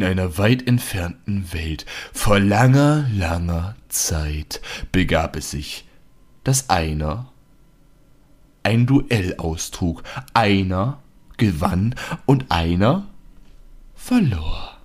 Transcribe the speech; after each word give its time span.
In 0.00 0.06
einer 0.06 0.38
weit 0.38 0.66
entfernten 0.66 1.52
Welt, 1.52 1.84
vor 2.14 2.40
langer, 2.40 3.06
langer 3.12 3.76
Zeit, 3.90 4.62
begab 4.92 5.36
es 5.36 5.50
sich, 5.50 5.86
dass 6.42 6.70
einer 6.70 7.30
ein 8.62 8.86
Duell 8.86 9.36
austrug. 9.36 10.02
Einer 10.32 11.02
gewann 11.36 11.94
und 12.24 12.50
einer 12.50 13.10
verlor. 13.94 14.78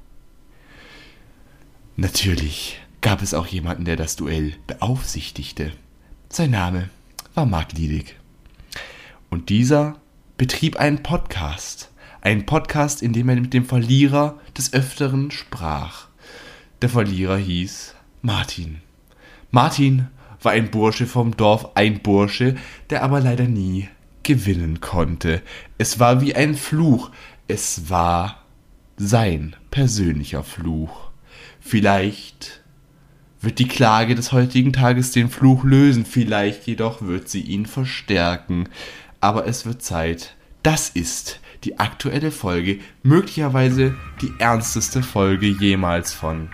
Natürlich 1.96 2.82
gab 3.00 3.22
es 3.22 3.34
auch 3.34 3.48
jemanden, 3.48 3.86
der 3.86 3.96
das 3.96 4.18
Duell 4.18 4.56
beaufsichtigte. 4.68 5.72
Sein 6.28 6.52
Name 6.52 6.90
war 7.36 7.46
Mark 7.46 7.72
Liedig. 7.72 8.20
Und 9.30 9.48
dieser 9.48 9.96
betrieb 10.36 10.76
einen 10.76 11.04
Podcast. 11.04 11.90
Einen 12.26 12.48
Podcast, 12.48 13.04
in 13.04 13.14
dem 13.14 13.30
er 13.30 13.36
mit 13.36 13.54
dem 13.54 13.66
Verlierer 13.66 14.40
des 14.58 14.74
Öfteren 14.74 15.30
sprach. 15.30 16.08
Der 16.82 16.90
Verlierer 16.90 17.38
hieß 17.38 17.94
Martin. 18.24 18.82
Martin 19.52 20.08
war 20.42 20.54
ein 20.54 20.72
Bursche 20.72 21.06
vom 21.06 21.38
Dorf, 21.38 21.76
ein 21.76 22.00
Bursche, 22.00 22.56
der 22.90 23.04
aber 23.04 23.20
leider 23.20 23.44
nie 23.44 23.90
gewinnen 24.24 24.82
konnte. 24.82 25.44
Es 25.78 26.00
war 26.00 26.20
wie 26.20 26.34
ein 26.34 26.56
Fluch. 26.56 27.12
Es 27.48 27.92
war 27.92 28.44
sein 28.98 29.56
persönlicher 29.70 30.44
Fluch. 30.44 31.12
Vielleicht 31.60 32.64
wird 33.40 33.60
die 33.60 33.68
Klage 33.68 34.16
des 34.16 34.32
heutigen 34.32 34.74
Tages 34.74 35.12
den 35.12 35.30
Fluch 35.30 35.64
lösen, 35.64 36.08
vielleicht 36.08 36.66
jedoch 36.66 37.04
wird 37.04 37.30
sie 37.30 37.42
ihn 37.42 37.68
verstärken. 37.68 38.68
Aber 39.22 39.46
es 39.46 39.68
wird 39.68 39.84
Zeit. 39.84 40.36
Das 40.64 40.90
ist 40.90 41.40
die 41.66 41.80
aktuelle 41.80 42.32
Folge, 42.32 42.80
möglicherweise 43.02 43.96
die 44.22 44.32
ernsteste 44.38 45.02
Folge 45.02 45.48
jemals 45.48 46.14
von 46.14 46.50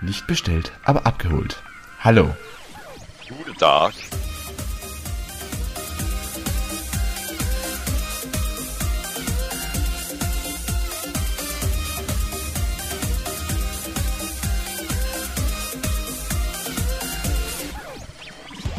Nicht 0.00 0.26
bestellt, 0.26 0.72
aber 0.84 1.06
abgeholt. 1.06 1.62
Hallo. 2.00 2.34
Guten 3.28 3.56
Tag. 3.58 3.92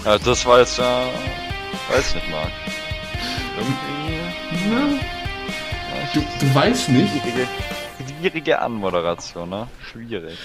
Ja, 0.06 0.18
das 0.18 0.46
war 0.46 0.60
jetzt, 0.60 0.80
äh, 0.80 0.82
weiß 0.82 2.16
nicht, 2.16 2.30
Marc. 2.30 2.52
Irgendwie. 3.58 5.17
Du, 6.14 6.20
du 6.40 6.56
weißt 6.56 6.90
nicht. 6.90 7.10
Schwierige, 7.22 7.48
schwierige 8.20 8.62
Anmoderation, 8.62 9.50
ne? 9.50 9.68
Schwierig. 9.92 10.38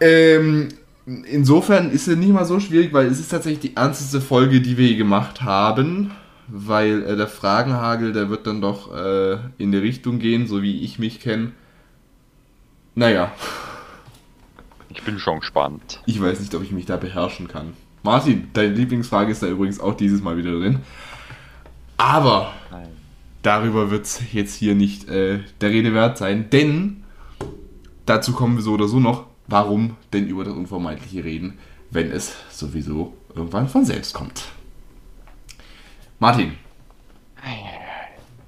Ähm, 0.00 0.68
insofern 1.06 1.90
ist 1.90 2.08
es 2.08 2.16
nicht 2.16 2.32
mal 2.32 2.44
so 2.44 2.60
schwierig, 2.60 2.92
weil 2.92 3.06
es 3.06 3.20
ist 3.20 3.30
tatsächlich 3.30 3.60
die 3.60 3.76
ernsteste 3.76 4.20
Folge, 4.20 4.60
die 4.60 4.76
wir 4.76 4.86
je 4.86 4.96
gemacht 4.96 5.42
haben. 5.42 6.12
Weil 6.48 7.04
äh, 7.04 7.16
der 7.16 7.28
Fragenhagel, 7.28 8.12
der 8.12 8.28
wird 8.28 8.46
dann 8.46 8.60
doch 8.60 8.92
äh, 8.94 9.38
in 9.58 9.70
die 9.72 9.78
Richtung 9.78 10.18
gehen, 10.18 10.46
so 10.48 10.62
wie 10.62 10.82
ich 10.82 10.98
mich 10.98 11.20
kenne. 11.20 11.52
Naja, 12.96 13.30
Ich 14.88 15.02
bin 15.02 15.20
schon 15.20 15.38
gespannt. 15.40 16.00
ich 16.06 16.20
weiß 16.20 16.40
nicht, 16.40 16.52
ob 16.56 16.62
ich 16.64 16.72
mich 16.72 16.86
da 16.86 16.96
beherrschen 16.96 17.46
kann. 17.46 17.74
Martin, 18.02 18.48
deine 18.52 18.74
Lieblingsfrage 18.74 19.30
ist 19.30 19.42
da 19.42 19.46
übrigens 19.46 19.78
auch 19.78 19.94
dieses 19.94 20.22
Mal 20.22 20.36
wieder 20.36 20.50
drin. 20.58 20.80
Aber 21.98 22.52
Nein. 22.72 22.88
Darüber 23.42 23.90
wird 23.90 24.06
es 24.06 24.20
jetzt 24.32 24.54
hier 24.54 24.74
nicht 24.74 25.08
äh, 25.08 25.40
der 25.60 25.70
Rede 25.70 25.94
wert 25.94 26.18
sein, 26.18 26.50
denn 26.50 27.04
dazu 28.06 28.32
kommen 28.32 28.56
wir 28.56 28.62
so 28.62 28.72
oder 28.72 28.88
so 28.88 29.00
noch. 29.00 29.26
Warum 29.46 29.96
denn 30.12 30.28
über 30.28 30.44
das 30.44 30.54
Unvermeidliche 30.54 31.24
reden, 31.24 31.58
wenn 31.90 32.10
es 32.12 32.36
sowieso 32.50 33.14
irgendwann 33.34 33.68
von 33.68 33.84
selbst 33.84 34.14
kommt? 34.14 34.44
Martin, 36.20 36.56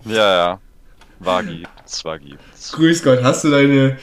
Ja, 0.05 0.35
ja. 0.37 0.61
War 1.21 1.43
gibt's, 1.45 2.05
war 2.05 2.19
gibt's. 2.19 2.73
grüß 2.73 3.03
Gott, 3.05 3.23
hast 3.23 3.45
du 3.45 3.51
deine, 3.51 3.99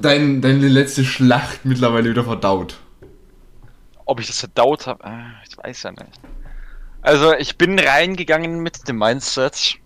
dein, 0.00 0.42
deine 0.42 0.68
letzte 0.68 1.04
Schlacht 1.04 1.64
mittlerweile 1.64 2.10
wieder 2.10 2.24
verdaut? 2.24 2.78
Ob 4.04 4.20
ich 4.20 4.26
das 4.26 4.40
verdaut 4.40 4.86
habe, 4.86 5.02
äh, 5.04 5.48
ich 5.48 5.56
weiß 5.56 5.82
ja 5.84 5.92
nicht. 5.92 6.20
Also, 7.02 7.34
ich 7.34 7.56
bin 7.56 7.78
reingegangen 7.78 8.60
mit 8.60 8.86
dem 8.88 8.98
Mindset. 8.98 9.76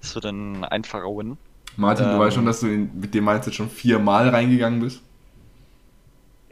Das 0.00 0.14
wird 0.14 0.26
ein 0.26 0.64
einfacher 0.64 1.06
Win. 1.06 1.36
Martin, 1.76 2.06
du 2.06 2.12
Ähm. 2.12 2.18
weißt 2.18 2.34
schon, 2.36 2.46
dass 2.46 2.60
du 2.60 2.66
in, 2.68 2.98
mit 2.98 3.14
dem 3.14 3.24
Mindset 3.24 3.54
schon 3.54 3.70
viermal 3.70 4.28
reingegangen 4.28 4.80
bist? 4.80 5.00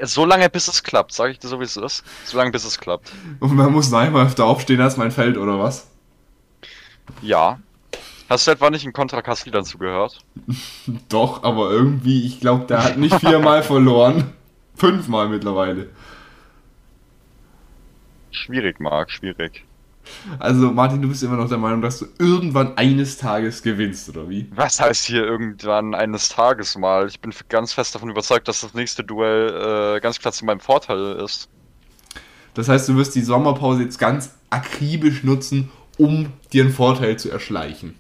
So 0.01 0.25
lange 0.25 0.49
bis 0.51 0.67
es 0.67 0.83
klappt, 0.83 1.13
sage 1.13 1.33
ich 1.33 1.39
dir 1.39 1.47
so 1.49 1.61
wie 1.61 1.65
es 1.65 1.77
ist. 1.77 2.03
So 2.25 2.37
lange 2.37 2.51
bis 2.51 2.65
es 2.65 2.79
klappt. 2.79 3.13
Und 3.39 3.55
man 3.55 3.71
muss 3.73 3.91
noch 3.91 4.01
einmal 4.01 4.27
öfter 4.27 4.45
aufstehen 4.47 4.81
als 4.81 4.97
mein 4.97 5.13
Feld, 5.13 5.37
oder 5.39 5.61
was? 5.61 5.87
Ja. 7.21 7.61
Hast 8.29 8.47
du 8.47 8.51
etwa 8.51 8.71
nicht 8.71 8.85
in 8.85 8.93
Contra 8.93 9.23
Castellan 9.23 9.65
zugehört? 9.65 10.19
Doch, 11.09 11.45
aber 11.45 11.71
irgendwie, 11.71 12.27
ich 12.27 12.41
glaube, 12.41 12.65
der 12.65 12.83
hat 12.83 12.97
nicht 12.97 13.15
viermal 13.21 13.63
verloren. 13.63 14.33
Fünfmal 14.75 15.29
mittlerweile. 15.29 15.91
Schwierig, 18.31 18.81
Marc, 18.81 19.11
schwierig. 19.11 19.65
Also, 20.39 20.71
Martin, 20.71 21.03
du 21.03 21.09
bist 21.09 21.23
immer 21.23 21.37
noch 21.37 21.49
der 21.49 21.59
Meinung, 21.59 21.83
dass 21.83 21.99
du 21.99 22.07
irgendwann 22.19 22.77
eines 22.77 23.19
Tages 23.19 23.63
gewinnst, 23.63 24.09
oder 24.09 24.29
wie? 24.29 24.51
Was 24.55 24.81
heißt 24.81 25.07
hier 25.07 25.25
irgendwann 25.25 25.95
eines 25.95 26.29
Tages 26.29 26.77
mal? 26.77 27.07
Ich 27.09 27.21
bin 27.21 27.33
ganz 27.49 27.73
fest 27.73 27.95
davon 27.95 28.11
überzeugt, 28.11 28.49
dass 28.49 28.61
das 28.61 28.75
nächste 28.75 29.05
Duell 29.05 29.97
äh, 29.97 30.01
ganz 30.01 30.19
klar 30.19 30.33
zu 30.33 30.45
meinem 30.45 30.61
Vorteil 30.61 31.17
ist. 31.25 31.49
Das 32.55 32.69
heißt, 32.69 32.89
du 32.89 32.97
wirst 32.97 33.15
die 33.15 33.23
Sommerpause 33.23 33.83
jetzt 33.83 33.99
ganz 33.99 34.35
akribisch 34.51 35.25
nutzen, 35.25 35.71
um 35.99 36.33
dir 36.53 36.65
einen 36.65 36.73
Vorteil 36.73 37.19
zu 37.19 37.31
erschleichen. 37.31 37.95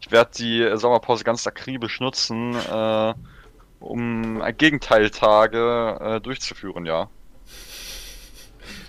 Ich 0.00 0.10
werde 0.10 0.30
die 0.38 0.70
Sommerpause 0.76 1.24
ganz 1.24 1.46
akribisch 1.46 2.00
nutzen, 2.00 2.54
äh, 2.54 3.14
um 3.80 4.42
Gegenteiltage 4.56 5.98
äh, 6.00 6.20
durchzuführen, 6.20 6.86
ja. 6.86 7.08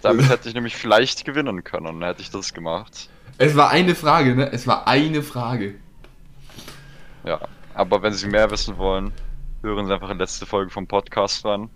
Damit 0.01 0.29
hätte 0.29 0.49
ich 0.49 0.55
nämlich 0.55 0.75
vielleicht 0.75 1.25
gewinnen 1.25 1.63
können, 1.63 2.03
hätte 2.03 2.21
ich 2.21 2.31
das 2.31 2.53
gemacht. 2.53 3.09
Es 3.37 3.55
war 3.55 3.69
eine 3.69 3.95
Frage, 3.95 4.35
ne? 4.35 4.51
Es 4.51 4.67
war 4.67 4.87
eine 4.87 5.23
Frage. 5.23 5.75
Ja. 7.25 7.39
Aber 7.73 8.01
wenn 8.01 8.13
Sie 8.13 8.27
mehr 8.27 8.51
wissen 8.51 8.77
wollen, 8.77 9.11
hören 9.63 9.87
Sie 9.87 9.93
einfach 9.93 10.09
in 10.09 10.17
letzte 10.17 10.45
Folge 10.45 10.71
vom 10.71 10.87
Podcast 10.87 11.45
ran. 11.45 11.69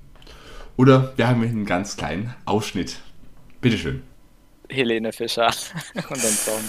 Oder 0.77 1.13
wir 1.15 1.27
haben 1.27 1.41
hier 1.41 1.49
einen 1.49 1.65
ganz 1.65 1.95
kleinen 1.95 2.33
Ausschnitt. 2.45 2.99
Bitteschön. 3.61 4.03
Helene 4.69 5.13
Fischer 5.13 5.47
und 5.95 6.11
dann 6.11 6.19
Song. 6.19 6.61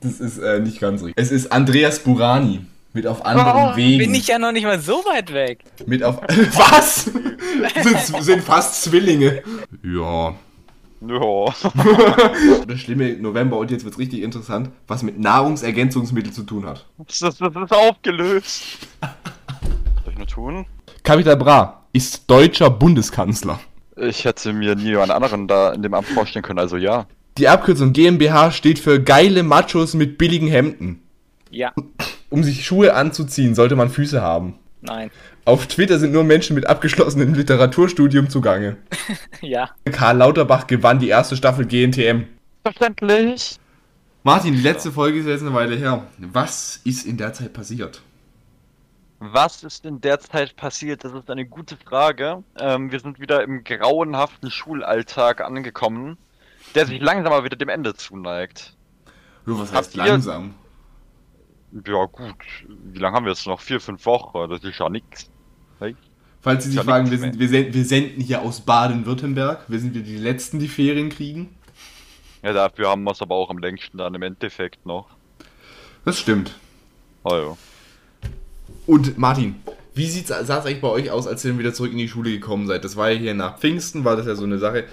Das 0.00 0.20
ist 0.20 0.38
äh, 0.38 0.60
nicht 0.60 0.80
ganz 0.80 1.02
richtig. 1.02 1.22
Es 1.22 1.30
ist 1.30 1.52
Andreas 1.52 2.00
Burani. 2.00 2.64
Mit 2.94 3.06
auf 3.06 3.24
anderen 3.24 3.76
Wegen. 3.76 4.02
Oh, 4.02 4.06
bin 4.06 4.14
ich 4.14 4.28
ja 4.28 4.38
noch 4.38 4.50
nicht 4.50 4.64
mal 4.64 4.80
so 4.80 4.94
weit 5.04 5.32
weg. 5.32 5.62
Mit 5.86 6.02
auf. 6.02 6.20
Was? 6.22 7.04
sind, 7.82 8.24
sind 8.24 8.42
fast 8.42 8.82
Zwillinge. 8.82 9.42
Ja. 9.84 10.34
Ja. 11.00 11.54
Das 12.66 12.80
schlimme 12.80 13.12
November 13.14 13.56
und 13.58 13.70
jetzt 13.70 13.84
wird's 13.84 13.98
richtig 13.98 14.22
interessant, 14.22 14.70
was 14.86 15.02
mit 15.02 15.18
Nahrungsergänzungsmittel 15.18 16.32
zu 16.32 16.42
tun 16.42 16.66
hat. 16.66 16.86
Das, 16.98 17.18
das, 17.20 17.38
das 17.38 17.54
ist 17.54 17.72
aufgelöst. 17.72 18.62
Soll 20.04 20.12
ich 20.12 20.18
nur 20.18 20.26
tun? 20.26 20.66
Capital 21.04 21.36
Bra 21.36 21.84
ist 21.92 22.28
deutscher 22.30 22.70
Bundeskanzler. 22.70 23.60
Ich 23.96 24.24
hätte 24.24 24.52
mir 24.52 24.74
nie 24.74 24.96
einen 24.96 25.10
anderen 25.10 25.48
da 25.48 25.72
in 25.72 25.82
dem 25.82 25.94
Amt 25.94 26.08
vorstellen 26.08 26.44
können, 26.44 26.58
also 26.58 26.76
ja. 26.76 27.06
Die 27.38 27.48
Abkürzung 27.48 27.92
GmbH 27.92 28.50
steht 28.50 28.78
für 28.78 29.00
geile 29.00 29.42
Machos 29.42 29.94
mit 29.94 30.18
billigen 30.18 30.48
Hemden. 30.48 31.02
Ja, 31.50 31.72
Um 32.30 32.44
sich 32.44 32.64
Schuhe 32.66 32.94
anzuziehen, 32.94 33.54
sollte 33.54 33.74
man 33.76 33.88
Füße 33.88 34.20
haben. 34.20 34.54
nein. 34.82 35.10
Auf 35.48 35.66
Twitter 35.66 35.98
sind 35.98 36.12
nur 36.12 36.24
Menschen 36.24 36.54
mit 36.54 36.66
abgeschlossenem 36.66 37.32
Literaturstudium 37.32 38.28
zugange. 38.28 38.76
Ja, 39.40 39.70
Karl 39.90 40.18
Lauterbach 40.18 40.66
gewann 40.66 40.98
die 40.98 41.08
erste 41.08 41.36
Staffel 41.38 41.64
GNTM. 41.64 42.24
Verständlich. 42.62 43.58
Martin, 44.24 44.52
die 44.52 44.60
letzte 44.60 44.92
Folge 44.92 45.20
ist 45.20 45.26
jetzt 45.26 45.40
eine 45.40 45.54
Weile 45.54 45.74
her. 45.76 46.06
Was 46.18 46.82
ist 46.84 47.06
in 47.06 47.16
der 47.16 47.32
Zeit 47.32 47.54
passiert? 47.54 48.02
Was 49.20 49.62
ist 49.62 49.86
in 49.86 50.02
der 50.02 50.20
Zeit 50.20 50.54
passiert? 50.56 51.02
Das 51.02 51.14
ist 51.14 51.30
eine 51.30 51.46
gute 51.46 51.78
Frage. 51.78 52.42
Ähm, 52.60 52.92
wir 52.92 53.00
sind 53.00 53.18
wieder 53.18 53.42
im 53.42 53.64
grauenhaften 53.64 54.50
Schulalltag 54.50 55.40
angekommen, 55.40 56.18
der 56.74 56.84
sich 56.84 57.00
langsam 57.00 57.32
aber 57.32 57.44
wieder 57.44 57.56
dem 57.56 57.70
Ende 57.70 57.94
zuneigt. 57.94 58.76
Jo, 59.46 59.58
was 59.58 59.72
Habt 59.72 59.86
heißt 59.86 59.96
ihr- 59.96 60.04
langsam? 60.04 60.52
Ja 61.86 62.04
gut, 62.04 62.34
wie 62.92 62.98
lange 62.98 63.16
haben 63.16 63.24
wir 63.24 63.32
jetzt 63.32 63.46
noch? 63.46 63.60
Vier, 63.62 63.80
fünf 63.80 64.04
Wochen, 64.04 64.50
das 64.50 64.62
ist 64.62 64.78
ja 64.78 64.90
nix. 65.80 65.98
Falls 66.40 66.64
Sie 66.64 66.70
sich 66.70 66.80
fragen, 66.80 67.10
wir, 67.10 67.18
sind, 67.18 67.38
wir, 67.38 67.48
senden, 67.48 67.74
wir 67.74 67.84
senden 67.84 68.22
hier 68.22 68.42
aus 68.42 68.60
Baden-Württemberg. 68.60 69.64
Wir 69.68 69.80
sind 69.80 69.94
wir 69.94 70.02
die 70.02 70.16
Letzten, 70.16 70.58
die 70.58 70.68
Ferien 70.68 71.08
kriegen. 71.08 71.56
Ja, 72.42 72.52
dafür 72.52 72.90
haben 72.90 73.02
wir 73.02 73.10
es 73.10 73.20
aber 73.20 73.34
auch 73.34 73.50
am 73.50 73.58
längsten 73.58 73.98
dann 73.98 74.14
im 74.14 74.22
Endeffekt 74.22 74.86
noch. 74.86 75.08
Das 76.04 76.18
stimmt. 76.18 76.54
Oh, 77.24 77.34
ja. 77.34 77.56
Und 78.86 79.18
Martin, 79.18 79.56
Wie 79.98 80.06
sah 80.06 80.38
es 80.38 80.48
eigentlich 80.48 80.80
bei 80.80 80.88
euch 80.88 81.10
aus, 81.10 81.26
als 81.26 81.44
ihr 81.44 81.50
dann 81.50 81.58
wieder 81.58 81.74
zurück 81.74 81.90
in 81.90 81.98
die 81.98 82.06
Schule 82.06 82.30
gekommen 82.30 82.68
seid? 82.68 82.84
Das 82.84 82.94
war 82.94 83.10
ja 83.10 83.18
hier 83.18 83.34
nach 83.34 83.58
Pfingsten, 83.58 84.04
war 84.04 84.14
das 84.14 84.26
ja 84.26 84.36
so 84.36 84.44
eine 84.44 84.58
Sache. 84.58 84.84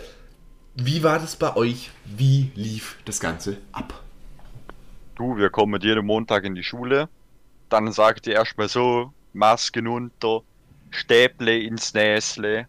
Wie 0.73 1.03
war 1.03 1.19
das 1.19 1.35
bei 1.35 1.55
euch? 1.55 1.91
Wie 2.05 2.49
lief 2.55 2.97
das 3.05 3.19
Ganze 3.19 3.57
ab? 3.71 4.01
Du, 5.13 5.37
wir 5.37 5.51
kommen 5.51 5.79
jeden 5.79 6.07
Montag 6.07 6.43
in 6.43 6.55
die 6.55 6.63
Schule. 6.63 7.07
Dann 7.69 7.91
sagt 7.91 8.25
ihr 8.25 8.33
erstmal 8.33 8.67
so, 8.67 9.13
Masken 9.31 9.87
unter, 9.87 10.41
Stäble 10.91 11.59
ins 11.59 11.93
Näsle 11.93 12.67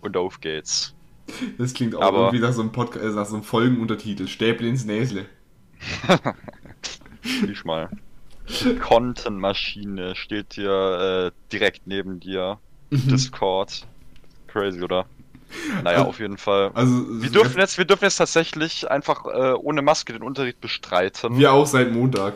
und 0.00 0.16
auf 0.16 0.40
geht's. 0.40 0.94
Das 1.58 1.72
klingt 1.72 1.94
auch 1.94 2.02
Aber- 2.02 2.18
irgendwie 2.26 2.40
nach 2.40 2.52
so 2.52 2.60
einem 2.60 2.72
Podcast, 2.72 3.04
äh, 3.04 3.08
nach 3.10 3.26
so 3.26 3.34
einem 3.36 3.44
Folgenuntertitel. 3.44 4.26
Stäble 4.28 4.68
ins 4.68 4.84
Näsle. 4.84 5.26
Lies 7.42 7.64
mal. 7.64 7.88
Die 8.48 8.76
Content-Maschine 8.76 10.14
steht 10.16 10.54
hier 10.54 11.32
äh, 11.34 11.50
direkt 11.50 11.86
neben 11.86 12.20
dir. 12.20 12.58
Mhm. 12.90 13.08
Discord. 13.08 13.86
Crazy, 14.48 14.82
oder? 14.82 15.06
Naja, 15.82 15.98
Also- 15.98 16.08
auf 16.10 16.20
jeden 16.20 16.36
Fall. 16.36 16.70
Also, 16.74 17.22
Wir 17.22 17.30
dürfen 17.30 17.58
jetzt, 17.58 17.78
wir 17.78 17.84
dürfen 17.86 18.04
jetzt 18.04 18.16
tatsächlich 18.16 18.90
einfach 18.90 19.24
äh, 19.26 19.52
ohne 19.54 19.80
Maske 19.82 20.12
den 20.12 20.22
Unterricht 20.22 20.60
bestreiten. 20.60 21.38
wir 21.38 21.52
auch 21.52 21.66
seit 21.66 21.92
Montag. 21.92 22.34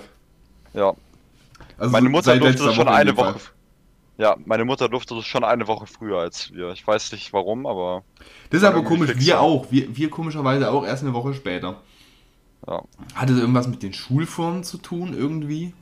Ja. 0.72 0.94
Also 1.76 1.92
Meine 1.92 2.08
Mutter 2.08 2.36
durfte 2.38 2.58
schon 2.72 2.76
Woche 2.76 2.80
in 2.82 2.88
eine. 2.88 3.16
Woche. 3.16 3.36
Ja, 4.18 4.36
meine 4.44 4.64
Mutter 4.64 4.88
durfte 4.88 5.14
das 5.14 5.26
schon 5.26 5.44
eine 5.44 5.68
Woche 5.68 5.86
früher 5.86 6.18
als 6.18 6.52
wir. 6.52 6.70
Ich 6.72 6.84
weiß 6.84 7.12
nicht 7.12 7.32
warum, 7.32 7.66
aber 7.66 8.02
Das 8.50 8.62
ist 8.62 8.66
aber 8.68 8.82
komisch, 8.82 9.12
wir 9.14 9.40
auch. 9.40 9.70
Wir, 9.70 9.96
wir 9.96 10.10
komischerweise 10.10 10.70
auch 10.72 10.84
erst 10.84 11.04
eine 11.04 11.14
Woche 11.14 11.34
später. 11.34 11.80
ja. 12.66 12.82
Hatte 13.14 13.32
das 13.32 13.40
irgendwas 13.40 13.68
mit 13.68 13.82
den 13.84 13.92
Schulformen 13.92 14.64
zu 14.64 14.78
tun, 14.78 15.14
irgendwie? 15.16 15.72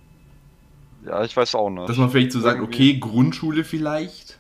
Ja, 1.07 1.25
ich 1.25 1.35
weiß 1.37 1.55
auch 1.55 1.71
nicht. 1.71 1.89
Dass 1.89 1.97
man 1.97 2.11
vielleicht 2.11 2.33
so 2.33 2.41
sagt, 2.41 2.59
Irgendwie- 2.61 2.75
okay, 2.93 2.99
Grundschule 2.99 3.65
vielleicht? 3.65 4.39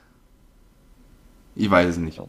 Ich 1.54 1.70
weiß 1.70 1.88
es 1.90 1.96
nicht. 1.96 2.20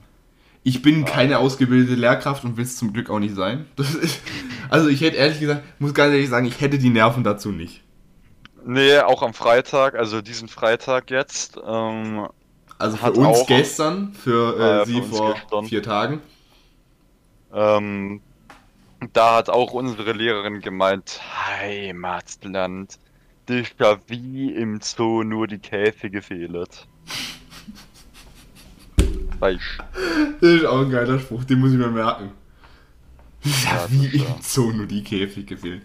Ich 0.64 0.82
bin 0.82 1.04
keine 1.04 1.40
ausgebildete 1.40 1.96
Lehrkraft 1.96 2.46
und 2.46 2.56
will 2.56 2.64
es 2.64 2.78
zum 2.78 2.94
Glück 2.94 3.10
auch 3.10 3.20
nicht 3.20 3.36
sein. 3.36 3.66
Ist, 3.78 4.22
also 4.70 4.88
ich 4.88 5.02
hätte 5.02 5.18
ehrlich 5.18 5.40
gesagt, 5.42 5.64
muss 5.82 5.94
ganz 5.94 6.14
ehrlich 6.14 6.30
sagen, 6.30 6.46
ich 6.46 6.62
hätte 6.62 6.78
die 6.78 6.90
Nerven 6.90 7.24
dazu 7.26 7.52
nicht. 7.52 7.84
Nee, 8.70 9.00
auch 9.00 9.24
am 9.24 9.34
Freitag, 9.34 9.96
also 9.96 10.22
diesen 10.22 10.50
Freitag 10.50 11.10
jetzt. 11.10 11.58
Ähm, 11.66 12.28
Also 12.78 12.98
für 12.98 13.12
uns 13.14 13.40
auch- 13.40 13.48
gestern, 13.48 14.14
für, 14.14 14.58
äh, 14.58 14.60
ja, 14.60 14.80
für 14.86 14.92
sie 14.92 15.02
uns 15.02 15.18
vor 15.18 15.34
gestern. 15.34 15.66
vier 15.66 15.84
Tagen. 15.84 16.22
ähm, 17.54 18.22
da 19.14 19.36
hat 19.38 19.50
auch 19.50 19.72
unsere 19.74 20.12
Lehrerin 20.12 20.60
gemeint, 20.60 21.22
Heimatland, 21.60 23.00
dich 23.48 23.74
ja 23.80 23.98
wie 24.08 24.52
im 24.52 24.82
Zoo 24.82 25.24
nur 25.24 25.48
die 25.48 25.60
Käfige 25.60 26.22
fehlet. 26.22 26.88
Weißt 29.40 29.62
Das 30.42 30.50
ist 30.52 30.66
auch 30.66 30.82
ein 30.82 30.90
geiler 30.90 31.20
Spruch, 31.20 31.44
den 31.46 31.60
muss 31.60 31.72
ich 31.72 31.78
mir 31.78 31.88
merken. 31.90 32.32
Ja, 33.44 33.52
Ja, 33.64 33.86
wie 33.90 34.18
im 34.18 34.26
Zoo 34.42 34.72
nur 34.72 34.88
die 34.88 35.04
Käfige 35.04 35.58
fehlen. 35.58 35.82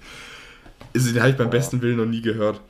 Also, 0.94 1.12
den 1.12 1.20
habe 1.22 1.30
ich 1.30 1.36
beim 1.38 1.48
besten 1.50 1.80
Willen 1.80 1.96
noch 1.98 2.06
nie 2.06 2.20
gehört. 2.22 2.60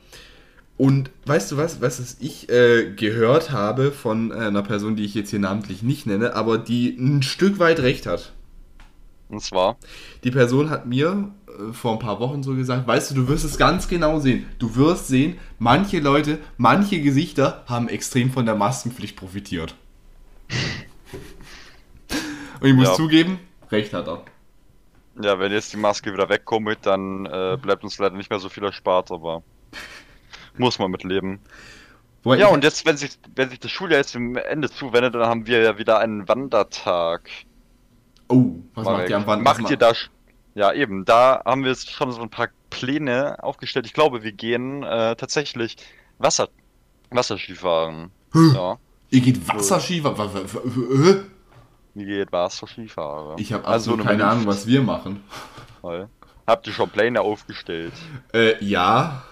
Und 0.77 1.11
weißt 1.25 1.51
du 1.51 1.57
was, 1.57 1.81
was 1.81 2.17
ich 2.19 2.49
äh, 2.49 2.91
gehört 2.95 3.51
habe 3.51 3.91
von 3.91 4.31
äh, 4.31 4.35
einer 4.35 4.63
Person, 4.63 4.95
die 4.95 5.05
ich 5.05 5.13
jetzt 5.13 5.29
hier 5.29 5.39
namentlich 5.39 5.83
nicht 5.83 6.07
nenne, 6.07 6.35
aber 6.35 6.57
die 6.57 6.89
ein 6.97 7.21
Stück 7.23 7.59
weit 7.59 7.79
recht 7.79 8.05
hat. 8.07 8.33
Und 9.27 9.41
zwar, 9.41 9.77
Die 10.23 10.31
Person 10.31 10.69
hat 10.71 10.85
mir 10.87 11.31
äh, 11.47 11.73
vor 11.73 11.93
ein 11.93 11.99
paar 11.99 12.19
Wochen 12.19 12.41
so 12.43 12.55
gesagt, 12.55 12.87
weißt 12.87 13.11
du, 13.11 13.15
du 13.15 13.27
wirst 13.27 13.45
es 13.45 13.57
ganz 13.57 13.87
genau 13.87 14.19
sehen. 14.19 14.45
Du 14.59 14.75
wirst 14.75 15.07
sehen, 15.07 15.37
manche 15.59 15.99
Leute, 15.99 16.39
manche 16.57 17.01
Gesichter 17.01 17.63
haben 17.67 17.87
extrem 17.89 18.31
von 18.31 18.45
der 18.45 18.55
Maskenpflicht 18.55 19.15
profitiert. 19.15 19.75
Und 22.59 22.69
ich 22.69 22.75
muss 22.75 22.87
Ja. 22.89 22.93
zugeben, 22.93 23.39
recht 23.71 23.93
hat 23.93 24.07
er. 24.07 24.23
ja, 25.15 25.37
wenn 25.39 25.51
jetzt 25.51 25.73
die 25.73 25.77
Maske 25.77 26.13
wieder 26.13 26.29
wegkommt, 26.29 26.85
dann 26.85 27.25
äh, 27.25 27.57
bleibt 27.61 27.83
uns 27.83 27.97
leider 27.99 28.15
nicht 28.15 28.29
mehr 28.29 28.39
so 28.39 28.49
viel 28.49 28.63
erspart, 28.63 29.11
aber 29.11 29.43
muss 30.57 30.79
man 30.79 30.91
mitleben. 30.91 31.39
Wobei 32.23 32.37
Ja, 32.37 32.47
und 32.47 32.63
jetzt, 32.63 32.85
wenn 32.85 32.95
sich, 32.97 33.17
wenn 33.35 33.49
sich 33.49 33.59
das 33.59 33.71
Schuljahr 33.71 33.99
jetzt 33.99 34.15
dem 34.15 34.35
Ende 34.37 34.69
zuwendet, 34.69 35.13
dann 35.15 35.25
haben 35.27 35.45
wir 35.47 35.61
ja 35.61 35.77
wieder 35.77 35.99
einen 35.99 36.27
Wandertag. 36.27 37.29
Oh, 38.29 38.55
was 38.75 38.85
Marek. 38.85 38.99
macht 39.01 39.09
ihr 39.09 39.17
am 39.17 39.27
Wand? 39.27 39.43
Macht 39.43 39.69
ihr 39.69 39.77
da... 39.77 39.91
Ja, 40.55 40.71
eben, 40.71 41.03
da 41.03 41.41
haben 41.45 41.63
wir 41.63 41.71
jetzt 41.71 41.89
schon 41.91 42.11
so 42.11 42.21
ein 42.21 42.29
paar 42.29 42.47
Pläne 42.69 43.43
aufgestellt. 43.43 43.85
Ich 43.87 43.93
glaube, 43.93 44.21
wir 44.23 44.31
gehen 44.31 44.83
äh, 44.83 45.15
tatsächlich 45.15 45.75
Wasser, 46.19 46.47
Wasserskifahren. 47.09 48.11
Hm. 48.33 48.53
Ja, 48.55 48.77
Ihr 49.09 49.21
geht 49.21 49.47
Wasserski? 49.47 50.03
wa- 50.03 50.15
wa- 50.17 50.31
wa- 50.33 50.41
wa- 50.43 51.09
äh? 51.09 51.23
wie 51.95 52.05
geht 52.05 52.31
Wasserskifahren? 52.31 53.37
Ich 53.39 53.51
habe 53.51 53.65
Also 53.65 53.91
absolut 53.91 54.07
keine 54.07 54.25
Ahnung, 54.25 54.45
was 54.45 54.65
wir 54.67 54.81
machen. 54.81 55.23
Habt 56.47 56.67
ihr 56.67 56.73
schon 56.73 56.89
Pläne 56.89 57.21
aufgestellt? 57.21 57.93
Äh, 58.33 58.63
ja, 58.63 59.23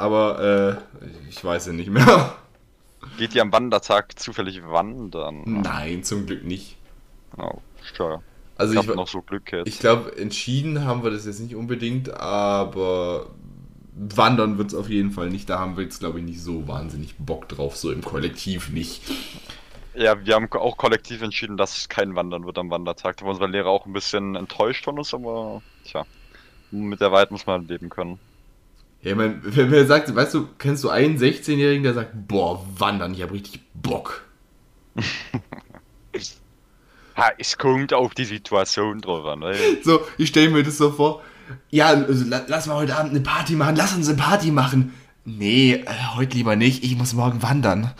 aber 0.00 0.80
äh, 1.00 1.06
ich 1.28 1.44
weiß 1.44 1.66
ja 1.66 1.72
nicht 1.72 1.90
mehr. 1.90 2.36
Geht 3.18 3.34
ihr 3.34 3.42
am 3.42 3.52
Wandertag 3.52 4.18
zufällig 4.18 4.62
wandern? 4.62 5.42
Nein, 5.62 6.04
zum 6.04 6.26
Glück 6.26 6.44
nicht. 6.44 6.76
Oh, 7.36 7.58
sure. 7.96 8.22
Also 8.56 8.74
ich 8.74 8.88
ich, 8.88 8.94
noch 8.94 9.08
so 9.08 9.22
Glück 9.22 9.52
jetzt. 9.52 9.68
ich 9.68 9.78
glaube, 9.78 10.16
entschieden 10.18 10.84
haben 10.84 11.02
wir 11.02 11.10
das 11.10 11.24
jetzt 11.24 11.40
nicht 11.40 11.54
unbedingt, 11.54 12.12
aber 12.12 13.30
wandern 13.94 14.58
wird 14.58 14.68
es 14.68 14.74
auf 14.74 14.90
jeden 14.90 15.12
Fall 15.12 15.30
nicht. 15.30 15.48
Da 15.48 15.58
haben 15.58 15.76
wir 15.76 15.84
jetzt, 15.84 16.00
glaube 16.00 16.18
ich, 16.18 16.24
nicht 16.24 16.42
so 16.42 16.68
wahnsinnig 16.68 17.16
Bock 17.18 17.48
drauf, 17.48 17.76
so 17.76 17.90
im 17.90 18.02
Kollektiv 18.02 18.68
nicht. 18.68 19.02
Ja, 19.94 20.24
wir 20.24 20.34
haben 20.34 20.50
auch 20.52 20.76
kollektiv 20.76 21.22
entschieden, 21.22 21.56
dass 21.56 21.76
es 21.76 21.88
kein 21.88 22.14
Wandern 22.14 22.44
wird 22.44 22.58
am 22.58 22.70
Wandertag. 22.70 23.16
Da 23.16 23.24
war 23.24 23.32
unser 23.32 23.48
Lehrer 23.48 23.68
auch 23.68 23.86
ein 23.86 23.92
bisschen 23.92 24.36
enttäuscht 24.36 24.84
von 24.84 24.98
uns, 24.98 25.12
aber 25.14 25.62
tja, 25.84 26.04
mit 26.70 27.00
der 27.00 27.12
Wahrheit 27.12 27.30
muss 27.30 27.46
man 27.46 27.66
leben 27.66 27.88
können. 27.88 28.18
Ja, 29.02 29.12
ich 29.12 29.16
mein, 29.16 29.40
wer, 29.42 29.70
wer 29.70 29.86
sagt, 29.86 30.14
weißt 30.14 30.34
du, 30.34 30.48
kennst 30.58 30.84
du 30.84 30.90
einen 30.90 31.16
16-Jährigen, 31.18 31.82
der 31.82 31.94
sagt, 31.94 32.10
boah, 32.28 32.64
wandern, 32.78 33.14
ich 33.14 33.22
habe 33.22 33.32
richtig 33.34 33.60
Bock. 33.74 34.24
Ha, 37.16 37.32
es 37.38 37.58
kommt 37.58 37.92
auf 37.92 38.14
die 38.14 38.24
Situation 38.24 39.00
drauf 39.00 39.26
an. 39.26 39.40
Ne? 39.40 39.54
So, 39.82 40.00
ich 40.16 40.28
stelle 40.28 40.48
mir 40.50 40.62
das 40.62 40.78
so 40.78 40.90
vor. 40.90 41.22
Ja, 41.70 41.88
also, 41.88 42.24
la- 42.24 42.44
lass 42.46 42.66
mal 42.66 42.76
heute 42.76 42.96
Abend 42.96 43.10
eine 43.10 43.20
Party 43.20 43.54
machen. 43.54 43.76
Lass 43.76 43.94
uns 43.94 44.08
eine 44.08 44.16
Party 44.16 44.50
machen. 44.50 44.94
Nee, 45.24 45.74
äh, 45.74 45.86
heute 46.14 46.36
lieber 46.36 46.56
nicht. 46.56 46.82
Ich 46.84 46.96
muss 46.96 47.12
morgen 47.12 47.42
wandern. 47.42 47.92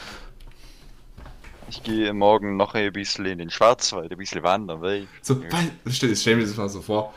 Ich 1.69 1.83
gehe 1.83 2.13
morgen 2.15 2.57
noch 2.57 2.75
ein 2.75 2.93
bisschen 2.93 3.27
in 3.27 3.39
den 3.39 3.51
Schwarzwald, 3.51 4.11
ein 4.11 4.17
bisschen 4.19 4.43
wandern. 4.43 4.81
Weil 4.81 5.07
So, 5.23 5.43
stell, 5.91 6.17
stell 6.17 6.37
mir 6.37 6.43
das 6.47 6.57
mal 6.57 6.69
so 6.69 6.81
vor. 6.81 7.13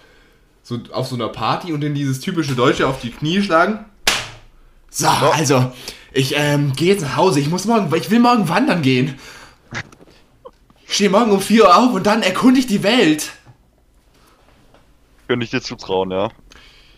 So 0.63 0.79
auf 0.91 1.07
so 1.07 1.15
einer 1.15 1.27
Party 1.27 1.73
und 1.73 1.81
dann 1.81 1.93
dieses 1.93 2.21
typische 2.21 2.55
Deutsche 2.55 2.87
auf 2.87 3.01
die 3.01 3.11
Knie 3.11 3.41
schlagen. 3.41 3.85
So, 4.89 5.07
also, 5.07 5.71
ich 6.13 6.33
ähm, 6.37 6.71
gehe 6.73 6.93
jetzt 6.93 7.01
nach 7.01 7.17
Hause. 7.17 7.41
Ich 7.41 7.49
muss 7.49 7.65
morgen, 7.65 7.93
ich 7.95 8.09
will 8.09 8.19
morgen 8.19 8.47
wandern 8.47 8.81
gehen. 8.81 9.19
Ich 10.87 10.95
stehe 10.95 11.09
morgen 11.09 11.31
um 11.31 11.41
4 11.41 11.63
Uhr 11.63 11.75
auf 11.75 11.93
und 11.93 12.05
dann 12.05 12.21
erkunde 12.21 12.59
ich 12.59 12.67
die 12.67 12.83
Welt. 12.83 13.31
Könnte 15.27 15.43
ich 15.43 15.49
dir 15.49 15.61
zutrauen, 15.61 16.11
ja. 16.11 16.29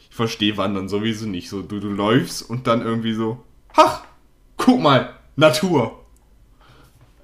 Ich 0.10 0.16
verstehe 0.16 0.58
Wandern 0.58 0.90
sowieso 0.90 1.26
nicht. 1.26 1.50
So, 1.50 1.62
du, 1.62 1.80
du 1.80 1.90
läufst 1.90 2.48
und 2.48 2.68
dann 2.68 2.82
irgendwie 2.82 3.14
so, 3.14 3.44
ach, 3.74 4.04
guck 4.58 4.80
mal, 4.80 5.16
Natur. 5.36 6.06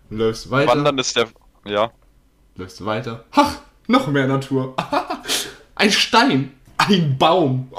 Läufst 0.10 0.50
weiter, 0.50 0.72
Wandern 0.72 0.98
ist 0.98 1.16
der. 1.16 1.28
Ja. 1.66 1.92
läufst 2.56 2.84
weiter, 2.84 3.26
ach, 3.32 3.60
noch 3.88 4.08
mehr 4.08 4.28
Natur. 4.28 4.76
Ein 5.82 5.90
Stein, 5.90 6.54
ein 6.78 7.18
Baum. 7.18 7.72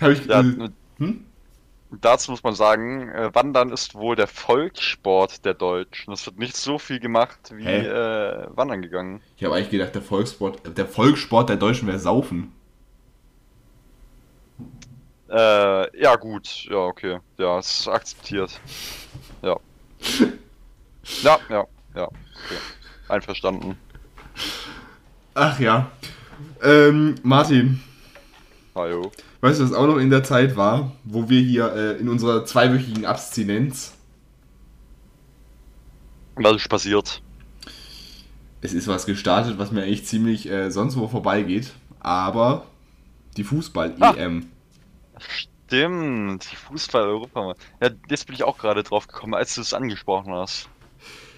Habe 0.00 0.12
ich 0.12 0.26
ja 0.26 0.40
äh, 0.40 0.68
hm? 0.98 1.24
Dazu 2.00 2.32
muss 2.32 2.42
man 2.42 2.56
sagen, 2.56 3.08
äh, 3.10 3.32
Wandern 3.32 3.70
ist 3.70 3.94
wohl 3.94 4.16
der 4.16 4.26
Volkssport 4.26 5.44
der 5.44 5.54
Deutschen. 5.54 6.12
Es 6.12 6.26
wird 6.26 6.40
nicht 6.40 6.56
so 6.56 6.80
viel 6.80 6.98
gemacht 6.98 7.38
wie 7.52 7.68
äh, 7.68 8.48
Wandern 8.48 8.82
gegangen. 8.82 9.22
Ich 9.36 9.44
habe 9.44 9.54
eigentlich 9.54 9.70
gedacht, 9.70 9.94
der 9.94 10.02
Volkssport, 10.02 10.76
der 10.76 10.86
Volkssport 10.88 11.50
der 11.50 11.56
Deutschen 11.56 11.86
wäre 11.86 12.00
Saufen. 12.00 12.52
Äh, 15.30 16.02
ja, 16.02 16.16
gut. 16.16 16.66
Ja, 16.68 16.78
okay. 16.78 17.20
Ja, 17.38 17.60
es 17.60 17.82
ist 17.82 17.86
akzeptiert. 17.88 18.60
Ja. 19.42 19.56
Ja, 21.22 21.38
ja, 21.48 21.64
ja. 21.94 22.06
Okay. 22.06 22.58
Einverstanden. 23.08 23.78
Ach 25.38 25.60
ja. 25.60 25.90
Ähm, 26.62 27.16
Martin, 27.22 27.82
Hallo. 28.74 29.12
weißt 29.42 29.60
du, 29.60 29.64
was 29.64 29.74
auch 29.74 29.86
noch 29.86 29.98
in 29.98 30.08
der 30.08 30.24
Zeit 30.24 30.56
war, 30.56 30.92
wo 31.04 31.28
wir 31.28 31.42
hier 31.42 31.74
äh, 31.74 32.00
in 32.00 32.08
unserer 32.08 32.46
zweiwöchigen 32.46 33.04
Abstinenz 33.04 33.92
Was 36.36 36.56
ist 36.56 36.68
passiert? 36.70 37.22
es 38.62 38.72
ist 38.72 38.88
was 38.88 39.04
gestartet, 39.04 39.58
was 39.58 39.72
mir 39.72 39.82
eigentlich 39.82 40.06
ziemlich 40.06 40.48
äh, 40.48 40.70
sonst 40.70 40.96
wo 40.96 41.06
vorbeigeht, 41.06 41.72
aber 42.00 42.66
die 43.36 43.44
Fußball-EM. 43.44 44.46
stimmt. 45.18 46.50
Die 46.50 46.56
Fußball-Europa. 46.56 47.54
Ja, 47.82 47.90
jetzt 48.08 48.26
bin 48.26 48.34
ich 48.34 48.42
auch 48.42 48.56
gerade 48.56 48.82
drauf 48.82 49.06
gekommen, 49.06 49.34
als 49.34 49.54
du 49.54 49.60
es 49.60 49.74
angesprochen 49.74 50.32
hast. 50.32 50.70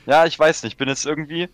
Ja, 0.06 0.24
ich 0.24 0.38
weiß 0.38 0.62
nicht, 0.62 0.74
ich 0.74 0.78
bin 0.78 0.88
jetzt 0.88 1.04
irgendwie. 1.04 1.48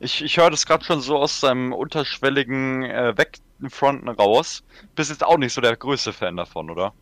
Ich, 0.00 0.22
ich 0.22 0.36
höre 0.36 0.50
das 0.50 0.66
gerade 0.66 0.84
schon 0.84 1.00
so 1.00 1.16
aus 1.18 1.40
seinem 1.40 1.72
unterschwelligen 1.72 2.84
äh, 2.84 3.14
Wegfronten 3.16 4.08
raus. 4.08 4.62
Bist 4.94 5.10
jetzt 5.10 5.24
auch 5.24 5.38
nicht 5.38 5.52
so 5.52 5.60
der 5.60 5.76
größte 5.76 6.12
Fan 6.12 6.36
davon, 6.36 6.70
oder? 6.70 6.94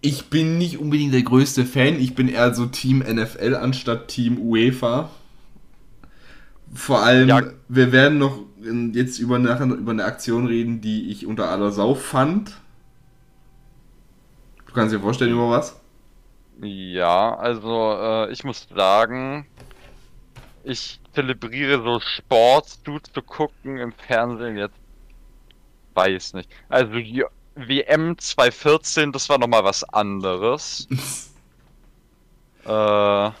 Ich 0.00 0.30
bin 0.30 0.58
nicht 0.58 0.78
unbedingt 0.78 1.14
der 1.14 1.22
größte 1.22 1.64
Fan, 1.64 2.00
ich 2.00 2.14
bin 2.14 2.28
eher 2.28 2.54
so 2.54 2.66
Team 2.66 2.98
NFL 2.98 3.54
anstatt 3.54 4.08
Team 4.08 4.38
UEFA. 4.38 5.10
Vor 6.74 7.02
allem, 7.02 7.28
Ja. 7.28 7.42
wir 7.68 7.92
werden 7.92 8.18
noch 8.18 8.38
jetzt 8.92 9.18
über, 9.18 9.38
nachher 9.38 9.66
über 9.66 9.92
eine 9.92 10.04
Aktion 10.04 10.46
reden, 10.46 10.80
die 10.80 11.10
ich 11.10 11.26
unter 11.26 11.48
aller 11.50 11.70
Sau 11.72 11.94
fand. 11.94 12.52
Du 14.66 14.72
kannst 14.72 14.94
dir 14.94 15.00
vorstellen, 15.00 15.32
über 15.32 15.50
was? 15.50 15.76
Ja, 16.62 17.34
also 17.36 17.92
äh, 18.00 18.32
ich 18.32 18.44
muss 18.44 18.68
sagen, 18.74 19.46
ich 20.64 21.00
zelebriere 21.14 21.82
so 21.82 22.00
Sport 22.00 22.68
zu 22.84 23.22
gucken 23.22 23.78
im 23.78 23.92
Fernsehen 23.92 24.56
jetzt. 24.56 24.76
Weiß 25.94 26.34
nicht. 26.34 26.50
Also 26.68 26.94
die 26.94 27.24
WM 27.54 28.16
2014, 28.18 29.12
das 29.12 29.28
war 29.28 29.38
nochmal 29.38 29.64
was 29.64 29.84
anderes. 29.84 30.88
äh, 32.64 32.68
Ja, 32.68 33.34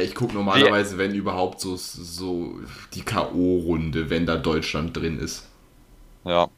ich 0.00 0.14
gucke 0.14 0.34
normalerweise, 0.34 0.98
wenn 0.98 1.14
überhaupt, 1.14 1.60
so, 1.60 1.76
so 1.76 2.60
die 2.94 3.04
K.O.-Runde, 3.04 4.10
wenn 4.10 4.26
da 4.26 4.36
Deutschland 4.36 4.96
drin 4.96 5.18
ist. 5.18 5.48
ja. 6.24 6.48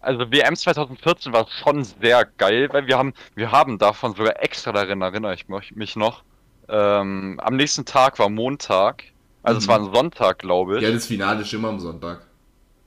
Also 0.00 0.30
WM 0.30 0.54
2014 0.56 1.32
war 1.32 1.48
schon 1.48 1.82
sehr 1.84 2.24
geil, 2.26 2.68
weil 2.72 2.86
wir 2.86 2.96
haben, 2.98 3.12
wir 3.34 3.50
haben 3.50 3.78
davon 3.78 4.14
sogar 4.14 4.40
extra 4.42 4.72
darin 4.72 5.00
erinnere 5.02 5.34
ich 5.34 5.48
mich 5.74 5.96
noch. 5.96 6.22
Ähm, 6.68 7.38
am 7.42 7.56
nächsten 7.56 7.84
Tag 7.84 8.18
war 8.18 8.28
Montag, 8.28 9.04
also 9.42 9.58
es 9.58 9.66
Mhm. 9.66 9.68
war 9.68 9.78
ein 9.80 9.84
Sonntag, 9.94 10.38
glaube 10.40 10.80
ich. 10.80 10.82
Ja, 10.82 10.90
das 10.92 11.06
Finale 11.06 11.42
ist 11.42 11.52
immer 11.52 11.68
am 11.68 11.78
Sonntag. 11.80 12.26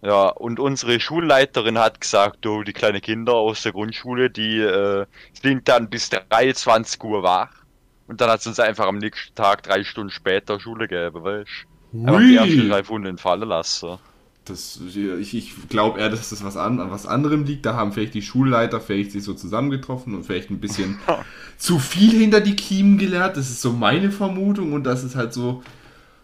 Ja, 0.02 0.30
und 0.30 0.60
unsere 0.62 1.00
Schulleiterin 1.02 1.78
hat 1.78 2.00
gesagt, 2.00 2.38
du, 2.46 2.64
die 2.64 2.72
kleinen 2.74 3.02
Kinder 3.02 3.34
aus 3.34 3.64
der 3.64 3.74
Grundschule, 3.74 4.30
die 4.30 4.60
äh, 4.60 5.06
sind 5.34 5.68
dann 5.68 5.90
bis 5.90 6.10
23 6.10 7.04
Uhr 7.04 7.22
wach. 7.24 7.52
Und 8.08 8.22
dann 8.22 8.30
hat 8.30 8.42
sie 8.42 8.50
uns 8.50 8.60
einfach 8.60 8.88
am 8.88 8.98
nächsten 8.98 9.36
Tag 9.36 9.64
drei 9.64 9.84
Stunden 9.84 10.10
später 10.10 10.60
Schule 10.60 10.88
gegeben, 10.88 11.24
weißt 11.24 11.50
du? 12.06 12.10
Einfach 12.10 12.24
die 12.26 12.36
ersten 12.36 12.66
drei 12.70 12.84
Stunden 12.84 13.18
fallen 13.18 13.50
lassen. 13.50 14.00
Das, 14.50 14.80
ich 14.88 15.34
ich 15.34 15.54
glaube 15.70 16.00
eher, 16.00 16.10
dass 16.10 16.30
das 16.30 16.44
was 16.44 16.58
an, 16.58 16.80
an 16.80 16.92
was 16.92 17.06
anderem 17.06 17.46
liegt. 17.46 17.66
Da 17.66 17.76
haben 17.76 17.94
vielleicht 17.94 18.14
die 18.14 18.22
Schulleiter 18.22 18.82
vielleicht 18.82 19.12
sich 19.12 19.24
so 19.24 19.34
zusammengetroffen 19.34 20.14
und 20.16 20.26
vielleicht 20.26 20.50
ein 20.50 20.60
bisschen 20.60 21.00
zu 21.58 21.80
viel 21.80 22.12
hinter 22.12 22.42
die 22.42 22.56
Kiemen 22.56 22.98
gelernt. 22.98 23.38
Das 23.38 23.50
ist 23.50 23.62
so 23.62 23.72
meine 23.72 24.12
Vermutung 24.12 24.74
und 24.74 24.84
dass 24.84 25.04
es 25.04 25.16
halt 25.16 25.34
so 25.34 25.64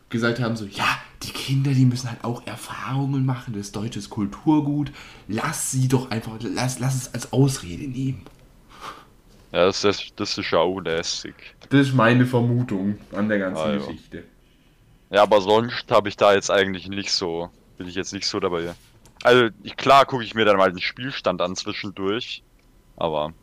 gesagt 0.09 0.39
haben, 0.39 0.55
so, 0.55 0.65
ja, 0.65 0.85
die 1.23 1.31
Kinder, 1.31 1.71
die 1.71 1.85
müssen 1.85 2.09
halt 2.09 2.23
auch 2.23 2.45
Erfahrungen 2.45 3.25
machen, 3.25 3.53
das 3.57 3.71
deutsche 3.71 3.99
ist 3.99 4.09
Kulturgut. 4.09 4.91
Lass 5.27 5.71
sie 5.71 5.87
doch 5.87 6.11
einfach, 6.11 6.33
lass, 6.41 6.79
lass 6.79 6.95
es 6.95 7.13
als 7.13 7.33
Ausrede 7.33 7.87
nehmen. 7.87 8.21
Ja, 9.51 9.65
das 9.65 9.83
ist, 9.83 10.13
das 10.17 10.37
ist 10.37 10.51
ja 10.51 10.59
auch 10.59 10.79
lästig. 10.81 11.33
Das 11.69 11.87
ist 11.87 11.93
meine 11.95 12.25
Vermutung 12.25 12.97
an 13.11 13.29
der 13.29 13.39
ganzen 13.39 13.61
Ah, 13.61 13.71
ja. 13.71 13.77
Geschichte. 13.77 14.23
Ja, 15.09 15.23
aber 15.23 15.41
sonst 15.41 15.89
habe 15.89 16.09
ich 16.09 16.17
da 16.17 16.33
jetzt 16.33 16.51
eigentlich 16.51 16.87
nicht 16.89 17.11
so, 17.11 17.49
bin 17.77 17.87
ich 17.87 17.95
jetzt 17.95 18.13
nicht 18.13 18.25
so 18.27 18.39
dabei. 18.39 18.73
Also, 19.23 19.49
ich, 19.63 19.75
klar 19.77 20.05
gucke 20.05 20.23
ich 20.23 20.35
mir 20.35 20.45
dann 20.45 20.57
mal 20.57 20.71
den 20.71 20.81
Spielstand 20.81 21.41
an 21.41 21.55
zwischendurch. 21.55 22.43
Aber, 22.97 23.33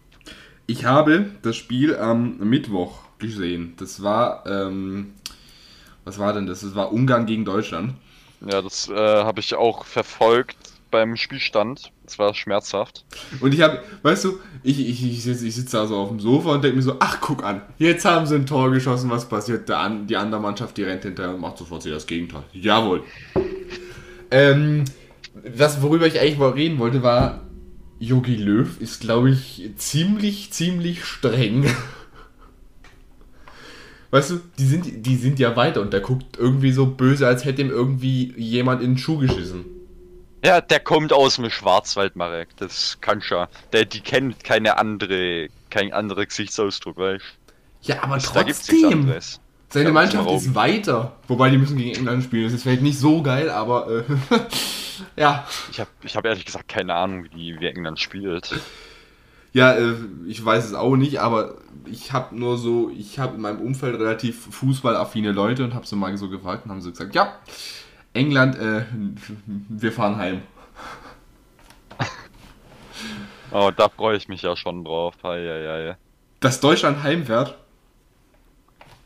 Ich 0.66 0.84
habe 0.84 1.26
das 1.42 1.56
Spiel 1.56 1.96
am 1.96 2.38
Mittwoch 2.38 3.00
gesehen. 3.18 3.74
Das 3.78 4.02
war, 4.02 4.44
ähm, 4.46 5.14
was 6.04 6.18
war 6.18 6.32
denn 6.32 6.46
das? 6.46 6.60
Das 6.60 6.74
war 6.74 6.92
Ungarn 6.92 7.26
gegen 7.26 7.44
Deutschland. 7.44 7.94
ja, 8.40 8.62
das 8.62 8.88
äh, 8.88 8.94
habe 8.94 9.40
ich 9.40 9.54
auch 9.54 9.84
verfolgt 9.84 10.56
beim 10.90 11.16
Spielstand. 11.16 11.90
Das 12.04 12.18
war 12.18 12.34
schmerzhaft. 12.34 13.04
Und 13.40 13.54
ich 13.54 13.62
habe, 13.62 13.82
weißt 14.02 14.24
du, 14.24 14.38
ich, 14.62 14.78
ich, 14.78 15.04
ich 15.04 15.22
sitze 15.22 15.46
ich 15.46 15.54
sitz 15.54 15.70
da 15.70 15.86
so 15.86 15.96
auf 15.96 16.08
dem 16.10 16.20
Sofa 16.20 16.52
und 16.52 16.62
denke 16.62 16.76
mir 16.76 16.82
so, 16.82 16.96
ach 17.00 17.18
guck 17.20 17.42
an, 17.42 17.62
jetzt 17.78 18.04
haben 18.04 18.26
sie 18.26 18.34
ein 18.36 18.46
Tor 18.46 18.70
geschossen, 18.70 19.10
was 19.10 19.28
passiert? 19.28 19.68
Der 19.68 19.88
die 19.88 20.16
andere 20.16 20.40
Mannschaft, 20.40 20.76
die 20.76 20.82
rennt 20.84 21.02
hinterher 21.02 21.34
und 21.34 21.40
macht 21.40 21.58
sofort 21.58 21.84
wieder 21.84 21.94
das 21.94 22.06
Gegenteil. 22.06 22.44
Jawohl. 22.52 23.02
Ähm, 24.32 24.84
was, 25.34 25.82
worüber 25.82 26.06
ich 26.06 26.18
eigentlich 26.20 26.38
mal 26.38 26.50
reden 26.50 26.78
wollte, 26.78 27.02
war, 27.02 27.42
Yogi 28.00 28.34
Löw 28.36 28.80
ist, 28.80 29.00
glaube 29.02 29.30
ich, 29.30 29.70
ziemlich, 29.76 30.50
ziemlich 30.52 31.04
streng. 31.04 31.66
Weißt 34.10 34.30
du, 34.30 34.40
die 34.58 34.66
sind, 34.66 35.06
die 35.06 35.16
sind 35.16 35.38
ja 35.38 35.56
weiter 35.56 35.80
und 35.80 35.92
der 35.92 36.00
guckt 36.00 36.36
irgendwie 36.38 36.72
so 36.72 36.86
böse, 36.86 37.26
als 37.26 37.44
hätte 37.44 37.62
ihm 37.62 37.70
irgendwie 37.70 38.34
jemand 38.36 38.82
in 38.82 38.92
den 38.92 38.98
Schuh 38.98 39.18
geschissen. 39.18 39.64
Ja, 40.44 40.60
der 40.60 40.80
kommt 40.80 41.12
aus 41.12 41.36
dem 41.36 41.50
Schwarzwald, 41.50 42.16
Marek. 42.16 42.56
Das 42.56 42.98
kann 43.00 43.22
schon. 43.22 43.46
Der, 43.72 43.84
die 43.84 44.00
kennt 44.02 44.42
keine 44.44 44.76
andere, 44.76 45.48
kein 45.70 45.92
anderer 45.92 46.26
Gesichtsausdruck, 46.26 46.96
weißt 46.96 47.24
Ja, 47.82 48.02
aber 48.02 48.18
du? 48.18 48.30
Da 48.32 48.42
gibt's 48.42 48.68
nichts 48.68 48.82
trotzdem. 48.82 48.92
anderes. 48.92 49.40
Seine 49.72 49.86
Ja, 49.86 49.92
Mannschaft 49.92 50.30
ist 50.30 50.54
weiter. 50.54 51.12
Wobei 51.28 51.48
die 51.48 51.56
müssen 51.56 51.78
gegen 51.78 51.96
England 51.96 52.24
spielen. 52.24 52.44
Das 52.44 52.52
ist 52.52 52.62
vielleicht 52.62 52.82
nicht 52.82 52.98
so 52.98 53.22
geil, 53.22 53.48
aber 53.48 53.88
äh, 53.88 54.04
ja. 55.16 55.46
Ich 55.70 55.80
habe 55.80 55.88
ich 56.02 56.14
hab 56.14 56.26
ehrlich 56.26 56.44
gesagt 56.44 56.68
keine 56.68 56.94
Ahnung, 56.94 57.26
wie, 57.34 57.58
wie 57.58 57.66
England 57.66 57.98
spielt. 57.98 58.54
Ja, 59.54 59.72
äh, 59.72 59.94
ich 60.26 60.44
weiß 60.44 60.66
es 60.66 60.74
auch 60.74 60.96
nicht, 60.96 61.20
aber 61.20 61.54
ich 61.86 62.12
habe 62.12 62.36
nur 62.36 62.58
so, 62.58 62.90
ich 62.90 63.18
habe 63.18 63.36
in 63.36 63.40
meinem 63.40 63.60
Umfeld 63.60 63.98
relativ 63.98 64.46
fußballaffine 64.54 65.32
Leute 65.32 65.64
und 65.64 65.72
habe 65.72 65.86
so 65.86 65.96
mal 65.96 66.14
so 66.18 66.28
gefragt 66.28 66.66
und 66.66 66.70
haben 66.70 66.82
so 66.82 66.90
gesagt, 66.90 67.14
ja, 67.14 67.34
England, 68.12 68.58
äh, 68.58 68.84
wir 69.46 69.92
fahren 69.92 70.16
heim. 70.16 70.42
Oh, 73.54 73.70
da 73.76 73.90
freue 73.90 74.16
ich 74.16 74.28
mich 74.28 74.40
ja 74.40 74.56
schon 74.56 74.82
drauf. 74.82 75.22
Eieiei. 75.22 75.96
Dass 76.40 76.60
Deutschland 76.60 77.02
heimfährt, 77.02 77.58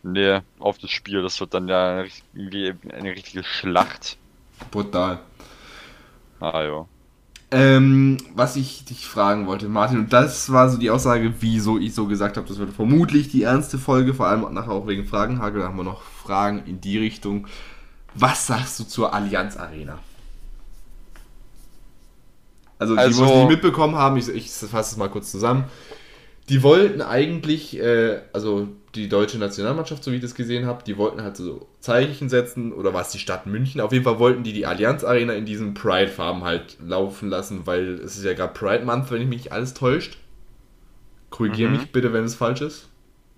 Nee, 0.08 0.38
auf 0.60 0.78
das 0.78 0.90
Spiel, 0.90 1.20
das 1.22 1.40
wird 1.40 1.52
dann 1.52 1.66
ja 1.66 2.04
irgendwie 2.32 2.74
eine 2.92 3.10
richtige 3.10 3.42
Schlacht. 3.42 4.16
brutal. 4.70 5.18
Ah, 6.38 6.62
ja. 6.62 6.86
Ähm, 7.50 8.16
was 8.34 8.54
ich 8.56 8.84
dich 8.84 9.06
fragen 9.06 9.46
wollte, 9.46 9.68
Martin, 9.68 9.98
und 9.98 10.12
das 10.12 10.52
war 10.52 10.68
so 10.68 10.78
die 10.78 10.90
Aussage, 10.90 11.32
wieso 11.40 11.78
ich 11.78 11.94
so 11.94 12.06
gesagt 12.06 12.36
habe, 12.36 12.46
das 12.46 12.58
wird 12.58 12.72
vermutlich 12.72 13.30
die 13.30 13.42
ernste 13.44 13.78
Folge, 13.78 14.14
vor 14.14 14.26
allem 14.28 14.52
nachher 14.54 14.72
auch 14.72 14.86
wegen 14.86 15.06
Fragenhagel, 15.06 15.60
da 15.62 15.68
haben 15.68 15.76
wir 15.76 15.82
noch 15.84 16.02
Fragen 16.02 16.62
in 16.66 16.80
die 16.80 16.98
Richtung. 16.98 17.46
Was 18.14 18.46
sagst 18.46 18.78
du 18.78 18.84
zur 18.84 19.12
Allianz 19.12 19.56
Arena? 19.56 19.98
Also, 22.78 22.94
die, 22.94 23.00
Also- 23.00 23.24
die 23.24 23.30
es 23.30 23.36
nicht 23.38 23.48
mitbekommen 23.48 23.96
haben, 23.96 24.16
ich, 24.16 24.28
ich 24.28 24.50
fasse 24.50 24.92
es 24.92 24.96
mal 24.96 25.08
kurz 25.08 25.30
zusammen. 25.30 25.64
Die 26.48 26.62
wollten 26.62 27.00
eigentlich, 27.02 27.76
äh, 27.78 28.20
also 28.32 28.68
die 28.96 29.08
deutsche 29.08 29.38
Nationalmannschaft, 29.38 30.02
so 30.02 30.10
wie 30.12 30.16
ich 30.16 30.22
das 30.22 30.34
gesehen 30.34 30.66
habe, 30.66 30.82
die 30.84 30.96
wollten 30.96 31.22
halt 31.22 31.36
so 31.36 31.68
Zeichen 31.80 32.28
setzen, 32.28 32.72
oder 32.72 32.92
war 32.92 33.02
es 33.02 33.10
die 33.10 33.18
Stadt 33.18 33.46
München? 33.46 33.80
Auf 33.80 33.92
jeden 33.92 34.04
Fall 34.04 34.18
wollten 34.18 34.42
die 34.42 34.52
die 34.52 34.66
Allianz 34.66 35.04
Arena 35.04 35.32
in 35.34 35.46
diesen 35.46 35.74
Pride-Farben 35.74 36.42
halt 36.44 36.76
laufen 36.84 37.28
lassen, 37.28 37.66
weil 37.66 37.94
es 38.00 38.16
ist 38.16 38.24
ja 38.24 38.32
gerade 38.34 38.52
Pride 38.52 38.84
Month, 38.84 39.10
wenn 39.10 39.22
ich 39.22 39.28
mich 39.28 39.38
nicht 39.44 39.52
alles 39.52 39.74
täuscht. 39.74 40.18
Korrigiere 41.30 41.70
Mhm. 41.70 41.76
mich 41.78 41.92
bitte, 41.92 42.12
wenn 42.12 42.24
es 42.24 42.34
falsch 42.34 42.60
ist. 42.60 42.88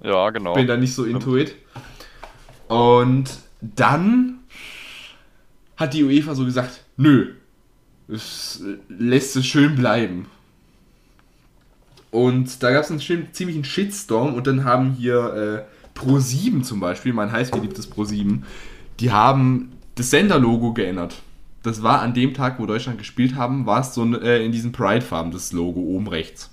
Ja, 0.02 0.30
genau. 0.30 0.54
Bin 0.54 0.66
da 0.66 0.76
nicht 0.76 0.94
so 0.94 1.04
intuit. 1.04 1.54
Und 2.68 3.30
dann 3.60 4.40
hat 5.76 5.94
die 5.94 6.04
UEFA 6.04 6.34
so 6.34 6.44
gesagt, 6.44 6.84
nö, 6.96 7.32
es 8.08 8.62
lässt 8.88 9.36
es 9.36 9.46
schön 9.46 9.74
bleiben. 9.74 10.26
Und 12.10 12.62
da 12.62 12.70
gab 12.72 12.84
es 12.84 12.90
einen 12.90 13.32
ziemlichen 13.32 13.64
Shitstorm 13.64 14.34
und 14.34 14.46
dann 14.46 14.64
haben 14.64 14.92
hier 14.92 15.66
äh, 15.66 15.98
Pro7 15.98 16.62
zum 16.62 16.80
Beispiel, 16.80 17.12
mein 17.12 17.30
heißgeliebtes 17.30 17.92
Pro7, 17.92 18.42
die 19.00 19.10
haben 19.10 19.72
das 19.94 20.10
Senderlogo 20.10 20.72
geändert. 20.72 21.22
Das 21.62 21.82
war 21.82 22.00
an 22.00 22.14
dem 22.14 22.34
Tag, 22.34 22.58
wo 22.58 22.66
Deutschland 22.66 22.98
gespielt 22.98 23.34
haben, 23.34 23.66
war 23.66 23.80
es 23.80 23.94
so 23.94 24.04
äh, 24.16 24.44
in 24.44 24.52
diesen 24.52 24.72
Pride-Farben, 24.72 25.32
das 25.32 25.52
Logo 25.52 25.80
oben 25.80 26.06
rechts. 26.06 26.50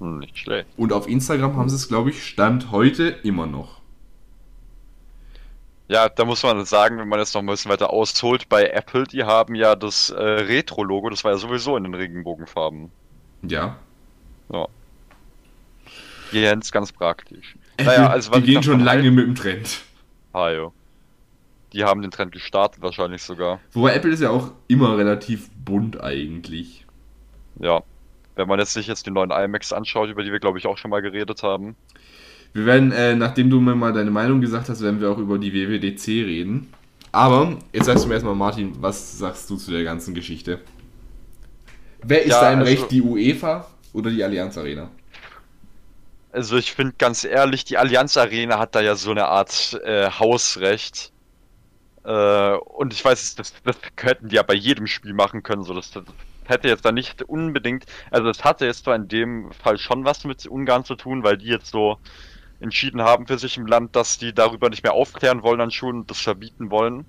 Hm, 0.00 0.18
nicht 0.18 0.36
schlecht. 0.36 0.68
Und 0.76 0.92
auf 0.92 1.08
Instagram 1.08 1.56
haben 1.56 1.68
sie 1.68 1.76
es, 1.76 1.88
glaube 1.88 2.10
ich, 2.10 2.26
Stand 2.26 2.70
heute 2.70 3.08
immer 3.08 3.46
noch. 3.46 3.80
Ja, 5.88 6.08
da 6.08 6.24
muss 6.24 6.42
man 6.42 6.64
sagen, 6.64 6.98
wenn 6.98 7.08
man 7.08 7.18
jetzt 7.18 7.34
noch 7.34 7.42
ein 7.42 7.46
bisschen 7.46 7.70
weiter 7.70 7.90
ausholt, 7.92 8.48
bei 8.48 8.66
Apple, 8.66 9.04
die 9.04 9.24
haben 9.24 9.54
ja 9.54 9.74
das 9.74 10.10
äh, 10.10 10.22
Retro-Logo, 10.22 11.10
das 11.10 11.24
war 11.24 11.32
ja 11.32 11.38
sowieso 11.38 11.76
in 11.76 11.84
den 11.84 11.94
Regenbogenfarben. 11.94 12.92
Ja. 13.42 13.76
Ja. 14.52 14.66
Ganz, 16.32 16.70
ganz 16.70 16.92
praktisch. 16.92 17.56
Naja, 17.82 18.08
also 18.08 18.30
die 18.32 18.42
gehen 18.42 18.62
schon 18.62 18.80
lange 18.80 19.10
mit 19.10 19.26
dem 19.26 19.34
Trend. 19.34 19.80
Ah, 20.32 20.50
jo. 20.50 20.72
Die 21.72 21.84
haben 21.84 22.02
den 22.02 22.10
Trend 22.10 22.32
gestartet 22.32 22.82
wahrscheinlich 22.82 23.22
sogar. 23.22 23.60
Wobei 23.72 23.94
Apple 23.94 24.10
ist 24.10 24.20
ja 24.20 24.30
auch 24.30 24.52
immer 24.68 24.96
relativ 24.98 25.50
bunt 25.64 26.00
eigentlich. 26.02 26.84
Ja. 27.58 27.82
Wenn 28.36 28.48
man 28.48 28.58
jetzt 28.58 28.72
sich 28.72 28.86
jetzt 28.86 29.06
die 29.06 29.10
neuen 29.10 29.30
IMAX 29.30 29.72
anschaut, 29.72 30.08
über 30.08 30.22
die 30.22 30.32
wir 30.32 30.40
glaube 30.40 30.58
ich 30.58 30.66
auch 30.66 30.78
schon 30.78 30.90
mal 30.90 31.02
geredet 31.02 31.42
haben. 31.42 31.76
Wir 32.52 32.66
werden, 32.66 32.90
äh, 32.90 33.14
nachdem 33.14 33.50
du 33.50 33.60
mir 33.60 33.74
mal 33.74 33.92
deine 33.92 34.10
Meinung 34.10 34.40
gesagt 34.40 34.68
hast, 34.68 34.82
werden 34.82 35.00
wir 35.00 35.10
auch 35.10 35.18
über 35.18 35.38
die 35.38 35.52
WWDC 35.52 36.24
reden. 36.26 36.72
Aber 37.12 37.56
jetzt 37.72 37.86
sagst 37.86 38.04
du 38.04 38.08
mir 38.08 38.14
erstmal, 38.14 38.34
Martin, 38.34 38.72
was 38.80 39.18
sagst 39.18 39.50
du 39.50 39.56
zu 39.56 39.70
der 39.70 39.84
ganzen 39.84 40.14
Geschichte? 40.14 40.60
Wer 42.02 42.22
ist 42.22 42.30
Ja, 42.30 42.40
da 42.40 42.52
im 42.52 42.60
also- 42.60 42.70
Recht, 42.70 42.90
die 42.90 43.02
UEFA 43.02 43.66
oder 43.92 44.10
die 44.10 44.22
Allianz 44.22 44.56
Arena? 44.56 44.90
Also 46.32 46.56
ich 46.56 46.72
finde 46.72 46.94
ganz 46.96 47.24
ehrlich, 47.24 47.64
die 47.64 47.76
Allianz 47.76 48.16
Arena 48.16 48.58
hat 48.58 48.74
da 48.74 48.80
ja 48.80 48.94
so 48.94 49.10
eine 49.10 49.26
Art 49.26 49.80
äh, 49.84 50.08
Hausrecht. 50.10 51.12
Äh, 52.04 52.52
und 52.54 52.92
ich 52.92 53.04
weiß, 53.04 53.34
das, 53.34 53.52
das 53.64 53.76
hätten 54.00 54.28
die 54.28 54.36
ja 54.36 54.42
bei 54.42 54.54
jedem 54.54 54.86
Spiel 54.86 55.12
machen 55.12 55.42
können. 55.42 55.64
So, 55.64 55.74
das, 55.74 55.90
das 55.90 56.04
hätte 56.46 56.68
jetzt 56.68 56.84
da 56.84 56.92
nicht 56.92 57.22
unbedingt. 57.22 57.84
Also 58.10 58.28
es 58.28 58.44
hatte 58.44 58.64
jetzt 58.66 58.84
zwar 58.84 58.94
in 58.94 59.08
dem 59.08 59.50
Fall 59.52 59.76
schon 59.78 60.04
was 60.04 60.24
mit 60.24 60.46
Ungarn 60.46 60.84
zu 60.84 60.94
tun, 60.94 61.24
weil 61.24 61.36
die 61.36 61.46
jetzt 61.46 61.72
so 61.72 61.98
entschieden 62.60 63.00
haben 63.02 63.26
für 63.26 63.38
sich 63.38 63.56
im 63.56 63.66
Land, 63.66 63.96
dass 63.96 64.18
die 64.18 64.32
darüber 64.32 64.68
nicht 64.70 64.82
mehr 64.84 64.92
aufklären 64.92 65.42
wollen 65.42 65.60
an 65.60 65.70
Schulen 65.70 66.00
und 66.00 66.10
das 66.10 66.20
verbieten 66.20 66.70
wollen. 66.70 67.06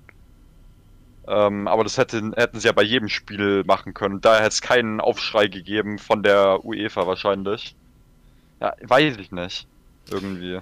Ähm, 1.28 1.68
aber 1.68 1.84
das 1.84 1.98
hätten, 1.98 2.32
hätten 2.34 2.58
sie 2.58 2.66
ja 2.66 2.72
bei 2.72 2.82
jedem 2.82 3.08
Spiel 3.08 3.62
machen 3.64 3.94
können. 3.94 4.20
Daher 4.20 4.40
hätte 4.40 4.48
es 4.48 4.62
keinen 4.62 5.00
Aufschrei 5.00 5.46
gegeben 5.46 5.98
von 5.98 6.22
der 6.22 6.64
UEFA 6.64 7.06
wahrscheinlich. 7.06 7.76
Ja, 8.60 8.74
weiß 8.82 9.16
ich 9.18 9.30
nicht. 9.30 9.66
Irgendwie. 10.10 10.60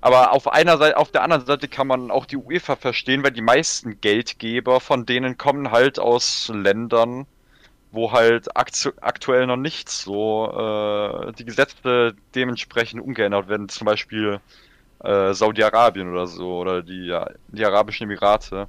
Aber 0.00 0.32
auf 0.32 0.48
einer 0.52 0.78
Seite, 0.78 0.96
auf 0.96 1.10
der 1.10 1.22
anderen 1.22 1.44
Seite 1.46 1.66
kann 1.68 1.86
man 1.86 2.10
auch 2.10 2.26
die 2.26 2.36
UEFA 2.36 2.76
verstehen, 2.76 3.24
weil 3.24 3.32
die 3.32 3.42
meisten 3.42 4.00
Geldgeber 4.00 4.80
von 4.80 5.06
denen 5.06 5.38
kommen 5.38 5.70
halt 5.70 5.98
aus 5.98 6.50
Ländern, 6.54 7.26
wo 7.90 8.12
halt 8.12 8.56
aktu 8.56 8.90
aktuell 9.00 9.46
noch 9.46 9.56
nicht 9.56 9.88
so 9.88 10.52
äh, 10.52 11.32
die 11.32 11.44
Gesetze 11.44 12.14
dementsprechend 12.34 13.00
umgeändert 13.02 13.48
werden. 13.48 13.68
Zum 13.68 13.86
Beispiel 13.86 14.40
äh, 15.02 15.32
Saudi-Arabien 15.34 16.10
oder 16.10 16.26
so 16.26 16.58
oder 16.58 16.82
die, 16.82 17.06
ja, 17.06 17.28
die 17.48 17.64
Arabischen 17.64 18.04
Emirate. 18.04 18.68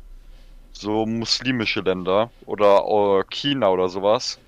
So 0.81 1.05
muslimische 1.05 1.81
Länder 1.81 2.31
oder 2.45 2.83
äh, 2.87 3.23
China 3.29 3.69
oder 3.69 3.89
sowas. 3.89 4.39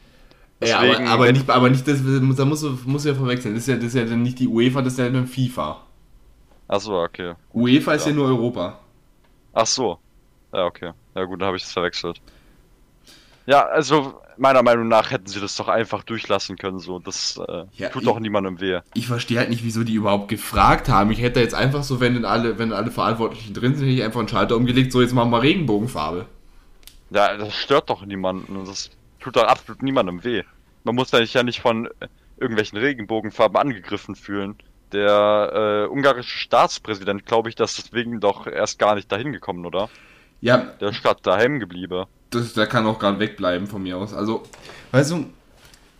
ja, 0.63 0.81
Deswegen, 0.81 1.07
aber, 1.07 1.13
aber 1.15 1.25
wenn- 1.25 1.35
nicht, 1.35 1.49
aber 1.49 1.69
nicht, 1.69 1.87
das, 1.87 1.99
da 2.37 2.45
muss, 2.45 2.63
muss 2.85 3.05
ja 3.05 3.13
verwechseln. 3.15 3.53
Das 3.55 3.63
ist 3.63 3.67
ja, 3.67 3.75
das 3.75 3.85
ist 3.85 3.95
ja 3.95 4.05
dann 4.05 4.23
nicht 4.23 4.39
die 4.39 4.47
UEFA, 4.47 4.81
das 4.81 4.93
ist 4.93 4.99
ja 4.99 5.09
dann 5.09 5.27
FIFA. 5.27 5.81
Achso, 6.67 7.03
okay. 7.03 7.33
UEFA 7.53 7.93
ist 7.95 8.05
ja 8.05 8.11
Ja. 8.11 8.15
nur 8.17 8.27
Europa. 8.27 8.79
Ach 9.53 9.65
so. 9.65 9.99
Ja, 10.53 10.65
okay. 10.65 10.91
Ja 11.15 11.23
gut, 11.25 11.41
dann 11.41 11.47
habe 11.47 11.57
ich 11.57 11.63
es 11.63 11.71
verwechselt. 11.73 12.21
Ja, 13.45 13.65
also 13.65 14.21
meiner 14.41 14.63
Meinung 14.63 14.87
nach 14.87 15.11
hätten 15.11 15.27
sie 15.27 15.39
das 15.39 15.55
doch 15.55 15.67
einfach 15.67 16.03
durchlassen 16.03 16.57
können. 16.57 16.79
So, 16.79 16.99
das 16.99 17.39
äh, 17.47 17.65
Ja, 17.73 17.89
tut 17.89 18.05
doch 18.05 18.19
niemandem 18.19 18.59
weh. 18.59 18.79
Ich 18.95 19.07
verstehe 19.07 19.37
halt 19.39 19.49
nicht, 19.49 19.63
wieso 19.63 19.83
die 19.83 19.93
überhaupt 19.93 20.27
gefragt 20.29 20.89
haben. 20.89 21.11
Ich 21.11 21.21
hätte 21.21 21.39
jetzt 21.39 21.53
einfach 21.53 21.83
so, 21.83 21.99
wenn 21.99 22.25
alle, 22.25 22.57
wenn 22.57 22.73
alle 22.73 22.91
Verantwortlichen 22.91 23.53
drin 23.53 23.75
sind, 23.75 23.85
hätte 23.85 23.95
ich 23.97 24.03
einfach 24.03 24.19
einen 24.19 24.27
Schalter 24.29 24.57
umgelegt, 24.57 24.91
so 24.91 25.01
jetzt 25.01 25.13
machen 25.13 25.29
wir 25.31 25.41
Regenbogenfarbe. 25.41 26.25
Ja, 27.11 27.37
das 27.37 27.53
stört 27.53 27.89
doch 27.89 28.05
niemanden. 28.05 28.55
und 28.57 28.67
Das 28.67 28.89
tut 29.19 29.35
doch 29.35 29.43
absolut 29.43 29.83
niemandem 29.83 30.23
weh. 30.23 30.43
Man 30.83 30.95
muss 30.95 31.11
sich 31.11 31.33
ja 31.33 31.43
nicht 31.43 31.61
von 31.61 31.85
äh, 31.99 32.07
irgendwelchen 32.37 32.79
Regenbogenfarben 32.79 33.57
angegriffen 33.57 34.15
fühlen. 34.15 34.55
Der 34.91 35.85
äh, 35.87 35.91
ungarische 35.91 36.37
Staatspräsident, 36.37 37.25
glaube 37.25 37.49
ich, 37.49 37.55
dass 37.55 37.75
deswegen 37.75 38.19
doch 38.19 38.47
erst 38.47 38.79
gar 38.79 38.95
nicht 38.95 39.11
dahin 39.11 39.31
gekommen, 39.31 39.65
oder? 39.65 39.89
Ja, 40.41 40.57
Der 40.81 40.89
ist 40.89 41.03
gerade 41.03 41.21
daheim 41.21 41.59
geblieben. 41.59 42.05
Das, 42.31 42.53
der 42.53 42.67
kann 42.67 42.85
auch 42.85 42.99
gerade 42.99 43.19
wegbleiben 43.19 43.67
von 43.67 43.83
mir 43.83 43.97
aus. 43.97 44.13
Also, 44.13 44.43
weißt 44.91 45.11
du, 45.11 45.25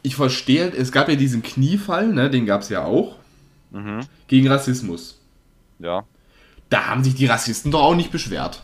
ich 0.02 0.16
verstehe, 0.16 0.70
es 0.72 0.92
gab 0.92 1.10
ja 1.10 1.16
diesen 1.16 1.44
Kniefall, 1.44 2.08
ne, 2.08 2.30
den 2.30 2.46
gab 2.46 2.62
es 2.62 2.70
ja 2.70 2.84
auch, 2.84 3.18
Mhm. 3.72 4.02
gegen 4.28 4.48
Rassismus. 4.50 5.20
Ja. 5.80 6.04
Da 6.70 6.88
haben 6.88 7.04
sich 7.04 7.16
die 7.16 7.26
Rassisten 7.26 7.72
doch 7.72 7.82
auch 7.84 7.96
nicht 7.96 8.12
beschwert. 8.12 8.64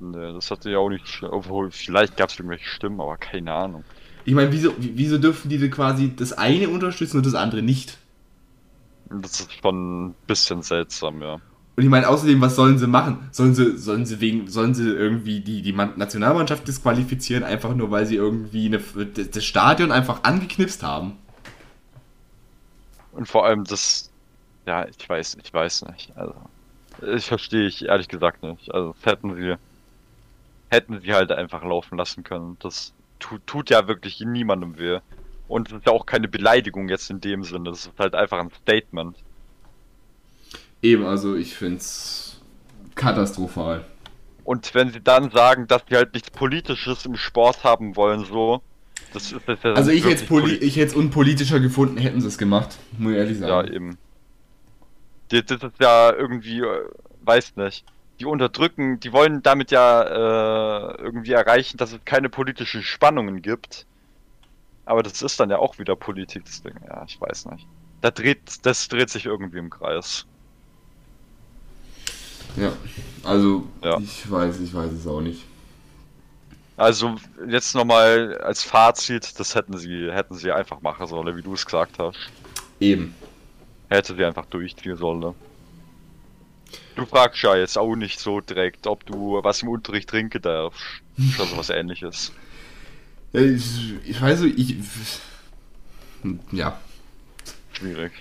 Nee, 0.00 0.32
das 0.32 0.50
hatte 0.50 0.70
ja 0.70 0.78
auch 0.78 0.88
nicht. 0.88 1.22
Obwohl, 1.22 1.70
vielleicht 1.70 2.16
gab 2.16 2.30
es 2.30 2.36
irgendwelche 2.38 2.66
Stimmen, 2.66 3.00
aber 3.00 3.16
keine 3.16 3.52
Ahnung. 3.52 3.84
Ich 4.24 4.34
meine, 4.34 4.50
wieso, 4.52 4.72
wieso 4.78 5.18
dürfen 5.18 5.48
die 5.48 5.70
quasi 5.70 6.14
das 6.16 6.32
eine 6.32 6.68
unterstützen 6.68 7.18
und 7.18 7.26
das 7.26 7.34
andere 7.34 7.62
nicht? 7.62 7.98
Das 9.10 9.40
ist 9.40 9.52
schon 9.52 10.06
ein 10.06 10.14
bisschen 10.26 10.62
seltsam, 10.62 11.22
ja. 11.22 11.40
Und 11.76 11.82
ich 11.82 11.88
meine, 11.88 12.08
außerdem, 12.08 12.40
was 12.40 12.54
sollen 12.54 12.78
sie 12.78 12.86
machen? 12.86 13.28
Sollen 13.32 13.54
sie, 13.54 13.76
sollen 13.76 14.06
sie 14.06 14.20
wegen, 14.20 14.46
sollen 14.48 14.74
sie 14.74 14.88
irgendwie 14.90 15.40
die, 15.40 15.60
die 15.60 15.72
Man- 15.72 15.98
Nationalmannschaft 15.98 16.68
disqualifizieren, 16.68 17.42
einfach 17.42 17.74
nur 17.74 17.90
weil 17.90 18.06
sie 18.06 18.14
irgendwie 18.14 18.66
eine, 18.66 18.78
das 18.78 19.44
Stadion 19.44 19.90
einfach 19.90 20.22
angeknipst 20.22 20.84
haben? 20.84 21.18
Und 23.12 23.28
vor 23.28 23.44
allem 23.44 23.64
das. 23.64 24.10
Ja, 24.66 24.86
ich 24.86 25.08
weiß, 25.08 25.36
ich 25.42 25.52
weiß 25.52 25.86
nicht. 25.86 26.16
Also. 26.16 26.34
Ich 27.12 27.26
verstehe 27.26 27.66
ich 27.66 27.84
ehrlich 27.86 28.08
gesagt 28.08 28.42
nicht. 28.42 28.72
Also 28.72 28.94
hätten 29.02 29.34
sie. 29.34 29.56
Hätten 30.70 31.00
sie 31.00 31.12
halt 31.12 31.30
einfach 31.32 31.64
laufen 31.64 31.98
lassen 31.98 32.24
können. 32.24 32.56
Das 32.60 32.92
tut, 33.18 33.46
tut 33.46 33.70
ja 33.70 33.86
wirklich 33.88 34.20
niemandem 34.20 34.78
weh. 34.78 35.00
Und 35.46 35.68
es 35.68 35.74
ist 35.74 35.86
ja 35.86 35.92
auch 35.92 36.06
keine 36.06 36.28
Beleidigung 36.28 36.88
jetzt 36.88 37.10
in 37.10 37.20
dem 37.20 37.44
Sinne. 37.44 37.70
Das 37.70 37.86
ist 37.86 37.98
halt 37.98 38.14
einfach 38.14 38.38
ein 38.38 38.50
Statement. 38.62 39.16
Eben, 40.84 41.06
also 41.06 41.34
ich 41.34 41.54
find's 41.56 42.42
katastrophal. 42.94 43.86
Und 44.44 44.74
wenn 44.74 44.90
sie 44.92 45.00
dann 45.00 45.30
sagen, 45.30 45.66
dass 45.66 45.82
sie 45.88 45.96
halt 45.96 46.12
nichts 46.12 46.30
Politisches 46.30 47.06
im 47.06 47.16
Sport 47.16 47.64
haben 47.64 47.96
wollen, 47.96 48.26
so. 48.26 48.60
Das 49.14 49.32
ist, 49.32 49.40
das 49.46 49.56
ist 49.56 49.64
ja 49.64 49.72
Also 49.72 49.90
ich 49.92 50.04
hätte 50.04 50.26
poli 50.26 50.58
es 50.58 50.94
unpolitischer 50.94 51.58
gefunden, 51.60 51.96
hätten 51.96 52.20
sie 52.20 52.28
es 52.28 52.36
gemacht, 52.36 52.76
muss 52.98 53.12
ich 53.12 53.18
ehrlich 53.18 53.40
Ja, 53.40 53.48
sagen. 53.48 53.72
eben. 53.72 53.98
Die- 55.30 55.42
Das 55.42 55.62
ist 55.62 55.80
ja 55.80 56.12
irgendwie, 56.12 56.60
äh, 56.60 56.84
weiß 57.22 57.56
nicht. 57.56 57.86
Die 58.20 58.26
unterdrücken, 58.26 59.00
die 59.00 59.12
wollen 59.14 59.42
damit 59.42 59.70
ja 59.70 60.02
äh, 60.02 61.02
irgendwie 61.02 61.32
erreichen, 61.32 61.78
dass 61.78 61.94
es 61.94 62.00
keine 62.04 62.28
politischen 62.28 62.82
Spannungen 62.82 63.40
gibt. 63.40 63.86
Aber 64.84 65.02
das 65.02 65.22
ist 65.22 65.40
dann 65.40 65.48
ja 65.48 65.58
auch 65.58 65.78
wieder 65.78 65.96
Politik, 65.96 66.44
das 66.44 66.60
Ding. 66.62 66.74
Ja, 66.86 67.04
ich 67.08 67.18
weiß 67.18 67.46
nicht. 67.46 67.66
Da 68.02 68.10
dreht, 68.10 68.66
das 68.66 68.86
dreht 68.88 69.08
sich 69.08 69.24
irgendwie 69.24 69.58
im 69.58 69.70
Kreis. 69.70 70.26
Ja, 72.56 72.72
also 73.24 73.66
Ja. 73.82 73.98
ich 73.98 74.30
weiß, 74.30 74.60
ich 74.60 74.72
weiß 74.72 74.92
es 74.92 75.06
auch 75.06 75.20
nicht. 75.20 75.42
Also 76.76 77.16
jetzt 77.48 77.74
nochmal 77.74 78.38
als 78.38 78.62
Fazit, 78.62 79.38
das 79.38 79.54
hätten 79.54 79.78
sie, 79.78 80.10
hätten 80.10 80.34
sie 80.34 80.50
einfach 80.50 80.80
machen 80.80 81.06
sollen, 81.06 81.36
wie 81.36 81.42
du 81.42 81.54
es 81.54 81.64
gesagt 81.64 81.98
hast. 81.98 82.18
Eben. 82.80 83.14
Hätte 83.88 84.16
sie 84.16 84.24
einfach 84.24 84.46
durchziehen 84.46 84.96
sollen. 84.96 85.34
Du 86.96 87.06
fragst 87.06 87.42
ja 87.42 87.56
jetzt 87.56 87.78
auch 87.78 87.94
nicht 87.94 88.18
so 88.18 88.40
direkt, 88.40 88.86
ob 88.86 89.06
du 89.06 89.40
was 89.42 89.62
im 89.62 89.68
Unterricht 89.68 90.08
trinken 90.08 90.42
darfst. 90.42 90.80
Oder 91.36 91.46
sowas 91.46 91.70
ähnliches. 91.70 92.32
Ich, 93.32 93.94
ich 94.04 94.20
weiß 94.20 94.40
so, 94.40 94.46
ich. 94.46 94.76
Ja, 96.52 96.78
Schwierig. 97.72 98.12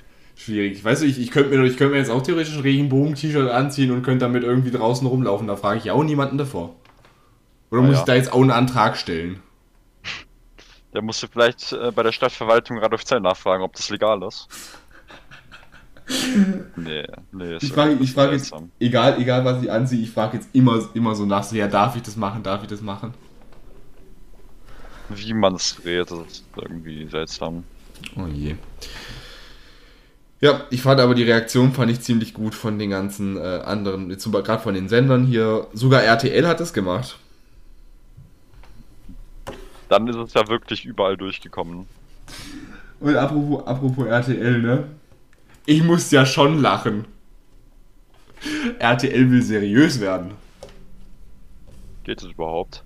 Schwierig. 0.44 0.74
Ich 0.74 0.84
weiß 0.84 1.00
so, 1.00 1.06
ich, 1.06 1.20
ich 1.20 1.32
könnte 1.32 1.56
mir, 1.56 1.64
ich 1.66 1.78
könnte 1.78 1.94
mir 1.94 2.00
jetzt 2.00 2.10
auch 2.12 2.22
theoretisch 2.22 2.56
ein 2.56 2.62
Regenbogen-T-Shirt 2.62 3.50
anziehen 3.50 3.92
und 3.92 4.04
könnte 4.04 4.26
damit 4.26 4.44
irgendwie 4.44 4.72
draußen 4.72 5.08
rumlaufen. 5.08 5.48
Da 5.48 5.56
frage 5.56 5.80
ich 5.80 5.92
auch 5.92 6.04
niemanden 6.04 6.38
davor. 6.38 6.76
Oder 7.72 7.82
Ah, 7.82 7.86
muss 7.86 7.96
ja. 7.96 8.00
ich 8.02 8.06
da 8.06 8.16
jetzt 8.16 8.32
auch 8.34 8.42
einen 8.42 8.52
Antrag 8.52 8.98
stellen? 8.98 9.42
Da 10.92 11.02
musst 11.02 11.24
du 11.24 11.28
vielleicht 11.28 11.74
äh, 11.74 11.92
bei 11.92 12.04
der 12.04 12.12
Stadtverwaltung 12.12 12.78
Radolf 12.78 13.04
Zell 13.04 13.20
nachfragen, 13.20 13.64
ob 13.64 13.74
das 13.74 13.90
legal 13.90 14.22
ist. 14.24 14.48
nee, 16.76 17.06
nee. 17.32 17.56
ist 17.56 17.64
Ich 17.64 17.74
frage, 17.74 17.98
ich 18.00 18.14
frage 18.14 18.34
jetzt, 18.34 18.54
egal, 18.80 19.20
egal 19.20 19.46
was 19.46 19.64
ich 19.64 19.72
anziehe, 19.72 20.04
ich 20.04 20.12
frage 20.12 20.38
jetzt 20.38 20.50
immer, 20.54 20.90
immer 20.94 21.16
so 21.16 21.26
nach, 21.26 21.44
so, 21.44 21.56
ja, 21.56 21.68
darf 21.68 21.96
ich 21.96 22.04
das 22.04 22.16
machen, 22.16 22.44
darf 22.44 22.62
ich 22.62 22.68
das 22.70 22.82
machen? 22.82 23.14
Wie 25.10 25.34
man 25.34 25.56
es 25.56 25.76
dreht, 25.76 26.12
das 26.12 26.20
ist 26.28 26.46
irgendwie 26.56 27.08
seltsam. 27.10 27.64
Oh 28.16 28.28
je. 28.28 28.56
Ja, 30.44 30.66
ich 30.72 30.82
fand 30.82 31.00
aber 31.00 31.16
die 31.16 31.24
Reaktion 31.24 31.72
fand 31.72 31.90
ich 31.90 32.02
ziemlich 32.02 32.34
gut 32.34 32.54
von 32.54 32.78
den 32.78 32.90
ganzen 32.90 33.38
äh, 33.38 33.62
anderen, 33.64 34.10
gerade 34.10 34.62
von 34.62 34.74
den 34.74 34.90
Sendern 34.90 35.24
hier. 35.24 35.68
Sogar 35.72 36.04
RTL 36.04 36.46
hat 36.46 36.60
das 36.60 36.74
gemacht. 36.74 37.18
Dann 39.88 40.06
ist 40.10 40.18
es 40.18 40.34
ja 40.34 40.46
wirklich 40.50 40.84
überall 40.84 41.16
durchgekommen. 41.16 41.88
Und 43.00 43.16
apropos, 43.16 43.66
apropos 43.66 44.06
RTL, 44.06 44.62
ne? 44.62 44.84
Ich 45.66 45.82
muss 45.82 46.12
ja 46.12 46.26
schon 46.26 46.60
lachen. 46.60 47.06
RTL 48.80 49.32
will 49.32 49.44
seriös 49.44 50.02
werden. 50.02 50.32
Geht 52.04 52.22
es 52.22 52.32
überhaupt? 52.32 52.84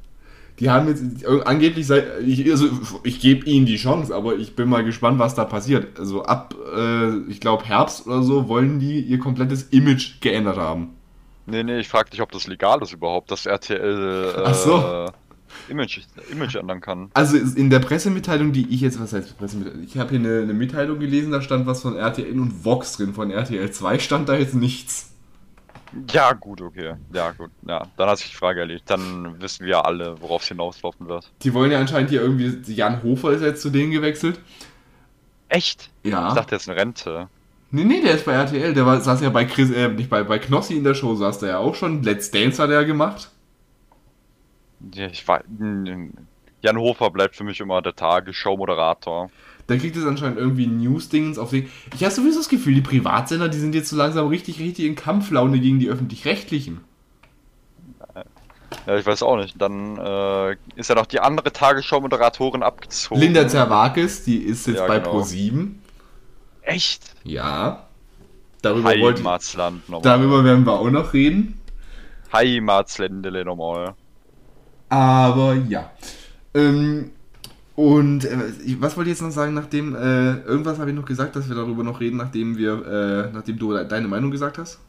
Die 0.60 0.70
haben 0.72 0.88
jetzt 0.88 1.26
angeblich 1.46 1.86
seit 1.86 2.22
ich, 2.26 2.50
also 2.50 2.68
ich 3.04 3.20
gebe 3.20 3.46
ihnen 3.46 3.66
die 3.68 3.78
Chance, 3.78 4.16
aber 4.16 4.36
ich 4.36 4.56
bin 4.56 4.68
mal 4.68 4.84
gespannt, 4.84 5.20
was 5.20 5.36
da 5.36 5.46
passiert. 5.46 6.00
Also 6.00 6.24
ab 6.24 6.56
äh, 6.76 7.18
ich 7.30 7.40
glaube 7.40 7.66
Herbst 7.66 8.08
oder 8.08 8.24
so 8.24 8.48
wollen 8.48 8.80
die 8.80 9.02
ihr 9.02 9.20
komplettes 9.20 9.64
Image 9.64 10.20
geändert 10.20 10.58
haben. 10.58 10.96
Nee, 11.46 11.64
nee, 11.64 11.80
ich 11.80 11.88
frag 11.88 12.10
dich, 12.10 12.22
ob 12.22 12.32
das 12.32 12.48
legal 12.48 12.82
ist 12.82 12.92
überhaupt, 12.92 13.32
dass 13.32 13.46
RTL 13.46 14.34
äh, 14.36 14.42
Ach 14.44 14.54
so. 14.54 15.10
Image, 15.70 16.02
Image 16.32 16.56
ändern 16.56 16.82
kann. 16.82 17.10
Also 17.14 17.38
in 17.38 17.70
der 17.70 17.80
Pressemitteilung, 17.80 18.52
die 18.52 18.68
ich 18.70 18.82
jetzt, 18.82 19.00
was 19.00 19.14
heißt 19.14 19.38
Pressemitteilung? 19.38 19.84
Ich 19.84 19.98
habe 19.98 20.10
hier 20.10 20.20
eine, 20.20 20.42
eine 20.42 20.54
Mitteilung 20.54 21.00
gelesen, 21.00 21.32
da 21.32 21.42
stand 21.42 21.66
was 21.66 21.82
von 21.82 21.96
RTL 21.96 22.40
und 22.40 22.66
Vox 22.66 22.98
drin. 22.98 23.14
Von 23.14 23.32
RTL 23.32 23.72
2 23.72 24.00
stand 24.00 24.30
da 24.30 24.36
jetzt 24.36 24.56
nichts. 24.56 25.14
Ja, 26.12 26.34
gut, 26.34 26.62
okay. 26.62 26.96
Ja, 27.14 27.32
gut. 27.32 27.52
Ja, 27.68 27.88
dann 27.98 28.10
hat 28.10 28.18
sich 28.18 28.30
die 28.30 28.36
Frage 28.36 28.62
erledigt. 28.62 28.90
Dann 28.90 29.42
wissen 29.42 29.66
wir 29.66 29.86
alle, 29.86 30.22
worauf 30.22 30.42
es 30.42 30.48
hinauslaufen 30.48 31.08
wird. 31.08 31.32
Die 31.44 31.54
wollen 31.54 31.72
ja 31.72 31.80
anscheinend 31.80 32.10
hier 32.10 32.22
irgendwie, 32.22 32.74
Jan 32.74 33.04
Hofer 33.04 33.32
ist 33.32 33.42
jetzt 33.42 33.62
zu 33.62 33.70
denen 33.70 33.92
gewechselt. 33.92 34.40
Echt? 35.50 35.90
Ja. 36.04 36.30
Ich 36.30 36.34
dachte, 36.34 36.56
er 36.56 36.58
ist 36.58 36.70
eine 36.70 36.80
Rente. 36.80 37.30
Nee, 37.72 37.84
nee, 37.84 38.02
der 38.02 38.16
ist 38.16 38.26
bei 38.26 38.34
RTL. 38.34 38.74
Der 38.74 38.86
war, 38.86 39.00
saß 39.02 39.22
ja 39.22 39.30
bei 39.30 39.46
Chris, 39.46 39.72
äh, 39.72 39.90
nicht 39.90 40.10
bei, 40.10 40.24
bei 40.24 40.40
Knossi 40.40 40.78
in 40.78 40.84
der 40.84 40.94
Show, 40.94 41.16
saß 41.16 41.40
der 41.40 41.50
ja 41.50 41.58
auch 41.58 41.76
schon. 41.76 42.04
Let's 42.04 42.32
Dance 42.32 42.62
hat 42.62 42.70
er 42.70 42.82
ja 42.82 42.88
gemacht. 42.88 43.30
Ja, 44.94 45.08
ich 45.08 45.28
war. 45.28 45.44
Jan 46.62 46.78
Hofer 46.78 47.10
bleibt 47.12 47.36
für 47.36 47.44
mich 47.44 47.60
immer 47.60 47.82
der 47.82 47.96
Tagesschau-Moderator. 47.96 49.30
Der 49.70 49.78
kriegt 49.78 49.96
jetzt 49.96 50.06
anscheinend 50.06 50.38
irgendwie 50.38 50.68
News-Dingens 50.68 51.38
auf 51.38 51.50
den. 51.50 51.70
Ich 51.96 52.04
habe 52.04 52.14
sowieso 52.14 52.40
das 52.40 52.50
Gefühl, 52.50 52.76
die 52.76 52.82
Privatsender, 52.82 53.50
die 53.50 53.58
sind 53.60 53.76
jetzt 53.76 53.90
so 53.90 53.98
langsam 53.98 54.28
richtig, 54.28 54.60
richtig 54.60 54.86
in 54.86 54.96
Kampflaune 54.96 55.60
gegen 55.60 55.80
die 55.80 55.90
öffentlich-rechtlichen. 55.90 56.82
Ja, 58.86 58.98
ich 58.98 59.06
weiß 59.06 59.24
auch 59.24 59.38
nicht. 59.38 59.62
Dann 59.62 59.98
äh, 59.98 60.56
ist 60.76 60.90
ja 60.90 60.96
noch 60.96 61.06
die 61.06 61.20
andere 61.20 61.52
Tagesschau-Moderatorin 61.52 62.64
abgezogen. 62.64 63.20
Linda 63.20 63.48
Zerwakis, 63.48 64.24
die 64.24 64.38
ist 64.38 64.68
jetzt 64.68 64.78
Ja, 64.78 64.88
bei 64.88 65.00
genau. 65.00 65.20
Pro7. 65.20 65.72
Echt? 66.62 67.16
Ja. 67.24 67.88
Darüber, 68.62 68.90
Heimatsland 68.90 69.88
nochmal. 69.90 70.02
darüber 70.02 70.44
werden 70.44 70.66
wir 70.66 70.74
auch 70.74 70.90
noch 70.90 71.14
reden. 71.14 71.60
Heimatsländele 72.34 73.46
nochmal. 73.46 73.94
Aber 74.90 75.54
ja. 75.70 75.92
Ähm, 76.54 77.12
und 77.78 78.26
äh, 78.26 78.40
was 78.80 78.98
wollte 78.98 79.12
ich 79.12 79.18
jetzt 79.18 79.22
noch 79.22 79.30
sagen, 79.30 79.54
nachdem, 79.54 79.94
äh, 79.94 80.40
irgendwas 80.40 80.80
habe 80.80 80.90
ich 80.90 80.96
noch 80.96 81.06
gesagt, 81.06 81.36
dass 81.36 81.48
wir 81.48 81.56
darüber 81.56 81.84
noch 81.84 82.00
reden, 82.00 82.18
nachdem 82.18 82.58
wir, 82.58 82.84
äh, 82.88 83.32
nachdem 83.32 83.60
du 83.60 83.72
deine 83.84 84.08
Meinung 84.08 84.32
gesagt 84.32 84.58
hast? 84.58 84.80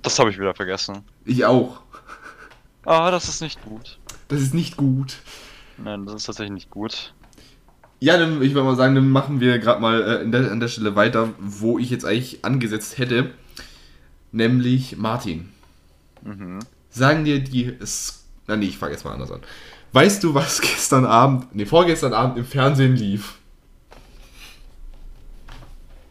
Das 0.00 0.18
habe 0.18 0.30
ich 0.30 0.38
wieder 0.38 0.54
vergessen. 0.54 1.04
Ich 1.26 1.44
auch. 1.44 1.82
Ah, 2.86 3.10
das 3.10 3.28
ist 3.28 3.42
nicht 3.42 3.62
gut. 3.62 3.98
Das 4.28 4.40
ist 4.40 4.54
nicht 4.54 4.78
gut. 4.78 5.18
Nein, 5.76 6.06
das 6.06 6.14
ist 6.14 6.24
tatsächlich 6.24 6.54
nicht 6.54 6.70
gut. 6.70 7.12
Ja, 8.00 8.16
dann, 8.16 8.40
ich 8.40 8.54
würde 8.54 8.64
mal 8.64 8.74
sagen, 8.74 8.94
dann 8.94 9.10
machen 9.10 9.38
wir 9.38 9.58
gerade 9.58 9.82
mal 9.82 10.00
äh, 10.00 10.30
der, 10.30 10.50
an 10.50 10.60
der 10.60 10.68
Stelle 10.68 10.96
weiter, 10.96 11.28
wo 11.40 11.78
ich 11.78 11.90
jetzt 11.90 12.06
eigentlich 12.06 12.42
angesetzt 12.42 12.96
hätte. 12.96 13.32
Nämlich 14.32 14.96
Martin. 14.96 15.50
Mhm. 16.22 16.60
Sagen 16.88 17.26
dir 17.26 17.38
die. 17.38 17.66
S 17.80 18.24
Na, 18.46 18.56
nee, 18.56 18.64
ich 18.68 18.78
fange 18.78 18.92
jetzt 18.92 19.04
mal 19.04 19.12
anders 19.12 19.30
an. 19.30 19.42
Weißt 19.92 20.24
du, 20.24 20.34
was 20.34 20.60
gestern 20.60 21.04
Abend, 21.04 21.54
nee, 21.54 21.66
vorgestern 21.66 22.14
Abend 22.14 22.38
im 22.38 22.46
Fernsehen 22.46 22.96
lief? 22.96 23.38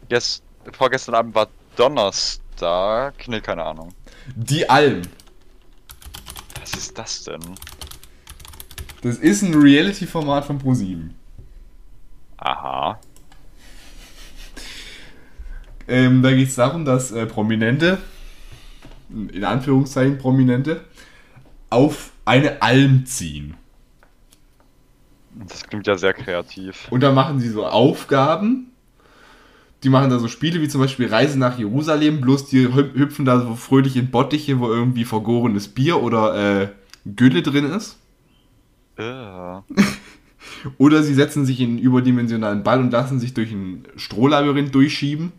Gest 0.07 0.43
vorgestern 0.71 1.15
Abend 1.15 1.33
war 1.33 1.47
Donnerstag. 1.75 3.27
Nee, 3.27 3.41
keine 3.41 3.63
Ahnung. 3.63 3.93
Die 4.35 4.69
Alm. 4.69 5.01
Was 6.59 6.73
ist 6.73 6.97
das 6.97 7.23
denn? 7.23 7.41
Das 9.01 9.17
ist 9.17 9.41
ein 9.41 9.55
Reality-Format 9.55 10.45
von 10.45 10.61
Pro7. 10.61 11.09
Aha. 12.37 12.99
Ähm, 15.87 16.21
da 16.21 16.31
geht 16.31 16.49
es 16.49 16.55
darum, 16.55 16.85
dass 16.85 17.11
äh, 17.11 17.25
Prominente, 17.25 17.97
in 19.09 19.43
Anführungszeichen 19.43 20.19
Prominente, 20.19 20.85
auf 21.71 22.11
eine 22.25 22.61
Alm 22.61 23.05
ziehen. 23.07 23.55
Das 25.35 25.63
klingt 25.67 25.87
ja 25.87 25.97
sehr 25.97 26.13
kreativ. 26.13 26.87
Und 26.91 27.01
da 27.01 27.11
machen 27.11 27.39
sie 27.39 27.49
so 27.49 27.65
Aufgaben. 27.65 28.67
Die 29.83 29.89
machen 29.89 30.09
da 30.11 30.19
so 30.19 30.27
Spiele 30.27 30.61
wie 30.61 30.67
zum 30.67 30.81
Beispiel 30.81 31.07
Reise 31.07 31.39
nach 31.39 31.57
Jerusalem, 31.57 32.21
bloß 32.21 32.45
die 32.47 32.67
hüp- 32.67 32.93
hüpfen 32.93 33.25
da 33.25 33.39
so 33.41 33.55
fröhlich 33.55 33.95
in 33.97 34.11
Bottiche, 34.11 34.59
wo 34.59 34.67
irgendwie 34.67 35.05
vergorenes 35.05 35.67
Bier 35.69 36.03
oder 36.03 36.61
äh, 36.63 36.67
Gülle 37.05 37.41
drin 37.41 37.65
ist. 37.65 37.97
Äh. 38.97 39.03
Oder 40.77 41.01
sie 41.01 41.13
setzen 41.13 41.45
sich 41.45 41.59
in 41.59 41.69
einen 41.69 41.79
überdimensionalen 41.79 42.61
Ball 42.63 42.79
und 42.79 42.91
lassen 42.91 43.19
sich 43.19 43.33
durch 43.33 43.51
ein 43.51 43.85
Strohlabyrinth 43.95 44.73
durchschieben. 44.75 45.31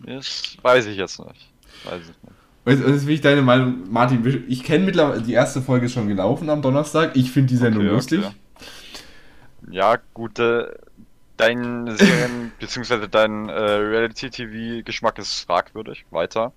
Das 0.00 0.56
weiß 0.62 0.86
ich 0.86 0.96
jetzt 0.96 1.18
nicht. 1.20 1.48
Weiß 1.84 2.02
ich 2.02 2.08
nicht. 2.08 2.82
Du, 2.84 2.90
das 2.92 3.06
will 3.06 3.14
ich 3.14 3.20
deine 3.20 3.40
Meinung, 3.42 3.90
Martin. 3.90 4.44
Ich 4.48 4.62
kenne 4.64 4.84
mittlerweile, 4.84 5.22
die 5.22 5.32
erste 5.32 5.62
Folge 5.62 5.86
ist 5.86 5.92
schon 5.92 6.08
gelaufen 6.08 6.50
am 6.50 6.60
Donnerstag. 6.60 7.16
Ich 7.16 7.30
finde 7.30 7.48
die 7.48 7.56
Sendung 7.56 7.84
Okay, 7.84 7.92
lustig. 7.94 8.18
okay. 8.26 8.34
Ja, 9.70 9.98
gut, 10.14 10.38
äh, 10.38 10.64
dein 11.36 11.86
Serien- 11.96 12.52
bzw. 12.58 13.06
dein 13.10 13.48
äh, 13.48 13.52
Reality-TV-Geschmack 13.52 15.18
ist 15.18 15.40
fragwürdig. 15.46 16.04
Weiter. 16.10 16.52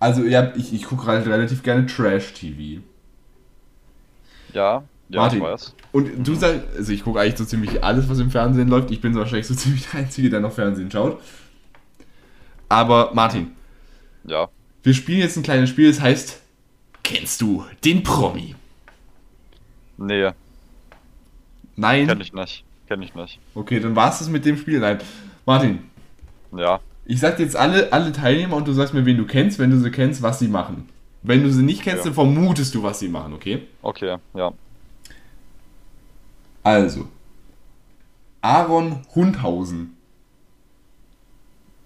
Also, 0.00 0.22
ja, 0.24 0.52
ich, 0.56 0.72
ich 0.74 0.84
gucke 0.84 1.06
halt 1.06 1.26
relativ 1.26 1.62
gerne 1.62 1.86
Trash-TV. 1.86 2.82
Ja, 4.52 4.82
ja, 5.08 5.20
Martin. 5.20 5.38
ich 5.38 5.44
weiß. 5.44 5.74
Und 5.92 6.26
du 6.26 6.34
sagst, 6.34 6.60
also 6.76 6.92
ich 6.92 7.04
gucke 7.04 7.20
eigentlich 7.20 7.36
so 7.38 7.44
ziemlich 7.44 7.84
alles, 7.84 8.08
was 8.08 8.18
im 8.18 8.30
Fernsehen 8.30 8.68
läuft. 8.68 8.90
Ich 8.90 9.00
bin 9.00 9.12
so 9.14 9.20
wahrscheinlich 9.20 9.46
so 9.46 9.54
ziemlich 9.56 9.86
der 9.90 10.00
Einzige, 10.00 10.30
der 10.30 10.40
noch 10.40 10.52
Fernsehen 10.52 10.90
schaut. 10.90 11.20
Aber 12.68 13.12
Martin, 13.14 13.52
Ja. 14.24 14.48
wir 14.82 14.94
spielen 14.94 15.18
jetzt 15.20 15.36
ein 15.36 15.42
kleines 15.42 15.70
Spiel, 15.70 15.88
das 15.88 16.00
heißt, 16.00 16.40
kennst 17.02 17.40
du 17.42 17.64
den 17.84 18.02
Promi? 18.02 18.54
Nee, 19.98 20.30
Nein? 21.76 22.06
kenn 22.06 22.20
ich 22.20 22.32
nicht. 22.32 22.64
Kenn 22.88 23.02
ich 23.02 23.14
nicht. 23.14 23.38
Okay, 23.54 23.80
dann 23.80 23.96
war 23.96 24.10
es 24.10 24.18
das 24.18 24.28
mit 24.28 24.44
dem 24.44 24.56
Spiel. 24.56 24.78
Nein. 24.80 24.98
Martin, 25.46 25.78
Ja. 26.56 26.80
ich 27.06 27.18
sag 27.20 27.36
dir 27.36 27.44
jetzt 27.44 27.56
alle, 27.56 27.92
alle 27.92 28.12
Teilnehmer 28.12 28.56
und 28.56 28.68
du 28.68 28.72
sagst 28.72 28.92
mir, 28.94 29.04
wen 29.06 29.16
du 29.16 29.24
kennst, 29.26 29.58
wenn 29.58 29.70
du 29.70 29.78
sie 29.78 29.90
kennst, 29.90 30.22
was 30.22 30.38
sie 30.38 30.48
machen. 30.48 30.88
Wenn 31.22 31.42
du 31.42 31.50
sie 31.50 31.62
nicht 31.62 31.82
kennst, 31.82 31.98
Ja. 32.00 32.04
dann 32.06 32.14
vermutest 32.14 32.74
du, 32.74 32.82
was 32.82 32.98
sie 32.98 33.08
machen, 33.08 33.32
okay? 33.32 33.66
Okay, 33.80 34.16
ja. 34.34 34.52
Also, 36.62 37.08
Aaron 38.40 39.02
Hundhausen. 39.14 39.96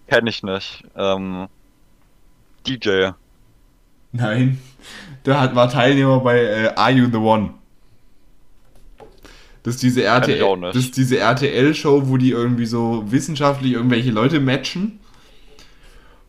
Kenn 0.09 0.27
ich 0.27 0.43
nicht. 0.43 0.85
Ähm, 0.97 1.49
DJ. 2.67 3.11
Nein, 4.13 4.59
der 5.25 5.41
hat, 5.41 5.55
war 5.55 5.69
Teilnehmer 5.69 6.21
bei 6.21 6.39
äh, 6.39 6.69
Are 6.77 6.91
You 6.93 7.07
the 7.11 7.17
One? 7.19 7.55
Das 9.67 9.75
ist 9.75 9.83
diese 9.83 10.05
RTL, 10.05 10.45
auch 10.45 10.55
nicht. 10.55 10.77
das 10.77 10.85
ist 10.85 10.97
diese 10.97 11.19
RTL-Show, 11.19 12.03
wo 12.07 12.19
die 12.19 12.31
irgendwie 12.31 12.67
so 12.67 13.03
wissenschaftlich 13.09 13.73
irgendwelche 13.73 14.13
Leute 14.13 14.39
matchen. 14.39 15.01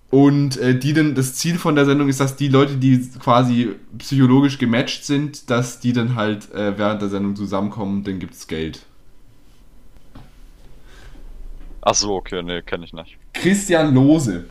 Und 0.09 0.57
äh, 0.57 0.73
die 0.73 0.93
dann, 0.93 1.13
das 1.13 1.35
Ziel 1.35 1.59
von 1.59 1.75
der 1.75 1.85
Sendung 1.85 2.09
ist, 2.09 2.19
dass 2.19 2.35
die 2.35 2.47
Leute, 2.47 2.77
die 2.77 3.07
quasi 3.19 3.75
psychologisch 3.99 4.57
gematcht 4.57 5.05
sind, 5.05 5.51
dass 5.51 5.79
die 5.79 5.93
dann 5.93 6.15
halt 6.15 6.51
äh, 6.51 6.79
während 6.79 7.03
der 7.03 7.09
Sendung 7.09 7.35
zusammenkommen, 7.35 8.03
dann 8.03 8.17
gibt's 8.17 8.47
Geld. 8.47 8.87
Ach 11.81 11.93
so, 11.93 12.15
okay, 12.15 12.41
nee, 12.41 12.63
kenn 12.63 12.81
ich 12.81 12.91
nicht. 12.91 13.19
Christian 13.33 13.93
Lose. 13.93 14.45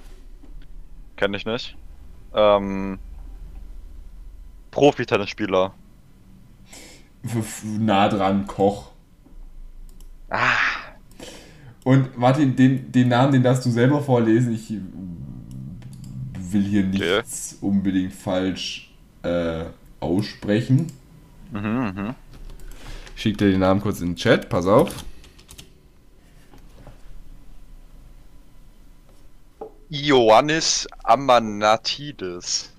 Kenn 1.17 1.35
ich 1.35 1.45
nicht. 1.45 1.77
Ähm, 2.37 3.01
Profi-Tennisspieler. 4.71 5.75
Nah 7.79 8.09
dran, 8.09 8.47
Koch. 8.47 8.93
Ah, 10.31 10.97
Und 11.85 12.19
Martin, 12.19 12.57
den, 12.57 12.91
den 12.93 13.09
Namen, 13.09 13.33
den 13.33 13.43
darfst 13.43 13.65
du 13.65 13.71
selber 13.71 14.03
vorlesen. 14.03 14.53
Ich 14.55 14.73
will 16.35 16.63
hier 16.65 16.85
Okay. 16.95 17.23
nichts 17.23 17.59
unbedingt 17.61 18.13
falsch 18.13 18.91
äh, 19.23 19.65
aussprechen. 20.01 20.93
mhm. 21.53 22.15
Ich 23.17 23.23
schicke 23.23 23.39
dir 23.39 23.51
den 23.51 23.61
Namen 23.61 23.81
kurz 23.81 24.01
in 24.01 24.11
den 24.11 24.17
Chat, 24.17 24.49
pass 24.49 24.67
auf. 24.67 25.05
Ioannis 29.91 30.87
Amanatidis. 31.03 32.71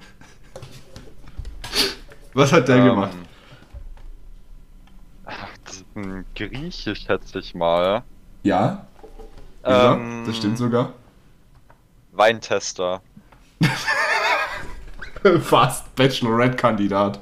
Was 2.34 2.54
hat 2.54 2.68
der 2.70 2.80
Ähm, 2.80 2.84
gemacht? 2.84 3.18
Ein 5.98 6.26
Grieche, 6.36 6.96
schätze 6.96 7.40
ich 7.40 7.54
mal. 7.56 8.04
Ja? 8.44 8.88
Ja, 9.64 9.94
Ähm, 9.96 10.24
das 10.26 10.38
stimmt 10.38 10.58
sogar. 10.58 10.94
Weintester. 12.14 13.02
Fast 15.42 15.94
Bachelorette-Kandidat. 15.96 17.20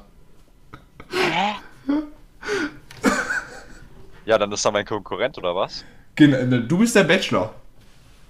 Ja, 4.26 4.38
dann 4.38 4.52
ist 4.52 4.66
er 4.66 4.72
mein 4.72 4.86
Konkurrent, 4.86 5.38
oder 5.38 5.56
was? 5.56 5.86
Genau, 6.16 6.58
du 6.60 6.78
bist 6.78 6.96
der 6.96 7.04
Bachelor. 7.04 7.54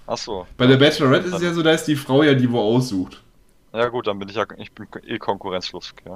Ach 0.08 0.18
so. 0.18 0.46
Bei 0.58 0.68
der 0.68 0.78
Bachelorette 0.78 1.28
ist 1.28 1.36
es 1.36 1.42
ja 1.42 1.54
so, 1.54 1.64
da 1.64 1.72
ist 1.72 1.86
die 1.86 1.96
Frau 1.96 2.22
ja 2.24 2.34
die, 2.34 2.52
wo 2.52 2.60
aussucht. 2.60 3.22
Ja 3.74 3.88
gut, 3.90 4.08
dann 4.08 4.20
bin 4.20 4.30
ich 4.30 4.36
ja, 4.36 4.46
ich 4.58 4.72
bin 4.72 4.88
eh 5.06 5.18
konkurrenzlos. 5.18 5.94
Okay. 5.98 6.16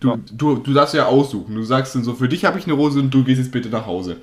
Du, 0.00 0.10
Ja. 0.10 0.18
du, 0.32 0.56
du 0.56 0.72
darfst 0.74 0.94
ja 0.94 1.06
aussuchen. 1.06 1.54
Du 1.54 1.62
sagst 1.62 1.94
dann 1.94 2.04
so, 2.04 2.14
für 2.14 2.28
dich 2.28 2.44
habe 2.44 2.58
ich 2.58 2.64
eine 2.66 2.74
Rose 2.74 2.98
und 3.00 3.10
du 3.10 3.24
gehst 3.24 3.38
jetzt 3.40 3.50
bitte 3.52 3.68
nach 3.68 3.86
Hause. 3.86 4.20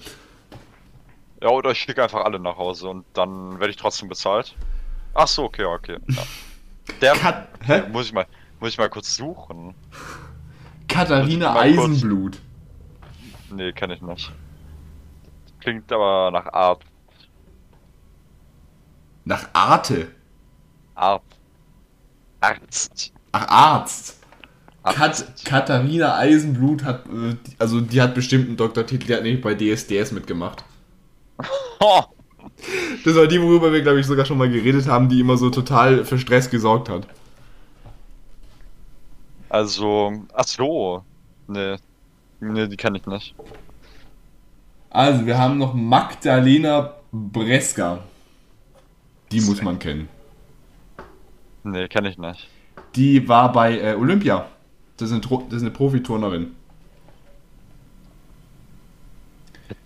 Ja, 1.41 1.49
oder 1.49 1.71
ich 1.71 1.79
schicke 1.79 2.01
einfach 2.03 2.23
alle 2.23 2.39
nach 2.39 2.58
Hause 2.58 2.88
und 2.89 3.06
dann 3.13 3.60
werde 3.60 3.71
ich 3.71 3.75
trotzdem 3.77 4.08
bezahlt. 4.10 4.56
Ach 5.13 5.27
so, 5.27 5.43
okay, 5.43 5.65
okay. 5.65 5.97
Ja. 6.10 6.23
Der 7.01 7.13
Kat 7.13 7.47
Hä? 7.65 7.84
muss 7.91 8.06
ich 8.08 8.13
mal 8.13 8.25
muss 8.60 8.69
ich 8.71 8.77
mal 8.77 8.89
kurz 8.89 9.15
suchen. 9.15 9.73
Katharina 10.88 11.53
Mal 11.53 11.73
kurz- 11.75 11.89
Eisenblut. 11.91 12.39
Nee, 13.51 13.71
kenne 13.73 13.95
ich 13.95 14.01
nicht. 14.01 14.32
Klingt 15.60 15.91
aber 15.91 16.29
nach 16.32 16.45
Art. 16.53 16.84
Nach 19.25 19.47
Arte. 19.53 20.10
Art. 20.95 21.23
Arzt. 22.41 23.13
Ach, 23.32 23.47
Arzt. 23.47 24.19
Kat. 24.84 25.26
Katharina 25.46 26.17
Eisenblut 26.17 26.84
hat, 26.84 27.06
äh, 27.08 27.36
also 27.60 27.82
die 27.82 28.02
hat 28.02 28.15
bestimmt 28.15 28.48
einen 28.48 28.58
Doktortitel, 28.58 29.08
die 29.08 29.15
hat 29.15 29.24
nämlich 29.24 29.41
bei 29.41 29.56
DSDS 29.56 30.12
mitgemacht. 30.12 30.63
Oh, 31.80 32.04
Das 33.04 33.15
war 33.15 33.28
die, 33.28 33.41
worüber 33.41 33.74
wir, 33.74 33.82
glaube 33.82 34.00
ich, 34.00 34.06
sogar 34.06 34.26
schon 34.26 34.38
mal 34.38 34.50
geredet 34.50 34.88
haben, 34.88 35.10
die 35.10 35.19
immer 35.19 35.36
so 35.36 35.50
total 35.50 36.06
für 36.06 36.17
Stress 36.17 36.50
gesorgt 36.50 36.88
hat. 36.89 37.08
also, 39.50 40.13
ach 40.34 40.48
so. 40.48 41.04
Nee. 41.48 41.76
Nee, 42.39 42.67
die 42.67 42.78
kenne 42.78 42.98
ich 43.00 43.06
nicht. 43.06 43.36
Also, 44.89 45.26
wir 45.26 45.38
haben 45.38 45.58
noch 45.58 45.74
Magdalena 45.74 46.93
Breska. 47.12 48.00
Die 49.32 49.41
muss 49.41 49.62
man 49.62 49.78
kennen. 49.80 50.08
Nee, 51.63 51.88
kenne 51.88 52.10
ich 52.10 52.17
nicht. 52.17 52.50
Die 52.96 53.28
war 53.28 53.52
bei 53.52 53.80
äh, 53.80 53.96
Olympia. 53.96 54.46
Das 54.97 55.12
ist 55.12 55.13
eine, 55.13 55.21
das 55.21 55.58
ist 55.58 55.62
eine 55.62 55.71
Profiturnerin. 55.71 56.56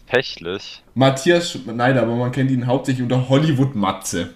Tatsächlich. 0.08 0.84
Matthias 0.96 1.52
Schneider, 1.52 2.04
aber 2.04 2.16
man 2.16 2.32
kennt 2.32 2.50
ihn 2.52 2.66
hauptsächlich 2.66 3.04
unter 3.04 3.28
Hollywood-Matze. 3.28 4.34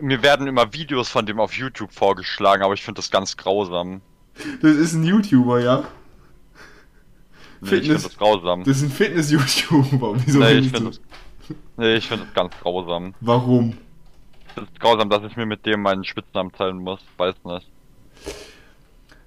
Mir 0.00 0.22
werden 0.22 0.46
immer 0.46 0.72
Videos 0.72 1.08
von 1.08 1.26
dem 1.26 1.40
auf 1.40 1.54
YouTube 1.54 1.92
vorgeschlagen, 1.92 2.62
aber 2.62 2.74
ich 2.74 2.82
finde 2.82 3.00
das 3.00 3.10
ganz 3.10 3.36
grausam. 3.36 4.00
Das 4.62 4.76
ist 4.76 4.94
ein 4.94 5.04
YouTuber, 5.04 5.60
ja. 5.60 5.84
Nee, 7.60 7.66
ich 7.66 7.68
Fitness. 7.68 7.86
finde 7.86 8.02
das 8.02 8.16
grausam. 8.16 8.64
Das 8.64 8.76
ist 8.76 8.82
ein 8.84 8.90
Fitness-YouTuber. 8.90 10.14
Wieso 10.24 10.38
Nee, 10.38 10.52
ich 10.52 10.70
finde 10.70 10.90
das, 10.90 11.00
nee, 11.76 11.94
ich 11.96 12.06
finde 12.06 12.24
das 12.24 12.34
ganz 12.34 12.54
grausam. 12.62 13.14
Warum? 13.20 13.76
Ich 14.62 14.74
es 14.74 14.80
grausam, 14.80 15.10
dass 15.10 15.24
ich 15.24 15.36
mir 15.36 15.46
mit 15.46 15.66
dem 15.66 15.82
meinen 15.82 16.04
Spitznamen 16.04 16.52
teilen 16.52 16.78
muss. 16.78 17.00
Weiß 17.16 17.34
nicht. 17.44 17.70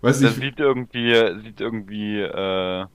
Weißt 0.02 0.22
du, 0.22 0.26
Der 0.26 0.32
ich, 0.32 0.38
sieht 0.38 0.60
irgendwie, 0.60 1.41
sieht 1.44 1.62
irgendwie, 1.62 2.20
äh, 2.22 2.86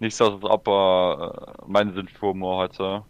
nicht 0.00 0.16
so 0.16 0.26
aus, 0.26 0.34
als 0.34 0.44
ob 0.44 0.68
er 0.68 1.56
äh, 1.64 1.70
meinen 1.70 1.94
Sinn 1.94 2.08
für 2.08 2.28
Humor 2.28 2.62
hatte. 2.64 3.04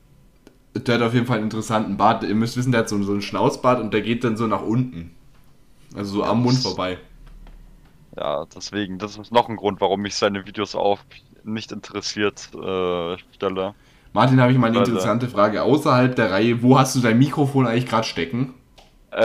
der 0.75 0.95
hat 0.97 1.03
auf 1.03 1.15
jeden 1.15 1.27
Fall 1.27 1.37
einen 1.39 1.47
interessanten 1.47 1.97
Bart. 1.97 2.23
Ihr 2.25 2.35
müsst 2.35 2.57
wissen, 2.57 2.73
der 2.73 2.81
hat 2.83 2.89
so, 2.89 3.03
so 3.03 3.13
einen 3.13 3.23
Schnauzbart 3.23 3.81
und 3.81 3.93
der 3.93 4.03
geht 4.03 4.25
dann 4.25 4.37
so 4.37 4.47
nach 4.47 4.63
unten. 4.63 5.15
Also 5.95 6.17
so 6.17 6.25
am 6.25 6.43
Mund 6.43 6.59
vorbei. 6.59 6.99
Ja, 8.17 8.47
deswegen, 8.55 8.99
das 8.99 9.17
ist 9.17 9.33
noch 9.33 9.49
ein 9.49 9.57
Grund, 9.57 9.81
warum 9.81 10.01
mich 10.03 10.17
seine 10.17 10.47
Videos 10.47 10.75
auf 10.75 11.05
nicht 11.45 11.73
interessiert 11.73 12.51
äh, 12.55 13.17
stelle. 13.35 13.75
Martin, 14.13 14.41
habe 14.41 14.53
ich 14.53 14.59
mal 14.59 14.69
eine 14.69 14.79
interessante 14.79 15.29
Frage. 15.29 15.63
Außerhalb 15.63 16.15
der 16.17 16.31
Reihe, 16.31 16.63
wo 16.63 16.79
hast 16.79 16.97
du 16.97 17.01
dein 17.01 17.19
Mikrofon 17.19 17.67
eigentlich 17.67 17.87
gerade 17.87 18.07
stecken? 18.07 18.55
Äh, 19.11 19.19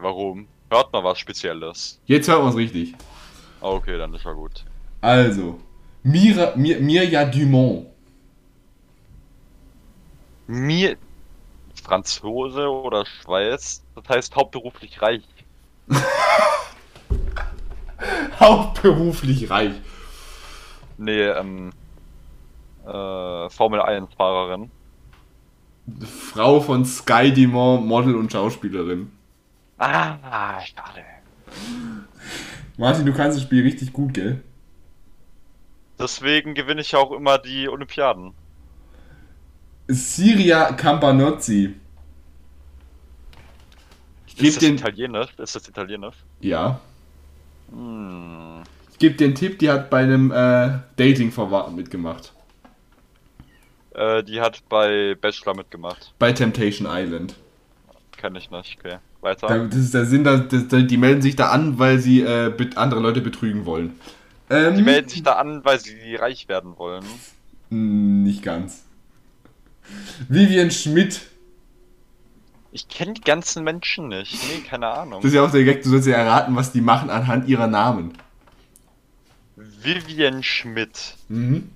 warum? 0.00 0.46
Hört 0.70 0.92
mal 0.92 1.04
was 1.04 1.18
Spezielles. 1.18 2.00
Jetzt 2.06 2.28
hört 2.28 2.40
man 2.40 2.50
es 2.50 2.56
richtig. 2.56 2.94
Ah, 3.60 3.68
Okay, 3.70 3.98
dann 3.98 4.14
ist 4.14 4.24
ja 4.24 4.32
gut. 4.32 4.64
Also, 5.00 5.58
Mira, 6.02 6.54
Mir, 6.56 6.80
Mirja 6.80 7.24
Dumont. 7.24 7.86
Mir 10.46 10.96
Franzose 11.82 12.68
oder 12.68 13.04
Schweiz, 13.06 13.82
das 13.94 14.08
heißt 14.08 14.36
hauptberuflich 14.36 15.00
reich. 15.02 15.22
Hauptberuflich 18.38 19.48
reich. 19.50 19.74
Nee, 20.98 21.22
ähm, 21.22 21.70
äh, 22.84 23.48
Formel 23.50 23.80
1 23.82 24.08
Fahrerin. 24.16 24.70
Frau 26.00 26.60
von 26.60 26.84
Sky 26.84 27.32
Dumont, 27.32 27.86
Model 27.86 28.14
und 28.16 28.32
Schauspielerin. 28.32 29.10
Ah, 29.78 30.60
schade. 30.60 31.04
Martin, 32.76 33.06
du 33.06 33.12
kannst 33.12 33.36
das 33.36 33.44
Spiel 33.44 33.62
richtig 33.62 33.92
gut, 33.92 34.14
gell? 34.14 34.42
Deswegen 35.98 36.52
gewinne 36.54 36.82
ich 36.82 36.94
auch 36.96 37.12
immer 37.12 37.38
die 37.38 37.66
Olympiaden. 37.66 38.34
Siria 39.88 40.72
Campanozzi. 40.72 41.76
Ich 44.26 44.36
Ist 44.36 44.52
gebe 44.52 44.56
das 44.56 44.66
den, 44.66 44.72
Italienisch? 44.72 45.32
Ist 45.38 45.54
das 45.54 45.68
Italienisch? 45.68 46.26
ja, 46.40 46.80
Hm. 47.70 48.62
ich 48.92 48.98
gebe 48.98 49.16
den 49.16 49.34
Tipp, 49.34 49.58
die 49.58 49.70
hat 49.70 49.90
bei 49.90 49.98
einem 50.02 50.30
äh, 50.30 50.78
Dating-Format 50.96 51.72
mitgemacht. 51.72 52.32
Äh, 53.94 54.22
die 54.22 54.40
hat 54.40 54.62
bei 54.68 55.16
Bachelor 55.20 55.54
mitgemacht. 55.54 56.14
Bei 56.18 56.32
Temptation 56.32 56.88
Island. 56.90 57.34
Kenn 58.16 58.34
ich 58.36 58.50
nicht, 58.50 58.78
okay. 58.78 58.98
Weiter. 59.20 59.46
Da, 59.48 59.58
das 59.58 59.76
ist 59.76 59.94
der 59.94 60.06
Sinn, 60.06 60.24
dass, 60.24 60.48
dass, 60.48 60.86
die 60.86 60.96
melden 60.96 61.22
sich 61.22 61.36
da 61.36 61.50
an, 61.50 61.78
weil 61.78 61.98
sie 61.98 62.22
äh, 62.22 62.52
andere 62.76 63.00
Leute 63.00 63.20
betrügen 63.20 63.66
wollen. 63.66 63.98
Ähm, 64.50 64.76
Die 64.76 64.82
melden 64.82 65.08
sich 65.08 65.22
da 65.22 65.34
an, 65.34 65.64
weil 65.64 65.78
sie 65.80 66.16
reich 66.16 66.48
werden 66.48 66.76
wollen. 66.76 67.04
mh, 67.70 68.24
Nicht 68.24 68.42
ganz. 68.42 68.84
Vivian 70.28 70.70
Schmidt. 70.70 71.20
Ich 72.70 72.88
kenne 72.88 73.12
die 73.12 73.20
ganzen 73.20 73.64
Menschen 73.64 74.08
nicht. 74.08 74.32
Nee, 74.32 74.62
keine 74.66 74.88
Ahnung. 74.88 75.20
Das 75.20 75.30
ist 75.30 75.34
ja 75.34 75.44
auch 75.44 75.50
der 75.50 75.64
Gag, 75.64 75.82
du 75.82 75.90
sollst 75.90 76.06
ja 76.08 76.16
erraten, 76.16 76.56
was 76.56 76.72
die 76.72 76.80
machen 76.80 77.10
anhand 77.10 77.48
ihrer 77.48 77.66
Namen. 77.66 78.14
Vivian 79.56 80.42
Schmidt. 80.42 81.16
Mhm. 81.28 81.70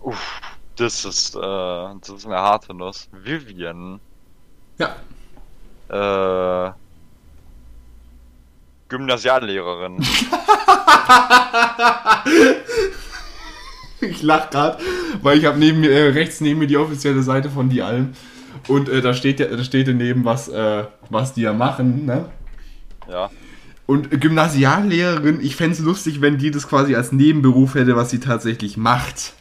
Uff, 0.00 0.40
das 0.76 1.04
ist, 1.04 1.34
äh, 1.34 1.40
das 1.40 2.08
ist 2.08 2.26
eine 2.26 2.38
harte 2.38 2.74
Nuss. 2.74 3.08
Vivian. 3.12 4.00
Ja. 4.78 4.96
Äh, 5.88 6.72
Gymnasiallehrerin. 8.88 9.98
Ich 14.00 14.22
lach 14.22 14.50
grad, 14.50 14.80
weil 15.22 15.38
ich 15.38 15.44
habe 15.44 15.58
neben 15.58 15.80
mir, 15.80 15.90
äh, 15.90 16.08
rechts 16.10 16.40
neben 16.40 16.60
mir 16.60 16.66
die 16.66 16.76
offizielle 16.76 17.22
Seite 17.22 17.50
von 17.50 17.68
die 17.68 17.82
Alm. 17.82 18.12
Und 18.68 18.88
äh, 18.88 19.00
da 19.00 19.14
steht 19.14 19.40
ja, 19.40 19.46
da 19.46 19.64
steht 19.64 19.88
daneben, 19.88 20.24
was, 20.24 20.48
äh, 20.48 20.84
was 21.10 21.34
die 21.34 21.42
ja 21.42 21.52
machen, 21.52 22.06
ne? 22.06 22.26
ja. 23.10 23.30
Und 23.86 24.10
Gymnasiallehrerin, 24.20 25.40
ich 25.40 25.56
fände 25.56 25.72
es 25.72 25.78
lustig, 25.78 26.20
wenn 26.20 26.36
die 26.36 26.50
das 26.50 26.68
quasi 26.68 26.94
als 26.94 27.10
Nebenberuf 27.10 27.74
hätte, 27.74 27.96
was 27.96 28.10
sie 28.10 28.20
tatsächlich 28.20 28.76
macht. 28.76 29.32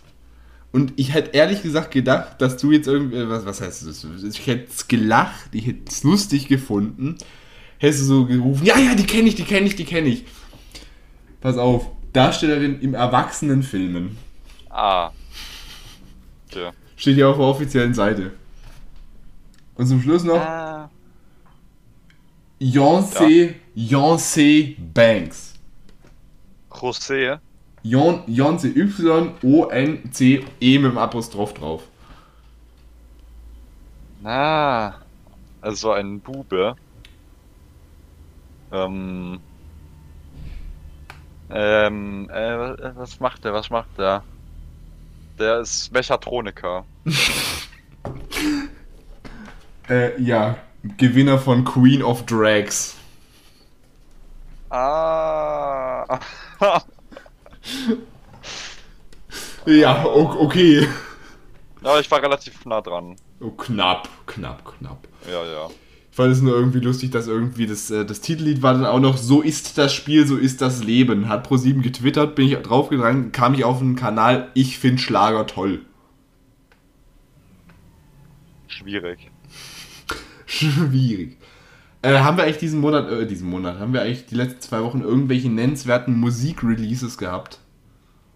Und 0.72 0.94
ich 0.98 1.14
hätte 1.14 1.32
ehrlich 1.32 1.64
gesagt 1.64 1.92
gedacht, 1.92 2.42
dass 2.42 2.58
du 2.58 2.72
jetzt 2.72 2.88
irgendwie, 2.88 3.18
äh, 3.18 3.30
was, 3.30 3.46
was 3.46 3.62
heißt 3.62 3.88
das? 3.88 4.06
Ich 4.24 4.48
hätte 4.48 4.70
es 4.70 4.88
gelacht, 4.88 5.50
ich 5.54 5.66
hätte 5.68 5.84
es 5.88 6.04
lustig 6.04 6.48
gefunden. 6.48 7.18
Hättest 7.80 8.02
du 8.02 8.06
so 8.06 8.26
gerufen, 8.26 8.66
ja, 8.66 8.78
ja, 8.78 8.96
die 8.96 9.06
kenne 9.06 9.30
ich, 9.30 9.36
die 9.36 9.44
kenne 9.44 9.68
ich, 9.68 9.76
die 9.76 9.86
kenne 9.86 10.10
ich. 10.10 10.26
Pass 11.42 11.58
auf, 11.58 11.92
Darstellerin 12.12 12.80
im 12.82 12.94
Erwachsenenfilmen. 12.96 14.18
Ah. 14.70 15.12
Okay. 16.50 16.72
Steht 16.96 17.18
ja 17.18 17.28
auf 17.30 17.38
der 17.38 17.46
offiziellen 17.46 17.94
Seite. 17.94 18.32
Und 19.76 19.88
zum 19.88 20.02
Schluss 20.02 20.24
noch 20.24 20.42
Ah. 20.42 20.90
Yonsei, 22.60 23.56
Yonsei 23.76 24.76
Banks. 24.94 25.54
José. 26.72 27.40
Yon- 27.89 28.23
Y-O-N-C-E 28.28 29.39
mit 30.80 30.91
dem 30.91 30.97
Apostroph 30.97 31.54
drauf. 31.54 31.84
Na. 34.21 34.95
Also 35.62 35.91
ein 35.91 36.19
Bube. 36.19 36.76
Ähm. 38.71 39.39
Ähm, 41.50 42.30
äh, 42.30 42.95
was 42.95 43.19
macht 43.19 43.45
der? 43.45 43.54
Was 43.54 43.69
macht 43.69 43.97
der? 43.97 44.23
Der 45.39 45.60
ist 45.60 45.91
Mechatroniker. 45.93 46.86
Äh, 49.89 50.21
ja, 50.21 50.58
Gewinner 50.97 51.38
von 51.39 51.63
Queen 51.63 52.04
of 52.04 52.26
Drags. 52.26 52.97
Ah. 54.69 56.19
Ja, 59.66 60.06
okay. 60.06 60.88
Aber 61.84 62.00
ich 62.00 62.10
war 62.10 62.22
relativ 62.22 62.66
nah 62.66 62.82
dran. 62.82 63.16
Oh, 63.40 63.52
knapp, 63.52 64.10
knapp, 64.26 64.64
knapp. 64.66 65.08
Ja, 65.30 65.46
ja. 65.46 65.70
fand 66.12 66.32
es 66.32 66.42
nur 66.42 66.56
irgendwie 66.56 66.80
lustig, 66.80 67.12
dass 67.12 67.28
irgendwie 67.28 67.68
das, 67.68 67.92
äh, 67.92 68.06
das 68.06 68.22
Titellied 68.22 68.62
war 68.62 68.74
dann 68.74 68.86
auch 68.86 69.00
noch 69.00 69.18
So 69.18 69.42
ist 69.42 69.78
das 69.78 69.94
Spiel, 69.94 70.26
so 70.26 70.38
ist 70.38 70.62
das 70.62 70.84
Leben. 70.84 71.28
Hat 71.28 71.48
Pro7 71.48 71.82
getwittert, 71.82 72.36
bin 72.36 72.48
ich 72.48 72.56
draufgegangen, 72.56 73.32
kam 73.32 73.54
ich 73.54 73.64
auf 73.64 73.82
einen 73.82 73.96
Kanal, 73.96 74.50
ich 74.54 74.80
finde 74.80 75.02
Schlager 75.02 75.46
toll. 75.46 75.86
Schwierig. 78.68 79.30
Schwierig. 80.46 81.38
Äh, 82.02 82.20
haben 82.20 82.38
wir 82.38 82.44
eigentlich 82.44 82.58
diesen 82.60 82.80
Monat, 82.80 83.10
äh, 83.10 83.26
diesen 83.26 83.50
Monat, 83.50 83.80
haben 83.80 83.94
wir 83.94 84.02
eigentlich 84.02 84.26
die 84.28 84.36
letzten 84.36 84.62
zwei 84.62 84.84
Wochen 84.84 85.02
irgendwelche 85.02 85.50
nennenswerten 85.50 86.18
Musikreleases 86.20 87.18
gehabt? 87.18 87.60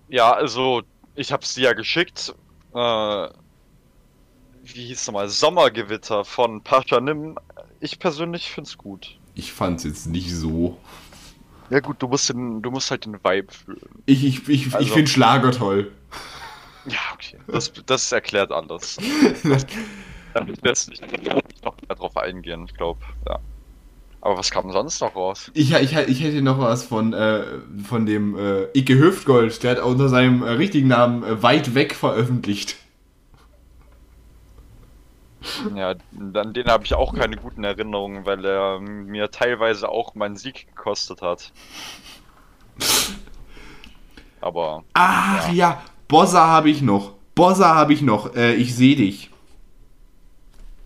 Ja, 0.10 0.34
also, 0.34 0.82
ich 1.16 1.32
hab's 1.32 1.54
dir 1.54 1.62
ja 1.66 1.74
geschickt. 1.74 2.34
Äh, 2.74 2.78
wie 4.64 4.86
hieß 4.88 5.02
es 5.02 5.08
nochmal? 5.08 5.30
Sommergewitter 5.30 6.26
von 6.26 6.62
Pascha 6.62 7.00
Nim. 7.00 7.38
Ich 7.80 8.00
persönlich 8.00 8.52
find's 8.52 8.78
gut. 8.78 9.18
Ich 9.36 9.52
fand's 9.54 9.84
jetzt 9.84 10.08
nicht 10.08 10.34
so. 10.36 10.78
Ja 11.70 11.80
gut, 11.80 12.02
du 12.02 12.08
musst 12.08 12.30
den, 12.30 12.62
du 12.62 12.70
musst 12.70 12.92
halt 12.92 13.06
den 13.06 13.14
Vibe 13.24 13.52
fühlen. 13.54 14.04
Ich, 14.06 14.24
ich, 14.26 14.50
ich, 14.50 14.68
ich 14.68 14.76
Also- 14.76 14.94
finde 14.94 15.10
Schlager 15.10 15.52
toll. 15.52 15.92
Ja, 16.86 16.98
okay. 17.14 17.38
Das, 17.48 17.72
das 17.86 18.12
erklärt 18.12 18.52
alles. 18.52 18.98
Da 20.34 20.48
will 20.48 20.54
ich 20.56 20.64
jetzt 20.64 20.90
nicht 20.90 21.02
noch 21.64 21.76
mehr 21.88 21.96
drauf 21.96 22.18
eingehen, 22.18 22.66
ich 22.66 22.74
glaube. 22.74 23.02
Ja. 23.28 23.40
Aber 24.22 24.38
was 24.38 24.52
kam 24.52 24.72
sonst 24.72 25.02
noch 25.02 25.16
raus? 25.16 25.52
Ich, 25.56 25.74
ich, 25.74 25.98
ich 25.98 26.24
hätte 26.24 26.42
noch 26.44 26.60
was 26.60 26.84
von, 26.86 27.14
äh, 27.14 27.44
von 27.84 28.06
dem 28.06 28.38
äh, 28.38 28.66
Icke 28.78 28.98
Hüftgold. 29.00 29.64
Der 29.64 29.72
hat 29.72 29.80
unter 29.80 30.10
seinem 30.10 30.44
äh, 30.44 30.52
richtigen 30.52 30.90
Namen 30.90 31.24
äh, 31.24 31.42
weit 31.44 31.74
weg 31.74 31.96
veröffentlicht. 31.96 32.76
Ja, 35.76 35.96
an 36.36 36.54
den 36.54 36.68
habe 36.68 36.86
ich 36.86 36.94
auch 36.94 37.16
keine 37.16 37.36
guten 37.38 37.64
Erinnerungen, 37.64 38.26
weil 38.26 38.46
er 38.46 38.80
mir 38.80 39.32
teilweise 39.32 39.90
auch 39.90 40.14
meinen 40.16 40.36
Sieg 40.38 40.68
gekostet 40.68 41.22
hat. 41.24 41.52
Aber 44.40 44.84
Ach 44.94 45.52
ja, 45.52 45.84
Bossa 46.08 46.48
habe 46.48 46.70
ich 46.70 46.82
noch. 46.82 47.14
Bossa 47.36 47.76
habe 47.76 47.94
ich 47.94 48.02
noch. 48.02 48.36
Äh, 48.36 48.54
ich 48.56 48.76
sehe 48.76 48.96
dich. 48.96 49.30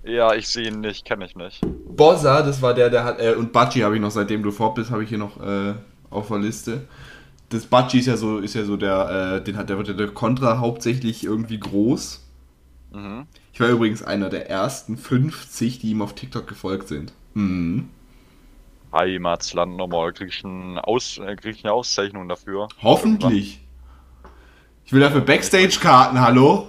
ja, 0.03 0.33
ich 0.33 0.47
sehe 0.47 0.67
ihn 0.67 0.81
nicht, 0.81 1.05
kenne 1.05 1.25
ich 1.25 1.35
nicht. 1.35 1.67
Bossa, 1.95 2.41
das 2.41 2.61
war 2.61 2.73
der, 2.73 2.89
der 2.89 3.03
hat. 3.03 3.19
Äh, 3.19 3.33
und 3.33 3.51
Batschi 3.51 3.79
habe 3.79 3.95
ich 3.95 4.01
noch, 4.01 4.11
seitdem 4.11 4.43
du 4.43 4.51
fort 4.51 4.75
bist, 4.75 4.91
habe 4.91 5.03
ich 5.03 5.09
hier 5.09 5.17
noch 5.17 5.41
äh, 5.41 5.73
auf 6.09 6.27
der 6.27 6.39
Liste. 6.39 6.87
Das 7.49 7.65
Batschi 7.65 7.99
ist 7.99 8.07
ja 8.07 8.17
so, 8.17 8.39
ist 8.39 8.55
ja 8.55 8.63
so 8.65 8.77
der, 8.77 9.37
äh, 9.37 9.43
den 9.43 9.57
hat 9.57 9.69
der 9.69 9.77
wird 9.77 9.87
ja 9.87 9.93
der 9.93 10.07
Contra 10.07 10.59
hauptsächlich 10.59 11.23
irgendwie 11.23 11.59
groß. 11.59 12.23
Mhm. 12.91 13.27
Ich 13.53 13.59
war 13.59 13.69
übrigens 13.69 14.03
einer 14.03 14.29
der 14.29 14.49
ersten 14.49 14.97
50, 14.97 15.79
die 15.79 15.91
ihm 15.91 16.01
auf 16.01 16.13
TikTok 16.13 16.47
gefolgt 16.47 16.87
sind. 16.87 17.13
Mhm. 17.33 17.89
Heimatsland 18.93 19.75
nochmal, 19.75 20.13
krieg 20.13 20.29
ich, 20.29 20.43
ein 20.43 20.79
Aus, 20.79 21.17
äh, 21.17 21.35
krieg 21.35 21.55
ich 21.55 21.65
eine 21.65 21.73
Auszeichnung 21.73 22.27
dafür. 22.27 22.67
Hoffentlich. 22.81 23.61
Ich 24.85 24.93
will 24.93 25.01
dafür 25.01 25.21
Backstage-Karten, 25.21 26.21
hallo? 26.21 26.67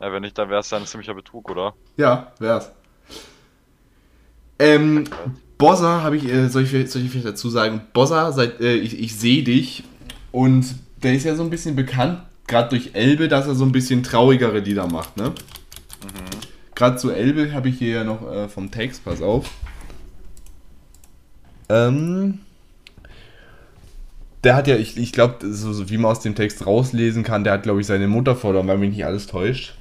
Ja, 0.00 0.12
wenn 0.12 0.22
nicht, 0.22 0.36
dann 0.36 0.48
wäre 0.48 0.60
es 0.60 0.70
ja 0.70 0.78
ein 0.78 0.86
ziemlicher 0.86 1.14
Betrug, 1.14 1.50
oder? 1.50 1.74
Ja, 1.96 2.32
wär's. 2.38 2.72
Ähm, 4.58 5.04
Bossa 5.58 6.02
habe 6.02 6.16
ich, 6.16 6.24
äh, 6.26 6.48
soll, 6.48 6.64
ich, 6.64 6.90
soll 6.90 7.02
ich 7.02 7.10
vielleicht 7.10 7.26
dazu 7.26 7.48
sagen, 7.50 7.82
Bossa, 7.92 8.32
seit, 8.32 8.60
äh, 8.60 8.74
ich, 8.74 8.98
ich 8.98 9.16
sehe 9.16 9.42
dich 9.42 9.84
und 10.32 10.66
der 11.02 11.14
ist 11.14 11.24
ja 11.24 11.34
so 11.34 11.42
ein 11.42 11.50
bisschen 11.50 11.76
bekannt, 11.76 12.22
gerade 12.46 12.68
durch 12.70 12.90
Elbe, 12.94 13.28
dass 13.28 13.46
er 13.46 13.54
so 13.54 13.64
ein 13.64 13.72
bisschen 13.72 14.02
traurigere 14.02 14.60
Lieder 14.60 14.86
macht, 14.86 15.16
ne? 15.16 15.32
Gerade 16.74 16.98
zu 16.98 17.10
Elbe 17.10 17.52
habe 17.54 17.70
ich 17.70 17.78
hier 17.78 17.88
ja 17.88 18.04
noch 18.04 18.30
äh, 18.30 18.48
vom 18.48 18.70
Text, 18.70 19.02
pass 19.02 19.22
auf. 19.22 19.50
Ähm, 21.70 22.40
der 24.44 24.54
hat 24.54 24.68
ja, 24.68 24.76
ich, 24.76 24.98
ich 24.98 25.12
glaube, 25.12 25.38
so, 25.50 25.72
so 25.72 25.88
wie 25.88 25.96
man 25.96 26.10
aus 26.10 26.20
dem 26.20 26.34
Text 26.34 26.66
rauslesen 26.66 27.24
kann, 27.24 27.44
der 27.44 27.54
hat, 27.54 27.62
glaube 27.62 27.80
ich, 27.80 27.86
seine 27.86 28.08
Mutter 28.08 28.36
verloren, 28.36 28.68
weil 28.68 28.76
mich 28.76 28.90
nicht 28.90 29.06
alles 29.06 29.26
täuscht. 29.26 29.74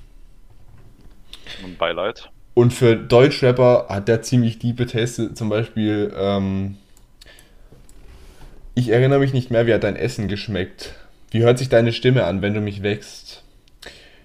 Und 1.63 1.77
Beileid. 1.77 2.31
Und 2.55 2.73
für 2.73 2.95
Deutschrapper 2.95 3.87
hat 3.89 4.07
der 4.07 4.21
ziemlich 4.21 4.57
diepe 4.59 4.87
Texte, 4.87 5.33
zum 5.33 5.49
Beispiel, 5.49 6.11
ähm, 6.17 6.77
ich 8.73 8.89
erinnere 8.89 9.19
mich 9.19 9.33
nicht 9.33 9.51
mehr, 9.51 9.67
wie 9.67 9.73
hat 9.73 9.83
dein 9.83 9.97
Essen 9.97 10.29
geschmeckt? 10.29 10.95
Wie 11.31 11.43
hört 11.43 11.59
sich 11.59 11.67
deine 11.67 11.91
Stimme 11.91 12.23
an, 12.23 12.41
wenn 12.41 12.53
du 12.53 12.61
mich 12.61 12.81
wächst? 12.81 13.43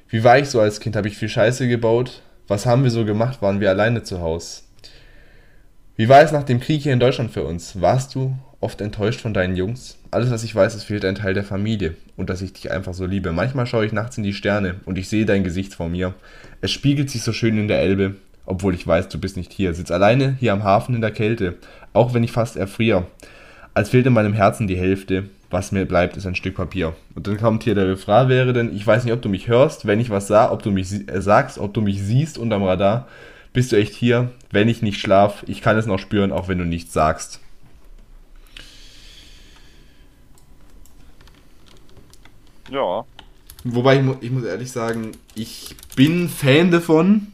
Wie 0.08 0.22
war 0.22 0.38
ich 0.38 0.48
so 0.48 0.60
als 0.60 0.78
Kind? 0.78 0.94
Habe 0.94 1.08
ich 1.08 1.18
viel 1.18 1.28
Scheiße 1.28 1.66
gebaut? 1.66 2.22
Was 2.46 2.66
haben 2.66 2.84
wir 2.84 2.90
so 2.90 3.04
gemacht? 3.04 3.42
Waren 3.42 3.60
wir 3.60 3.68
alleine 3.68 4.04
zu 4.04 4.20
Hause? 4.20 4.62
Wie 5.96 6.08
war 6.08 6.22
es 6.22 6.30
nach 6.30 6.44
dem 6.44 6.60
Krieg 6.60 6.82
hier 6.82 6.92
in 6.92 7.00
Deutschland 7.00 7.32
für 7.32 7.44
uns? 7.44 7.80
Warst 7.80 8.14
du 8.14 8.36
oft 8.60 8.80
enttäuscht 8.80 9.20
von 9.20 9.34
deinen 9.34 9.56
Jungs? 9.56 9.99
Alles, 10.12 10.30
was 10.30 10.42
ich 10.42 10.54
weiß, 10.54 10.74
es 10.74 10.82
fehlt 10.82 11.04
ein 11.04 11.14
Teil 11.14 11.34
der 11.34 11.44
Familie 11.44 11.94
und 12.16 12.30
dass 12.30 12.42
ich 12.42 12.52
dich 12.52 12.72
einfach 12.72 12.94
so 12.94 13.06
liebe. 13.06 13.30
Manchmal 13.30 13.66
schaue 13.66 13.86
ich 13.86 13.92
nachts 13.92 14.18
in 14.18 14.24
die 14.24 14.34
Sterne 14.34 14.76
und 14.84 14.98
ich 14.98 15.08
sehe 15.08 15.24
dein 15.24 15.44
Gesicht 15.44 15.74
vor 15.74 15.88
mir. 15.88 16.14
Es 16.60 16.72
spiegelt 16.72 17.10
sich 17.10 17.22
so 17.22 17.32
schön 17.32 17.56
in 17.56 17.68
der 17.68 17.80
Elbe, 17.80 18.16
obwohl 18.44 18.74
ich 18.74 18.84
weiß, 18.84 19.08
du 19.08 19.18
bist 19.18 19.36
nicht 19.36 19.52
hier. 19.52 19.72
Sitz 19.72 19.92
alleine 19.92 20.36
hier 20.40 20.52
am 20.52 20.64
Hafen 20.64 20.96
in 20.96 21.00
der 21.00 21.12
Kälte, 21.12 21.54
auch 21.92 22.12
wenn 22.12 22.24
ich 22.24 22.32
fast 22.32 22.56
erfriere. 22.56 23.06
Als 23.72 23.90
fehlt 23.90 24.06
in 24.06 24.12
meinem 24.12 24.32
Herzen 24.32 24.66
die 24.66 24.76
Hälfte. 24.76 25.24
Was 25.48 25.72
mir 25.72 25.84
bleibt, 25.84 26.16
ist 26.16 26.26
ein 26.26 26.36
Stück 26.36 26.56
Papier. 26.56 26.94
Und 27.14 27.26
dann 27.26 27.36
kommt 27.36 27.64
hier 27.64 27.74
der 27.74 27.88
Refrain, 27.88 28.28
wäre 28.28 28.52
denn, 28.52 28.74
ich 28.74 28.86
weiß 28.86 29.04
nicht, 29.04 29.12
ob 29.12 29.22
du 29.22 29.28
mich 29.28 29.48
hörst, 29.48 29.86
wenn 29.86 29.98
ich 29.98 30.10
was 30.10 30.28
sah, 30.28 30.50
ob 30.50 30.62
du 30.62 30.70
mich 30.70 31.08
äh, 31.08 31.20
sagst, 31.20 31.58
ob 31.58 31.74
du 31.74 31.80
mich 31.80 32.00
siehst 32.02 32.38
unterm 32.38 32.62
Radar. 32.62 33.08
Bist 33.52 33.72
du 33.72 33.76
echt 33.76 33.94
hier? 33.94 34.30
Wenn 34.52 34.68
ich 34.68 34.82
nicht 34.82 35.00
schlaf, 35.00 35.44
ich 35.48 35.60
kann 35.60 35.76
es 35.76 35.86
noch 35.86 35.98
spüren, 35.98 36.30
auch 36.30 36.46
wenn 36.46 36.58
du 36.58 36.64
nichts 36.64 36.92
sagst. 36.92 37.39
Ja. 42.70 43.04
Wobei 43.64 43.96
ich, 43.96 44.02
mu 44.02 44.14
ich 44.20 44.30
muss 44.30 44.44
ehrlich 44.44 44.70
sagen, 44.70 45.12
ich 45.34 45.74
bin 45.96 46.28
Fan 46.28 46.70
davon, 46.70 47.28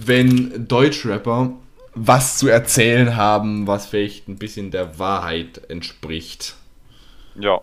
wenn 0.00 0.68
Deutschrapper 0.68 1.52
was 1.94 2.38
zu 2.38 2.48
erzählen 2.48 3.16
haben, 3.16 3.66
was 3.66 3.86
vielleicht 3.86 4.28
ein 4.28 4.36
bisschen 4.36 4.70
der 4.70 4.98
Wahrheit 4.98 5.62
entspricht. 5.68 6.54
Ja. 7.38 7.60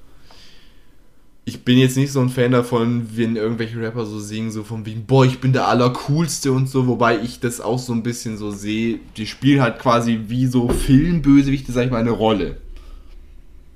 Ich 1.45 1.63
bin 1.63 1.79
jetzt 1.79 1.97
nicht 1.97 2.11
so 2.11 2.19
ein 2.19 2.29
Fan 2.29 2.51
davon, 2.51 3.09
wenn 3.15 3.35
irgendwelche 3.35 3.81
Rapper 3.81 4.05
so 4.05 4.19
singen, 4.19 4.51
so 4.51 4.63
von 4.63 4.85
wegen, 4.85 5.07
boah, 5.07 5.25
ich 5.25 5.39
bin 5.39 5.51
der 5.51 5.67
Allercoolste 5.67 6.51
und 6.51 6.69
so, 6.69 6.85
wobei 6.85 7.17
ich 7.19 7.39
das 7.39 7.59
auch 7.59 7.79
so 7.79 7.91
ein 7.91 8.03
bisschen 8.03 8.37
so 8.37 8.51
sehe, 8.51 8.99
die 9.17 9.25
spielen 9.25 9.61
halt 9.61 9.79
quasi 9.79 10.25
wie 10.27 10.45
so 10.45 10.69
Filmbösewichte, 10.69 11.71
sag 11.71 11.85
ich 11.85 11.91
mal, 11.91 12.01
eine 12.01 12.11
Rolle. 12.11 12.57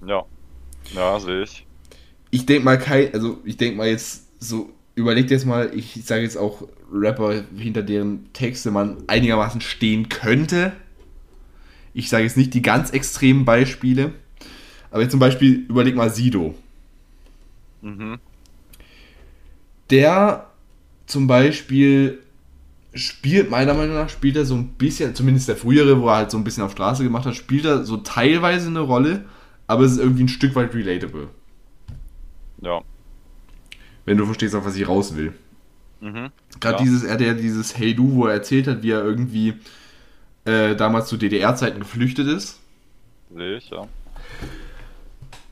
Ja. 0.05 0.23
Ja, 0.93 1.19
sehe 1.19 1.43
ich. 1.43 1.65
Ich 2.33 2.47
denke 2.47 2.65
mal 2.65 2.79
kein, 2.79 3.13
also 3.13 3.39
ich 3.45 3.57
denke 3.57 3.77
mal 3.77 3.87
jetzt 3.87 4.23
so, 4.39 4.71
überlegt 4.95 5.29
jetzt 5.29 5.45
mal, 5.45 5.71
ich 5.75 6.03
sage 6.03 6.23
jetzt 6.23 6.35
auch 6.35 6.67
Rapper, 6.91 7.43
hinter 7.55 7.83
deren 7.83 8.33
Texte 8.33 8.71
man 8.71 8.97
einigermaßen 9.05 9.61
stehen 9.61 10.09
könnte. 10.09 10.71
Ich 11.93 12.09
sage 12.09 12.23
jetzt 12.23 12.35
nicht 12.35 12.55
die 12.55 12.63
ganz 12.63 12.89
extremen 12.89 13.45
Beispiele, 13.45 14.13
aber 14.89 15.03
jetzt 15.03 15.11
zum 15.11 15.19
Beispiel 15.19 15.67
überleg 15.69 15.95
mal 15.95 16.09
Sido. 16.09 16.55
Mhm. 17.83 18.17
Der 19.91 20.49
zum 21.05 21.27
Beispiel 21.27 22.17
spielt, 22.95 23.51
meiner 23.51 23.75
Meinung 23.75 23.93
nach, 23.93 24.09
spielt 24.09 24.37
er 24.37 24.45
so 24.45 24.55
ein 24.55 24.69
bisschen, 24.69 25.13
zumindest 25.13 25.49
der 25.49 25.55
frühere, 25.55 26.01
wo 26.01 26.07
er 26.07 26.15
halt 26.15 26.31
so 26.31 26.39
ein 26.39 26.43
bisschen 26.43 26.63
auf 26.63 26.71
Straße 26.71 27.03
gemacht 27.03 27.27
hat, 27.27 27.35
spielt 27.35 27.65
er 27.65 27.83
so 27.83 27.97
teilweise 27.97 28.69
eine 28.69 28.79
Rolle, 28.79 29.25
aber 29.67 29.83
es 29.83 29.91
ist 29.91 29.99
irgendwie 29.99 30.23
ein 30.23 30.29
Stück 30.29 30.55
weit 30.55 30.73
relatable. 30.73 31.29
Ja. 32.63 32.81
Wenn 34.05 34.17
du 34.17 34.25
verstehst, 34.25 34.55
auf 34.55 34.65
was 34.65 34.75
ich 34.75 34.87
raus 34.87 35.15
will. 35.15 35.33
Mhm. 36.01 36.29
Gerade 36.59 36.77
Ja. 36.77 36.83
dieses, 36.83 37.03
er 37.03 37.13
hat 37.13 37.21
ja 37.21 37.33
dieses 37.33 37.77
Hey 37.77 37.93
Du, 37.95 38.15
wo 38.15 38.25
er 38.27 38.33
erzählt 38.33 38.67
hat, 38.67 38.83
wie 38.83 38.91
er 38.91 39.03
irgendwie 39.03 39.53
äh, 40.45 40.75
damals 40.75 41.07
zu 41.07 41.17
DDR-Zeiten 41.17 41.79
geflüchtet 41.79 42.27
ist. 42.27 42.59
Sehe 43.33 43.57
ich, 43.57 43.69
ja. 43.69 43.87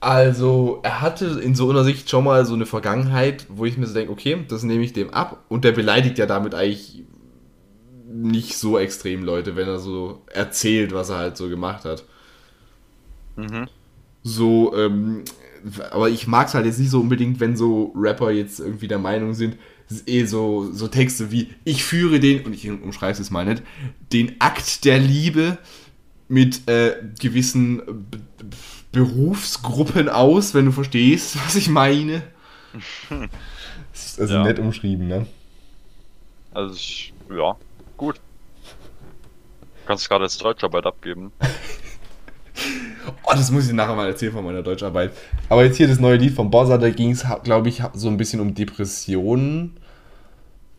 Also, 0.01 0.80
er 0.84 0.99
hatte 1.01 1.39
in 1.41 1.53
so 1.55 1.70
einer 1.70 1.84
Sicht 1.84 2.09
schon 2.09 2.24
mal 2.24 2.45
so 2.45 2.55
eine 2.55 2.66
Vergangenheit, 2.66 3.45
wo 3.49 3.66
ich 3.66 3.78
mir 3.78 3.86
so 3.86 3.93
denke, 3.93 4.12
okay, 4.12 4.43
das 4.47 4.64
nehme 4.64 4.84
ich 4.84 4.93
dem 4.93 5.12
ab. 5.14 5.43
Und 5.47 5.64
der 5.64 5.74
beleidigt 5.74 6.18
ja 6.18 6.26
damit 6.26 6.55
eigentlich 6.55 7.03
nicht 8.07 8.57
so 8.57 8.78
extrem 8.80 9.24
Leute, 9.24 9.55
wenn 9.55 9.68
er 9.68 9.80
so 9.80 10.22
erzählt, 10.28 10.91
was 10.91 11.09
er 11.09 11.18
halt 11.18 11.38
so 11.38 11.49
gemacht 11.49 11.86
hat. 11.86 12.03
Mhm. 13.36 13.68
So, 14.24 14.76
ähm, 14.76 15.24
aber 15.91 16.09
ich 16.09 16.28
mag 16.28 16.47
es 16.47 16.53
halt 16.53 16.66
jetzt 16.66 16.80
nicht 16.80 16.89
so 16.89 16.99
unbedingt, 16.99 17.39
wenn 17.39 17.55
so 17.55 17.93
Rapper 17.95 18.32
jetzt 18.32 18.59
irgendwie 18.59 18.88
der 18.88 18.99
Meinung 18.99 19.34
sind, 19.34 19.57
es 19.89 19.97
ist 19.97 20.09
eh 20.09 20.26
so, 20.26 20.72
so 20.72 20.88
Texte 20.88 21.32
wie, 21.32 21.49
ich 21.66 21.84
führe 21.84 22.20
den, 22.20 22.45
und 22.45 22.53
ich 22.53 22.70
umschreibe 22.70 23.20
es 23.22 23.32
mal 23.32 23.45
nicht, 23.45 23.62
den 24.14 24.36
Akt 24.39 24.86
der 24.86 24.99
Liebe 24.99 25.57
mit 26.28 26.68
äh, 26.70 26.95
gewissen 27.20 27.78
B 28.09 28.18
B 28.18 28.55
Berufsgruppen 28.93 30.09
aus, 30.09 30.53
wenn 30.53 30.66
du 30.66 30.72
verstehst, 30.74 31.38
was 31.45 31.55
ich 31.55 31.70
meine. 31.70 32.24
Das 33.93 34.05
ist 34.05 34.22
also 34.22 34.34
Ja. 34.36 34.43
nett 34.43 34.57
umschrieben, 34.59 35.07
ne? 35.09 35.28
Also, 36.53 36.76
ich, 36.76 37.14
ja, 37.30 37.57
gut. 37.97 38.20
kannst 39.86 40.07
gerade 40.07 40.24
als 40.24 40.38
Deutscharbeit 40.38 40.86
abgeben. 40.86 41.32
Oh, 43.24 43.34
das 43.34 43.51
muss 43.51 43.68
ich 43.68 43.74
nachher 43.74 43.95
mal 43.95 44.07
erzählen 44.07 44.34
von 44.34 44.43
meiner 44.43 44.64
Deutscharbeit. 44.64 45.12
Aber 45.49 45.64
jetzt 45.64 45.78
hier 45.78 45.88
das 45.88 45.99
neue 45.99 46.18
Lied 46.18 46.34
von 46.34 46.49
Bossa, 46.49 46.78
da 46.78 46.89
ging 46.89 47.12
es, 47.12 47.26
glaube 47.43 47.70
ich, 47.70 47.82
so 47.93 48.09
ein 48.09 48.18
bisschen 48.18 48.39
um 48.39 48.53
Depressionen. 48.53 49.78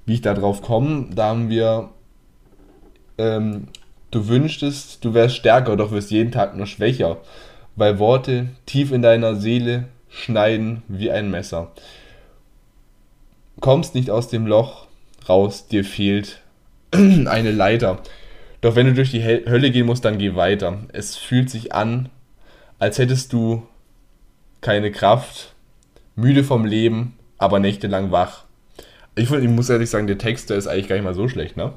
Wie 0.05 0.15
ich 0.15 0.21
da 0.21 0.35
drauf 0.35 0.63
komme, 0.63 1.07
da 1.15 1.29
haben 1.29 1.49
wir, 1.49 1.91
ähm, 3.19 3.69
du 4.11 4.27
wünschtest, 4.29 5.05
du 5.05 5.15
wärst 5.15 5.37
stärker, 5.37 5.77
doch 5.77 5.93
wirst 5.93 6.11
jeden 6.11 6.33
Tag 6.33 6.57
nur 6.57 6.67
schwächer, 6.67 7.19
weil 7.77 7.99
Worte 8.01 8.49
tief 8.67 8.91
in 8.91 9.03
deiner 9.03 9.37
Seele 9.37 9.85
schneiden 10.09 10.83
wie 10.89 11.11
ein 11.11 11.31
Messer. 11.31 11.71
Kommst 13.61 13.95
nicht 13.95 14.11
aus 14.11 14.29
dem 14.29 14.47
Loch 14.47 14.87
raus, 15.29 15.69
dir 15.69 15.85
fehlt 15.85 16.41
eine 16.91 17.53
Leiter. 17.53 18.01
Doch 18.61 18.77
wenn 18.77 18.87
du 18.87 18.95
durch 18.95 19.11
die 19.11 19.25
Hölle 19.25 19.71
gehen 19.71 19.87
musst, 19.87 20.05
dann 20.05 20.19
geh 20.19 20.35
weiter. 20.37 20.79
Es 20.93 21.17
fühlt 21.17 21.51
sich 21.51 21.75
an, 21.75 22.09
als 22.83 22.99
hättest 22.99 23.33
du 23.33 23.63
keine 24.61 24.91
Kraft, 24.91 25.55
müde 26.17 26.43
vom 26.43 26.65
Leben, 26.65 27.17
aber 27.39 27.61
nächtelang 27.61 28.11
wach. 28.11 28.43
Ich, 29.15 29.29
find, 29.29 29.45
ich 29.45 29.49
muss 29.49 29.71
ehrlich 29.71 29.89
sagen, 29.89 30.09
der 30.09 30.19
Text, 30.19 30.51
der 30.51 30.57
ist 30.57 30.67
eigentlich 30.67 30.89
gar 30.89 30.97
nicht 30.97 31.05
mal 31.05 31.15
so 31.15 31.29
schlecht, 31.29 31.57
ne? 31.57 31.75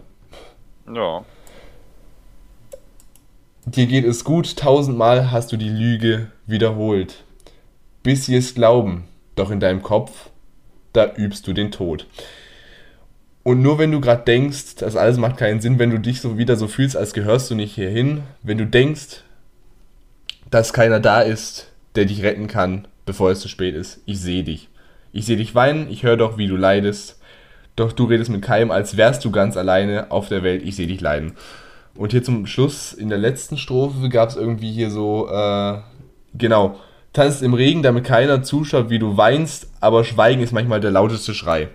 Ja. 0.92 1.24
Dir 3.68 3.86
geht 3.86 4.04
es 4.04 4.24
gut, 4.24 4.58
tausendmal 4.58 5.30
hast 5.30 5.52
du 5.52 5.58
die 5.58 5.70
Lüge 5.70 6.32
wiederholt. 6.48 7.24
Bis 8.02 8.26
sie 8.26 8.36
es 8.36 8.56
glauben, 8.56 9.04
doch 9.36 9.52
in 9.52 9.60
deinem 9.60 9.84
Kopf, 9.84 10.32
da 10.92 11.14
übst 11.14 11.46
du 11.46 11.54
den 11.54 11.70
Tod. 11.70 12.08
Und 13.44 13.62
nur 13.62 13.78
wenn 13.78 13.92
du 13.92 14.02
gerade 14.02 14.24
denkst, 14.24 14.78
das 14.78 14.96
alles 14.96 15.20
macht 15.20 15.38
keinen 15.38 15.62
Sinn, 15.62 15.78
wenn 15.78 15.92
du 15.92 16.00
dich 16.00 16.20
so 16.20 16.40
wieder 16.40 16.56
so 16.56 16.68
fühlst, 16.68 16.98
als 16.98 17.14
gehörst 17.14 17.52
du 17.52 17.54
nicht 17.54 17.76
hierhin, 17.76 18.24
wenn 18.42 18.58
du 18.58 18.66
denkst, 18.66 19.22
dass 20.56 20.72
keiner 20.72 21.02
da 21.02 21.20
ist, 21.20 21.68
der 21.96 22.06
dich 22.06 22.24
retten 22.24 22.48
kann, 22.48 22.88
bevor 23.06 23.30
es 23.30 23.42
zu 23.42 23.50
spät 23.50 23.76
ist, 23.76 24.00
ich 24.06 24.22
sehe 24.22 24.46
dich. 24.46 24.70
Ich 25.12 25.26
sehe 25.26 25.36
dich 25.36 25.54
weinen, 25.54 25.90
ich 25.90 26.04
höre 26.04 26.16
doch, 26.16 26.38
wie 26.38 26.48
du 26.48 26.56
leidest, 26.56 27.20
doch 27.76 27.92
du 27.92 28.06
redest 28.06 28.30
mit 28.30 28.42
keinem, 28.42 28.72
als 28.72 28.96
wärst 28.96 29.26
du 29.26 29.32
ganz 29.32 29.58
alleine 29.58 30.12
auf 30.12 30.30
der 30.30 30.44
Welt, 30.44 30.64
ich 30.64 30.78
sehe 30.78 30.88
dich 30.88 31.02
leiden. 31.02 31.34
Und 31.94 32.14
hier 32.14 32.24
zum 32.24 32.48
Schluss, 32.48 32.94
in 32.94 33.10
der 33.10 33.18
letzten 33.18 33.58
Strophe, 33.58 34.08
gab 34.08 34.30
es 34.30 34.38
irgendwie 34.38 34.72
hier 34.72 34.92
so, 34.92 35.28
äh, 35.30 35.80
genau, 36.38 36.80
tanzt 37.12 37.44
im 37.44 37.54
Regen, 37.54 37.84
damit 37.84 38.06
keiner 38.06 38.42
zuschaut, 38.42 38.90
wie 38.90 39.00
du 39.00 39.18
weinst, 39.18 39.68
aber 39.82 40.06
Schweigen 40.06 40.42
ist 40.42 40.54
manchmal 40.54 40.80
der 40.80 40.92
lauteste 40.92 41.34
Schrei. 41.34 41.68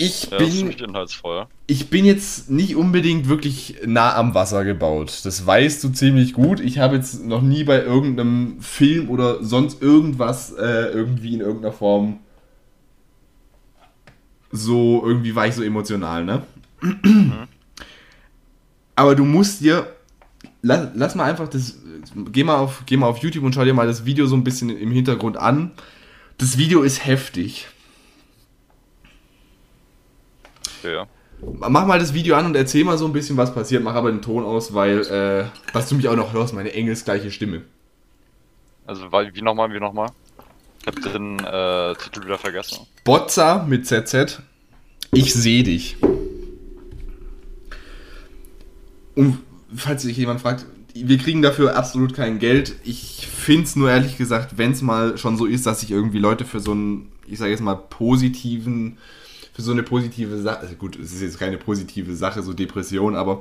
Ich 0.00 0.30
Ja, 0.30 0.38
bin, 0.38 0.74
ich 1.66 1.90
bin 1.90 2.04
jetzt 2.04 2.50
nicht 2.50 2.76
unbedingt 2.76 3.28
wirklich 3.28 3.76
nah 3.86 4.14
am 4.16 4.34
Wasser 4.34 4.64
gebaut. 4.64 5.20
Das 5.24 5.46
weißt 5.46 5.84
du 5.84 5.90
ziemlich 5.90 6.32
gut. 6.32 6.60
Ich 6.60 6.78
habe 6.78 6.96
jetzt 6.96 7.24
noch 7.24 7.42
nie 7.42 7.64
bei 7.64 7.82
irgendeinem 7.82 8.60
Film 8.60 9.10
oder 9.10 9.42
sonst 9.44 9.82
irgendwas 9.82 10.52
äh, 10.52 10.88
irgendwie 10.92 11.34
in 11.34 11.40
irgendeiner 11.40 11.72
Form 11.72 12.20
so, 14.52 15.02
irgendwie 15.04 15.34
war 15.34 15.46
ich 15.46 15.54
so 15.54 15.62
emotional, 15.62 16.24
ne? 16.24 16.42
Aber 18.96 19.14
du 19.14 19.24
musst 19.24 19.60
dir, 19.60 19.94
lass, 20.62 20.88
lass 20.94 21.14
mal 21.14 21.24
einfach 21.30 21.48
das, 21.48 21.78
geh 22.32 22.44
mal, 22.44 22.56
auf, 22.56 22.82
geh 22.86 22.96
mal 22.96 23.06
auf 23.06 23.18
YouTube 23.18 23.44
und 23.44 23.54
schau 23.54 23.64
dir 23.64 23.74
mal 23.74 23.86
das 23.86 24.04
Video 24.04 24.26
so 24.26 24.34
ein 24.34 24.44
bisschen 24.44 24.70
im 24.70 24.90
Hintergrund 24.90 25.36
an. 25.36 25.70
Das 26.38 26.58
Video 26.58 26.82
ist 26.82 27.06
heftig. 27.06 27.68
Ja. 30.82 31.06
Mach 31.58 31.86
mal 31.86 31.98
das 31.98 32.12
Video 32.12 32.36
an 32.36 32.46
und 32.46 32.54
erzähl 32.54 32.84
mal 32.84 32.98
so 32.98 33.06
ein 33.06 33.12
bisschen, 33.12 33.36
was 33.36 33.54
passiert. 33.54 33.82
Mach 33.82 33.94
aber 33.94 34.10
den 34.10 34.20
Ton 34.20 34.44
aus, 34.44 34.74
weil, 34.74 35.00
äh, 35.06 35.44
dass 35.72 35.88
du 35.88 35.94
mich 35.94 36.08
auch 36.08 36.16
noch 36.16 36.32
hörst, 36.32 36.52
meine 36.52 36.72
engelsgleiche 36.72 37.30
Stimme. 37.30 37.62
Also 38.86 39.10
wie 39.10 39.42
nochmal, 39.42 39.72
wie 39.72 39.80
nochmal? 39.80 40.08
Ich 40.80 40.86
hab 40.86 41.12
den 41.12 41.38
äh, 41.38 41.94
Titel 41.94 42.24
wieder 42.24 42.38
vergessen. 42.38 42.86
Botza 43.04 43.64
mit 43.68 43.86
ZZ. 43.86 44.40
Ich 45.12 45.32
sehe 45.34 45.62
dich. 45.62 45.96
Und 49.14 49.38
falls 49.74 50.02
sich 50.02 50.16
jemand 50.16 50.40
fragt, 50.40 50.66
wir 50.94 51.18
kriegen 51.18 51.42
dafür 51.42 51.76
absolut 51.76 52.14
kein 52.14 52.38
Geld. 52.38 52.76
Ich 52.84 53.26
finde 53.26 53.64
es 53.64 53.76
nur 53.76 53.90
ehrlich 53.90 54.18
gesagt, 54.18 54.58
wenn 54.58 54.72
es 54.72 54.82
mal 54.82 55.18
schon 55.18 55.36
so 55.36 55.46
ist, 55.46 55.66
dass 55.66 55.80
sich 55.80 55.90
irgendwie 55.90 56.18
Leute 56.18 56.44
für 56.44 56.60
so 56.60 56.72
einen, 56.72 57.12
ich 57.26 57.38
sage 57.38 57.50
jetzt 57.50 57.60
mal, 57.60 57.76
positiven, 57.76 58.98
für 59.52 59.62
so 59.62 59.72
eine 59.72 59.82
positive 59.82 60.40
Sache, 60.40 60.60
also 60.60 60.74
gut, 60.74 60.96
es 60.96 61.12
ist 61.12 61.22
jetzt 61.22 61.38
keine 61.38 61.58
positive 61.58 62.14
Sache, 62.14 62.42
so 62.42 62.52
Depression, 62.52 63.14
aber 63.14 63.40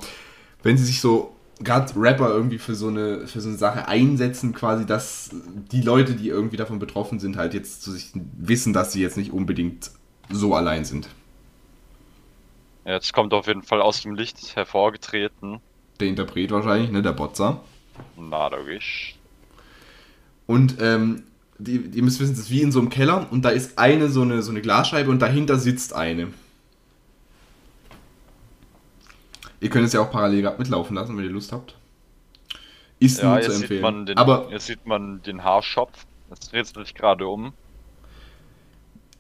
wenn 0.63 0.77
sie 0.77 0.85
sich 0.85 1.01
so, 1.01 1.35
gerade 1.61 1.91
Rapper 1.95 2.29
irgendwie 2.29 2.57
für 2.57 2.75
so 2.75 2.87
eine, 2.87 3.27
für 3.27 3.41
so 3.41 3.49
eine 3.49 3.57
Sache 3.57 3.87
einsetzen, 3.87 4.53
quasi, 4.53 4.85
dass 4.85 5.29
die 5.71 5.81
Leute, 5.81 6.15
die 6.15 6.29
irgendwie 6.29 6.57
davon 6.57 6.79
betroffen 6.79 7.19
sind, 7.19 7.37
halt 7.37 7.53
jetzt 7.53 7.81
zu 7.81 7.91
sich 7.91 8.11
wissen, 8.37 8.73
dass 8.73 8.93
sie 8.93 9.01
jetzt 9.01 9.17
nicht 9.17 9.31
unbedingt 9.31 9.91
so 10.29 10.55
allein 10.55 10.85
sind. 10.85 11.09
Ja, 12.85 12.93
Jetzt 12.93 13.13
kommt 13.13 13.33
auf 13.33 13.47
jeden 13.47 13.63
Fall 13.63 13.81
aus 13.81 14.01
dem 14.01 14.15
Licht 14.15 14.55
hervorgetreten. 14.55 15.59
Der 15.99 16.07
Interpret 16.07 16.51
wahrscheinlich, 16.51 16.91
ne, 16.91 17.01
der 17.01 17.11
Botzer. 17.11 17.61
Na, 18.17 18.47
logisch. 18.47 19.15
Und 20.47 20.77
ähm, 20.79 21.23
die, 21.59 21.75
ihr 21.93 22.03
müsst 22.03 22.19
wissen, 22.19 22.31
das 22.31 22.39
ist 22.45 22.51
wie 22.51 22.61
in 22.61 22.71
so 22.71 22.79
einem 22.79 22.89
Keller 22.89 23.27
und 23.31 23.43
da 23.43 23.49
ist 23.49 23.77
eine 23.77 24.09
so 24.09 24.21
eine, 24.21 24.41
so 24.41 24.51
eine 24.51 24.61
Glasscheibe 24.61 25.09
und 25.11 25.19
dahinter 25.21 25.57
sitzt 25.57 25.93
eine. 25.93 26.27
Ihr 29.61 29.69
könnt 29.69 29.85
es 29.85 29.93
ja 29.93 29.99
auch 29.99 30.09
parallel 30.11 30.41
grad 30.43 30.57
mitlaufen 30.57 30.95
lassen, 30.95 31.17
wenn 31.17 31.25
ihr 31.25 31.29
Lust 31.31 31.51
habt. 31.51 31.75
Ist 32.99 33.21
Ja, 33.21 33.33
nur 33.33 33.41
zu 33.41 33.51
empfehlen. 33.51 33.81
man 33.81 34.05
den, 34.05 34.17
aber 34.17 34.47
jetzt 34.51 34.67
sieht 34.67 34.85
man 34.85 35.21
den 35.21 35.43
Haarschopf. 35.43 36.05
Jetzt 36.29 36.51
dreht 36.51 36.65
es 36.65 36.73
sich 36.73 36.95
gerade 36.95 37.27
um. 37.27 37.53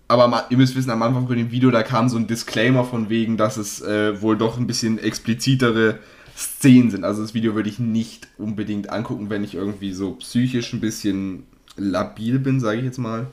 aber 0.07 0.45
ihr 0.49 0.57
müsst 0.57 0.75
wissen, 0.75 0.91
am 0.91 1.01
Anfang 1.01 1.27
von 1.27 1.35
dem 1.37 1.51
Video, 1.51 1.71
da 1.71 1.83
kam 1.83 2.07
so 2.09 2.17
ein 2.17 2.27
Disclaimer 2.27 2.83
von 2.85 3.09
wegen, 3.09 3.35
dass 3.37 3.57
es 3.57 3.81
äh, 3.81 4.21
wohl 4.21 4.37
doch 4.37 4.57
ein 4.57 4.65
bisschen 4.67 4.97
explizitere 4.97 5.99
Szenen 6.35 6.89
sind. 6.89 7.03
Also 7.03 7.21
das 7.21 7.33
Video 7.33 7.53
würde 7.53 7.69
ich 7.69 7.79
nicht 7.79 8.27
unbedingt 8.37 8.89
angucken, 8.89 9.29
wenn 9.29 9.43
ich 9.43 9.55
irgendwie 9.55 9.91
so 9.91 10.13
psychisch 10.13 10.71
ein 10.73 10.79
bisschen 10.79 11.43
labil 11.79 12.39
bin, 12.39 12.59
sage 12.59 12.79
ich 12.79 12.85
jetzt 12.85 12.97
mal. 12.97 13.27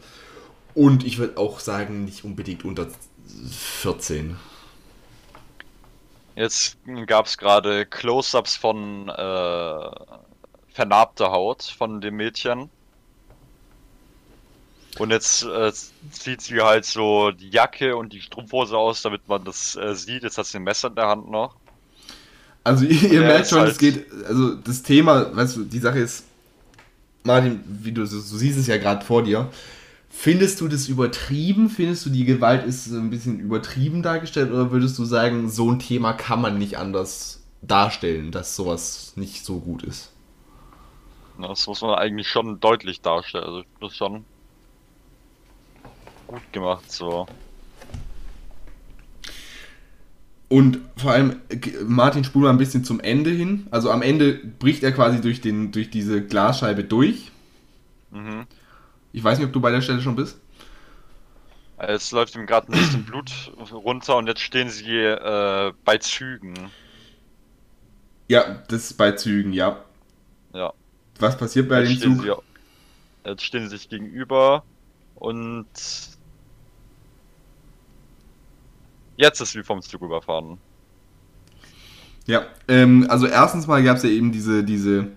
Und 0.74 1.04
ich 1.04 1.18
würde 1.18 1.38
auch 1.38 1.60
sagen, 1.60 2.04
nicht 2.04 2.24
unbedingt 2.24 2.64
unter 2.64 2.86
14. 3.50 4.36
Jetzt 6.34 6.76
gab 7.06 7.26
es 7.26 7.38
gerade 7.38 7.86
Close-ups 7.86 8.56
von 8.56 9.08
äh, 9.08 9.90
vernarbter 10.68 11.30
Haut 11.30 11.62
von 11.62 12.00
dem 12.00 12.16
Mädchen. 12.16 12.68
Und 14.98 15.10
jetzt 15.10 15.42
äh, 15.44 15.72
zieht 16.10 16.40
sie 16.40 16.60
halt 16.60 16.84
so 16.84 17.30
die 17.30 17.50
Jacke 17.50 17.96
und 17.96 18.12
die 18.12 18.20
Strumpfhose 18.20 18.76
aus, 18.76 19.02
damit 19.02 19.28
man 19.28 19.44
das 19.44 19.76
äh, 19.76 19.94
sieht. 19.94 20.22
Jetzt 20.22 20.38
hat 20.38 20.46
sie 20.46 20.58
ein 20.58 20.64
Messer 20.64 20.88
in 20.88 20.94
der 20.94 21.08
Hand 21.08 21.30
noch. 21.30 21.56
Also 22.64 22.84
ihr, 22.84 23.12
ihr 23.12 23.20
merkt 23.20 23.48
schon, 23.48 23.60
halt- 23.60 23.72
es 23.72 23.78
geht, 23.78 24.06
also 24.26 24.54
das 24.56 24.82
Thema, 24.82 25.34
weißt 25.36 25.56
du, 25.56 25.64
die 25.64 25.78
Sache 25.78 26.00
ist, 26.00 26.24
Martin, 27.26 27.62
wie 27.66 27.92
du, 27.92 28.02
du 28.02 28.06
siehst 28.06 28.58
es 28.58 28.66
ja 28.66 28.78
gerade 28.78 29.04
vor 29.04 29.22
dir, 29.22 29.50
findest 30.08 30.60
du 30.60 30.68
das 30.68 30.88
übertrieben? 30.88 31.68
Findest 31.68 32.06
du, 32.06 32.10
die 32.10 32.24
Gewalt 32.24 32.64
ist 32.64 32.86
ein 32.86 33.10
bisschen 33.10 33.40
übertrieben 33.40 34.02
dargestellt 34.02 34.50
oder 34.50 34.70
würdest 34.70 34.98
du 34.98 35.04
sagen, 35.04 35.50
so 35.50 35.70
ein 35.70 35.78
Thema 35.78 36.12
kann 36.12 36.40
man 36.40 36.58
nicht 36.58 36.78
anders 36.78 37.42
darstellen, 37.62 38.30
dass 38.30 38.56
sowas 38.56 39.12
nicht 39.16 39.44
so 39.44 39.58
gut 39.58 39.82
ist? 39.82 40.12
Das 41.38 41.66
muss 41.66 41.82
man 41.82 41.96
eigentlich 41.96 42.28
schon 42.28 42.60
deutlich 42.60 43.02
darstellen. 43.02 43.44
Also 43.44 43.62
das 43.80 43.96
schon 43.96 44.24
gut 46.26 46.52
gemacht 46.52 46.90
so. 46.90 47.26
Und 50.48 50.78
vor 50.96 51.10
allem, 51.12 51.40
Martin 51.86 52.22
spult 52.24 52.44
mal 52.44 52.50
ein 52.50 52.58
bisschen 52.58 52.84
zum 52.84 53.00
Ende 53.00 53.30
hin. 53.30 53.66
Also 53.70 53.90
am 53.90 54.02
Ende 54.02 54.34
bricht 54.34 54.82
er 54.84 54.92
quasi 54.92 55.20
durch, 55.20 55.40
den, 55.40 55.72
durch 55.72 55.90
diese 55.90 56.24
Glasscheibe 56.24 56.84
durch. 56.84 57.32
Mhm. 58.10 58.46
Ich 59.12 59.24
weiß 59.24 59.38
nicht, 59.38 59.46
ob 59.46 59.52
du 59.52 59.60
bei 59.60 59.70
der 59.70 59.80
Stelle 59.82 60.00
schon 60.02 60.16
bist. 60.16 60.40
Jetzt 61.80 62.12
läuft 62.12 62.34
ihm 62.34 62.46
gerade 62.46 62.68
ein 62.72 62.76
bisschen 62.76 63.04
Blut 63.06 63.52
runter 63.72 64.16
und 64.16 64.26
jetzt 64.28 64.40
stehen 64.40 64.68
sie 64.70 64.94
äh, 64.96 65.72
bei 65.84 65.98
Zügen. 65.98 66.74
Ja, 68.28 68.62
das 68.68 68.84
ist 68.90 68.94
bei 68.94 69.12
Zügen, 69.12 69.52
ja. 69.52 69.84
Ja. 70.54 70.72
Was 71.18 71.36
passiert 71.38 71.68
bei 71.68 71.82
Jetzt 71.82 72.00
dem 72.02 72.16
Zug? 72.16 72.20
sie, 72.20 72.32
jetzt 73.24 73.44
stehen 73.44 73.64
sie 73.68 73.76
sich 73.76 73.88
gegenüber 73.88 74.64
und 75.14 75.66
jetzt 79.16 79.40
ist 79.40 79.54
wie 79.54 79.62
vom 79.62 79.82
Zug 79.82 80.02
überfahren. 80.02 80.58
Ja, 82.26 82.46
ähm, 82.68 83.06
also 83.08 83.26
erstens 83.26 83.66
mal 83.66 83.82
gab 83.82 83.98
es 83.98 84.02
ja 84.02 84.10
eben 84.10 84.32
diese, 84.32 84.64
diese 84.64 85.08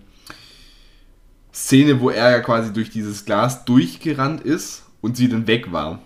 Szene, 1.52 2.00
wo 2.00 2.10
er 2.10 2.30
ja 2.30 2.40
quasi 2.40 2.72
durch 2.72 2.90
dieses 2.90 3.24
Glas 3.24 3.64
durchgerannt 3.64 4.42
ist 4.42 4.84
und 5.00 5.16
sie 5.16 5.28
dann 5.28 5.46
weg 5.46 5.72
war. 5.72 6.00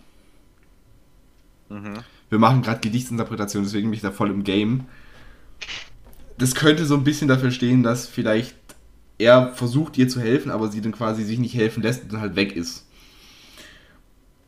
Mhm. 1.69 2.05
wir 2.29 2.39
machen 2.39 2.63
gerade 2.63 2.81
Gedichtsinterpretation, 2.81 3.65
deswegen 3.65 3.89
bin 3.89 3.95
ich 3.95 4.03
da 4.03 4.11
voll 4.13 4.31
im 4.31 4.45
Game. 4.45 4.85
Das 6.37 6.55
könnte 6.55 6.85
so 6.85 6.95
ein 6.95 7.05
bisschen 7.05 7.29
dafür 7.29 7.51
stehen, 7.51 7.83
dass 7.83 8.07
vielleicht 8.07 8.57
er 9.19 9.53
versucht 9.55 9.97
ihr 9.99 10.09
zu 10.09 10.21
helfen, 10.21 10.51
aber 10.51 10.69
sie 10.69 10.81
dann 10.81 10.93
quasi 10.93 11.23
sich 11.25 11.39
nicht 11.39 11.55
helfen 11.55 11.83
lässt 11.83 12.03
und 12.03 12.13
dann 12.13 12.21
halt 12.21 12.37
weg 12.37 12.57
ist. 12.57 12.87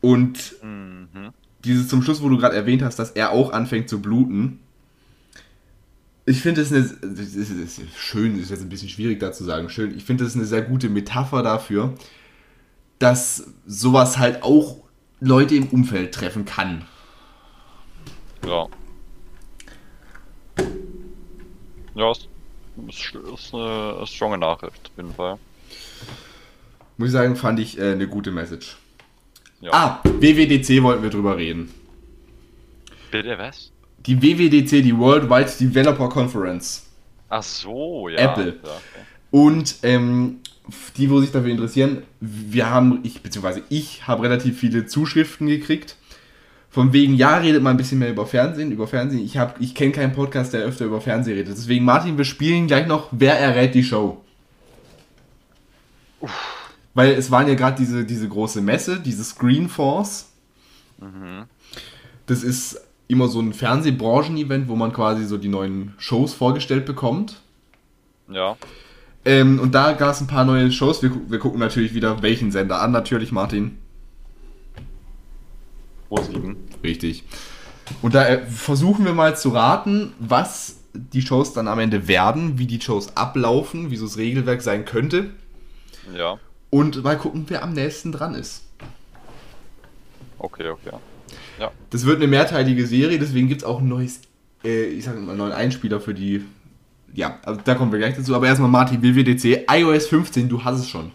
Und 0.01 0.55
Mhm. 0.61 1.33
Dieses 1.67 1.87
zum 1.87 2.01
Schluss, 2.01 2.21
wo 2.21 2.29
du 2.29 2.37
gerade 2.37 2.55
erwähnt 2.55 2.81
hast, 2.81 2.97
dass 2.97 3.11
er 3.11 3.31
auch 3.31 3.51
anfängt 3.51 3.89
zu 3.89 4.01
bluten. 4.01 4.59
Ich 6.25 6.41
finde 6.41 6.61
es 6.61 6.71
eine, 6.71 6.83
das 6.83 7.35
ist, 7.35 7.51
das 7.51 7.77
ist 7.77 7.97
schön, 7.97 8.39
ist 8.39 8.49
jetzt 8.49 8.61
ein 8.61 8.69
bisschen 8.69 8.89
schwierig 8.89 9.19
da 9.19 9.31
zu 9.31 9.43
sagen, 9.43 9.69
schön. 9.69 9.95
Ich 9.95 10.03
finde 10.03 10.25
es 10.25 10.35
eine 10.35 10.45
sehr 10.45 10.61
gute 10.61 10.89
Metapher 10.89 11.43
dafür, 11.43 11.93
dass 12.99 13.47
sowas 13.65 14.17
halt 14.17 14.43
auch 14.43 14.77
Leute 15.19 15.55
im 15.55 15.67
Umfeld 15.67 16.13
treffen 16.13 16.45
kann. 16.45 16.85
Ja. 18.45 18.67
Ja, 21.95 22.11
ist, 22.11 22.27
ist, 22.87 23.13
ist 23.33 23.53
eine 23.53 24.05
stronge 24.05 24.37
Nachricht, 24.37 24.91
auf 24.91 24.97
jeden 24.97 25.13
Fall. 25.13 25.39
Muss 26.97 27.07
ich 27.07 27.13
sagen, 27.13 27.35
fand 27.35 27.59
ich 27.59 27.79
äh, 27.79 27.91
eine 27.91 28.07
gute 28.07 28.31
Message. 28.31 28.77
Ja. 29.61 29.71
Ah, 29.73 29.99
WWDC 30.03 30.83
wollten 30.83 31.03
wir 31.03 31.09
drüber 31.09 31.37
reden. 31.37 31.71
Bitte 33.11 33.37
was? 33.37 33.71
Die 34.05 34.21
WWDC, 34.21 34.83
die 34.83 34.97
Worldwide 34.97 35.49
Developer 35.59 36.09
Conference. 36.09 36.85
Ach 37.29 37.43
so, 37.43 38.07
ja. 38.09 38.19
Apple. 38.19 38.59
Ja, 38.63 38.69
okay. 38.69 39.05
Und 39.31 39.75
ähm, 39.83 40.39
die, 40.97 41.09
wo 41.09 41.19
sich 41.19 41.31
dafür 41.31 41.49
interessieren, 41.51 42.03
wir 42.19 42.69
haben, 42.69 42.99
ich, 43.03 43.21
beziehungsweise 43.21 43.63
ich 43.69 44.07
habe 44.07 44.23
relativ 44.23 44.59
viele 44.59 44.85
Zuschriften 44.85 45.47
gekriegt. 45.47 45.95
Von 46.69 46.93
wegen, 46.93 47.15
ja, 47.15 47.37
redet 47.37 47.63
mal 47.63 47.71
ein 47.71 47.77
bisschen 47.77 47.97
mehr 47.99 48.11
über 48.11 48.27
Fernsehen, 48.27 48.71
über 48.71 48.87
Fernsehen. 48.87 49.23
Ich, 49.23 49.37
hab- 49.37 49.59
ich 49.59 49.73
kenne 49.73 49.91
keinen 49.91 50.13
Podcast, 50.13 50.53
der 50.53 50.61
öfter 50.61 50.85
über 50.85 51.01
Fernsehen 51.01 51.35
redet. 51.37 51.57
Deswegen, 51.57 51.83
Martin, 51.85 52.17
wir 52.17 52.25
spielen 52.25 52.67
gleich 52.67 52.85
noch 52.87 53.07
Wer 53.11 53.39
errät 53.39 53.73
die 53.73 53.83
Show. 53.83 54.21
Weil 56.97 57.11
es 57.11 57.29
waren 57.29 57.47
ja 57.47 57.53
gerade 57.53 57.77
diese, 57.77 58.05
diese 58.05 58.27
große 58.27 58.59
Messe, 58.59 58.99
diese 58.99 59.23
Screen 59.23 59.69
Force. 59.69 60.31
Mhm. 60.99 61.43
Das 62.25 62.41
ist 62.41 62.81
immer 63.07 63.27
so 63.27 63.39
ein 63.39 63.53
Fernsehbranchen-Event, 63.53 64.67
wo 64.67 64.75
man 64.75 64.91
quasi 64.93 65.23
so 65.25 65.37
die 65.37 65.47
neuen 65.47 65.93
Shows 65.99 66.33
vorgestellt 66.33 66.87
bekommt. 66.87 67.39
Ja. 68.31 68.57
Ähm, 69.25 69.59
und 69.59 69.75
da 69.75 69.93
gab 69.93 70.13
es 70.15 70.21
ein 70.21 70.25
paar 70.25 70.43
neue 70.43 70.71
Shows. 70.71 71.03
Wir, 71.03 71.11
wir 71.29 71.37
gucken 71.37 71.59
natürlich 71.59 71.93
wieder 71.93 72.23
welchen 72.23 72.49
Sender 72.49 72.81
an, 72.81 72.93
natürlich, 72.93 73.31
Martin. 73.31 73.77
Pro 76.09 76.23
sieben. 76.23 76.57
Richtig. 76.83 77.25
Und 78.01 78.15
da 78.15 78.27
äh, 78.27 78.47
versuchen 78.47 79.05
wir 79.05 79.13
mal 79.13 79.37
zu 79.37 79.49
raten, 79.49 80.13
was 80.17 80.79
die 80.95 81.21
Shows 81.21 81.53
dann 81.53 81.67
am 81.67 81.77
Ende 81.77 82.07
werden, 82.07 82.57
wie 82.57 82.65
die 82.65 82.81
Shows 82.81 83.15
ablaufen, 83.15 83.91
wie 83.91 83.97
so 83.97 84.07
das 84.07 84.17
Regelwerk 84.17 84.63
sein 84.63 84.85
könnte. 84.85 85.29
Ja. 86.17 86.39
Und 86.69 87.01
mal 87.03 87.17
gucken, 87.17 87.45
wer 87.47 87.63
am 87.63 87.73
nächsten 87.73 88.11
dran 88.11 88.35
ist. 88.35 88.63
Okay, 90.37 90.69
okay. 90.69 90.91
Das 91.89 92.05
wird 92.05 92.17
eine 92.17 92.27
mehrteilige 92.27 92.85
Serie, 92.85 93.19
deswegen 93.19 93.47
gibt 93.47 93.61
es 93.61 93.67
auch 93.67 93.79
ein 93.79 93.87
neues, 93.87 94.21
äh, 94.63 94.85
ich 94.85 95.05
sag 95.05 95.15
mal, 95.15 95.29
einen 95.29 95.37
neuen 95.37 95.53
Einspieler 95.53 95.99
für 95.99 96.13
die. 96.13 96.45
Ja, 97.13 97.39
also 97.43 97.61
da 97.63 97.75
kommen 97.75 97.91
wir 97.91 97.99
gleich 97.99 98.15
dazu. 98.15 98.35
Aber 98.35 98.47
erstmal 98.47 98.69
Martin, 98.69 99.01
WWDC, 99.01 99.65
iOS 99.71 100.07
15, 100.07 100.49
du 100.49 100.63
hast 100.63 100.79
es 100.79 100.89
schon. 100.89 101.11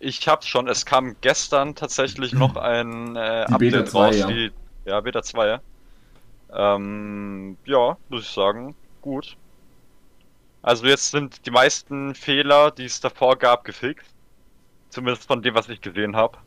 Ich 0.00 0.28
hab's 0.28 0.46
schon, 0.46 0.68
es 0.68 0.86
kam 0.86 1.16
gestern 1.22 1.74
tatsächlich 1.74 2.32
noch 2.32 2.56
ein 2.56 3.16
äh, 3.16 3.46
Die 3.48 3.58
Beta 3.58 3.84
2, 3.84 4.14
ja. 4.14 4.26
Die, 4.28 4.52
ja, 4.84 5.00
Beta 5.00 5.22
2. 5.22 5.58
Ähm, 6.54 7.56
ja, 7.64 7.96
muss 8.08 8.22
ich 8.22 8.30
sagen, 8.30 8.76
gut. 9.02 9.36
Also 10.62 10.86
jetzt 10.86 11.10
sind 11.10 11.44
die 11.46 11.50
meisten 11.50 12.14
Fehler, 12.14 12.70
die 12.70 12.84
es 12.84 13.00
davor 13.00 13.36
gab, 13.36 13.64
gefixt. 13.64 14.06
Zumindest 14.90 15.26
von 15.26 15.42
dem, 15.42 15.54
was 15.54 15.68
ich 15.68 15.80
gesehen 15.80 16.16
habe. 16.16 16.38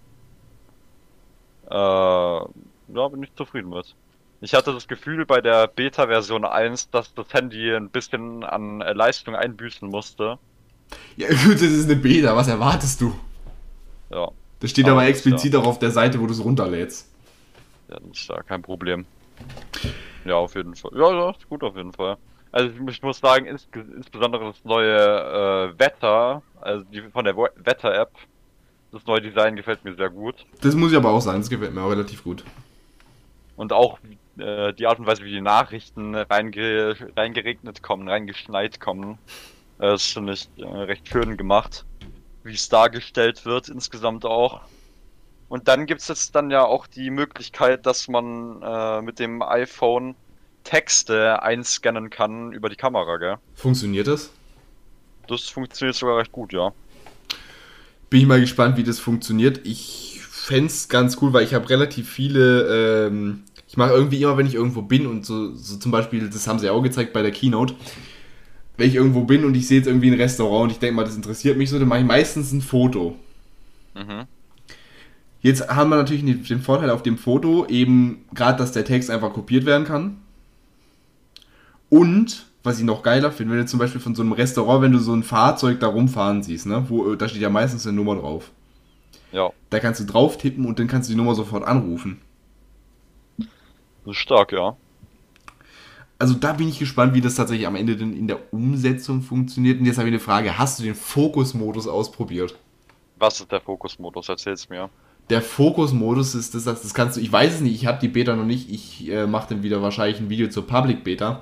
Äh, 1.69 1.75
ja, 1.75 3.07
bin 3.09 3.23
ich 3.23 3.33
zufrieden 3.35 3.69
mit. 3.69 3.95
Ich 4.41 4.53
hatte 4.55 4.73
das 4.73 4.87
Gefühl 4.87 5.25
bei 5.25 5.39
der 5.39 5.67
Beta-Version 5.67 6.45
1, 6.45 6.89
dass 6.89 7.13
das 7.13 7.31
Handy 7.31 7.73
ein 7.75 7.89
bisschen 7.89 8.43
an 8.43 8.81
äh, 8.81 8.93
Leistung 8.93 9.35
einbüßen 9.35 9.87
musste. 9.87 10.39
Ja, 11.15 11.27
gut, 11.29 11.55
das 11.55 11.61
ist 11.61 11.85
eine 11.85 11.95
Beta, 11.95 12.35
was 12.35 12.47
erwartest 12.47 13.01
du? 13.01 13.13
Ja, 14.09 14.29
Das 14.59 14.71
steht 14.71 14.85
Aber 14.85 14.93
aber 14.93 15.05
explizit 15.05 15.55
auch 15.55 15.65
auf 15.65 15.79
der 15.79 15.91
Seite, 15.91 16.19
wo 16.19 16.25
du 16.25 16.33
es 16.33 16.43
runterlädst. 16.43 17.07
Ja, 17.89 17.99
das 17.99 18.19
ist 18.19 18.27
ja 18.27 18.41
kein 18.41 18.61
Problem. 18.61 19.05
Ja, 20.25 20.35
auf 20.35 20.55
jeden 20.55 20.75
Fall. 20.75 20.91
Ja, 20.95 21.11
ja, 21.11 21.29
ist 21.31 21.47
gut 21.47 21.63
auf 21.63 21.75
jeden 21.75 21.93
Fall. 21.93 22.17
Also 22.51 22.71
ich, 22.87 23.01
muss 23.01 23.19
sagen, 23.19 23.45
ins, 23.45 23.67
insbesondere 23.73 24.45
das 24.45 24.63
neue 24.65 24.97
äh, 24.97 25.79
Wetter, 25.79 26.43
also 26.59 26.83
die 26.85 27.01
von 27.03 27.23
der 27.23 27.37
Wetter-App, 27.37 28.11
das 28.91 29.05
neue 29.05 29.21
Design 29.21 29.55
gefällt 29.55 29.83
mir 29.83 29.95
sehr 29.95 30.09
gut. 30.09 30.45
Das 30.61 30.75
muss 30.75 30.91
ich 30.91 30.97
aber 30.97 31.11
auch 31.11 31.21
sagen, 31.21 31.39
das 31.39 31.49
gefällt 31.49 31.73
mir 31.73 31.81
auch 31.81 31.91
relativ 31.91 32.23
gut. 32.23 32.43
Und 33.55 33.73
auch 33.73 33.99
äh, 34.37 34.73
die 34.73 34.87
Art 34.87 34.99
und 34.99 35.05
Weise, 35.05 35.23
wie 35.23 35.31
die 35.31 35.41
Nachrichten 35.41 36.15
reinge 36.15 36.95
reingeregnet 37.15 37.83
kommen, 37.83 38.07
reingeschneit 38.07 38.79
kommen, 38.79 39.17
äh, 39.79 39.87
das 39.87 40.05
finde 40.05 40.33
ich 40.33 40.49
äh, 40.57 40.65
recht 40.65 41.07
schön 41.07 41.37
gemacht. 41.37 41.85
Wie 42.43 42.53
es 42.53 42.69
dargestellt 42.69 43.45
wird 43.45 43.69
insgesamt 43.69 44.25
auch. 44.25 44.61
Und 45.47 45.67
dann 45.67 45.85
gibt's 45.85 46.07
jetzt 46.07 46.33
dann 46.33 46.49
ja 46.49 46.63
auch 46.63 46.87
die 46.87 47.11
Möglichkeit, 47.11 47.85
dass 47.85 48.07
man 48.07 48.61
äh, 48.63 49.01
mit 49.01 49.19
dem 49.19 49.41
iPhone 49.41 50.15
Texte 50.63 51.41
einscannen 51.43 52.09
kann 52.09 52.51
über 52.53 52.69
die 52.69 52.75
Kamera, 52.75 53.17
gell? 53.17 53.37
Funktioniert 53.53 54.07
das? 54.07 54.31
Das 55.27 55.49
funktioniert 55.49 55.95
sogar 55.95 56.17
recht 56.17 56.31
gut, 56.31 56.53
ja. 56.53 56.71
Bin 58.11 58.19
ich 58.19 58.27
mal 58.27 58.41
gespannt, 58.41 58.75
wie 58.75 58.83
das 58.83 58.99
funktioniert. 58.99 59.61
Ich 59.63 60.19
fände 60.29 60.73
ganz 60.89 61.17
cool, 61.21 61.31
weil 61.31 61.45
ich 61.45 61.53
habe 61.53 61.69
relativ 61.69 62.09
viele. 62.09 63.07
Ähm, 63.07 63.43
ich 63.69 63.77
mache 63.77 63.93
irgendwie 63.93 64.21
immer, 64.21 64.35
wenn 64.35 64.45
ich 64.45 64.55
irgendwo 64.55 64.81
bin 64.81 65.07
und 65.07 65.25
so, 65.25 65.55
so 65.55 65.77
zum 65.77 65.93
Beispiel, 65.93 66.29
das 66.29 66.45
haben 66.45 66.59
sie 66.59 66.69
auch 66.69 66.81
gezeigt 66.81 67.13
bei 67.13 67.21
der 67.21 67.31
Keynote. 67.31 67.73
Wenn 68.75 68.89
ich 68.89 68.95
irgendwo 68.95 69.23
bin 69.23 69.45
und 69.45 69.55
ich 69.55 69.65
sehe 69.65 69.77
jetzt 69.77 69.87
irgendwie 69.87 70.11
ein 70.11 70.19
Restaurant 70.19 70.65
und 70.65 70.71
ich 70.71 70.79
denke 70.79 70.97
mal, 70.97 71.05
das 71.05 71.15
interessiert 71.15 71.57
mich 71.57 71.69
so, 71.69 71.79
dann 71.79 71.87
mache 71.87 71.99
ich 71.99 72.05
meistens 72.05 72.51
ein 72.51 72.61
Foto. 72.61 73.15
Mhm. 73.95 74.25
Jetzt 75.39 75.69
haben 75.69 75.89
wir 75.89 75.95
natürlich 75.95 76.23
den 76.47 76.61
Vorteil 76.61 76.89
auf 76.89 77.03
dem 77.03 77.17
Foto, 77.17 77.65
eben 77.67 78.25
gerade, 78.33 78.57
dass 78.57 78.73
der 78.73 78.83
Text 78.83 79.09
einfach 79.09 79.31
kopiert 79.31 79.65
werden 79.65 79.87
kann. 79.87 80.17
Und, 81.89 82.45
was 82.63 82.79
ich 82.79 82.85
noch 82.85 83.03
geiler 83.03 83.31
finde, 83.31 83.53
wenn 83.53 83.61
du 83.61 83.65
zum 83.67 83.79
Beispiel 83.79 84.01
von 84.01 84.15
so 84.15 84.21
einem 84.21 84.33
Restaurant, 84.33 84.81
wenn 84.83 84.91
du 84.91 84.99
so 84.99 85.13
ein 85.13 85.23
Fahrzeug 85.23 85.79
da 85.79 85.87
rumfahren 85.87 86.43
siehst, 86.43 86.65
ne, 86.67 86.85
wo, 86.89 87.15
da 87.15 87.27
steht 87.27 87.41
ja 87.41 87.49
meistens 87.49 87.85
eine 87.87 87.95
Nummer 87.95 88.15
drauf. 88.15 88.51
Ja, 89.31 89.49
Da 89.69 89.79
kannst 89.79 89.99
du 90.01 90.05
drauf 90.05 90.37
tippen 90.37 90.65
und 90.65 90.77
dann 90.79 90.87
kannst 90.87 91.09
du 91.09 91.13
die 91.13 91.17
Nummer 91.17 91.35
sofort 91.35 91.63
anrufen. 91.63 92.19
das 94.05 94.11
ist 94.11 94.17
stark, 94.17 94.51
ja. 94.51 94.75
Also 96.19 96.35
da 96.35 96.53
bin 96.53 96.67
ich 96.67 96.77
gespannt, 96.77 97.15
wie 97.15 97.21
das 97.21 97.35
tatsächlich 97.35 97.65
am 97.65 97.75
Ende 97.75 97.95
denn 97.95 98.15
in 98.15 98.27
der 98.27 98.53
Umsetzung 98.53 99.21
funktioniert. 99.23 99.79
Und 99.79 99.85
jetzt 99.87 99.97
habe 99.97 100.07
ich 100.07 100.13
eine 100.13 100.19
Frage. 100.19 100.57
Hast 100.57 100.77
du 100.79 100.83
den 100.83 100.93
Fokus-Modus 100.93 101.87
ausprobiert? 101.87 102.55
Was 103.17 103.39
ist 103.39 103.51
der 103.51 103.61
Fokusmodus? 103.61 104.29
Erzähl's 104.29 104.69
mir. 104.69 104.89
Der 105.29 105.41
Fokus-Modus 105.41 106.35
ist 106.35 106.53
das, 106.53 106.65
das 106.65 106.93
kannst 106.93 107.17
du, 107.17 107.21
ich 107.21 107.31
weiß 107.31 107.55
es 107.55 107.61
nicht, 107.61 107.73
ich 107.75 107.85
habe 107.87 107.99
die 107.99 108.07
Beta 108.07 108.35
noch 108.35 108.45
nicht. 108.45 108.69
Ich 108.69 109.09
äh, 109.09 109.25
mache 109.27 109.49
dann 109.49 109.63
wieder 109.63 109.81
wahrscheinlich 109.81 110.19
ein 110.19 110.29
Video 110.29 110.49
zur 110.49 110.67
Public 110.67 111.03
Beta, 111.03 111.41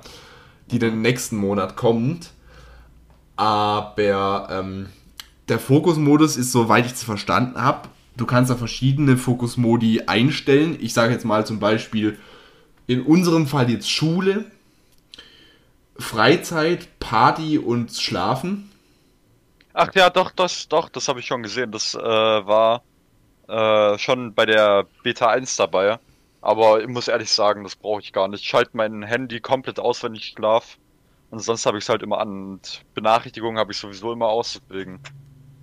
die 0.70 0.84
im 0.84 1.02
nächsten 1.02 1.36
Monat 1.36 1.76
kommt. 1.76 2.30
Aber 3.36 4.48
ähm, 4.50 4.86
der 5.48 5.58
Fokus-Modus 5.58 6.36
ist, 6.36 6.52
soweit 6.52 6.86
ich 6.86 6.92
es 6.92 7.02
verstanden 7.02 7.60
habe, 7.60 7.88
du 8.16 8.26
kannst 8.26 8.50
da 8.50 8.56
verschiedene 8.56 9.16
Fokus-Modi 9.16 10.02
einstellen. 10.06 10.76
Ich 10.80 10.94
sage 10.94 11.12
jetzt 11.12 11.24
mal 11.24 11.46
zum 11.46 11.58
Beispiel, 11.58 12.18
in 12.86 13.02
unserem 13.02 13.46
Fall 13.46 13.70
jetzt 13.70 13.90
Schule, 13.90 14.44
Freizeit, 15.96 16.98
Party 16.98 17.58
und 17.58 17.92
Schlafen. 17.92 18.70
Ach 19.72 19.94
ja, 19.94 20.10
doch, 20.10 20.30
das, 20.32 20.68
doch, 20.68 20.88
das 20.88 21.08
habe 21.08 21.20
ich 21.20 21.26
schon 21.26 21.42
gesehen. 21.42 21.70
Das 21.70 21.94
äh, 21.94 22.00
war 22.00 22.82
äh, 23.48 23.98
schon 23.98 24.34
bei 24.34 24.46
der 24.46 24.86
Beta 25.02 25.28
1 25.28 25.56
dabei. 25.56 25.98
Aber 26.42 26.80
ich 26.80 26.88
muss 26.88 27.08
ehrlich 27.08 27.30
sagen, 27.30 27.64
das 27.64 27.76
brauche 27.76 28.00
ich 28.00 28.12
gar 28.12 28.28
nicht. 28.28 28.42
Ich 28.42 28.48
schalte 28.48 28.70
mein 28.74 29.02
Handy 29.02 29.40
komplett 29.40 29.78
aus, 29.78 30.02
wenn 30.02 30.14
ich 30.14 30.26
schlaf. 30.26 30.78
Und 31.30 31.40
sonst 31.40 31.66
habe 31.66 31.78
ich 31.78 31.84
es 31.84 31.88
halt 31.88 32.02
immer 32.02 32.18
an. 32.18 32.52
Und 32.52 32.82
Benachrichtigungen 32.94 33.58
habe 33.58 33.72
ich 33.72 33.78
sowieso 33.78 34.12
immer 34.12 34.28
aus, 34.28 34.60
deswegen. 34.68 35.00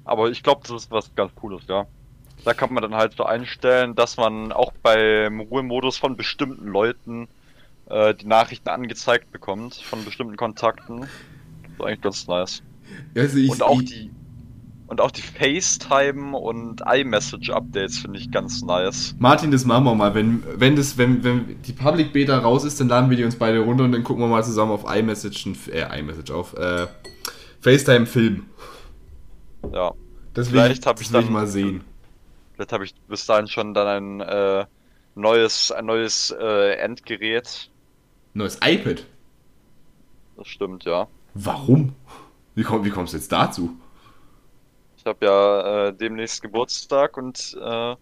Aber 0.05 0.29
ich 0.29 0.43
glaube, 0.43 0.61
das 0.61 0.83
ist 0.83 0.91
was 0.91 1.13
ganz 1.15 1.33
Cooles, 1.35 1.63
ja. 1.67 1.87
Da 2.45 2.53
kann 2.53 2.73
man 2.73 2.83
dann 2.83 2.95
halt 2.95 3.13
so 3.17 3.25
einstellen, 3.25 3.95
dass 3.95 4.15
man 4.15 4.51
auch 4.53 4.71
beim 4.83 5.41
Ruhemodus 5.41 5.97
von 5.97 6.15
bestimmten 6.15 6.67
Leuten 6.67 7.27
äh, 7.89 8.13
die 8.13 8.27
Nachrichten 8.27 8.69
angezeigt 8.69 9.31
bekommt, 9.31 9.75
von 9.75 10.05
bestimmten 10.05 10.37
Kontakten. 10.37 11.01
Das 11.01 11.09
ist 11.73 11.81
eigentlich 11.81 12.01
ganz 12.01 12.27
nice. 12.27 12.63
Also 13.15 13.37
ich, 13.37 13.49
Und 13.49 13.63
auch 13.63 13.81
ich, 13.81 13.89
die. 13.89 14.11
Und 14.87 15.01
auch 15.01 15.11
die 15.11 15.21
FaceTime 15.21 16.37
und 16.37 16.81
iMessage-Updates 16.81 17.99
finde 17.99 18.19
ich 18.19 18.31
ganz 18.31 18.61
nice. 18.61 19.15
Martin, 19.19 19.51
das 19.51 19.65
machen 19.65 19.83
wir 19.83 19.93
mal. 19.95 20.13
Wenn, 20.15 20.43
wenn, 20.55 20.77
das, 20.77 20.97
wenn, 20.97 21.23
wenn 21.25 21.61
die 21.63 21.73
Public 21.73 22.13
Beta 22.13 22.37
raus 22.39 22.63
ist, 22.63 22.79
dann 22.79 22.87
laden 22.87 23.09
wir 23.09 23.17
die 23.17 23.25
uns 23.25 23.35
beide 23.35 23.59
runter 23.59 23.83
und 23.83 23.91
dann 23.91 24.03
gucken 24.05 24.23
wir 24.23 24.27
mal 24.29 24.43
zusammen 24.45 24.71
auf 24.71 24.85
iMessage, 24.87 25.45
äh, 25.73 25.99
iMessage, 25.99 26.31
auf 26.31 26.53
äh, 26.55 26.87
FaceTime 27.59 28.05
Film. 28.05 28.45
Ja. 29.73 29.91
Das 30.33 30.51
will, 30.51 30.61
Vielleicht 30.61 30.81
ich, 30.81 30.87
hab 30.87 30.95
das 30.95 31.01
ich 31.01 31.07
ich 31.07 31.11
dann- 31.11 31.33
mal 31.33 31.47
sehen. 31.47 31.83
Vielleicht 32.53 32.71
habe 32.71 32.85
ich 32.85 32.95
bis 33.07 33.25
dahin 33.25 33.47
schon 33.47 33.73
dann 33.73 33.87
ein 33.87 34.21
äh, 34.21 34.65
neues, 35.15 35.71
ein 35.71 35.85
neues 35.85 36.33
äh, 36.39 36.75
Endgerät. 36.77 37.69
Neues 38.33 38.57
iPad. 38.63 39.03
Das 40.37 40.47
stimmt, 40.47 40.85
ja. 40.85 41.07
Warum? 41.33 41.93
Wie, 42.55 42.63
komm, 42.63 42.83
wie 42.85 42.89
kommst 42.89 43.13
du 43.13 43.17
jetzt 43.17 43.31
dazu? 43.31 43.75
Ich 45.07 45.09
habe 45.09 45.25
ja 45.25 45.87
äh, 45.87 45.93
demnächst 45.93 46.41
Geburtstag 46.41 47.15
und 47.15 47.57
äh, 47.61 47.95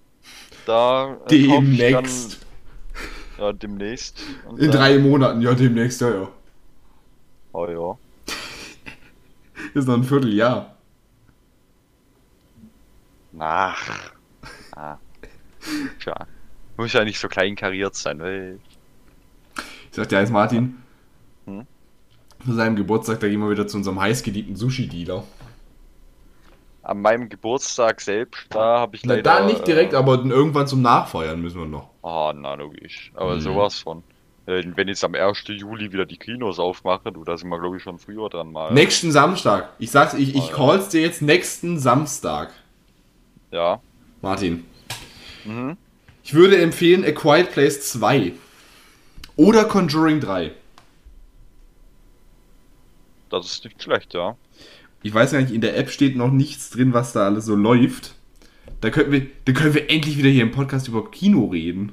da 0.65 1.17
äh, 1.25 1.27
Demnächst. 1.29 2.39
Dann, 3.37 3.45
ja, 3.45 3.53
demnächst. 3.53 4.23
Und, 4.49 4.59
In 4.59 4.71
drei 4.71 4.97
Monaten, 4.97 5.39
ja, 5.39 5.53
demnächst, 5.53 6.01
ja, 6.01 6.09
ja. 6.09 6.27
Oh 7.53 7.67
ja. 7.67 8.33
Ist 9.75 9.87
noch 9.87 9.93
ein 9.93 10.03
Vierteljahr. 10.03 10.75
Ach. 13.37 14.11
Ah. 14.75 14.97
Tja. 15.99 16.15
Muss 16.75 16.91
ja 16.93 17.03
nicht 17.03 17.19
so 17.19 17.27
kleinkariert 17.27 17.93
sein, 17.93 18.19
weil. 18.19 18.59
Ich 19.57 19.95
sag 19.95 20.09
dir 20.09 20.17
eins, 20.17 20.31
Martin. 20.31 20.81
Hm? 21.45 21.67
Zu 22.43 22.53
seinem 22.53 22.75
Geburtstag, 22.75 23.19
da 23.19 23.27
gehen 23.27 23.41
wir 23.41 23.51
wieder 23.51 23.67
zu 23.67 23.77
unserem 23.77 24.01
heißgeliebten 24.01 24.55
Sushi-Dealer. 24.55 25.23
An 26.85 27.01
meinem 27.01 27.29
Geburtstag 27.29 27.99
selbst, 27.99 28.45
da 28.51 28.79
habe 28.79 28.95
ich 28.95 29.03
Na, 29.05 29.15
leider. 29.15 29.23
da 29.39 29.45
nicht 29.45 29.65
direkt, 29.65 29.93
Äh, 29.93 29.97
aber 29.97 30.23
irgendwann 30.23 30.67
zum 30.67 30.81
Nachfeiern 30.83 31.41
müssen 31.41 31.59
wir 31.59 31.65
noch. 31.67 31.89
ah, 32.03 32.31
na, 32.35 32.53
logisch. 32.53 33.11
Aber 33.15 33.35
Mhm. 33.35 33.39
sowas 33.41 33.79
von. 33.79 34.03
Wenn 34.45 34.87
jetzt 34.87 35.03
am 35.03 35.15
1. 35.15 35.53
Juli 35.53 35.91
wieder 35.91 36.05
die 36.05 36.17
Kinos 36.17 36.59
aufmachen, 36.59 37.11
du, 37.15 37.23
da 37.23 37.35
sind 37.35 37.49
wir, 37.49 37.59
glaube 37.59 37.77
ich, 37.77 37.83
schon 37.83 37.97
früher 37.97 38.29
dran 38.29 38.51
mal. 38.51 38.71
Nächsten 38.71 39.11
Samstag. 39.11 39.69
Ich 39.79 39.89
sag's, 39.89 40.13
ich, 40.13 40.35
ich 40.35 40.49
ja. 40.49 40.53
call's 40.55 40.89
dir 40.89 41.01
jetzt 41.01 41.23
nächsten 41.23 41.79
Samstag. 41.79 42.51
Ja. 43.49 43.81
Martin. 44.21 44.65
Mhm. 45.45 45.77
Ich 46.23 46.35
würde 46.35 46.59
empfehlen 46.59 47.03
A 47.03 47.11
Quiet 47.11 47.49
Place 47.51 47.81
2. 47.91 48.33
Oder 49.35 49.65
Conjuring 49.65 50.19
3. 50.19 50.51
Das 53.29 53.47
ist 53.47 53.63
nicht 53.65 53.81
schlecht, 53.81 54.13
ja. 54.13 54.35
Ich 55.05 55.13
weiß 55.13 55.33
gar 55.33 55.39
nicht, 55.39 55.53
in 55.53 55.61
der 55.61 55.77
App 55.77 55.91
steht 55.91 56.15
noch 56.15 56.31
nichts 56.31 56.71
drin, 56.71 56.91
was 56.91 57.13
da 57.13 57.27
alles 57.27 57.45
so 57.45 57.55
läuft. 57.55 58.15
Da 58.81 58.89
könnten 58.89 59.11
wir, 59.11 59.27
da 59.45 59.51
können 59.51 59.75
wir 59.75 59.91
endlich 59.91 60.17
wieder 60.17 60.29
hier 60.29 60.41
im 60.41 60.49
Podcast 60.49 60.87
über 60.87 61.11
Kino 61.11 61.45
reden. 61.45 61.91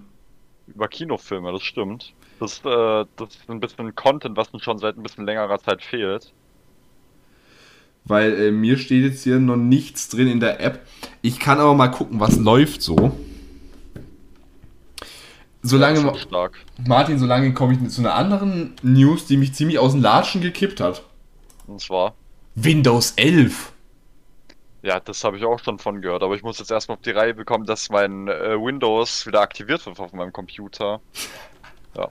Über 0.67 0.89
Kinofilme, 0.89 1.53
das 1.53 1.63
stimmt. 1.63 2.15
Das, 2.41 2.61
äh, 2.65 3.05
das 3.17 3.37
ist 3.37 3.51
ein 3.51 3.61
bisschen 3.61 3.95
Content, 3.95 4.39
was 4.39 4.49
uns 4.49 4.63
schon 4.63 4.79
seit 4.79 4.97
ein 4.97 5.03
bisschen 5.03 5.27
längerer 5.27 5.59
Zeit 5.59 5.83
fehlt. 5.83 6.33
Weil 8.07 8.33
äh, 8.47 8.51
mir 8.51 8.79
steht 8.79 9.05
jetzt 9.05 9.25
hier 9.25 9.39
noch 9.39 9.57
nichts 9.57 10.09
drin 10.09 10.29
in 10.29 10.41
der 10.41 10.61
App. 10.61 10.81
Ich 11.21 11.39
kann 11.39 11.61
aber 11.61 11.75
mal 11.75 11.89
gucken, 11.89 12.19
was 12.19 12.39
läuft 12.39 12.81
so. 12.81 13.13
Solange. 15.61 16.15
Martin, 16.87 17.19
solange 17.19 17.53
komme 17.53 17.75
ich 17.75 17.89
zu 17.91 18.01
einer 18.01 18.15
anderen 18.15 18.75
News, 18.83 19.27
die 19.27 19.37
mich 19.37 19.53
ziemlich 19.53 19.79
aus 19.79 19.93
dem 19.93 20.01
Latschen 20.01 20.41
gekippt 20.41 20.81
hat. 20.81 21.05
Und 21.67 21.79
zwar, 21.79 22.15
Windows 22.55 23.12
11. 23.16 23.72
ja, 24.82 25.00
das 25.00 25.24
habe 25.24 25.38
ich 25.38 25.44
auch 25.44 25.59
schon 25.59 25.78
von 25.78 26.03
gehört, 26.03 26.22
aber 26.22 26.34
ich 26.34 26.42
muss 26.42 26.59
jetzt 26.59 26.70
erstmal 26.70 26.96
auf 26.96 27.03
die 27.03 27.11
Reihe 27.11 27.34
bekommen, 27.34 27.64
dass 27.64 27.88
mein 27.88 28.28
äh, 28.28 28.57
Windows 28.61 29.26
wieder 29.26 29.40
aktiviert 29.40 29.84
wird 29.86 29.98
auf 29.98 30.12
meinem 30.12 30.32
Computer. 30.32 31.00
Ja. 31.96 32.09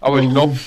Aber 0.00 0.20
ich 0.20 0.30
glaube, 0.30 0.58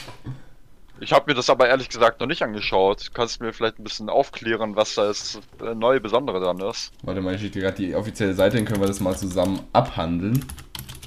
ich 0.99 1.13
habe 1.13 1.31
mir 1.31 1.35
das 1.35 1.49
aber 1.49 1.67
ehrlich 1.67 1.89
gesagt 1.89 2.19
noch 2.19 2.27
nicht 2.27 2.41
angeschaut. 2.41 3.11
Kannst 3.13 3.39
du 3.39 3.45
mir 3.45 3.53
vielleicht 3.53 3.79
ein 3.79 3.83
bisschen 3.83 4.09
aufklären, 4.09 4.75
was 4.75 4.95
da 4.95 5.05
das 5.05 5.39
äh, 5.61 5.73
neue 5.75 6.01
Besondere 6.01 6.39
dran 6.39 6.59
ist? 6.59 6.91
Warte 7.03 7.21
mal, 7.21 7.35
ich 7.35 7.41
steht 7.41 7.53
hier 7.53 7.61
gerade 7.61 7.77
die 7.77 7.95
offizielle 7.95 8.33
Seite, 8.33 8.57
dann 8.57 8.65
können 8.65 8.81
wir 8.81 8.87
das 8.87 8.99
mal 8.99 9.15
zusammen 9.15 9.61
abhandeln. 9.71 10.45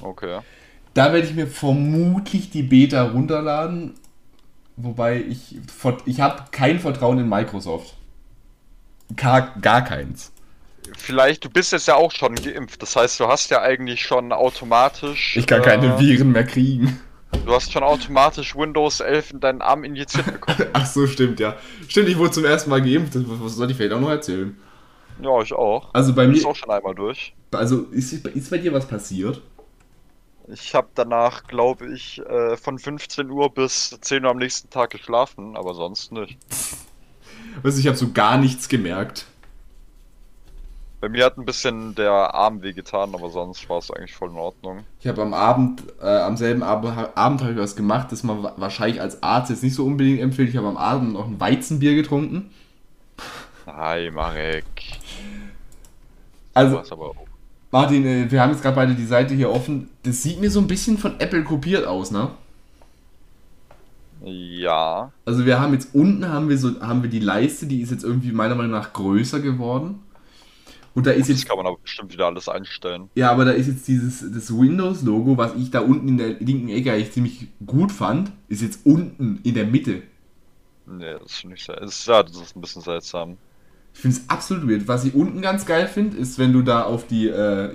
Okay. 0.01 0.39
Da 0.93 1.11
werde 1.13 1.27
ich 1.27 1.33
mir 1.33 1.47
vermutlich 1.47 2.49
die 2.49 2.63
Beta 2.63 3.03
runterladen. 3.03 3.95
Wobei 4.75 5.21
ich, 5.21 5.57
ich 6.05 6.21
habe 6.21 6.45
kein 6.51 6.79
Vertrauen 6.79 7.19
in 7.19 7.29
Microsoft. 7.29 7.95
Gar, 9.15 9.53
gar 9.61 9.83
keins. 9.83 10.31
Vielleicht, 10.97 11.45
du 11.45 11.49
bist 11.49 11.71
jetzt 11.71 11.87
ja 11.87 11.95
auch 11.95 12.11
schon 12.11 12.35
geimpft, 12.35 12.81
das 12.81 12.95
heißt, 12.95 13.19
du 13.19 13.27
hast 13.27 13.49
ja 13.51 13.61
eigentlich 13.61 14.01
schon 14.01 14.31
automatisch. 14.31 15.37
Ich 15.37 15.47
kann 15.47 15.61
äh, 15.61 15.65
keine 15.65 15.99
Viren 15.99 16.31
mehr 16.31 16.45
kriegen. 16.45 16.99
Du 17.45 17.53
hast 17.53 17.71
schon 17.71 17.83
automatisch 17.83 18.55
Windows 18.55 18.99
11 18.99 19.31
in 19.31 19.39
deinen 19.39 19.61
Arm 19.61 19.83
injiziert 19.83 20.25
bekommen. 20.31 20.67
Ach 20.73 20.85
so, 20.85 21.07
stimmt, 21.07 21.39
ja. 21.39 21.55
Stimmt, 21.87 22.09
ich 22.09 22.17
wurde 22.17 22.31
zum 22.31 22.45
ersten 22.45 22.69
Mal 22.69 22.81
geimpft. 22.81 23.15
Das, 23.15 23.23
was 23.25 23.55
soll 23.55 23.69
ich 23.71 23.77
vielleicht 23.77 23.93
auch 23.93 23.99
noch 23.99 24.09
erzählen? 24.09 24.55
ja, 25.21 25.41
ich 25.41 25.53
auch. 25.53 25.93
Also 25.93 26.13
bei 26.13 26.25
Ich 26.25 26.31
bin 26.31 26.41
mir, 26.41 26.47
auch 26.47 26.55
schon 26.55 26.69
einmal 26.69 26.95
durch. 26.95 27.33
also 27.51 27.83
ist, 27.91 28.13
ist 28.13 28.49
bei 28.49 28.57
dir 28.57 28.73
was 28.73 28.87
passiert? 28.87 29.41
Ich 30.47 30.75
habe 30.75 30.89
danach, 30.95 31.43
glaube 31.47 31.93
ich, 31.93 32.19
äh, 32.19 32.57
von 32.57 32.79
15 32.79 33.29
Uhr 33.29 33.53
bis 33.53 33.97
10 34.01 34.23
Uhr 34.25 34.31
am 34.31 34.37
nächsten 34.37 34.69
Tag 34.69 34.91
geschlafen, 34.91 35.55
aber 35.57 35.73
sonst 35.73 36.11
nicht. 36.11 36.37
Also 37.63 37.79
ich 37.79 37.87
habe 37.87 37.95
so 37.97 38.11
gar 38.11 38.37
nichts 38.37 38.67
gemerkt. 38.67 39.27
Bei 41.01 41.09
mir 41.09 41.25
hat 41.25 41.37
ein 41.37 41.45
bisschen 41.45 41.93
der 41.95 42.11
Arm 42.33 42.61
wehgetan, 42.63 43.13
aber 43.13 43.29
sonst 43.29 43.69
war 43.69 43.77
es 43.77 43.91
eigentlich 43.91 44.15
voll 44.15 44.29
in 44.31 44.37
Ordnung. 44.37 44.85
Ich 45.01 45.07
habe 45.07 45.21
am 45.21 45.33
Abend, 45.33 45.83
äh, 46.01 46.05
am 46.07 46.37
selben 46.37 46.63
Ab 46.63 46.85
Abend 47.15 47.41
habe 47.41 47.51
ich 47.51 47.57
was 47.57 47.75
gemacht, 47.75 48.11
das 48.11 48.23
man 48.23 48.41
wa- 48.41 48.53
wahrscheinlich 48.57 49.01
als 49.01 49.21
Arzt 49.21 49.49
jetzt 49.49 49.63
nicht 49.63 49.75
so 49.75 49.85
unbedingt 49.85 50.21
empfiehlt. 50.21 50.49
Ich 50.49 50.57
habe 50.57 50.67
am 50.67 50.77
Abend 50.77 51.13
noch 51.13 51.27
ein 51.27 51.39
Weizenbier 51.39 51.93
getrunken. 51.95 52.51
Hi, 53.65 54.09
Marek. 54.11 54.65
Also, 56.53 56.79
aber. 56.89 57.13
Martin, 57.73 58.05
äh, 58.05 58.29
wir 58.31 58.39
haben 58.39 58.51
jetzt 58.51 58.61
gerade 58.61 58.75
beide 58.75 58.93
die 58.93 59.05
Seite 59.05 59.33
hier 59.33 59.49
offen. 59.49 59.89
Das 60.03 60.21
sieht 60.21 60.39
mir 60.39 60.51
so 60.51 60.59
ein 60.59 60.67
bisschen 60.67 60.99
von 60.99 61.19
Apple 61.19 61.43
kopiert 61.43 61.87
aus, 61.87 62.11
ne? 62.11 62.29
Ja, 64.21 65.11
Also 65.25 65.45
wir 65.45 65.59
haben 65.59 65.73
jetzt 65.73 65.93
unten 65.93 66.29
haben 66.29 66.47
wir 66.49 66.57
so 66.57 66.79
haben 66.81 67.01
wir 67.03 67.09
die 67.09 67.19
Leiste, 67.19 67.65
die 67.65 67.81
ist 67.81 67.91
jetzt 67.91 68.03
irgendwie 68.03 68.31
meiner 68.31 68.55
Meinung 68.55 68.71
nach 68.71 68.93
größer 68.93 69.39
geworden. 69.41 70.03
Und 70.93 71.07
da 71.07 71.11
ist 71.11 71.29
das 71.29 71.29
jetzt 71.29 71.47
kann 71.47 71.57
man 71.57 71.65
aber 71.65 71.77
bestimmt 71.81 72.13
wieder 72.13 72.27
alles 72.27 72.47
einstellen. 72.47 73.09
ja, 73.15 73.31
aber 73.31 73.45
da 73.45 73.51
ist 73.51 73.67
jetzt 73.67 73.87
dieses 73.87 74.19
das 74.31 74.55
Windows 74.55 75.01
Logo, 75.01 75.35
was 75.37 75.55
ich 75.55 75.71
da 75.71 75.81
unten 75.81 76.07
in 76.07 76.17
der 76.17 76.29
linken 76.39 76.69
Ecke 76.69 76.93
eigentlich 76.93 77.11
ziemlich 77.11 77.47
gut 77.65 77.91
fand, 77.91 78.31
ist 78.49 78.61
jetzt 78.61 78.85
unten 78.85 79.39
in 79.43 79.55
der 79.55 79.65
Mitte. 79.65 80.03
Nee, 80.85 81.13
das 81.19 81.31
ist 81.33 81.45
nicht 81.45 81.65
sehr. 81.65 81.81
Ist, 81.81 82.05
ja, 82.07 82.23
das 82.23 82.37
ist 82.37 82.55
ein 82.55 82.61
bisschen 82.61 82.81
seltsam. 82.83 83.37
Ich 83.93 83.99
finde 83.99 84.17
es 84.17 84.29
absolut 84.29 84.67
weird. 84.69 84.87
Was 84.87 85.05
ich 85.05 85.13
unten 85.13 85.41
ganz 85.41 85.65
geil 85.65 85.87
finde, 85.87 86.17
ist, 86.17 86.39
wenn 86.39 86.51
du 86.51 86.61
da 86.61 86.83
auf 86.83 87.05
die 87.07 87.27
äh, 87.27 87.69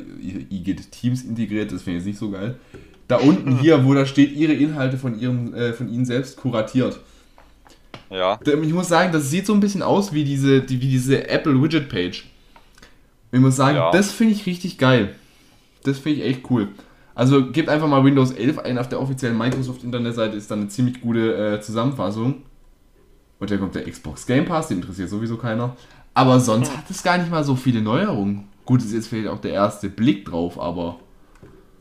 iGit 0.51 0.91
Teams 0.91 1.23
integriert, 1.23 1.73
das 1.73 1.83
finde 1.83 1.99
ich 1.99 2.05
jetzt 2.05 2.11
nicht 2.13 2.19
so 2.19 2.31
geil. 2.31 2.57
Da 3.07 3.17
unten 3.17 3.59
hier, 3.59 3.85
wo 3.87 3.95
da 3.95 4.05
steht, 4.05 4.33
ihre 4.37 4.53
Inhalte 4.53 4.99
von 4.99 5.19
ihrem, 5.19 5.55
äh, 5.55 5.73
von 5.73 5.89
ihnen 5.89 6.05
selbst 6.05 6.37
kuratiert. 6.37 7.01
Ja, 8.11 8.39
Ich 8.45 8.73
muss 8.73 8.89
sagen, 8.89 9.13
das 9.13 9.31
sieht 9.31 9.47
so 9.47 9.53
ein 9.55 9.61
bisschen 9.61 9.83
aus 9.83 10.13
wie 10.13 10.25
diese, 10.25 10.61
die, 10.63 10.81
wie 10.81 10.89
diese 10.89 11.29
Apple 11.29 11.63
Widget 11.63 11.89
Page. 11.89 12.27
Ich 13.33 13.41
muss 13.41 13.57
sagen, 13.57 13.77
Ja. 13.77 13.91
das 13.91 14.11
finde 14.13 14.35
ich 14.35 14.47
richtig 14.47 14.79
geil. 14.79 15.15
Das 15.85 15.99
finde 15.99 16.21
ich 16.21 16.27
echt 16.27 16.51
cool. 16.51 16.69
Also 17.15 17.51
gebt 17.51 17.69
einfach 17.69 17.89
mal 17.89 18.05
Windows 18.05 18.31
11 18.33 18.59
ein 18.61 18.79
auf 18.79 18.89
der 18.89 19.01
offiziellen 19.01 19.37
Microsoft 19.37 19.85
Internetseite, 19.85 20.37
ist 20.37 20.51
dann 20.51 20.61
eine 20.61 20.69
ziemlich 20.69 21.01
gute 21.01 21.55
äh, 21.55 21.61
Zusammenfassung. 21.61 22.43
Und 23.41 23.51
dann 23.51 23.61
kommt 23.61 23.75
der 23.75 23.85
Xbox 23.89 24.27
Game 24.27 24.45
Pass, 24.47 24.69
den 24.69 24.79
interessiert 24.79 25.11
sowieso 25.11 25.37
keiner. 25.37 25.77
Aber 26.19 26.41
sonst 26.41 26.77
hat 26.77 26.91
es 26.91 27.05
gar 27.05 27.17
nicht 27.17 27.31
mal 27.31 27.45
so 27.45 27.55
viele 27.55 27.81
Neuerungen. 27.81 28.49
Gut, 28.65 28.83
ist 28.83 28.93
jetzt 28.93 29.07
vielleicht 29.07 29.29
auch 29.29 29.41
der 29.41 29.53
erste 29.53 29.89
Blick 29.89 30.25
drauf, 30.25 30.59
aber 30.59 30.99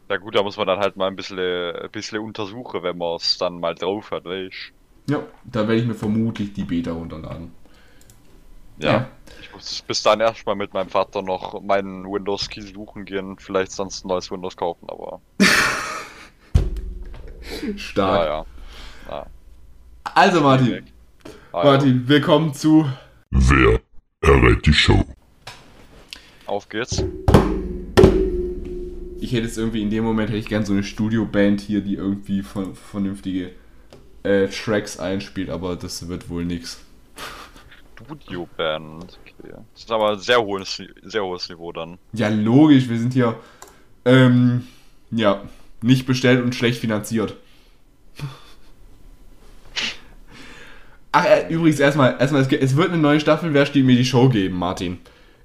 ja 0.09 0.17
gut, 0.17 0.35
da 0.35 0.43
muss 0.43 0.57
man 0.57 0.67
dann 0.67 0.77
halt 0.77 0.95
mal 0.95 1.07
ein 1.07 1.15
bisschen, 1.15 1.39
ein 1.39 1.89
bisschen 1.91 2.19
untersuchen, 2.19 2.83
wenn 2.83 2.99
man 2.99 3.15
es 3.15 3.39
dann 3.39 3.59
mal 3.59 3.73
drauf 3.73 4.11
hat, 4.11 4.25
weißt 4.25 4.73
ja, 5.09 5.23
da 5.43 5.67
werde 5.67 5.81
ich 5.81 5.87
mir 5.87 5.95
vermutlich 5.95 6.53
die 6.53 6.65
Beta 6.65 6.91
runterladen. 6.91 7.51
Ja. 8.77 8.91
Ja. 8.91 9.07
Ich 9.41 9.51
muss 9.53 9.81
bis 9.81 10.03
dahin 10.03 10.19
erstmal 10.19 10.55
mit 10.55 10.71
meinem 10.71 10.89
Vater 10.89 11.23
noch 11.23 11.59
meinen 11.63 12.05
Windows-Key 12.05 12.61
suchen 12.61 13.05
gehen, 13.05 13.37
vielleicht 13.39 13.71
sonst 13.71 14.05
ein 14.05 14.09
neues 14.09 14.29
Windows 14.29 14.55
kaufen, 14.55 14.87
aber. 14.87 15.19
Stark. 17.75 18.27
Ja, 18.27 18.45
ja. 19.09 19.25
Also 20.03 20.41
Martin, 20.41 20.85
Ah, 21.51 21.63
ja. 21.63 21.63
Martin, 21.63 22.07
willkommen 22.07 22.53
zu 22.53 22.85
Wer 23.31 23.86
errät 24.27 24.65
die 24.65 24.73
Show? 24.73 25.03
Auf 26.45 26.69
geht's. 26.69 27.03
Ich 29.19 29.33
hätte 29.33 29.47
jetzt 29.47 29.57
irgendwie 29.57 29.81
in 29.81 29.89
dem 29.89 30.03
Moment 30.03 30.29
hätte 30.29 30.39
ich 30.39 30.47
gern 30.47 30.65
so 30.65 30.73
eine 30.73 30.83
Studioband 30.83 31.61
hier, 31.61 31.81
die 31.81 31.95
irgendwie 31.95 32.43
von, 32.43 32.75
vernünftige 32.75 33.51
äh, 34.23 34.47
Tracks 34.47 34.99
einspielt, 34.99 35.49
aber 35.49 35.75
das 35.75 36.07
wird 36.07 36.29
wohl 36.29 36.45
nix. 36.45 36.79
Studioband. 37.95 39.19
Okay. 39.23 39.53
Das 39.73 39.83
ist 39.83 39.91
aber 39.91 40.11
ein 40.11 40.19
sehr 40.19 40.41
hohes, 40.41 40.81
sehr 41.01 41.23
hohes 41.23 41.49
Niveau 41.49 41.71
dann. 41.71 41.97
Ja, 42.13 42.29
logisch, 42.29 42.89
wir 42.89 42.99
sind 42.99 43.13
hier, 43.13 43.39
ähm, 44.05 44.67
ja, 45.11 45.41
nicht 45.81 46.05
bestellt 46.05 46.43
und 46.43 46.53
schlecht 46.53 46.79
finanziert. 46.79 47.35
Ach, 51.11 51.25
äh, 51.25 51.47
übrigens, 51.49 51.79
erstmal, 51.79 52.17
erstmal, 52.19 52.41
es, 52.41 52.51
es 52.51 52.75
wird 52.75 52.89
eine 52.89 52.97
neue 52.97 53.19
Staffel, 53.19 53.53
wer 53.53 53.65
steht 53.65 53.85
mir 53.85 53.95
die 53.95 54.05
Show 54.05 54.29
geben, 54.29 54.57
Martin? 54.57 54.99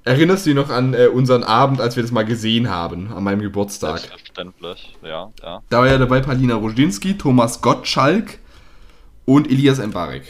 Erinnerst 0.04 0.44
du 0.44 0.50
dich 0.50 0.56
noch 0.56 0.70
an 0.70 0.94
äh, 0.94 1.06
unseren 1.06 1.44
Abend, 1.44 1.80
als 1.80 1.94
wir 1.94 2.02
das 2.02 2.10
mal 2.10 2.24
gesehen 2.24 2.68
haben, 2.68 3.12
an 3.12 3.22
meinem 3.22 3.40
Geburtstag? 3.40 3.98
Selbstverständlich, 3.98 4.96
ja, 5.02 5.30
ja. 5.42 5.62
Da 5.68 5.78
war 5.78 5.86
ja 5.86 5.98
dabei 5.98 6.20
Palina 6.20 6.56
Roginski, 6.56 7.16
Thomas 7.16 7.60
Gottschalk 7.60 8.38
und 9.24 9.48
Elias 9.48 9.78
Mbarek. 9.78 10.24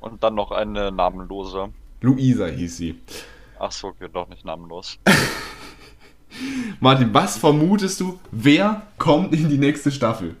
Und 0.00 0.22
dann 0.24 0.34
noch 0.34 0.50
eine 0.50 0.90
namenlose. 0.90 1.68
Luisa 2.00 2.46
hieß 2.46 2.76
sie. 2.76 2.98
Ach 3.58 3.70
so, 3.70 3.88
okay, 3.88 4.08
doch 4.12 4.28
nicht 4.28 4.44
namenlos. 4.44 4.98
Martin, 6.80 7.12
was 7.12 7.36
vermutest 7.36 8.00
du, 8.00 8.18
wer 8.32 8.82
kommt 8.98 9.34
in 9.34 9.48
die 9.48 9.58
nächste 9.58 9.92
Staffel? 9.92 10.36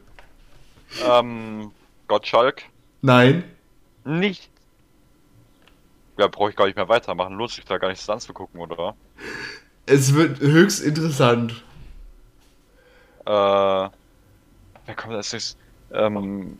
ähm, 1.08 1.70
Gottschalk. 2.08 2.62
Nein, 3.02 3.44
Nicht. 4.04 4.50
Ja, 6.18 6.26
brauche 6.26 6.50
ich 6.50 6.56
gar 6.56 6.66
nicht 6.66 6.76
mehr 6.76 6.88
weitermachen. 6.88 7.34
Lohnt 7.34 7.50
sich 7.50 7.64
da 7.64 7.78
gar 7.78 7.88
nichts 7.88 8.08
anzugucken, 8.08 8.60
oder? 8.60 8.94
es 9.90 10.14
wird 10.14 10.40
höchst 10.40 10.82
interessant. 10.82 11.52
Äh. 13.26 13.30
Wer 14.86 14.94
kommt 14.96 15.14
als 15.14 15.32
nächstes? 15.32 15.56
Ähm. 15.92 16.58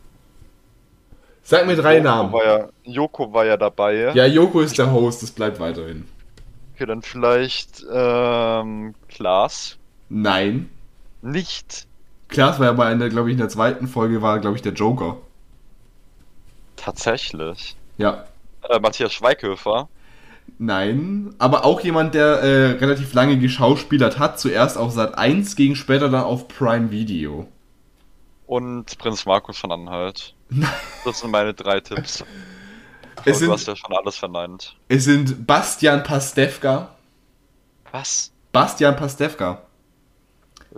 Sag 1.43 1.67
mir 1.67 1.77
drei 1.77 1.97
Joko 1.97 2.09
Namen. 2.09 2.33
War 2.33 2.45
ja, 2.45 2.69
Joko 2.85 3.33
war 3.33 3.45
ja 3.45 3.57
dabei. 3.57 4.13
Ja, 4.15 4.27
Joko 4.27 4.61
ist 4.61 4.79
der 4.79 4.93
Host, 4.93 5.23
das 5.23 5.31
bleibt 5.31 5.59
weiterhin. 5.59 6.07
Okay, 6.75 6.87
dann 6.87 7.03
vielleicht, 7.03 7.85
ähm, 7.93 8.95
Klaas. 9.09 9.79
Nein. 10.09 10.71
Nicht. 11.23 11.87
Klaas 12.29 12.59
war 12.59 12.67
ja 12.67 12.73
bei 12.73 12.87
einer, 12.87 13.09
glaube 13.09 13.31
ich, 13.31 13.33
in 13.33 13.39
der 13.39 13.49
zweiten 13.49 13.89
Folge 13.89 14.23
war, 14.23 14.39
glaube 14.39 14.57
ich, 14.57 14.63
der 14.63 14.73
Joker. 14.73 15.17
Tatsächlich. 16.81 17.77
Ja. 17.99 18.25
Äh, 18.69 18.81
Matthias 18.81 19.13
Schweighöfer. 19.13 19.89
Nein. 20.59 21.35
Aber 21.39 21.65
auch 21.65 21.81
jemand, 21.81 22.15
der 22.15 22.27
äh, 22.43 22.71
relativ 22.79 23.13
lange 23.13 23.39
geschauspielert 23.39 24.19
hat. 24.19 24.41
Zuerst 24.41 24.79
auf 24.79 24.93
Sat 24.93 25.17
1, 25.19 25.57
ging 25.57 25.75
später 25.75 26.09
dann 26.09 26.23
auf 26.25 26.49
Prime 26.49 26.91
Video. 26.91 27.47
Und 28.47 28.97
Prinz 28.99 29.27
Markus 29.27 29.59
von 29.59 29.71
Anhalt. 29.73 30.35
Das 31.05 31.21
sind 31.21 31.31
meine 31.31 31.55
drei 31.55 31.81
Tipps. 31.81 32.25
Es 33.25 33.37
Aber 33.37 33.47
du 33.47 33.53
hast 33.53 33.65
sind, 33.65 33.69
ja 33.69 33.77
schon 33.77 33.95
alles 33.97 34.17
verneint. 34.17 34.77
es 34.89 35.05
sind 35.05 35.47
Bastian 35.47 36.03
Pastewka. 36.03 36.95
Was? 37.93 38.33
Bastian 38.53 38.97
Pastewka. 38.97 39.63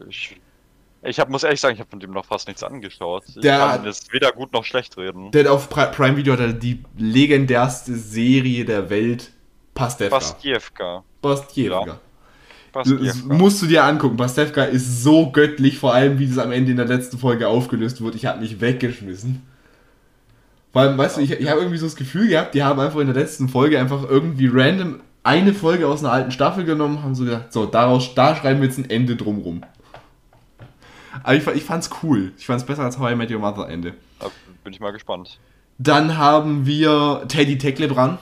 Ich, 0.09 0.37
ich 1.03 1.19
hab, 1.21 1.29
muss 1.31 1.43
ehrlich 1.43 1.61
sagen, 1.61 1.75
ich 1.75 1.81
habe 1.81 1.91
von 1.91 2.01
dem 2.01 2.13
noch 2.13 2.25
fast 2.25 2.47
nichts 2.49 2.63
angeschaut. 2.63 3.25
Ich 3.29 3.41
Der- 3.41 3.59
kann 3.59 3.85
jetzt 3.85 4.13
weder 4.13 4.33
gut 4.33 4.53
noch 4.53 4.65
schlecht 4.65 4.97
reden. 4.97 5.31
Der 5.33 5.45
hat 5.45 5.51
auf 5.51 5.69
Pri- 5.71 5.91
Prime 5.91 6.17
Video 6.17 6.33
hat 6.35 6.41
er 6.41 6.53
die 6.53 6.83
legendärste 6.97 7.95
Serie 7.97 8.65
der 8.65 8.89
Welt. 8.91 9.31
Pastewka. 9.75 10.17
Bastiewka. 10.17 11.05
Pastewka. 11.23 11.87
Ja. 11.87 11.99
Musst 13.29 13.61
du 13.63 13.67
dir 13.67 13.85
angucken. 13.85 14.17
Pastewka 14.17 14.65
ist 14.65 15.03
so 15.03 15.31
göttlich, 15.31 15.79
vor 15.79 15.93
allem 15.95 16.19
wie 16.19 16.27
das 16.27 16.39
am 16.39 16.53
Ende 16.53 16.71
in 16.71 16.77
der 16.77 16.87
letzten 16.87 17.19
Folge 17.19 17.49
aufgelöst 17.49 18.03
wird. 18.03 18.15
Ich 18.15 18.27
habe 18.27 18.41
mich 18.41 18.61
weggeschmissen. 18.61 19.43
Vor 20.73 20.83
allem, 20.83 20.97
weißt 20.97 21.19
du, 21.19 21.21
ich, 21.21 21.33
ich 21.33 21.49
habe 21.51 21.61
irgendwie 21.61 21.77
so 21.79 21.85
das 21.87 21.97
Gefühl 21.97 22.29
gehabt, 22.29 22.55
die 22.55 22.63
haben 22.63 22.81
einfach 22.81 22.99
in 23.01 23.07
der 23.07 23.17
letzten 23.17 23.49
Folge 23.51 23.79
einfach 23.79 24.09
irgendwie 24.09 24.49
random 24.51 25.01
eine 25.23 25.53
Folge 25.53 25.87
aus 25.87 26.03
einer 26.03 26.13
alten 26.13 26.31
Staffel 26.33 26.65
genommen, 26.65 27.03
haben 27.03 27.15
so 27.15 27.25
gedacht, 27.25 27.53
so, 27.53 27.67
daraus, 27.67 28.15
da 28.15 28.35
schreiben 28.35 28.61
wir 28.61 28.69
jetzt 28.69 28.79
ein 28.79 28.89
Ende 28.91 29.17
drumrum. 29.17 29.63
Aber 31.23 31.35
ich, 31.35 31.47
ich 31.47 31.65
fand's 31.65 31.91
cool. 32.03 32.33
Ich 32.39 32.47
fand's 32.47 32.65
besser 32.65 32.83
als 32.83 32.99
How 32.99 33.13
I 33.13 33.15
Met 33.15 33.31
Your 33.31 33.41
Mother 33.41 33.69
Ende. 33.69 33.95
Da 34.19 34.31
bin 34.65 34.73
ich 34.73 34.81
mal 34.81 34.93
gespannt. 34.93 35.39
Dann 35.79 36.17
haben 36.17 36.67
wir 36.67 37.25
Teddy 37.29 37.59
Teklebran. 37.59 38.19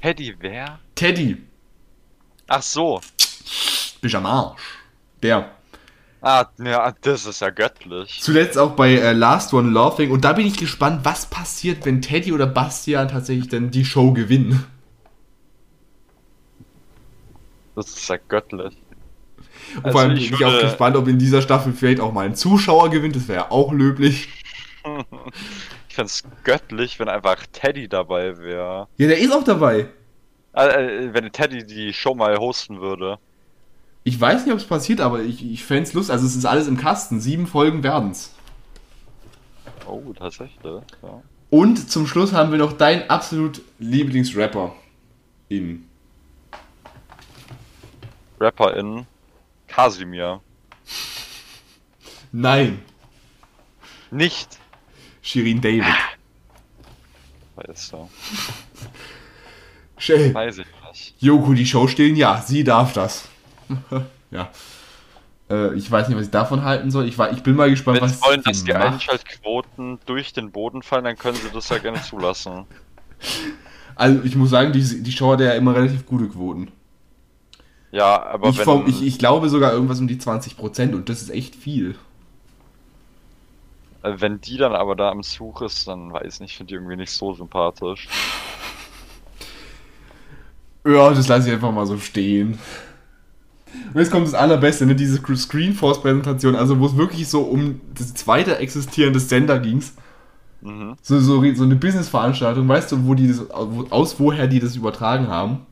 Teddy, 0.00 0.34
wer? 0.40 0.80
Teddy, 0.94 1.38
Ach 2.54 2.62
so. 2.62 3.00
bist 4.00 4.14
am 4.14 4.26
Arsch. 4.26 4.60
Der. 5.22 5.52
Ah, 6.20 6.46
ja, 6.58 6.92
das 7.00 7.24
ist 7.24 7.40
ja 7.40 7.48
göttlich. 7.48 8.20
Zuletzt 8.20 8.58
auch 8.58 8.72
bei 8.72 8.92
äh, 8.94 9.12
Last 9.12 9.54
One 9.54 9.70
Laughing. 9.70 10.10
Und 10.10 10.24
da 10.24 10.34
bin 10.34 10.46
ich 10.46 10.58
gespannt, 10.58 11.00
was 11.04 11.26
passiert, 11.26 11.86
wenn 11.86 12.02
Teddy 12.02 12.32
oder 12.32 12.46
Bastian 12.46 13.08
tatsächlich 13.08 13.48
dann 13.48 13.70
die 13.70 13.84
Show 13.84 14.12
gewinnen. 14.12 14.64
Das 17.74 17.88
ist 17.88 18.06
ja 18.08 18.18
göttlich. 18.28 18.76
Und 19.76 19.86
Also 19.86 19.92
vor 19.92 20.00
allem 20.00 20.14
bin 20.14 20.22
ich 20.22 20.32
ich 20.32 20.44
auch 20.44 20.60
gespannt, 20.60 20.96
ob 20.96 21.08
in 21.08 21.18
dieser 21.18 21.42
Staffel 21.42 21.72
vielleicht 21.72 22.00
auch 22.00 22.12
mal 22.12 22.26
ein 22.26 22.34
Zuschauer 22.34 22.90
gewinnt. 22.90 23.16
Das 23.16 23.28
wäre 23.28 23.44
ja 23.44 23.50
auch 23.50 23.72
löblich. 23.72 24.28
Ich 25.88 25.96
find's 25.96 26.22
göttlich, 26.42 26.98
wenn 26.98 27.10
einfach 27.10 27.36
Teddy 27.52 27.86
dabei 27.86 28.38
wäre. 28.38 28.88
Ja, 28.96 29.08
der 29.08 29.18
ist 29.18 29.30
auch 29.30 29.44
dabei. 29.44 29.90
Äh, 30.54 31.12
wenn 31.12 31.30
Teddy 31.30 31.66
die 31.66 31.92
Show 31.92 32.14
mal 32.14 32.38
hosten 32.38 32.80
würde. 32.80 33.18
Ich 34.02 34.18
weiß 34.18 34.46
nicht, 34.46 34.54
ob 34.54 34.58
es 34.58 34.64
passiert, 34.64 35.02
aber 35.02 35.20
ich, 35.20 35.44
ich 35.44 35.64
fände 35.64 35.82
es 35.82 35.92
lustig. 35.92 36.14
Also 36.14 36.26
es 36.26 36.34
ist 36.34 36.46
alles 36.46 36.66
im 36.66 36.78
Kasten. 36.78 37.20
Sieben 37.20 37.46
Folgen 37.46 37.82
werden's. 37.82 38.34
Oh, 39.86 40.14
tatsächlich. 40.18 40.56
Ja. 40.64 41.22
Und 41.50 41.90
zum 41.90 42.06
Schluss 42.06 42.32
haben 42.32 42.52
wir 42.52 42.58
noch 42.58 42.72
dein 42.72 43.10
absolut 43.10 43.60
Lieblingsrapper. 43.78 44.74
In. 45.50 45.84
Rapper 48.40 48.74
in 48.78 49.06
Kasimir. 49.72 50.40
Nein. 52.30 52.82
Nicht. 54.10 54.58
Shirin 55.22 55.60
David. 55.60 55.84
Weißt 57.56 57.92
du. 57.92 58.08
Shell. 59.96 60.34
Weiß 60.34 60.58
ich 60.58 60.66
nicht. 60.88 61.14
Joko 61.18 61.54
die 61.54 61.64
Show 61.66 61.86
stehlen? 61.88 62.16
Ja, 62.16 62.42
sie 62.42 62.64
darf 62.64 62.92
das. 62.92 63.28
ja. 64.30 64.50
Äh, 65.48 65.74
ich 65.74 65.90
weiß 65.90 66.08
nicht, 66.08 66.16
was 66.16 66.26
ich 66.26 66.30
davon 66.30 66.64
halten 66.64 66.90
soll. 66.90 67.06
Ich, 67.06 67.16
war, 67.16 67.32
ich 67.32 67.42
bin 67.42 67.56
mal 67.56 67.70
gespannt, 67.70 67.96
Wenn 67.96 68.04
was 68.04 68.18
sie 68.18 68.26
wollen, 68.26 68.42
dass 68.42 68.64
die 68.64 68.72
macht. 68.72 68.82
Einschaltquoten 68.82 70.00
durch 70.04 70.32
den 70.32 70.50
Boden 70.50 70.82
fallen, 70.82 71.04
dann 71.04 71.16
können 71.16 71.36
sie 71.36 71.50
das 71.52 71.68
ja 71.70 71.78
gerne 71.78 72.02
zulassen. 72.02 72.66
Also 73.94 74.22
ich 74.24 74.34
muss 74.36 74.48
sagen, 74.48 74.72
die, 74.72 75.02
die 75.02 75.12
Show 75.12 75.32
hat 75.32 75.40
ja 75.40 75.52
immer 75.52 75.74
relativ 75.74 76.06
gute 76.06 76.26
Quoten. 76.26 76.72
Ja, 77.92 78.22
aber 78.24 78.56
Ich, 78.56 78.58
wenn. 78.58 78.64
vom, 78.64 78.86
ich, 78.86 79.02
ich 79.02 79.18
glaube 79.18 79.48
sogar 79.48 79.72
irgendwas 79.72 80.00
um 80.00 80.08
die 80.08 80.18
20% 80.18 80.94
und 80.94 81.08
das 81.08 81.22
ist 81.22 81.30
echt 81.30 81.54
viel. 81.56 81.96
äh, 84.02 84.20
wenn 84.20 84.40
die 84.40 84.56
dann 84.58 84.74
aber 84.74 84.94
da 84.96 85.10
am 85.10 85.22
Zug 85.22 85.60
ist, 85.62 85.88
dann 85.88 86.12
weiß 86.12 86.34
ich 86.34 86.40
nicht, 86.40 86.56
finde 86.56 86.68
die 86.70 86.74
irgendwie 86.76 86.96
nicht 86.96 87.10
so 87.12 87.34
sympathisch. 87.34 88.12
Ja, 90.86 91.10
das 91.10 91.28
lasse 91.28 91.48
ich 91.48 91.54
einfach 91.54 91.72
mal 91.72 91.86
so 91.86 91.98
stehen. 91.98 92.58
Und 93.94 94.00
jetzt 94.00 94.10
kommt 94.10 94.26
das 94.26 94.34
Allerbeste, 94.34 94.86
ne? 94.86 94.94
diese 94.94 95.16
Screenforce-Präsentation, 95.36 96.56
also 96.56 96.78
wo 96.80 96.86
es 96.86 96.96
wirklich 96.96 97.28
so 97.28 97.42
um 97.42 97.80
das 97.94 98.14
zweite 98.14 98.58
Existieren 98.58 99.12
des 99.12 99.28
Sender 99.28 99.58
ging. 99.60 99.82
Mhm. 100.62 100.96
So, 101.02 101.18
so, 101.20 101.42
so 101.54 101.64
eine 101.64 101.76
Business-Veranstaltung, 101.76 102.68
weißt 102.68 102.92
du, 102.92 103.06
wo 103.06 103.14
die 103.14 103.28
das, 103.28 103.50
aus 103.50 104.18
woher 104.20 104.46
die 104.46 104.60
das 104.60 104.76
übertragen 104.76 105.28
haben? 105.28 105.66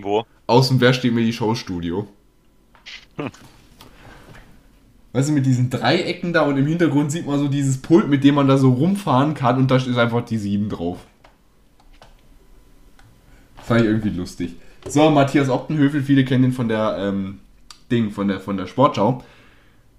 Wo? 0.00 0.24
Aus 0.46 0.68
dem 0.68 0.80
Wer 0.80 0.92
steht 0.92 1.14
mir 1.14 1.24
die 1.24 1.32
Showstudio. 1.32 2.06
Weißt 5.12 5.28
du, 5.28 5.32
mit 5.32 5.46
diesen 5.46 5.70
Dreiecken 5.70 6.32
da 6.32 6.42
und 6.42 6.56
im 6.56 6.66
Hintergrund 6.66 7.12
sieht 7.12 7.26
man 7.26 7.38
so 7.38 7.48
dieses 7.48 7.78
Pult, 7.78 8.08
mit 8.08 8.24
dem 8.24 8.34
man 8.34 8.48
da 8.48 8.58
so 8.58 8.72
rumfahren 8.72 9.34
kann 9.34 9.58
und 9.58 9.70
da 9.70 9.76
ist 9.76 9.96
einfach 9.96 10.24
die 10.24 10.38
7 10.38 10.68
drauf. 10.68 10.98
Fand 13.62 13.82
ich 13.82 13.86
irgendwie 13.86 14.10
lustig. 14.10 14.56
So, 14.86 15.10
Matthias 15.10 15.48
Optenhöfel, 15.48 16.02
viele 16.02 16.24
kennen 16.24 16.44
ihn 16.44 16.52
von 16.52 16.68
der, 16.68 16.96
ähm, 16.98 17.38
Ding, 17.90 18.10
von 18.10 18.28
der, 18.28 18.40
von 18.40 18.56
der 18.56 18.66
Sportschau. 18.66 19.22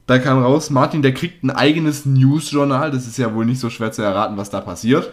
Da 0.05 0.19
kam 0.19 0.43
raus, 0.43 0.69
Martin, 0.69 1.01
der 1.01 1.13
kriegt 1.13 1.43
ein 1.43 1.49
eigenes 1.49 2.05
Newsjournal. 2.05 2.91
Das 2.91 3.07
ist 3.07 3.17
ja 3.17 3.33
wohl 3.33 3.45
nicht 3.45 3.59
so 3.59 3.69
schwer 3.69 3.91
zu 3.91 4.03
erraten, 4.03 4.37
was 4.37 4.49
da 4.49 4.61
passiert. 4.61 5.11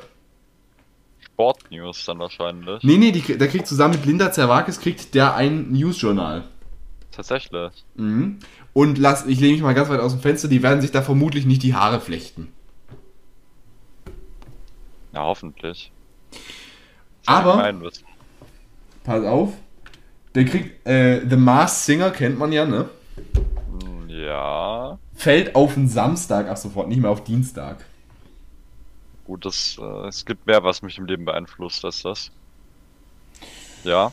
Sportnews 1.43 2.05
dann 2.05 2.19
wahrscheinlich. 2.19 2.83
Nee, 2.83 2.99
nee, 2.99 3.11
die, 3.11 3.37
der 3.37 3.49
kriegt 3.49 3.67
zusammen 3.67 3.95
mit 3.95 4.07
Linda 4.07 4.31
Zerwakis 4.31 4.81
kriegt 4.81 5.15
der 5.15 5.35
ein 5.35 5.73
Newsjournal. 5.73 6.45
Tatsächlich. 7.11 7.85
Mhm. 7.97 8.39
Und 8.73 8.99
lass, 8.99 9.27
ich 9.27 9.41
lehne 9.41 9.55
mich 9.55 9.63
mal 9.63 9.75
ganz 9.75 9.89
weit 9.89 10.01
aus 10.01 10.13
dem 10.13 10.21
Fenster, 10.21 10.49
die 10.49 10.63
werden 10.63 10.81
sich 10.81 10.93
da 10.93 11.03
vermutlich 11.03 11.45
nicht 11.45 11.63
die 11.63 11.75
Haare 11.75 12.01
flechten. 12.01 12.53
Ja, 15.13 15.25
hoffentlich. 15.25 15.93
Aber, 17.27 17.73
pass 19.05 19.25
auf, 19.25 19.53
der 20.35 20.45
kriegt, 20.47 20.87
äh, 20.87 21.21
The 21.29 21.37
Masked 21.37 21.85
Singer 21.85 22.11
kennt 22.11 22.39
man 22.39 22.51
ja, 22.53 22.65
ne? 22.65 22.89
Hm, 23.17 24.09
Ja. 24.09 24.99
Fällt 25.15 25.55
auf 25.55 25.75
den 25.75 25.89
Samstag 25.89 26.49
ab 26.49 26.57
sofort, 26.57 26.89
nicht 26.89 27.01
mehr 27.01 27.11
auf 27.11 27.25
Dienstag. 27.25 27.85
Gut. 29.33 29.45
Das, 29.47 29.79
äh, 29.81 30.07
es 30.09 30.25
gibt 30.27 30.47
mehr, 30.47 30.63
was 30.63 30.83
mich 30.83 30.99
im 30.99 31.07
Leben 31.07 31.25
beeinflusst 31.25 31.85
als 31.85 32.03
das. 32.03 32.31
Ja. 33.85 34.13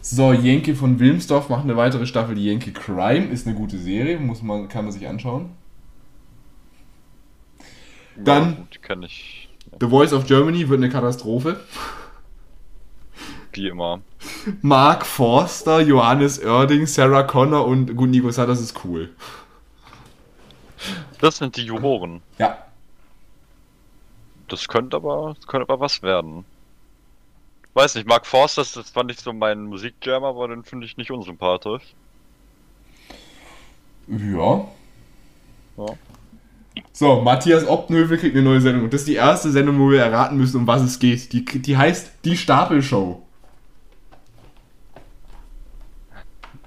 So, 0.00 0.32
Jenke 0.32 0.74
von 0.74 0.98
Wilmsdorf 0.98 1.48
macht 1.48 1.64
eine 1.64 1.76
weitere 1.76 2.06
Staffel. 2.06 2.34
Die 2.34 2.44
Jenke 2.44 2.72
Crime 2.72 3.26
ist 3.26 3.46
eine 3.46 3.54
gute 3.54 3.78
Serie, 3.78 4.18
muss 4.18 4.42
man, 4.42 4.68
kann 4.68 4.84
man 4.84 4.92
sich 4.92 5.06
anschauen. 5.06 5.50
Dann- 8.16 8.50
Ja, 8.50 8.56
gut, 8.56 8.74
die 8.74 8.78
kenne 8.78 9.06
ich 9.06 9.48
The 9.80 9.88
Voice 9.88 10.12
of 10.12 10.26
Germany 10.26 10.68
wird 10.68 10.78
eine 10.80 10.88
Katastrophe. 10.88 11.60
wie 13.52 13.68
immer. 13.68 14.00
Mark 14.62 15.04
Forster, 15.06 15.80
Johannes 15.80 16.38
Oerding, 16.44 16.86
Sarah 16.86 17.22
Connor 17.24 17.66
und 17.66 17.94
gut, 17.96 18.10
Nico 18.10 18.30
sagt, 18.30 18.48
das 18.50 18.60
ist 18.60 18.84
cool. 18.84 19.10
Das 21.20 21.38
sind 21.38 21.56
die 21.56 21.62
Juroren. 21.64 22.20
Ja. 22.38 22.65
Das 24.48 24.68
könnte 24.68 24.96
aber, 24.96 25.34
das 25.36 25.46
könnte 25.46 25.68
aber 25.68 25.80
was 25.80 26.02
werden. 26.02 26.44
Weiß 27.74 27.94
nicht, 27.94 28.08
Mark 28.08 28.26
Forster, 28.26 28.62
das 28.62 28.76
ist 28.76 28.94
zwar 28.94 29.04
nicht 29.04 29.20
so 29.20 29.32
mein 29.32 29.64
Musikjam, 29.64 30.24
aber 30.24 30.48
den 30.48 30.64
finde 30.64 30.86
ich 30.86 30.96
nicht 30.96 31.10
unsympathisch. 31.10 31.94
Ja. 34.08 34.68
Ja. 35.76 35.86
So, 36.92 37.20
Matthias 37.20 37.66
Optenhövel 37.66 38.18
kriegt 38.18 38.34
eine 38.34 38.44
neue 38.44 38.60
Sendung. 38.60 38.84
Und 38.84 38.94
das 38.94 39.02
ist 39.02 39.08
die 39.08 39.14
erste 39.14 39.50
Sendung, 39.50 39.78
wo 39.78 39.90
wir 39.90 40.00
erraten 40.00 40.36
müssen, 40.36 40.58
um 40.58 40.66
was 40.66 40.82
es 40.82 40.98
geht. 40.98 41.32
Die, 41.32 41.44
die 41.44 41.76
heißt 41.76 42.24
Die 42.24 42.36
Stapelshow. 42.36 43.25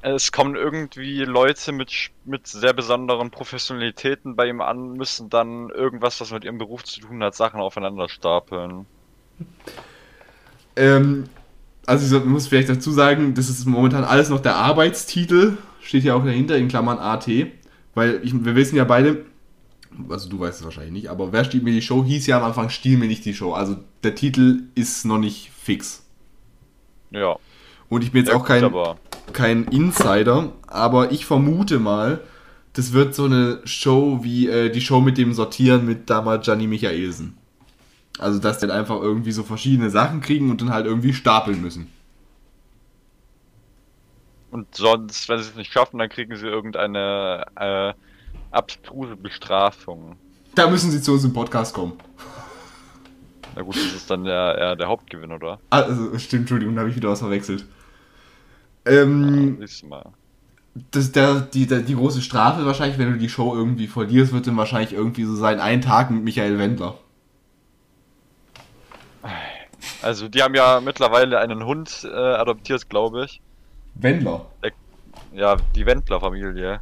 Es 0.02 0.32
kommen 0.32 0.56
irgendwie 0.56 1.26
Leute 1.26 1.72
mit, 1.74 2.12
mit 2.24 2.48
sehr 2.48 2.74
besonderen 2.74 3.32
Professionalitäten 3.32 4.36
bei 4.36 4.48
ihm 4.48 4.62
an, 4.62 4.94
müssen 4.94 5.30
dann 5.30 5.70
irgendwas, 5.70 6.22
was 6.22 6.32
mit 6.32 6.46
ihrem 6.46 6.58
Beruf 6.58 6.84
zu 6.86 7.02
tun 7.02 7.22
hat, 7.22 7.36
Sachen 7.36 7.60
aufeinander 7.60 8.08
stapeln. 8.08 8.86
Ähm, 10.78 11.26
also 11.86 12.18
ich 12.18 12.24
muss 12.24 12.48
vielleicht 12.48 12.70
dazu 12.70 12.92
sagen, 12.92 13.34
das 13.34 13.50
ist 13.50 13.66
momentan 13.66 14.06
alles 14.06 14.30
noch 14.30 14.40
der 14.40 14.56
Arbeitstitel. 14.56 15.58
Steht 15.82 16.04
ja 16.04 16.16
auch 16.16 16.24
dahinter 16.24 16.56
in 16.56 16.70
Klammern 16.70 16.98
AT. 16.98 17.28
Weil 17.94 18.22
ich, 18.24 18.34
wir 18.46 18.56
wissen 18.56 18.78
ja 18.78 18.86
beide, 18.86 19.26
also 20.08 20.30
du 20.30 20.40
weißt 20.40 20.60
es 20.60 20.64
wahrscheinlich 20.64 20.94
nicht, 20.94 21.10
aber 21.10 21.34
wer 21.34 21.44
stiehlt 21.44 21.64
mir 21.64 21.74
die 21.74 21.82
Show, 21.82 22.06
hieß 22.06 22.28
ja 22.28 22.38
am 22.38 22.44
Anfang 22.44 22.70
Stiehl 22.70 22.98
mir 22.98 23.08
nicht 23.08 23.26
die 23.26 23.34
Show. 23.34 23.54
Also 23.54 23.76
der 24.04 24.16
Titel 24.16 24.64
ist 24.76 25.04
noch 25.04 25.18
nicht 25.18 25.52
fix. 25.52 26.06
Ja. 27.12 27.36
Und 27.90 28.04
ich 28.04 28.12
bin 28.12 28.24
jetzt 28.24 28.32
ja 28.32 28.38
auch 28.38 28.46
kein, 28.46 28.64
aber 28.64 28.98
kein 29.34 29.66
Insider, 29.66 30.52
aber 30.68 31.12
ich 31.12 31.26
vermute 31.26 31.80
mal, 31.80 32.22
das 32.74 32.94
wird 32.94 33.16
so 33.16 33.26
eine 33.26 33.62
Show 33.66 34.20
wie 34.22 34.48
äh, 34.48 34.70
die 34.70 34.82
Show 34.82 35.02
mit 35.02 35.18
dem 35.18 35.34
Sortieren 35.34 35.86
mit 35.86 36.10
damals 36.10 36.46
Gianni 36.46 36.68
Michaelsen. 36.68 37.38
Also, 38.20 38.40
dass 38.40 38.60
die 38.60 38.68
dann 38.68 38.78
einfach 38.78 39.00
irgendwie 39.02 39.32
so 39.32 39.44
verschiedene 39.44 39.90
Sachen 39.90 40.22
kriegen 40.22 40.52
und 40.52 40.62
dann 40.62 40.72
halt 40.74 40.86
irgendwie 40.86 41.14
stapeln 41.14 41.62
müssen. 41.62 41.88
Und 44.52 44.76
sonst, 44.76 45.30
wenn 45.30 45.40
sie 45.40 45.50
es 45.50 45.56
nicht 45.56 45.72
schaffen, 45.72 46.00
dann 46.00 46.10
kriegen 46.10 46.36
sie 46.36 46.48
irgendeine 46.48 47.46
äh, 47.56 47.94
abstruse 48.52 49.16
Bestrafung. 49.16 50.16
Da 50.56 50.70
müssen 50.70 50.92
sie 50.92 51.02
zu 51.02 51.14
uns 51.14 51.24
im 51.24 51.34
Podcast 51.34 51.74
kommen. 51.74 51.94
Na 53.56 53.62
gut, 53.62 53.76
das 53.76 53.94
ist 53.94 54.10
dann 54.10 54.24
der, 54.24 54.76
der 54.76 54.88
Hauptgewinn, 54.88 55.32
oder? 55.32 55.60
Ah, 55.70 55.82
Also, 55.82 56.18
stimmt, 56.18 56.42
Entschuldigung, 56.42 56.76
da 56.76 56.82
habe 56.82 56.90
ich 56.90 56.96
wieder 56.96 57.10
was 57.10 57.20
verwechselt. 57.20 57.66
Ähm, 58.86 59.60
mal. 59.88 60.14
das, 60.92 61.12
der, 61.12 61.42
die, 61.42 61.68
der, 61.68 61.80
die 61.80 61.96
große 61.96 62.22
Strafe 62.22 62.66
wahrscheinlich, 62.66 62.98
wenn 62.98 63.12
du 63.12 63.18
die 63.18 63.30
Show 63.30 63.54
irgendwie 63.56 63.88
verlierst, 63.88 64.34
wird 64.34 64.48
dann 64.48 64.58
wahrscheinlich 64.58 64.94
irgendwie 64.94 65.24
so 65.24 65.36
sein, 65.36 65.60
ein 65.60 65.82
Tag 65.82 66.12
mit 66.12 66.24
Michael 66.24 66.58
Wendler. 66.58 66.98
Also, 70.02 70.30
die 70.30 70.42
haben 70.42 70.56
ja 70.56 70.80
mittlerweile 70.82 71.40
einen 71.40 71.66
Hund 71.66 72.08
äh, 72.10 72.16
adoptiert, 72.16 72.90
glaube 72.90 73.26
ich. 73.26 73.42
Wendler? 73.96 74.46
Ja, 75.34 75.58
die 75.76 75.86
Wendler-Familie. 75.86 76.82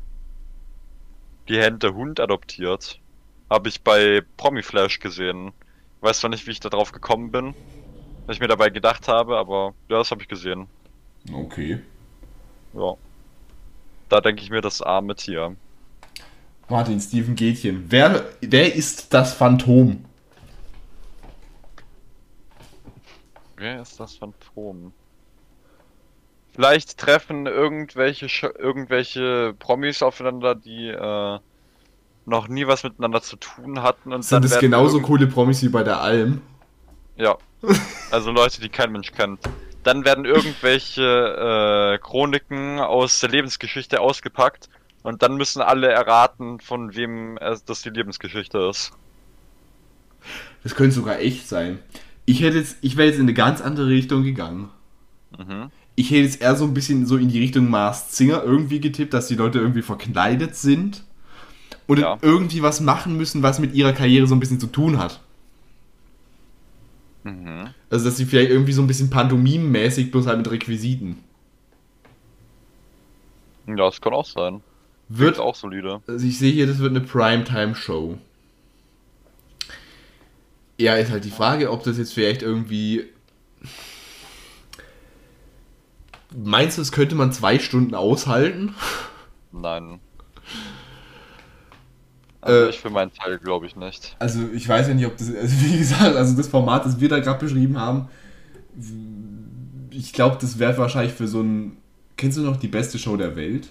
Die 1.48 1.60
Hände 1.60 1.94
Hund 1.94 2.20
adoptiert. 2.20 3.00
Habe 3.50 3.70
ich 3.70 3.82
bei 3.82 4.22
Promiflash 4.38 5.00
gesehen. 5.00 5.52
Weiß 6.02 6.20
zwar 6.20 6.30
nicht, 6.30 6.46
wie 6.46 6.52
ich 6.52 6.60
da 6.60 6.70
drauf 6.70 6.92
gekommen 6.92 7.32
bin. 7.32 7.56
Was 8.26 8.36
ich 8.36 8.40
mir 8.40 8.48
dabei 8.48 8.70
gedacht 8.70 9.08
habe, 9.08 9.38
aber 9.38 9.74
ja, 9.90 9.98
das 9.98 10.12
habe 10.12 10.22
ich 10.22 10.28
gesehen. 10.28 10.68
Okay. 11.34 11.80
Ja. 12.74 12.94
Da 14.10 14.22
denke 14.22 14.42
ich 14.42 14.50
mir 14.50 14.62
das 14.62 14.82
arme 14.82 15.16
Tier. 15.16 15.56
Martin, 16.70 17.00
Steven 17.00 17.36
Gätchen. 17.36 17.86
Wer, 17.90 18.26
wer 18.42 18.76
ist 18.76 19.14
das 19.14 19.34
Phantom? 19.34 20.04
Wer 23.56 23.82
ist 23.82 24.00
das 24.00 24.16
Phantom? 24.16 24.94
Vielleicht 26.54 26.98
treffen 26.98 27.46
irgendwelche 27.46 28.28
Sch 28.30 28.44
irgendwelche 28.58 29.54
Promis 29.60 30.02
aufeinander, 30.02 30.56
die 30.56 30.88
äh, 30.88 31.40
noch 32.26 32.48
nie 32.48 32.68
was 32.68 32.84
miteinander 32.84 33.22
zu 33.22 33.38
tun 33.38 33.82
hatten 33.82 34.12
und 34.12 34.24
Sind 34.24 34.44
das 34.44 34.52
werden 34.52 34.62
genauso 34.62 35.02
coole 35.02 35.28
Promis 35.28 35.62
wie 35.64 35.70
bei 35.70 35.84
der 35.84 36.02
Alm? 36.02 36.42
Ja. 37.16 37.38
Also 38.12 38.32
Leute, 38.32 38.62
die 38.62 38.70
kein 38.70 38.92
Mensch 38.92 39.12
kennt. 39.12 39.40
Dann 39.88 40.04
werden 40.04 40.26
irgendwelche 40.26 41.02
äh, 41.02 41.98
Chroniken 42.00 42.78
aus 42.80 43.22
der 43.22 43.30
Lebensgeschichte 43.30 44.02
ausgepackt 44.02 44.68
und 45.02 45.22
dann 45.22 45.38
müssen 45.38 45.62
alle 45.62 45.88
erraten, 45.88 46.60
von 46.60 46.94
wem 46.94 47.38
es, 47.38 47.64
das 47.64 47.84
die 47.84 47.90
Lebensgeschichte 47.92 48.58
ist. 48.70 48.92
Das 50.62 50.76
könnte 50.76 50.94
sogar 50.94 51.20
echt 51.20 51.48
sein. 51.48 51.80
Ich 52.26 52.42
hätte 52.42 52.58
jetzt, 52.58 52.80
ich 52.82 52.98
wäre 52.98 53.08
jetzt 53.08 53.16
in 53.16 53.22
eine 53.22 53.34
ganz 53.34 53.62
andere 53.62 53.88
Richtung 53.88 54.24
gegangen. 54.24 54.70
Mhm. 55.38 55.72
Ich 55.96 56.12
hätte 56.12 56.24
jetzt 56.24 56.42
eher 56.42 56.58
so 56.58 56.66
ein 56.66 56.74
bisschen 56.74 57.06
so 57.06 57.16
in 57.16 57.30
die 57.30 57.40
Richtung 57.40 57.70
Mars 57.70 58.18
Singer 58.18 58.44
irgendwie 58.44 58.82
getippt, 58.82 59.14
dass 59.14 59.30
die 59.30 59.36
Leute 59.36 59.60
irgendwie 59.60 59.84
verkleidet 59.84 60.58
sind 60.58 61.06
und 61.88 62.00
Ja. 62.00 62.18
irgendwie 62.22 62.62
was 62.62 62.82
machen 62.82 63.16
müssen, 63.16 63.42
was 63.42 63.60
mit 63.60 63.74
ihrer 63.74 63.94
Karriere 63.94 64.28
so 64.28 64.36
ein 64.36 64.42
bisschen 64.42 64.60
zu 64.60 64.68
tun 64.68 65.00
hat. 65.00 65.22
Mhm. 67.28 67.74
Also, 67.90 68.06
dass 68.06 68.18
sie 68.18 68.26
vielleicht 68.26 68.52
irgendwie 68.52 68.72
so 68.72 68.82
ein 68.82 68.88
bisschen 68.88 69.10
pantomimenmäßig 69.10 70.12
bloß 70.12 70.28
halt 70.28 70.38
mit 70.38 70.50
Requisiten. 70.50 71.24
Ja, 73.68 73.76
das 73.76 74.00
kann 74.00 74.14
auch 74.14 74.26
sein. 74.26 74.62
Wird 75.10 75.34
Ist 75.34 75.40
auch 75.40 75.56
solide. 75.56 76.02
Also 76.08 76.26
ich 76.26 76.38
sehe 76.38 76.52
hier, 76.52 76.68
das 76.68 76.80
wird 76.80 76.92
eine 76.92 77.02
Primetime-Show. 77.02 78.18
Ja, 80.78 80.96
ist 80.96 81.12
halt 81.12 81.26
die 81.26 81.32
Frage, 81.32 81.72
ob 81.72 81.84
das 81.84 81.98
jetzt 81.98 82.14
vielleicht 82.14 82.44
irgendwie. 82.44 83.06
Meinst 86.36 86.78
du, 86.78 86.82
das 86.82 86.92
könnte 86.92 87.16
man 87.16 87.32
zwei 87.34 87.60
Stunden 87.60 87.96
aushalten? 87.96 88.76
Nein. 89.52 90.00
Also 92.48 92.68
Äh, 92.68 92.70
ich 92.70 92.80
für 92.80 92.90
meinen 92.90 93.12
Teil 93.14 93.38
glaube 93.40 93.66
ich 93.66 93.76
nicht. 93.76 94.16
Also 94.20 94.40
ich 94.54 94.68
weiß 94.68 94.88
ja 94.88 94.94
nicht, 94.94 95.06
ob 95.06 95.18
das, 95.18 95.34
also 95.36 95.66
wie 95.66 95.78
gesagt, 95.78 96.16
also 96.16 96.36
das 96.36 96.48
Format, 96.48 96.86
das 96.86 97.00
wir 97.00 97.10
da 97.10 97.20
gerade 97.20 97.40
beschrieben 97.40 97.78
haben, 97.80 98.08
ich 99.92 100.14
glaube, 100.14 100.38
das 100.40 100.60
wäre 100.60 100.78
wahrscheinlich 100.78 101.14
für 101.14 101.28
so 101.28 101.42
ein, 101.42 101.78
kennst 102.16 102.38
du 102.38 102.42
noch 102.42 102.58
die 102.58 102.68
beste 102.68 102.98
Show 103.00 103.18
der 103.18 103.36
Welt? 103.36 103.70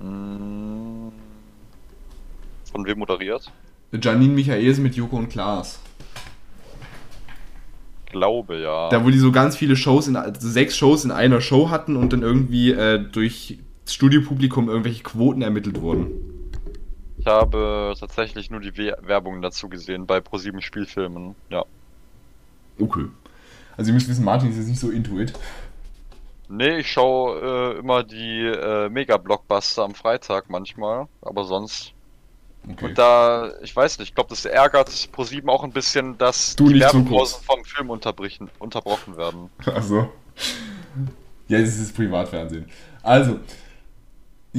Mm. 0.00 1.08
Von 2.72 2.86
wem 2.86 2.98
moderiert? 2.98 3.50
Janine 3.92 4.32
Michaelsen 4.32 4.82
mit 4.82 4.94
Joko 4.94 5.16
und 5.16 5.28
Klaas. 5.28 5.80
Glaube 8.10 8.58
ja. 8.58 8.88
Da 8.88 9.04
wo 9.04 9.10
die 9.10 9.18
so 9.18 9.32
ganz 9.32 9.56
viele 9.56 9.76
Shows, 9.76 10.08
in, 10.08 10.16
also 10.16 10.48
sechs 10.48 10.76
Shows 10.76 11.04
in 11.04 11.10
einer 11.10 11.40
Show 11.40 11.68
hatten 11.68 11.96
und 11.96 12.12
dann 12.12 12.22
irgendwie 12.22 12.70
äh, 12.70 12.98
durch 12.98 13.58
das 13.84 13.94
Studiopublikum 13.94 14.68
irgendwelche 14.68 15.02
Quoten 15.02 15.42
ermittelt 15.42 15.80
wurden. 15.80 16.10
Ich 17.28 17.34
habe 17.34 17.92
tatsächlich 18.00 18.50
nur 18.50 18.60
die 18.60 18.74
We 18.78 18.96
Werbung 19.02 19.42
dazu 19.42 19.68
gesehen 19.68 20.06
bei 20.06 20.18
ProSieben 20.18 20.62
Spielfilmen. 20.62 21.34
Ja. 21.50 21.66
Okay. 22.80 23.04
Also 23.76 23.90
ihr 23.90 23.94
müsst 23.94 24.08
wissen, 24.08 24.24
Martin 24.24 24.48
ist 24.48 24.56
jetzt 24.56 24.68
nicht 24.68 24.80
so 24.80 24.88
into 24.88 25.20
it. 25.20 25.34
Nee, 26.48 26.78
ich 26.78 26.90
schaue 26.90 27.74
äh, 27.74 27.78
immer 27.80 28.02
die 28.02 28.46
äh, 28.46 28.88
Mega-Blockbuster 28.88 29.84
am 29.84 29.94
Freitag 29.94 30.48
manchmal, 30.48 31.06
aber 31.20 31.44
sonst. 31.44 31.92
Okay. 32.66 32.86
Und 32.86 32.96
da, 32.96 33.52
ich 33.60 33.76
weiß 33.76 33.98
nicht, 33.98 34.08
ich 34.08 34.14
glaube, 34.14 34.30
das 34.30 34.46
ärgert 34.46 35.12
ProSieben 35.12 35.50
auch 35.50 35.64
ein 35.64 35.72
bisschen, 35.72 36.16
dass 36.16 36.56
Du 36.56 36.70
die 36.70 36.80
Werbepausen 36.80 37.44
vom 37.44 37.62
Film 37.62 37.90
unterbrechen, 37.90 38.48
unterbrochen 38.58 39.18
werden. 39.18 39.50
Also. 39.66 40.08
Ja, 41.48 41.60
das 41.60 41.76
ist 41.78 41.94
Privatfernsehen. 41.94 42.70
Also, 43.02 43.40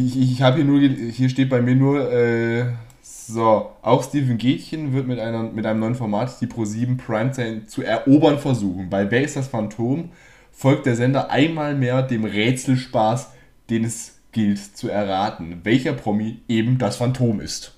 ich, 0.05 0.31
ich 0.33 0.41
habe 0.41 0.57
hier 0.57 0.65
nur, 0.65 0.79
hier 0.79 1.29
steht 1.29 1.49
bei 1.49 1.61
mir 1.61 1.75
nur, 1.75 2.11
äh, 2.11 2.65
so, 3.01 3.71
auch 3.81 4.03
Steven 4.03 4.37
Gätchen 4.37 4.93
wird 4.93 5.07
mit, 5.07 5.19
einer, 5.19 5.43
mit 5.43 5.65
einem 5.65 5.79
neuen 5.79 5.95
Format 5.95 6.41
die 6.41 6.47
Pro7 6.47 6.97
Primetime 6.97 7.65
zu 7.67 7.83
erobern 7.83 8.39
versuchen. 8.39 8.89
Bei 8.89 9.09
Wer 9.09 9.23
ist 9.23 9.35
das 9.35 9.47
Phantom 9.47 10.09
folgt 10.51 10.85
der 10.85 10.95
Sender 10.95 11.29
einmal 11.29 11.73
mehr 11.75 12.01
dem 12.01 12.25
Rätselspaß, 12.25 13.31
den 13.69 13.85
es 13.85 14.17
gilt 14.31 14.59
zu 14.59 14.89
erraten, 14.89 15.61
welcher 15.63 15.93
Promi 15.93 16.41
eben 16.49 16.77
das 16.77 16.97
Phantom 16.97 17.39
ist. 17.39 17.73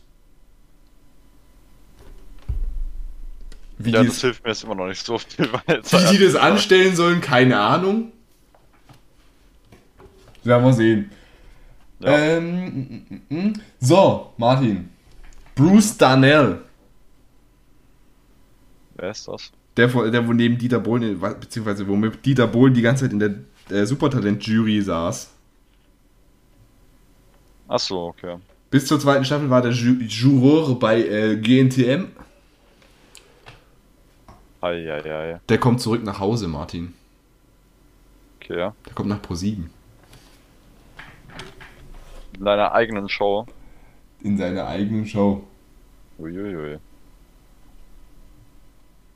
Wie, 3.78 3.92
Ja, 3.92 4.04
das 4.04 4.16
es- 4.16 4.22
hilft 4.22 4.44
mir 4.44 4.52
jetzt 4.52 4.64
immer 4.64 4.76
noch 4.76 4.88
nicht 4.88 5.06
so 5.06 5.18
viel, 5.18 5.50
jetzt 5.68 5.94
wie 6.12 6.18
die 6.18 6.24
das 6.24 6.36
anstellen 6.36 6.96
sollen, 6.96 7.22
keine 7.22 7.60
Ahnung. 7.60 8.12
Werden 10.44 10.66
wir 10.66 10.74
sehen. 10.74 11.12
Ja. 12.02 12.18
Ähm, 12.18 13.06
mm, 13.30 13.36
mm, 13.36 13.38
mm. 13.38 13.54
so, 13.80 14.34
Martin. 14.38 14.90
Bruce 15.56 15.98
Darnell. 15.98 16.62
Wer 18.96 19.12
ist 19.12 19.28
das? 19.28 19.52
Der, 19.78 19.88
der 19.88 20.28
wo 20.28 20.34
neben 20.34 20.58
Dieter 20.58 20.80
Bohlen, 20.80 21.20
beziehungsweise 21.20 21.88
wo 21.88 21.96
mit 21.96 22.26
Dieter 22.26 22.48
Bohlen 22.48 22.74
die 22.74 22.82
ganze 22.82 23.06
Zeit 23.06 23.14
in 23.14 23.20
der 23.20 23.36
äh, 23.70 23.86
Supertalent-Jury 23.86 24.82
saß. 24.82 25.32
Ach 27.68 27.80
so, 27.80 28.08
okay. 28.08 28.38
Bis 28.70 28.86
zur 28.86 29.00
zweiten 29.00 29.24
Staffel 29.24 29.50
war 29.50 29.62
der 29.62 29.72
Ju 29.72 29.94
Juror 30.02 30.78
bei 30.80 31.02
äh, 31.04 31.38
GNTM. 31.38 32.08
Eieiei. 34.62 35.40
Der 35.50 35.58
kommt 35.58 35.82
zurück 35.82 36.04
nach 36.04 36.20
Hause, 36.20 36.48
Martin. 36.48 36.94
Okay, 38.40 38.58
ja. 38.58 38.76
Der 38.86 38.94
kommt 38.94 39.10
nach 39.10 39.22
Pro7. 39.22 39.66
In 42.38 42.46
deiner 42.46 42.72
eigenen 42.74 43.10
Show. 43.10 43.46
In 44.24 44.38
seiner 44.38 44.68
eigenen 44.68 45.06
Show. 45.06 45.44
Uiuiui. 46.20 46.80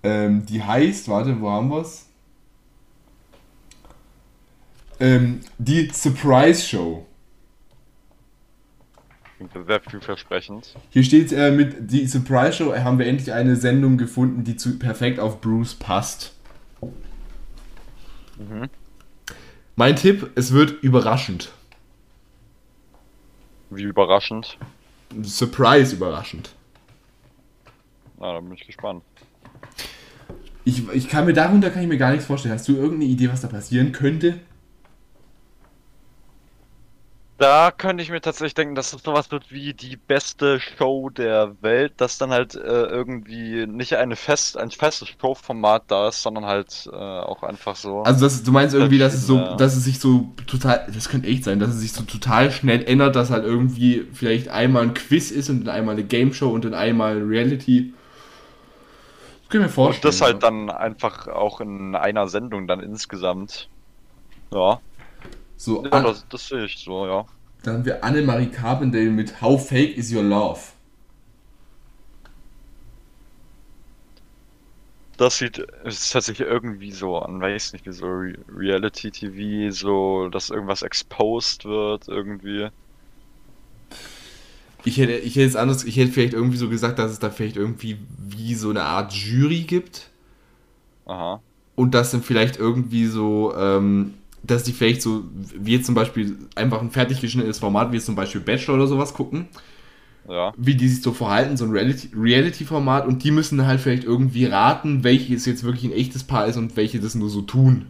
Ähm, 0.03 0.45
die 0.45 0.61
heißt, 0.61 1.09
warte, 1.09 1.39
wo 1.41 1.49
haben 1.49 1.70
wir's? 1.70 2.07
Ähm, 4.99 5.41
die 5.57 5.89
Surprise 5.91 6.61
Show. 6.61 7.05
Klingt 9.38 9.68
sehr 9.68 9.82
vielversprechend. 9.82 10.76
Hier 10.89 11.03
steht 11.03 11.32
äh, 11.34 11.51
mit 11.51 11.91
die 11.91 12.07
Surprise 12.07 12.53
Show 12.53 12.76
haben 12.76 12.99
wir 12.99 13.05
endlich 13.05 13.34
eine 13.34 13.55
Sendung 13.55 13.97
gefunden, 13.97 14.43
die 14.43 14.55
zu, 14.55 14.80
perfekt 14.80 15.20
auf 15.20 15.41
Bruce 15.41 15.76
passt. 15.76 16.34
Mhm. 18.38 18.70
Mein 19.76 19.95
Tipp, 19.97 20.32
es 20.36 20.53
wird 20.53 20.84
überraschend. 20.84 21.51
Wie 23.70 23.84
überraschend. 23.84 24.57
Surprise 25.24 25.95
überraschend. 25.95 26.51
Na, 28.20 28.34
da 28.34 28.39
bin 28.39 28.53
ich 28.53 28.66
gespannt. 28.66 29.03
Ich, 30.63 30.88
ich 30.89 31.09
kann 31.09 31.26
mir 31.26 31.34
darunter 31.34 31.70
kann 31.70 31.84
ich 31.84 31.88
mir 31.88 31.97
gar 31.97 32.11
nichts 32.11 32.26
vorstellen. 32.26 32.55
Hast 32.55 32.68
du 32.68 32.76
irgendeine 32.76 33.05
Idee, 33.05 33.30
was 33.30 33.41
da 33.41 33.47
passieren 33.47 33.91
könnte? 33.91 34.39
Da 37.38 37.71
könnte 37.71 38.01
ich 38.01 38.09
mir 38.09 38.21
tatsächlich 38.21 38.53
denken, 38.53 38.75
dass 38.75 38.93
es 38.93 39.03
sowas 39.03 39.29
wird 39.29 39.51
wie 39.51 39.73
die 39.73 39.97
beste 39.97 40.59
Show 40.61 41.09
der 41.09 41.61
Welt, 41.61 41.93
dass 41.97 42.17
dann 42.17 42.29
halt 42.31 42.55
äh, 42.55 42.59
irgendwie 42.59 43.67
nicht 43.67 43.97
eine 43.97 44.15
fest, 44.15 44.57
ein 44.57 44.71
festes 44.71 45.09
Showformat 45.19 45.83
da 45.89 46.07
ist, 46.07 46.21
sondern 46.21 46.45
halt 46.45 46.89
äh, 46.89 46.95
auch 46.95 47.43
einfach 47.43 47.75
so. 47.75 48.03
Also 48.03 48.25
das, 48.25 48.41
du 48.43 48.53
meinst 48.53 48.73
irgendwie, 48.73 48.97
dass 48.99 49.13
es 49.13 49.27
so, 49.27 49.36
Verschiedene- 49.36 49.57
dass 49.57 49.75
es 49.75 49.83
sich 49.83 49.99
so 49.99 50.33
total, 50.47 50.88
das 50.93 51.09
könnte 51.09 51.27
echt 51.27 51.43
sein, 51.43 51.59
dass 51.59 51.69
es 51.71 51.81
sich 51.81 51.91
so 51.91 52.03
total 52.03 52.51
schnell 52.51 52.83
ändert, 52.86 53.17
dass 53.17 53.29
halt 53.31 53.43
irgendwie 53.43 54.07
vielleicht 54.13 54.47
einmal 54.47 54.83
ein 54.83 54.93
Quiz 54.93 55.29
ist 55.31 55.49
und 55.49 55.65
dann 55.65 55.75
einmal 55.75 55.95
eine 55.95 56.05
Game 56.05 56.33
Show 56.33 56.49
und 56.49 56.63
dann 56.63 56.73
einmal 56.73 57.21
Reality. 57.21 57.93
Das 59.41 59.49
kann 59.49 59.61
ich 59.61 59.65
mir 59.65 59.65
Und 59.65 59.69
vorstellen. 59.73 60.11
das 60.11 60.21
halt 60.21 60.33
ja. 60.36 60.39
dann 60.39 60.69
einfach 60.69 61.27
auch 61.27 61.59
in 61.61 61.95
einer 61.95 62.27
Sendung 62.27 62.67
dann 62.67 62.79
insgesamt. 62.79 63.69
Ja, 64.51 64.79
so. 65.57 65.83
ja 65.83 66.01
das, 66.01 66.25
das 66.29 66.47
sehe 66.47 66.65
ich 66.65 66.77
so, 66.77 67.05
ja. 67.05 67.25
dann 67.63 67.75
haben 67.75 67.85
wir 67.85 68.03
Annemarie 68.03 68.47
Carpendale 68.47 69.09
mit 69.09 69.41
How 69.41 69.65
Fake 69.65 69.97
Is 69.97 70.13
Your 70.13 70.23
Love. 70.23 70.59
Das 75.17 75.37
sieht, 75.37 75.65
es 75.85 76.13
hört 76.13 76.25
sich 76.25 76.41
irgendwie 76.41 76.91
so 76.91 77.17
an, 77.19 77.39
weiß 77.39 77.71
nicht, 77.73 77.85
wie 77.85 77.93
so 77.93 78.05
Re 78.05 78.33
Reality-TV, 78.53 79.71
so, 79.71 80.27
dass 80.27 80.49
irgendwas 80.49 80.81
exposed 80.81 81.63
wird, 81.63 82.09
irgendwie. 82.09 82.67
Ich 84.83 84.97
hätte, 84.97 85.13
ich 85.13 85.35
hätte 85.35 85.47
es 85.47 85.55
anders, 85.55 85.85
ich 85.85 85.95
hätte 85.95 86.11
vielleicht 86.11 86.33
irgendwie 86.33 86.57
so 86.57 86.67
gesagt, 86.69 86.99
dass 86.99 87.11
es 87.11 87.19
da 87.19 87.29
vielleicht 87.29 87.55
irgendwie 87.55 87.97
wie 88.17 88.55
so 88.55 88.69
eine 88.69 88.83
Art 88.83 89.13
Jury 89.13 89.61
gibt. 89.61 90.09
Aha. 91.05 91.39
und 91.75 91.93
das 91.93 92.11
dann 92.11 92.23
vielleicht 92.23 92.57
irgendwie 92.57 93.05
so, 93.05 93.53
ähm, 93.55 94.15
dass 94.45 94.63
die 94.63 94.73
vielleicht 94.73 95.01
so, 95.01 95.23
wie 95.57 95.73
jetzt 95.73 95.85
zum 95.85 95.95
Beispiel 95.95 96.37
einfach 96.55 96.81
ein 96.81 96.91
fertig 96.91 97.21
geschnittenes 97.21 97.59
Format, 97.59 97.91
wie 97.91 97.95
jetzt 97.95 98.05
zum 98.05 98.15
Beispiel 98.15 98.41
Bachelor 98.41 98.75
oder 98.75 98.87
sowas 98.87 99.13
gucken, 99.13 99.47
Ja. 100.29 100.53
wie 100.57 100.75
die 100.75 100.87
sich 100.87 101.01
so 101.01 101.13
verhalten, 101.13 101.55
so 101.57 101.65
ein 101.65 101.71
Reality- 101.71 102.09
Reality-Format 102.15 103.07
und 103.07 103.23
die 103.23 103.31
müssen 103.31 103.57
dann 103.57 103.67
halt 103.67 103.79
vielleicht 103.81 104.03
irgendwie 104.03 104.45
raten, 104.45 105.03
welches 105.03 105.45
jetzt 105.45 105.63
wirklich 105.63 105.85
ein 105.85 105.93
echtes 105.93 106.23
Paar 106.23 106.47
ist 106.47 106.57
und 106.57 106.75
welche 106.75 106.99
das 106.99 107.15
nur 107.15 107.29
so 107.29 107.41
tun. 107.41 107.85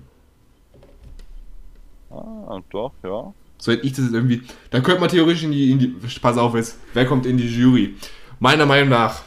Ah, 2.12 2.60
doch, 2.72 2.94
ja. 3.04 3.34
So 3.58 3.72
hätte 3.72 3.86
ich 3.86 3.94
das 3.94 4.06
jetzt 4.06 4.14
irgendwie, 4.14 4.42
da 4.70 4.80
könnte 4.82 5.02
man 5.02 5.10
theoretisch 5.10 5.44
in 5.44 5.52
die, 5.52 5.72
in 5.72 5.80
die, 5.80 5.88
pass 6.22 6.38
auf 6.38 6.56
jetzt, 6.56 6.78
wer 6.94 7.06
kommt 7.06 7.26
in 7.26 7.38
die 7.38 7.48
Jury? 7.48 7.96
Meiner 8.40 8.66
Meinung 8.66 8.90
nach 8.90 9.22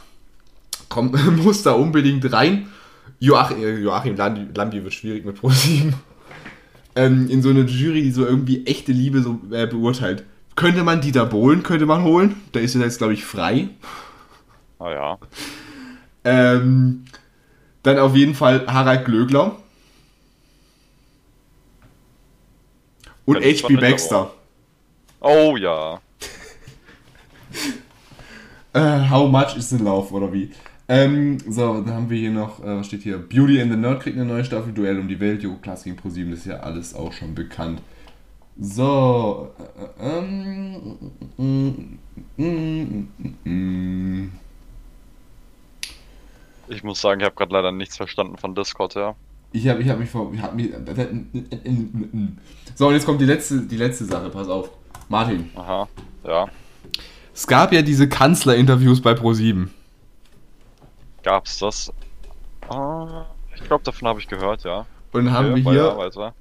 kommt, 0.87 1.13
muss 1.43 1.63
da 1.63 1.73
unbedingt 1.73 2.31
rein. 2.31 2.67
Joachim, 3.19 3.57
äh, 3.57 3.77
Joachim 3.79 4.15
Lambi, 4.15 4.47
Lambi 4.55 4.83
wird 4.83 4.93
schwierig 4.93 5.25
mit 5.25 5.37
Pro7. 5.37 5.93
Ähm, 6.99 7.29
in 7.29 7.41
so 7.41 7.49
eine 7.49 7.61
Jury, 7.61 8.01
die 8.01 8.11
so 8.11 8.25
irgendwie 8.25 8.65
echte 8.65 8.91
Liebe 8.91 9.21
so 9.21 9.39
äh, 9.51 9.67
beurteilt. 9.67 10.25
Könnte 10.57 10.83
man 10.83 10.99
Dieter 10.99 11.25
Bohlen, 11.25 11.63
könnte 11.63 11.85
man 11.85 12.03
holen. 12.03 12.35
Da 12.51 12.59
ist 12.59 12.75
er 12.75 12.81
jetzt, 12.81 12.97
glaube 12.97 13.13
ich, 13.13 13.23
frei. 13.23 13.69
Ah 14.79 14.91
ja. 14.91 15.17
Ähm, 16.25 17.05
dann 17.83 17.99
auf 17.99 18.17
jeden 18.17 18.35
Fall 18.35 18.67
Harald 18.67 19.05
Glögler. 19.05 19.55
Und 23.23 23.39
nicht, 23.39 23.65
Baxter. 23.79 24.33
Oh 25.21 25.55
ja. 25.57 26.01
Äh, 28.71 29.09
how 29.09 29.27
much 29.27 29.57
is 29.57 29.69
the 29.69 29.77
love, 29.77 30.13
oder 30.13 30.31
wie? 30.31 30.51
Ähm, 30.91 31.37
so, 31.47 31.81
dann 31.81 31.93
haben 31.93 32.09
wir 32.09 32.17
hier 32.17 32.31
noch, 32.31 32.63
äh, 32.63 32.79
was 32.79 32.87
steht 32.87 33.03
hier? 33.03 33.19
Beauty 33.19 33.61
and 33.61 33.71
the 33.71 33.77
Nerd 33.77 34.01
kriegt 34.01 34.17
eine 34.17 34.25
neue 34.25 34.43
Staffel, 34.43 34.73
Duell 34.73 34.99
um 34.99 35.07
die 35.07 35.19
Welt, 35.19 35.43
Joko 35.43 35.57
Klaas 35.57 35.83
gegen 35.83 35.95
ProSieben, 35.95 36.31
das 36.31 36.39
ist 36.39 36.47
ja 36.47 36.61
alles 36.61 36.95
auch 36.95 37.13
schon 37.13 37.35
bekannt. 37.35 37.79
So, 38.59 39.51
äh, 39.99 40.03
äh, 40.03 40.17
ähm, 40.17 40.97
mm, 41.37 41.99
mm, 42.37 42.43
mm, 42.43 43.07
mm, 43.45 43.49
mm. 43.49 44.31
Ich 46.69 46.83
muss 46.83 46.99
sagen, 46.99 47.21
ich 47.21 47.25
habe 47.25 47.35
gerade 47.35 47.53
leider 47.53 47.71
nichts 47.71 47.95
verstanden 47.95 48.37
von 48.37 48.55
Discord, 48.55 48.95
ja. 48.95 49.13
ich 49.51 49.67
habe 49.67 49.83
ich 49.83 49.89
hab 49.89 49.99
mich 49.99 50.09
vor, 50.09 50.31
ich 50.33 50.41
hab 50.41 50.55
mich, 50.55 50.71
so, 52.73 52.87
und 52.87 52.93
jetzt 52.95 53.05
kommt 53.05 53.21
die 53.21 53.25
letzte, 53.25 53.61
die 53.61 53.77
letzte 53.77 54.05
Sache, 54.05 54.31
pass 54.31 54.47
auf. 54.47 54.71
Martin, 55.07 55.51
Aha. 55.55 55.87
Ja. 56.25 56.47
es 57.31 57.45
gab 57.45 57.73
ja 57.73 57.83
diese 57.83 58.09
Kanzlerinterviews 58.09 59.01
bei 59.01 59.13
ProSieben. 59.13 59.69
Gab's 61.29 61.59
das? 61.59 61.93
Ah, 62.69 63.27
ich 63.55 63.63
glaube, 63.63 63.83
davon 63.83 64.07
habe 64.07 64.19
ich 64.19 64.27
gehört, 64.27 64.63
ja. 64.63 64.87
Und 65.11 65.25
dann 65.25 65.31
haben 65.33 65.51
Okay, 65.51 65.63
wir 65.63 65.71
hier. 65.71 66.33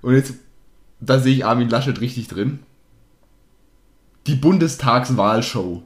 Und 0.00 0.14
jetzt, 0.14 0.34
da 1.00 1.18
sehe 1.18 1.34
ich 1.34 1.44
Armin 1.44 1.68
Laschet 1.68 2.00
richtig 2.00 2.28
drin. 2.28 2.60
Die 4.28 4.36
Bundestagswahlshow. 4.36 5.82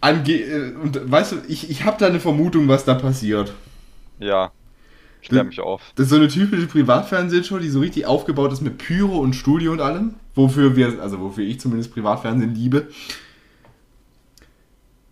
Ange 0.00 0.32
äh, 0.32 0.72
und 0.74 1.10
weißt 1.10 1.32
du, 1.32 1.36
ich, 1.48 1.70
ich 1.70 1.84
habe 1.84 1.96
da 1.98 2.06
eine 2.06 2.20
Vermutung, 2.20 2.68
was 2.68 2.84
da 2.84 2.94
passiert. 2.94 3.52
Ja. 4.18 4.50
Klär 5.22 5.42
Du- 5.42 5.48
mich 5.48 5.60
auf. 5.60 5.82
Das 5.94 6.04
ist 6.06 6.10
so 6.10 6.16
eine 6.16 6.28
typische 6.28 6.66
Privatfernsehshow, 6.66 7.58
die 7.58 7.68
so 7.68 7.80
richtig 7.80 8.06
aufgebaut 8.06 8.52
ist 8.52 8.62
mit 8.62 8.78
Pyro 8.78 9.18
und 9.18 9.34
Studio 9.34 9.72
und 9.72 9.80
allem. 9.80 10.14
Wofür 10.34 10.76
wir, 10.76 11.00
also 11.02 11.20
wofür 11.20 11.44
ich 11.44 11.60
zumindest 11.60 11.92
Privatfernsehen 11.92 12.54
liebe. 12.54 12.88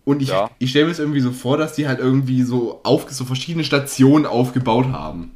Und 0.05 0.21
ich, 0.21 0.29
Ja. 0.29 0.49
ich 0.59 0.71
stelle 0.71 0.85
mir 0.85 0.91
es 0.91 0.99
irgendwie 0.99 1.19
so 1.19 1.31
vor, 1.31 1.57
dass 1.57 1.73
die 1.73 1.87
halt 1.87 1.99
irgendwie 1.99 2.41
so, 2.43 2.79
auf, 2.83 3.09
so 3.11 3.25
verschiedene 3.25 3.63
Stationen 3.63 4.25
aufgebaut 4.25 4.87
haben. 4.87 5.31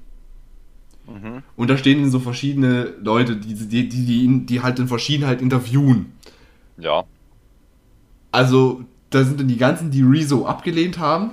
Mhm. 1.05 1.43
Und 1.55 1.69
da 1.69 1.77
stehen 1.77 2.09
so 2.09 2.19
verschiedene 2.19 2.93
Leute, 3.01 3.35
die, 3.35 3.53
die, 3.53 3.89
die, 3.89 4.05
die, 4.05 4.45
die 4.45 4.61
halt 4.61 4.79
in 4.79 4.87
verschieden 4.87 5.27
halt 5.27 5.41
interviewen. 5.41 6.13
Ja. 6.77 7.03
Also, 8.31 8.83
da 9.09 9.23
sind 9.23 9.39
dann 9.39 9.47
die 9.47 9.57
ganzen, 9.57 9.91
die 9.91 10.01
Rezo 10.01 10.47
abgelehnt 10.47 10.97
haben. 10.97 11.31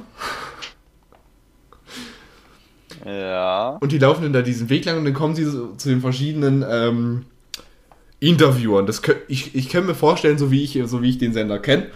Ja. 3.07 3.79
Und 3.81 3.93
die 3.93 3.99
laufen 3.99 4.23
dann 4.25 4.33
da 4.33 4.43
diesen 4.43 4.69
Weg 4.69 4.85
lang 4.85 4.99
und 4.99 5.05
dann 5.05 5.15
kommen 5.15 5.35
sie 5.35 5.45
so 5.45 5.75
zu 5.77 5.89
den 5.89 6.01
verschiedenen 6.01 6.63
ähm, 6.69 7.25
Interviewern. 8.21 8.87
Das 8.87 9.03
ich, 9.29 9.55
ich 9.55 9.69
kann 9.69 9.87
mir 9.87 9.95
vorstellen, 9.95 10.39
so 10.39 10.51
wie 10.51 10.63
ich, 10.63 10.79
so 10.85 11.03
wie 11.03 11.11
ich 11.11 11.19
den 11.19 11.33
Sender 11.33 11.59
kenne, 11.59 11.89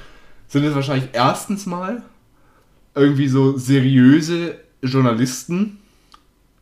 sind 0.48 0.64
es 0.64 0.74
wahrscheinlich 0.74 1.10
erstens 1.12 1.66
mal 1.66 2.02
irgendwie 2.94 3.28
so 3.28 3.56
seriöse 3.56 4.56
Journalisten. 4.82 5.78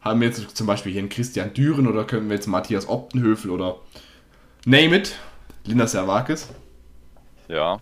Haben 0.00 0.20
wir 0.20 0.28
jetzt 0.28 0.56
zum 0.56 0.66
Beispiel 0.66 0.92
hier 0.92 1.00
einen 1.00 1.08
Christian 1.10 1.54
Düren 1.54 1.86
oder 1.86 2.04
können 2.04 2.28
wir 2.28 2.34
jetzt 2.34 2.48
Matthias 2.48 2.88
Optenhöfel 2.88 3.50
oder 3.50 3.76
name 4.64 4.96
it, 4.96 5.16
Linda 5.64 5.86
Servakis. 5.86 6.48
Ja. 7.48 7.80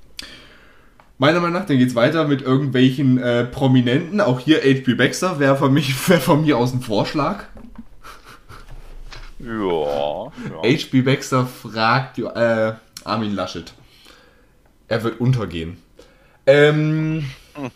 Meiner 1.16 1.40
Meinung 1.40 1.54
nach, 1.60 1.66
dann 1.66 1.78
geht's 1.78 1.94
weiter 1.94 2.26
mit 2.26 2.42
irgendwelchen 2.42 3.18
äh, 3.18 3.44
Prominenten. 3.44 4.20
Auch 4.20 4.40
hier 4.40 4.58
H.P. 4.58 4.94
Baxter 4.94 5.38
wäre 5.38 5.56
von, 5.56 5.72
mich- 5.72 6.08
wär 6.08 6.20
von 6.20 6.42
mir 6.42 6.56
aus 6.58 6.72
ein 6.72 6.80
Vorschlag. 6.82 7.44
Ja. 9.42 10.24
ja. 10.24 10.62
H.P. 10.62 11.02
Baxter 11.02 11.46
fragt 11.46 12.18
äh, 12.18 12.72
Armin 13.04 13.34
Laschet. 13.34 13.72
Er 14.88 15.02
wird 15.02 15.20
untergehen. 15.20 15.78
Ähm, 16.46 17.24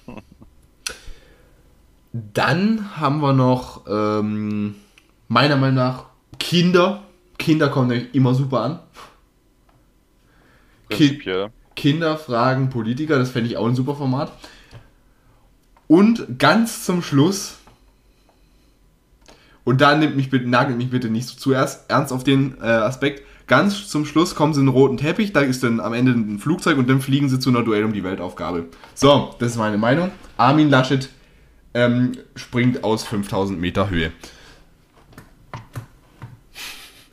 dann 2.13 2.97
haben 2.97 3.21
wir 3.21 3.33
noch, 3.33 3.87
ähm, 3.87 4.77
meiner 5.29 5.57
Meinung 5.57 5.77
nach, 5.77 6.07
Kinder. 6.39 7.03
Kinder 7.39 7.69
kommen 7.69 7.89
nämlich 7.89 8.15
immer 8.15 8.35
super 8.35 8.61
an. 8.61 8.79
Prinzipiell. 10.89 11.51
Kinder 11.75 12.17
fragen 12.17 12.71
Politiker, 12.71 13.19
das 13.19 13.31
fände 13.31 13.51
ich 13.51 13.57
auch 13.57 13.67
ein 13.67 13.75
super 13.75 13.97
Format. 13.97 14.33
Und 15.87 16.39
ganz 16.39 16.85
zum 16.85 17.03
Schluss, 17.03 17.59
und 19.65 19.81
da 19.81 19.97
nimmt 19.97 20.17
mich 20.17 20.31
bitte, 20.31 20.49
nagelt 20.49 20.79
mich 20.79 20.91
bitte 20.91 21.09
nicht 21.09 21.29
so 21.29 21.37
zuerst 21.37 21.91
ernst 21.91 22.13
auf 22.13 22.25
den 22.25 22.57
äh, 22.61 22.67
Aspekt, 22.67 23.23
ganz 23.47 23.89
zum 23.89 24.07
Schluss 24.07 24.35
kommen 24.35 24.55
sie 24.55 24.61
in 24.61 24.69
einen 24.69 24.77
roten 24.77 24.97
Teppich, 24.97 25.33
da 25.33 25.41
ist 25.41 25.63
dann 25.63 25.81
am 25.81 25.93
Ende 25.93 26.13
ein 26.13 26.39
Flugzeug 26.39 26.79
und 26.79 26.89
dann 26.89 27.01
fliegen 27.01 27.29
sie 27.29 27.39
zu 27.39 27.51
einer 27.51 27.63
Duell 27.63 27.85
um 27.85 27.93
die 27.93 28.05
Weltaufgabe. 28.05 28.67
So, 28.95 29.35
das 29.39 29.53
ist 29.53 29.57
meine 29.57 29.79
Meinung. 29.79 30.11
Armin 30.37 30.71
Laschet 30.71 31.09
ähm, 31.75 32.13
springt 32.37 32.85
aus 32.85 33.05
5000 33.05 33.61
Meter 33.61 33.91
Höhe. 33.91 34.13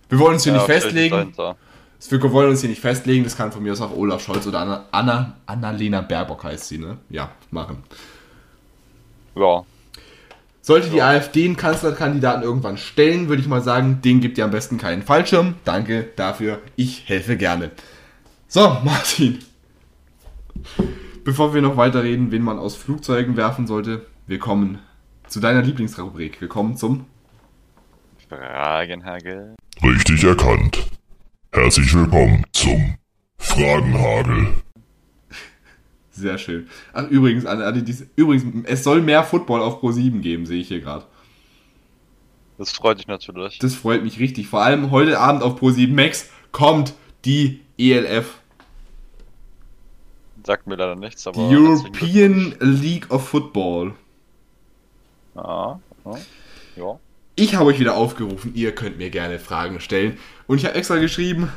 Wir 0.10 0.20
wollen 0.20 0.34
uns 0.34 0.44
hier 0.44 0.54
Ja, 0.54 0.60
nicht 0.60 0.68
festlegen. 0.68 1.34
Wir 2.10 2.32
wollen 2.32 2.50
uns 2.50 2.62
hier 2.62 2.70
nicht 2.70 2.82
festlegen, 2.82 3.24
das 3.24 3.38
kann 3.38 3.52
von 3.52 3.64
mir 3.64 3.72
aus 3.72 3.82
auch 3.82 3.96
Olaf 3.96 4.24
Scholz 4.24 4.46
oder 4.48 4.60
Anna, 4.60 4.86
Anna, 4.92 5.38
Annalena 5.46 6.02
Baerbock 6.02 6.44
heißt 6.44 6.68
sie, 6.68 6.80
ne? 6.80 6.98
Ja, 7.10 7.32
machen. 7.52 7.84
Ja. 9.36 9.64
Sollte 10.72 10.90
die 10.90 11.02
AfD 11.02 11.44
einen 11.44 11.58
Kanzlerkandidaten 11.58 12.44
irgendwann 12.44 12.78
stellen, 12.78 13.28
würde 13.28 13.42
ich 13.42 13.48
mal 13.50 13.62
sagen, 13.62 14.00
den 14.06 14.22
gibt 14.22 14.38
ihr 14.38 14.46
am 14.46 14.52
besten 14.52 14.78
keinen 14.78 15.02
Fallschirm. 15.02 15.56
Danke 15.66 16.08
dafür, 16.16 16.62
ich 16.78 17.10
helfe 17.10 17.36
gerne. 17.36 17.72
So, 18.48 18.78
Martin. 18.86 19.40
Bevor 21.26 21.54
wir 21.54 21.62
noch 21.62 21.76
weiterreden, 21.76 22.32
wen 22.32 22.42
man 22.42 22.58
aus 22.58 22.78
Flugzeugen 22.78 23.36
werfen 23.36 23.68
sollte, 23.68 24.06
wir 24.28 24.40
kommen 24.40 24.80
zu 25.28 25.42
deiner 25.42 25.62
Lieblingsrubrik. 25.62 26.40
Wir 26.40 26.48
kommen 26.48 26.78
zum 26.78 27.04
Fragenhagel. 28.30 29.56
Richtig 29.84 30.24
erkannt. 30.24 30.88
Herzlich 31.52 31.94
willkommen 31.94 32.46
zum 32.54 32.96
Fragenhagel. 33.38 34.54
Sehr 36.22 36.38
schön. 36.38 36.68
Ach, 36.94 37.08
übrigens, 37.10 37.46
alle, 37.46 37.82
diese, 37.82 38.08
übrigens, 38.16 38.46
es 38.66 38.84
soll 38.84 39.02
mehr 39.02 39.24
Football 39.24 39.62
auf 39.62 39.80
Pro 39.80 39.92
7 39.92 40.22
geben, 40.22 40.46
sehe 40.46 40.62
ich 40.62 40.68
hier 40.68 40.80
gerade. 40.80 41.06
Das 42.58 42.72
freut 42.72 43.00
dich 43.00 43.08
natürlich. 43.08 43.58
Das 43.58 43.74
freut 43.74 44.04
mich 44.04 44.20
richtig. 44.20 44.48
Vor 44.48 44.62
allem 44.62 44.92
heute 44.92 45.20
Abend 45.20 45.42
auf 45.42 45.56
Pro 45.56 45.72
7 45.72 45.94
Max 45.96 46.30
kommt 46.52 46.94
die 47.26 47.62
ELF, 47.78 48.42
Sagt 50.46 50.68
mir 50.68 50.76
leider 50.76 50.96
nichts, 50.96 51.28
aber. 51.28 51.50
die 51.50 51.56
European 51.56 52.56
League 52.60 53.12
of 53.12 53.28
Football. 53.28 53.94
Ja. 55.36 55.80
ja. 56.06 56.18
ja. 56.76 57.00
Ich 57.36 57.56
habe 57.56 57.66
euch 57.70 57.80
wieder 57.80 57.96
aufgerufen, 57.96 58.54
ihr 58.56 58.74
könnt 58.74 58.98
mir 58.98 59.10
gerne 59.10 59.40
Fragen 59.40 59.80
stellen. 59.80 60.18
Und 60.48 60.58
ich 60.58 60.66
habe 60.66 60.76
extra 60.76 60.98
geschrieben, 60.98 61.52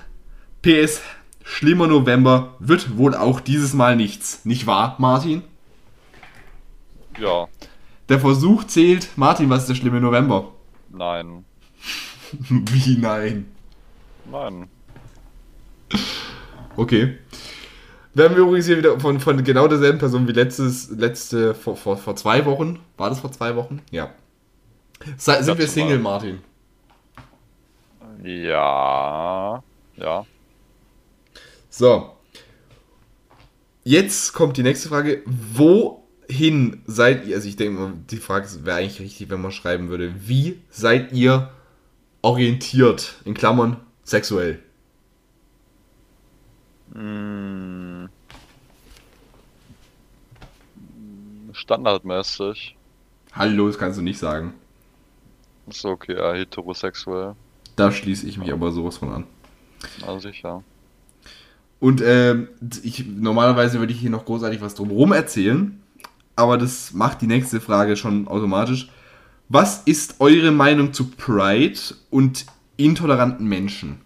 PS, 0.63 1.03
schlimmer 1.45 1.87
November 1.87 2.55
wird 2.59 2.99
wohl 2.99 3.15
auch 3.15 3.41
dieses 3.41 3.75
Mal 3.75 3.95
nichts. 3.95 4.45
Nicht 4.45 4.67
wahr, 4.67 4.97
Martin? 4.99 5.43
Ja. 7.19 7.47
Der 8.09 8.19
Versuch 8.19 8.65
zählt. 8.65 9.09
Martin, 9.17 9.49
was 9.49 9.63
ist 9.63 9.69
der 9.69 9.75
schlimme 9.77 10.01
November? 10.01 10.51
Nein. 10.91 11.45
Wie 12.33 12.97
nein? 12.97 13.47
Nein. 14.31 14.69
Okay. 16.77 17.19
Wir 18.15 18.25
haben 18.25 18.37
übrigens 18.37 18.67
hier 18.67 18.79
wieder 18.79 18.99
von, 19.01 19.21
von 19.21 19.43
genau 19.43 19.67
derselben 19.67 19.99
Person 19.99 20.29
wie 20.29 20.33
letztes, 20.33 20.89
letzte, 20.91 21.55
vor, 21.55 21.77
vor, 21.77 21.97
vor 21.97 22.15
zwei 22.15 22.45
Wochen. 22.47 22.79
War 22.97 23.11
das 23.11 23.21
vor 23.21 23.33
zwei 23.33 23.57
Wochen? 23.57 23.83
Ja. 23.91 24.11
Sei, 25.17 25.43
sind 25.43 25.59
wir. 25.59 25.67
Single, 25.67 25.99
Martin? 25.99 26.39
Ja. 28.23 29.63
Ja. 29.97 30.27
So. 31.77 32.13
Jetzt 33.83 34.33
kommt 34.33 34.57
die 34.57 34.63
nächste 34.63 34.89
Frage. 34.89 35.25
Wohin 35.27 36.83
seid 36.87 37.27
ihr? 37.27 37.35
Also 37.35 37.49
ich 37.49 37.57
denke 37.57 37.81
mal, 37.81 37.93
die 38.11 38.19
Frage 38.19 38.47
wäre 38.65 38.77
eigentlich 38.77 39.01
richtig, 39.01 39.29
wenn 39.29 39.43
man 39.43 39.51
schreiben 39.51 39.89
würde. 39.89 40.15
Wie 40.17 40.61
seid 40.71 41.13
ihr 41.13 41.51
orientiert? 42.23 43.17
In 43.25 43.35
Klammern 43.35 43.79
sexuell. 44.05 44.63
Mm. 46.93 48.05
Standardmäßig. 51.51 52.77
Hallo, 53.33 53.67
das 53.67 53.79
kannst 53.79 53.99
du 53.99 54.03
nicht 54.03 54.21
sagen. 54.21 54.55
Ist 55.67 55.85
okay, 55.85 56.15
ja, 56.15 56.35
heterosexuell. 56.35 57.35
Da 57.75 57.91
schließe 57.91 58.29
ich 58.29 58.39
mich 58.39 58.53
aber 58.53 58.71
sowas 58.71 58.99
von 58.99 59.11
an. 59.11 59.27
Na 60.07 60.21
sicher. 60.21 60.63
Und 61.85 62.01
ähm, 62.03 62.49
ich, 62.83 63.05
normalerweise 63.05 63.79
würde 63.79 63.93
ich 63.93 64.01
hier 64.01 64.09
noch 64.09 64.25
großartig 64.25 64.63
was 64.63 64.75
drumherum 64.75 65.13
erzählen, 65.13 65.83
aber 66.35 66.57
das 66.57 66.95
macht 66.95 67.21
die 67.21 67.27
nächste 67.27 67.61
Frage 67.61 67.99
schon 67.99 68.27
automatisch. 68.27 68.89
Was 69.51 69.83
ist 69.85 70.15
eure 70.19 70.51
Meinung 70.51 70.95
zu 70.95 71.11
Pride 71.11 71.79
und 72.09 72.47
intoleranten 72.79 73.47
Menschen? 73.47 74.01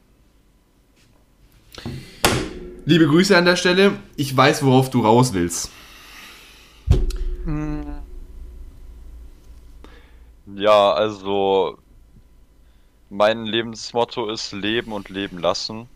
Liebe 2.85 3.07
Grüße 3.07 3.37
an 3.37 3.45
der 3.45 3.55
Stelle. 3.55 3.93
Ich 4.16 4.37
weiß, 4.37 4.64
worauf 4.64 4.91
du 4.91 5.03
raus 5.03 5.33
willst. 5.33 5.70
Ja, 10.57 10.95
also 10.95 11.79
mein 13.09 13.47
Lebensmotto 13.47 14.29
ist 14.33 14.51
Leben 14.51 14.91
und 14.91 15.11
Leben 15.11 15.39
lassen. 15.39 15.87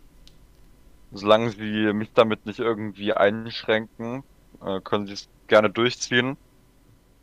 Solange 1.13 1.51
sie 1.51 1.93
mich 1.93 2.11
damit 2.13 2.45
nicht 2.45 2.59
irgendwie 2.59 3.13
einschränken, 3.13 4.23
äh, 4.65 4.79
können 4.81 5.07
sie 5.07 5.13
es 5.13 5.27
gerne 5.47 5.69
durchziehen. 5.69 6.37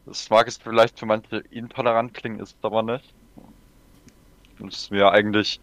Das 0.07 0.31
mag 0.31 0.49
es 0.49 0.57
vielleicht 0.57 0.99
für 0.99 1.07
manche 1.07 1.39
intolerant 1.51 2.15
klingen, 2.15 2.41
ist 2.41 2.57
es 2.59 2.65
aber 2.65 2.83
nicht. 2.83 3.15
Und 4.59 4.73
es 4.73 4.83
ist 4.83 4.91
mir 4.91 5.11
eigentlich, 5.11 5.61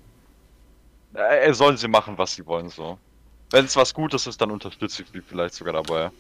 äh, 1.14 1.54
sollen 1.54 1.78
sie 1.78 1.88
machen, 1.88 2.18
was 2.18 2.36
sie 2.36 2.46
wollen, 2.46 2.70
so. 2.70 2.98
Wenn 3.50 3.64
es 3.64 3.78
was 3.78 3.94
Gutes 3.94 4.28
ist, 4.28 4.42
dann 4.42 4.52
unterstütze 4.52 5.04
ich 5.04 5.10
sie 5.10 5.22
vielleicht 5.22 5.54
sogar 5.54 5.74
dabei. 5.74 6.12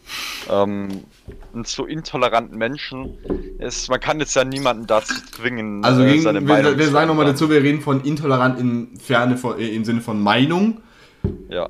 Ähm, 0.49 1.03
und 1.51 1.67
zu 1.67 1.85
intoleranten 1.85 2.57
Menschen 2.57 3.17
ist, 3.59 3.89
man 3.89 3.99
kann 3.99 4.19
jetzt 4.21 4.33
ja 4.33 4.45
niemanden 4.45 4.87
dazu 4.87 5.13
zwingen, 5.31 5.83
Also 5.83 6.03
äh, 6.03 6.11
gegen, 6.11 6.21
seine 6.21 6.39
wir, 6.39 6.47
Meinung 6.47 6.77
wir 6.77 6.85
zu 6.85 6.91
sagen 6.91 7.07
nochmal 7.09 7.25
dazu, 7.25 7.49
wir 7.49 7.61
reden 7.61 7.81
von 7.81 8.01
intolerant 8.05 8.57
in 8.59 8.97
Ferne 8.97 9.35
von, 9.35 9.59
äh, 9.59 9.67
im 9.67 9.83
Sinne 9.83 9.99
von 9.99 10.21
Meinung. 10.21 10.81
Ja. 11.49 11.67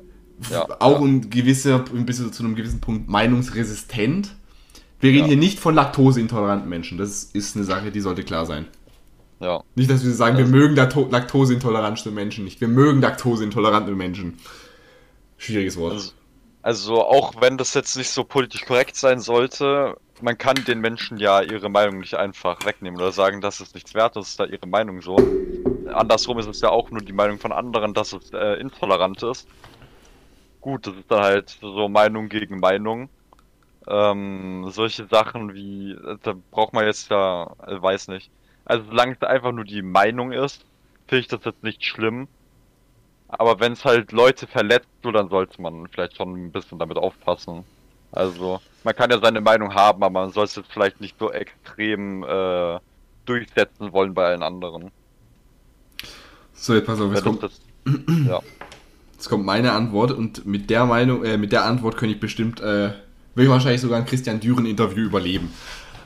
Ja, 0.50 0.66
auch 0.80 1.00
ja. 1.00 1.06
ein 1.06 1.30
gewisser, 1.30 1.84
ein 1.94 2.06
bisschen 2.06 2.32
zu 2.32 2.44
einem 2.44 2.54
gewissen 2.54 2.80
Punkt 2.80 3.08
meinungsresistent. 3.08 4.34
Wir 5.00 5.10
reden 5.10 5.22
Ja. 5.22 5.26
hier 5.28 5.36
nicht 5.36 5.58
von 5.58 5.74
laktoseintoleranten 5.74 6.68
Menschen. 6.68 6.98
Das 6.98 7.24
ist 7.24 7.56
eine 7.56 7.64
Sache, 7.64 7.90
die 7.90 8.00
sollte 8.00 8.24
klar 8.24 8.46
sein. 8.46 8.66
Ja. 9.40 9.62
Nicht, 9.74 9.90
dass 9.90 10.04
wir 10.04 10.12
sagen, 10.12 10.36
wir 10.36 10.46
mögen 10.46 10.74
Lakto 10.74 11.08
laktoseintolerante 11.10 12.10
Menschen 12.10 12.44
nicht. 12.44 12.60
Wir 12.60 12.68
mögen 12.68 13.00
laktoseintolerante 13.00 13.92
Menschen. 13.92 14.38
Schwieriges 15.36 15.76
Wort. 15.76 15.92
Also, 15.92 16.12
also 16.62 17.04
auch 17.04 17.40
wenn 17.40 17.56
das 17.56 17.74
jetzt 17.74 17.96
nicht 17.96 18.10
so 18.10 18.24
politisch 18.24 18.64
korrekt 18.64 18.96
sein 18.96 19.20
sollte, 19.20 19.96
man 20.20 20.36
kann 20.36 20.56
den 20.66 20.80
Menschen 20.80 21.18
ja 21.18 21.40
ihre 21.42 21.68
Meinung 21.68 22.00
nicht 22.00 22.14
einfach 22.14 22.64
wegnehmen 22.64 22.98
oder 23.00 23.12
sagen, 23.12 23.40
dass 23.40 23.60
es 23.60 23.74
nichts 23.74 23.94
wert 23.94 24.16
ist, 24.16 24.30
ist 24.30 24.40
da 24.40 24.44
ihre 24.46 24.66
Meinung 24.66 25.00
so. 25.00 25.16
Andersrum 25.92 26.38
ist 26.38 26.46
es 26.48 26.60
ja 26.60 26.70
auch 26.70 26.90
nur 26.90 27.00
die 27.00 27.12
Meinung 27.12 27.38
von 27.38 27.52
anderen, 27.52 27.94
dass 27.94 28.12
es 28.12 28.32
äh, 28.32 28.60
intolerant 28.60 29.22
ist. 29.22 29.46
Gut, 30.68 30.86
das 30.86 30.96
ist 30.96 31.10
dann 31.10 31.22
halt 31.22 31.58
so 31.62 31.88
Meinung 31.88 32.28
gegen 32.28 32.60
Meinung. 32.60 33.08
Ähm, 33.86 34.66
solche 34.68 35.06
Sachen 35.06 35.54
wie, 35.54 35.96
da 36.22 36.34
braucht 36.50 36.74
man 36.74 36.84
jetzt 36.84 37.08
ja, 37.08 37.44
äh, 37.66 37.80
weiß 37.80 38.08
nicht. 38.08 38.30
Also 38.66 38.84
solange 38.84 39.16
es 39.18 39.26
einfach 39.26 39.52
nur 39.52 39.64
die 39.64 39.80
Meinung 39.80 40.30
ist, 40.30 40.66
finde 41.06 41.20
ich 41.20 41.28
das 41.28 41.42
jetzt 41.46 41.62
nicht 41.62 41.82
schlimm. 41.82 42.28
Aber 43.28 43.60
wenn 43.60 43.72
es 43.72 43.86
halt 43.86 44.12
Leute 44.12 44.46
verletzt, 44.46 44.90
so, 45.02 45.10
dann 45.10 45.30
sollte 45.30 45.62
man 45.62 45.88
vielleicht 45.88 46.18
schon 46.18 46.34
ein 46.34 46.52
bisschen 46.52 46.78
damit 46.78 46.98
aufpassen. 46.98 47.64
Also, 48.12 48.60
man 48.84 48.94
kann 48.94 49.10
ja 49.10 49.18
seine 49.22 49.40
Meinung 49.40 49.72
haben, 49.72 50.02
aber 50.02 50.20
man 50.20 50.32
soll 50.32 50.44
es 50.44 50.54
jetzt 50.54 50.70
vielleicht 50.70 51.00
nicht 51.00 51.18
so 51.18 51.32
extrem 51.32 52.24
äh, 52.24 52.78
durchsetzen 53.24 53.90
wollen 53.94 54.12
bei 54.12 54.26
allen 54.26 54.42
anderen. 54.42 54.90
So, 56.52 56.74
jetzt 56.74 56.84
pass 56.84 57.00
auf, 57.00 57.10
jetzt 57.14 57.24
kommt, 57.24 57.42
das, 57.42 57.58
ja. 58.26 58.42
Jetzt 59.18 59.28
kommt 59.28 59.44
meine 59.44 59.72
Antwort 59.72 60.12
und 60.12 60.46
mit 60.46 60.70
der 60.70 60.86
Meinung, 60.86 61.24
äh, 61.24 61.36
mit 61.36 61.50
der 61.50 61.64
Antwort 61.64 61.96
könnte 61.96 62.14
ich 62.14 62.20
bestimmt, 62.20 62.60
äh, 62.60 62.92
will 63.34 63.44
ich 63.46 63.50
wahrscheinlich 63.50 63.80
sogar 63.80 63.98
ein 63.98 64.06
Christian 64.06 64.38
Düren-Interview 64.38 65.06
überleben. 65.06 65.50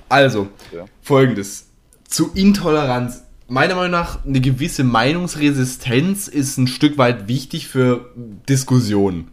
Also, 0.09 0.49
Ja. 0.75 0.87
folgendes. 1.03 1.67
Zu 2.09 2.31
Intoleranz. 2.35 3.25
Meiner 3.49 3.75
Meinung 3.75 3.91
nach, 3.91 4.25
eine 4.25 4.41
gewisse 4.41 4.83
Meinungsresistenz 4.83 6.27
ist 6.27 6.57
ein 6.57 6.67
Stück 6.67 6.97
weit 6.97 7.29
wichtig 7.29 7.69
für 7.69 8.11
Diskussionen. 8.49 9.29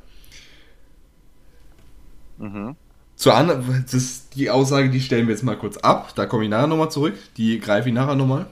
Mhm. 2.37 2.75
Zur 3.15 3.33
anderen, 3.35 3.83
das 3.85 3.93
ist 3.93 4.35
die 4.35 4.49
Aussage, 4.49 4.89
die 4.89 4.99
stellen 4.99 5.27
wir 5.27 5.33
jetzt 5.33 5.43
mal 5.43 5.57
kurz 5.57 5.77
ab. 5.77 6.13
Da 6.15 6.25
komme 6.25 6.43
ich 6.43 6.49
nachher 6.49 6.67
nochmal 6.67 6.91
zurück. 6.91 7.13
Die 7.37 7.59
greife 7.59 7.87
ich 7.87 7.95
nachher 7.95 8.15
nochmal. 8.15 8.45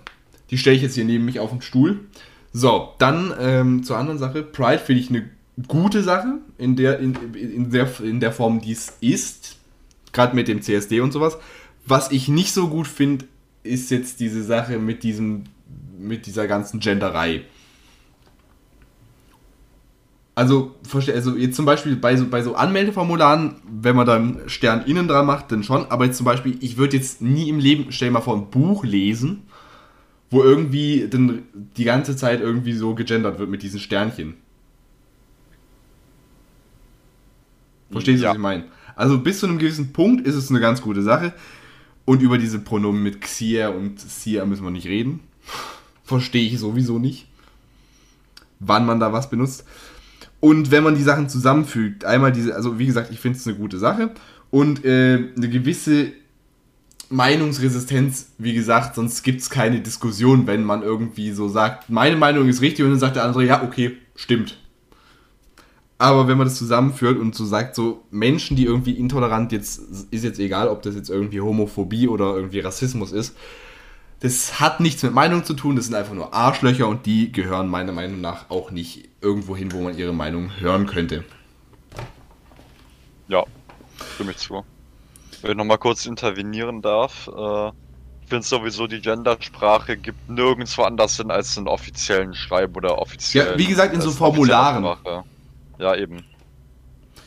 Die 0.52 0.58
stelle 0.58 0.78
ich 0.78 0.82
jetzt 0.82 0.96
hier 0.96 1.04
neben 1.06 1.26
mich 1.26 1.42
auf 1.42 1.50
den 1.50 1.62
Stuhl. 1.62 2.00
So, 2.58 2.94
dann 2.98 3.36
ähm, 3.40 3.84
zur 3.84 4.00
anderen 4.00 4.18
Sache. 4.18 4.42
Pride 4.42 4.80
finde 4.80 5.02
ich 5.04 5.10
eine 5.12 5.30
gute 5.68 6.02
Sache, 6.02 6.40
in 6.58 6.76
der, 6.76 6.98
in, 6.98 7.14
in, 7.36 7.70
der, 7.70 7.88
in 8.02 8.20
der 8.20 8.32
Form, 8.32 8.62
die 8.62 8.72
es 8.72 8.98
ist. 9.00 9.58
Gerade 10.12 10.36
mit 10.36 10.48
dem 10.48 10.64
CSD 10.64 11.02
und 11.02 11.12
sowas. 11.12 11.38
Was 11.86 12.10
ich 12.10 12.30
nicht 12.30 12.52
so 12.52 12.68
gut 12.68 12.88
finde, 12.88 13.26
ist 13.62 13.92
jetzt 13.92 14.20
diese 14.20 14.44
Sache 14.44 14.80
mit 14.80 15.04
diesem, 15.04 15.44
mit 16.00 16.26
dieser 16.26 16.48
ganzen 16.48 16.80
Genderei. 16.80 17.44
Also, 20.34 20.74
also 20.92 21.36
jetzt 21.36 21.56
zum 21.56 21.66
Beispiel 21.66 21.96
bei 21.96 22.18
so, 22.18 22.26
bei 22.26 22.42
so 22.42 22.56
Anmeldeformularen, 22.56 23.58
wenn 23.70 23.96
man 23.96 24.08
dann 24.08 24.42
Stern 24.48 24.84
innen 24.88 25.08
dran 25.08 25.28
macht, 25.28 25.52
dann 25.52 25.62
schon. 25.62 25.86
Aber 25.92 26.06
jetzt 26.06 26.18
zum 26.18 26.26
Beispiel, 26.26 26.58
ich 26.62 26.78
würde 26.78 26.98
jetzt 26.98 27.22
nie 27.22 27.50
im 27.50 27.60
Leben, 27.60 27.92
stell 27.92 28.08
dir 28.08 28.14
mal 28.14 28.22
vor, 28.22 28.36
ein 28.36 28.50
Buch 28.50 28.84
lesen, 28.84 29.44
wo 30.30 30.44
irgendwie 30.44 31.08
dann 31.10 31.44
die 31.78 31.84
ganze 31.86 32.16
Zeit 32.16 32.42
irgendwie 32.42 32.74
so 32.74 32.96
gegendert 32.96 33.40
wird 33.40 33.50
mit 33.50 33.64
diesen 33.64 33.80
Sternchen. 33.80 34.36
Verstehst 37.92 38.20
du, 38.20 38.24
Ja. 38.24 38.30
was 38.32 38.36
ich 38.38 38.42
meine? 38.42 38.66
Also 38.96 39.20
bis 39.20 39.40
zu 39.40 39.46
einem 39.48 39.58
gewissen 39.60 39.94
Punkt 39.94 40.26
ist 40.28 40.36
es 40.36 40.50
eine 40.50 40.60
ganz 40.60 40.82
gute 40.82 41.02
Sache. 41.02 41.34
Und 42.06 42.22
über 42.22 42.38
diese 42.38 42.60
Pronomen 42.60 43.04
mit 43.04 43.22
Xier 43.22 43.74
und 43.76 44.00
Sia 44.00 44.46
müssen 44.46 44.64
wir 44.64 44.72
nicht 44.72 44.88
reden. 44.88 45.20
Verstehe 46.04 46.48
ich 46.48 46.58
sowieso 46.58 47.00
nicht, 47.00 47.28
wann 48.60 48.86
man 48.86 49.00
da 49.00 49.12
was 49.12 49.30
benutzt. 49.30 49.66
Und 50.40 50.72
wenn 50.72 50.84
man 50.84 50.96
die 50.96 51.04
Sachen 51.04 51.28
zusammenfügt, 51.28 52.06
einmal 52.06 52.32
diese, 52.32 52.56
also 52.56 52.80
wie 52.80 52.86
gesagt, 52.86 53.12
ich 53.12 53.20
finde 53.20 53.38
es 53.38 53.46
eine 53.48 53.58
gute 53.58 53.78
Sache 53.78 54.12
und 54.52 54.86
äh, 54.86 55.32
eine 55.36 55.50
gewisse 55.50 56.14
Meinungsresistenz, 57.10 58.34
wie 58.38 58.54
gesagt, 58.54 58.96
sonst 58.96 59.24
gibt 59.24 59.42
es 59.42 59.50
keine 59.50 59.80
Diskussion, 59.80 60.48
wenn 60.48 60.64
man 60.64 60.84
irgendwie 60.84 61.32
so 61.32 61.48
sagt, 61.48 61.90
meine 61.90 62.18
Meinung 62.18 62.50
ist 62.50 62.62
richtig 62.62 62.84
und 62.84 62.92
dann 62.92 63.00
sagt 63.00 63.16
der 63.16 63.24
andere, 63.24 63.46
ja, 63.46 63.64
okay, 63.64 63.98
stimmt. 64.16 64.58
Aber 66.00 66.28
wenn 66.28 66.38
man 66.38 66.46
das 66.46 66.58
zusammenführt 66.58 67.18
und 67.18 67.34
so 67.34 67.46
sagt, 67.46 67.76
so 67.76 68.04
Menschen, 68.12 68.56
die 68.56 68.66
irgendwie 68.66 68.92
intolerant 68.92 69.52
jetzt, 69.52 69.82
ist 70.12 70.24
jetzt 70.24 70.40
egal, 70.40 70.68
ob 70.68 70.84
das 70.84 70.96
jetzt 70.96 71.10
irgendwie 71.10 71.42
Homophobie 71.42 72.08
oder 72.08 72.36
irgendwie 72.36 72.60
Rassismus 72.60 73.12
ist, 73.12 73.36
das 74.20 74.60
hat 74.60 74.80
nichts 74.80 75.04
mit 75.04 75.14
Meinung 75.14 75.44
zu 75.44 75.54
tun, 75.54 75.76
das 75.76 75.86
sind 75.86 75.96
einfach 75.96 76.14
nur 76.14 76.34
Arschlöcher 76.34 76.88
und 76.88 77.06
die 77.06 77.32
gehören 77.32 77.68
meiner 77.68 77.94
Meinung 77.94 78.22
nach 78.22 78.50
auch 78.50 78.72
nicht 78.72 79.10
irgendwo 79.22 79.56
hin, 79.56 79.72
wo 79.72 79.82
man 79.82 79.98
ihre 79.98 80.14
Meinung 80.14 80.52
hören 80.60 80.88
könnte. 80.88 81.24
Ja, 83.28 83.44
stimme 84.16 84.32
ich 84.32 84.38
zu. 84.38 84.64
Wenn 85.42 85.52
ich 85.52 85.58
nochmal 85.58 85.78
kurz 85.78 86.06
intervenieren 86.06 86.82
darf, 86.82 87.28
äh, 87.28 87.72
ich 88.22 88.30
finde 88.30 88.46
sowieso, 88.46 88.88
die 88.88 89.00
Gendersprache 89.00 89.96
gibt 89.98 90.28
nirgendwo 90.30 90.84
anders 90.84 91.16
Sinn 91.16 91.32
als 91.32 91.56
in 91.56 91.68
offiziellen 91.68 92.34
Schreiben 92.34 92.76
oder 92.76 92.98
offiziellen. 92.98 93.54
Ja, 93.54 93.58
wie 93.58 93.68
gesagt, 93.68 93.94
in 93.94 94.02
so 94.02 94.12
Formularen. 94.12 94.98
Ja, 95.80 95.96
eben. 95.96 96.26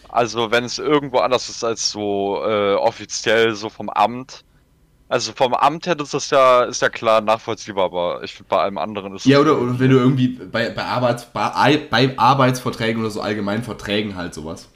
Also 0.08 0.50
wenn 0.50 0.64
es 0.64 0.78
irgendwo 0.78 1.18
anders 1.18 1.48
ist 1.48 1.64
als 1.64 1.90
so 1.90 2.42
äh, 2.44 2.74
offiziell, 2.74 3.54
so 3.54 3.70
vom 3.70 3.88
Amt. 3.88 4.44
Also 5.08 5.32
vom 5.32 5.54
Amt 5.54 5.86
her 5.86 5.98
ist 5.98 6.14
das 6.14 6.30
ja, 6.30 6.64
ist 6.64 6.82
ja 6.82 6.88
klar 6.88 7.20
nachvollziehbar, 7.20 7.86
aber 7.86 8.22
ich 8.22 8.34
finde 8.34 8.48
bei 8.48 8.58
allem 8.58 8.78
anderen 8.78 9.14
ist 9.14 9.24
es 9.24 9.30
Ja, 9.30 9.40
oder, 9.40 9.58
oder 9.58 9.78
wenn 9.78 9.90
du 9.90 9.96
irgendwie 9.98 10.28
bei, 10.28 10.70
bei, 10.70 10.84
Arbeits, 10.84 11.26
bei, 11.26 11.88
bei 11.90 12.18
Arbeitsverträgen 12.18 13.00
oder 13.00 13.10
so 13.10 13.20
allgemeinen 13.20 13.62
Verträgen 13.62 14.16
halt 14.16 14.34
sowas. 14.34 14.68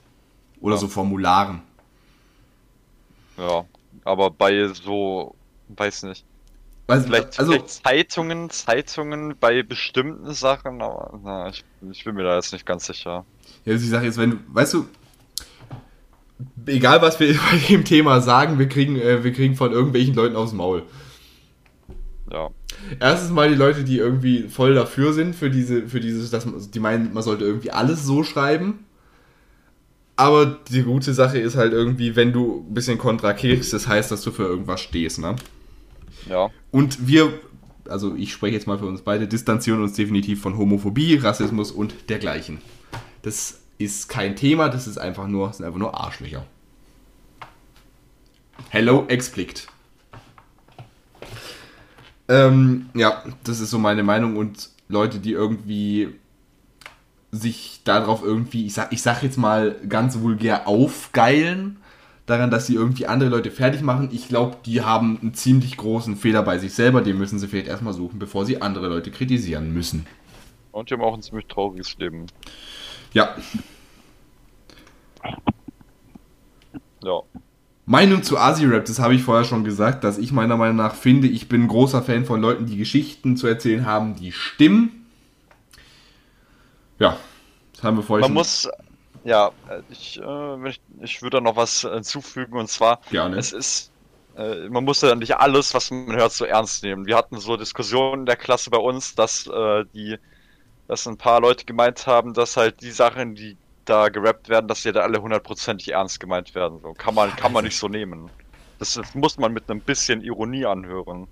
Oder 0.61 0.75
Ja. 0.77 0.81
so 0.81 0.89
Formularen. 0.89 1.63
Ja, 3.37 3.65
aber 4.05 4.31
bei 4.31 4.69
so, 4.69 5.35
weiß 5.69 6.05
nicht. 6.05 6.25
Weißt, 6.87 7.07
Vielleicht, 7.07 7.39
also, 7.39 7.53
vielleicht 7.53 7.71
Zeitungen, 7.71 8.51
Zeitungen 8.51 9.35
bei 9.41 9.63
bestimmten 9.63 10.33
Sachen, 10.35 10.83
aber 10.83 11.19
na, 11.23 11.49
ich, 11.49 11.65
ich 11.91 12.05
bin 12.05 12.15
mir 12.15 12.25
da 12.25 12.37
jetzt 12.37 12.53
nicht 12.53 12.67
ganz 12.67 12.87
sicher. 12.87 13.25
ja, 13.65 13.73
also 13.73 13.85
ich 13.85 13.91
sage 13.91 14.07
jetzt, 14.07 14.19
wenn 14.19 14.33
du, 14.33 14.37
weißt 14.49 14.75
du, 14.75 14.87
egal 16.67 17.01
was 17.01 17.19
wir 17.21 17.35
bei 17.51 17.59
dem 17.69 17.85
Thema 17.85 18.21
sagen, 18.21 18.59
wir 18.59 18.69
kriegen, 18.69 18.97
äh, 18.97 19.25
wir 19.25 19.33
kriegen 19.33 19.57
von 19.57 19.73
irgendwelchen 19.73 20.15
Leuten 20.15 20.37
aufs 20.37 20.53
Maul. 20.53 20.83
Ja, 22.31 22.51
Erstens 23.01 23.31
mal 23.31 23.49
die 23.49 23.55
Leute, 23.55 23.85
die 23.85 23.99
irgendwie 23.99 24.49
voll 24.49 24.75
dafür 24.75 25.13
sind, 25.13 25.35
für 25.35 25.51
diese, 25.51 25.89
für 25.89 26.01
dieses, 26.01 26.31
dass 26.31 26.45
man, 26.45 26.71
die 26.71 26.81
meinen, 26.81 27.13
man 27.13 27.23
sollte 27.23 27.45
irgendwie 27.45 27.71
alles 27.71 28.05
so 28.05 28.25
schreiben. 28.25 28.85
Aber 30.17 30.47
die 30.71 30.83
gute 30.83 31.13
Sache 31.13 31.39
ist 31.39 31.57
halt 31.57 31.73
irgendwie, 31.73 32.15
wenn 32.15 32.33
du 32.33 32.65
ein 32.69 32.75
bisschen 32.75 32.99
kontra 32.99 33.33
kriegst, 33.33 33.73
das 33.73 33.89
heißt, 33.89 34.13
dass 34.13 34.23
du 34.23 34.31
für 34.31 34.45
irgendwas 34.45 34.81
stehst, 34.81 35.19
ne? 35.19 35.35
ja, 36.29 36.51
Und 36.71 37.09
wir, 37.09 37.33
also 37.89 38.15
ich 38.15 38.33
spreche 38.33 38.55
jetzt 38.55 38.67
mal 38.67 38.79
für 38.79 38.87
uns 38.87 39.03
beide, 39.03 39.27
distanzieren 39.27 39.83
uns 39.83 39.95
definitiv 39.95 40.41
von 40.41 40.57
Homophobie, 40.57 41.17
Rassismus 41.17 41.73
und 41.73 42.09
dergleichen. 42.09 42.59
Das 43.23 43.61
ist 43.79 44.09
kein 44.09 44.37
Thema, 44.37 44.69
das 44.69 44.87
ist 44.87 44.99
einfach 44.99 45.27
nur, 45.27 45.53
sind 45.53 45.67
einfach 45.67 45.79
nur 45.79 45.99
Arschlöcher. 45.99 46.47
Hello, 48.69 49.05
explikt. 49.09 49.67
Ähm, 52.29 52.87
ja, 52.95 53.25
das 53.43 53.61
ist 53.61 53.71
so 53.71 53.79
meine 53.79 54.03
Meinung 54.03 54.37
und 54.37 54.71
Leute, 54.89 55.19
die 55.19 55.33
irgendwie 55.33 56.09
sich 57.35 57.81
darauf 57.85 58.23
irgendwie, 58.23 58.67
ich 58.67 58.75
sag, 58.75 58.93
ich 58.93 59.03
sag 59.03 59.23
jetzt 59.23 59.37
mal 59.37 59.77
ganz 59.89 60.21
vulgär 60.21 60.69
aufgeilen, 60.69 61.79
daran, 62.27 62.51
dass 62.51 62.67
sie 62.67 62.75
irgendwie 62.75 63.07
andere 63.07 63.29
Leute 63.31 63.51
fertig 63.51 63.83
machen. 63.83 64.09
Ich 64.13 64.29
glaube, 64.29 64.57
die 64.65 64.83
haben 64.83 65.19
einen 65.21 65.35
ziemlich 65.35 65.77
großen 65.77 66.17
Fehler 66.17 66.43
bei 66.43 66.59
sich 66.59 66.73
selber, 66.73 67.03
den 67.03 67.19
müssen 67.19 67.39
sie 67.39 67.49
vielleicht 67.49 67.69
erstmal 67.69 67.93
suchen, 67.93 68.19
bevor 68.19 68.47
sie 68.47 68.63
andere 68.63 68.89
Leute 68.89 69.11
kritisieren 69.11 69.73
müssen. 69.73 70.07
und 70.73 70.89
die 70.89 70.95
haben 70.95 71.03
auch 71.03 71.15
ein 71.15 71.23
ziemlich 71.23 71.47
trauriges 71.47 71.97
Leben. 71.99 72.27
Ja, 73.13 73.37
Ja, 77.05 77.21
Meinung 77.87 78.23
zu 78.23 78.39
Asi-Rap, 78.39 78.87
das 78.87 78.99
habe 78.99 79.15
ich 79.15 79.23
vorher 79.23 79.45
schon 79.45 79.63
gesagt, 79.63 80.05
dass 80.05 80.17
ich 80.17 80.33
meiner 80.33 80.57
Meinung 80.57 80.77
nach 80.77 80.95
finde, 80.95 81.29
ich 81.29 81.51
bin 81.51 81.65
ein 81.65 81.69
großer 81.69 82.03
Fan 82.03 82.25
von 82.25 82.41
Leuten, 82.41 82.65
die 82.65 82.79
Geschichten 82.79 83.37
zu 83.37 83.47
erzählen 83.47 83.85
haben, 83.85 84.17
die 84.17 84.33
stimmen. 84.33 85.04
Ja, 86.99 87.17
das 87.73 87.83
haben 87.83 87.97
wir 87.97 88.03
vorher 88.03 88.29
man 88.29 88.29
schon 88.29 88.35
muss, 88.35 88.69
ja, 89.25 89.51
ich, 89.89 90.21
äh, 90.21 90.69
ich, 90.69 90.81
ich 91.01 91.23
würde 91.23 91.39
da 91.39 91.41
noch 91.41 91.57
was 91.57 91.81
hinzufügen 91.81 92.59
und 92.59 92.69
zwar, 92.69 93.01
gerne. 93.11 93.37
es 93.37 93.53
ist, 93.53 93.93
äh, 94.37 94.69
man 94.69 94.85
muss 94.85 95.01
ja 95.01 95.15
nicht 95.15 95.37
alles, 95.37 95.75
was 95.75 95.91
man 95.91 96.17
hört, 96.17 96.33
so 96.33 96.45
ernst 96.45 96.83
nehmen. 96.83 97.07
Wir 97.07 97.17
hatten 97.17 97.39
so 97.39 97.57
Diskussionen 97.57 98.21
in 98.21 98.27
der 98.27 98.37
Klasse 98.37 98.71
bei 98.71 98.79
uns, 98.79 99.15
dass 99.15 99.47
äh, 99.47 99.85
die, 99.95 100.19
dass 100.89 101.07
ein 101.07 101.17
paar 101.17 101.41
Leute 101.41 101.65
gemeint 101.65 102.07
haben, 102.07 102.35
dass 102.35 102.57
halt 102.57 102.81
die 102.83 102.91
Sachen, 102.91 103.35
die 103.35 103.57
da 103.85 104.09
gerappt 104.09 104.49
werden, 104.49 104.69
dass 104.69 104.83
die 104.83 104.93
da 104.93 105.01
alle 105.01 105.21
hundertprozentig 105.21 105.93
ernst 105.93 106.21
gemeint 106.21 106.55
werden. 106.55 106.81
So 106.81 106.93
kann 106.95 107.15
man, 107.15 107.35
kann 107.37 107.53
man 107.53 107.65
nicht 107.65 107.79
so 107.79 107.89
nehmen. 107.89 108.31
Das, 108.79 108.95
das 108.95 109.15
muss 109.15 109.39
man 109.39 109.53
mit 109.53 109.71
einem 109.71 109.81
bisschen 109.81 110.23
Ironie 110.23 110.65
anhören. 110.65 111.29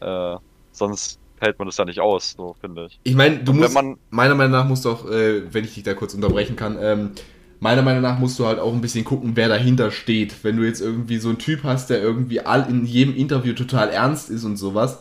Äh, 0.00 0.36
sonst 0.72 1.19
hält 1.40 1.58
man 1.58 1.66
das 1.66 1.76
ja 1.76 1.84
nicht 1.84 2.00
aus, 2.00 2.34
so 2.36 2.54
finde 2.60 2.86
ich. 2.86 3.00
Ich 3.02 3.14
meine, 3.14 3.38
du 3.38 3.52
Und 3.52 3.58
musst, 3.58 3.78
meiner 4.10 4.34
Meinung 4.34 4.52
nach 4.52 4.68
musst 4.68 4.84
du 4.84 4.90
auch, 4.90 5.10
äh, 5.10 5.52
wenn 5.52 5.64
ich 5.64 5.74
dich 5.74 5.82
da 5.82 5.94
kurz 5.94 6.14
unterbrechen 6.14 6.56
kann, 6.56 6.78
ähm, 6.80 7.10
meiner 7.60 7.82
Meinung 7.82 8.02
nach 8.02 8.18
musst 8.18 8.38
du 8.38 8.46
halt 8.46 8.58
auch 8.58 8.72
ein 8.72 8.80
bisschen 8.80 9.04
gucken, 9.04 9.32
wer 9.34 9.48
dahinter 9.48 9.90
steht. 9.90 10.44
Wenn 10.44 10.56
du 10.56 10.64
jetzt 10.64 10.80
irgendwie 10.80 11.18
so 11.18 11.28
einen 11.28 11.38
Typ 11.38 11.62
hast, 11.64 11.90
der 11.90 12.00
irgendwie 12.00 12.40
all 12.40 12.68
in 12.68 12.86
jedem 12.86 13.14
Interview 13.14 13.52
total 13.52 13.90
ernst 13.90 14.30
ist 14.30 14.44
und 14.44 14.56
sowas, 14.56 15.00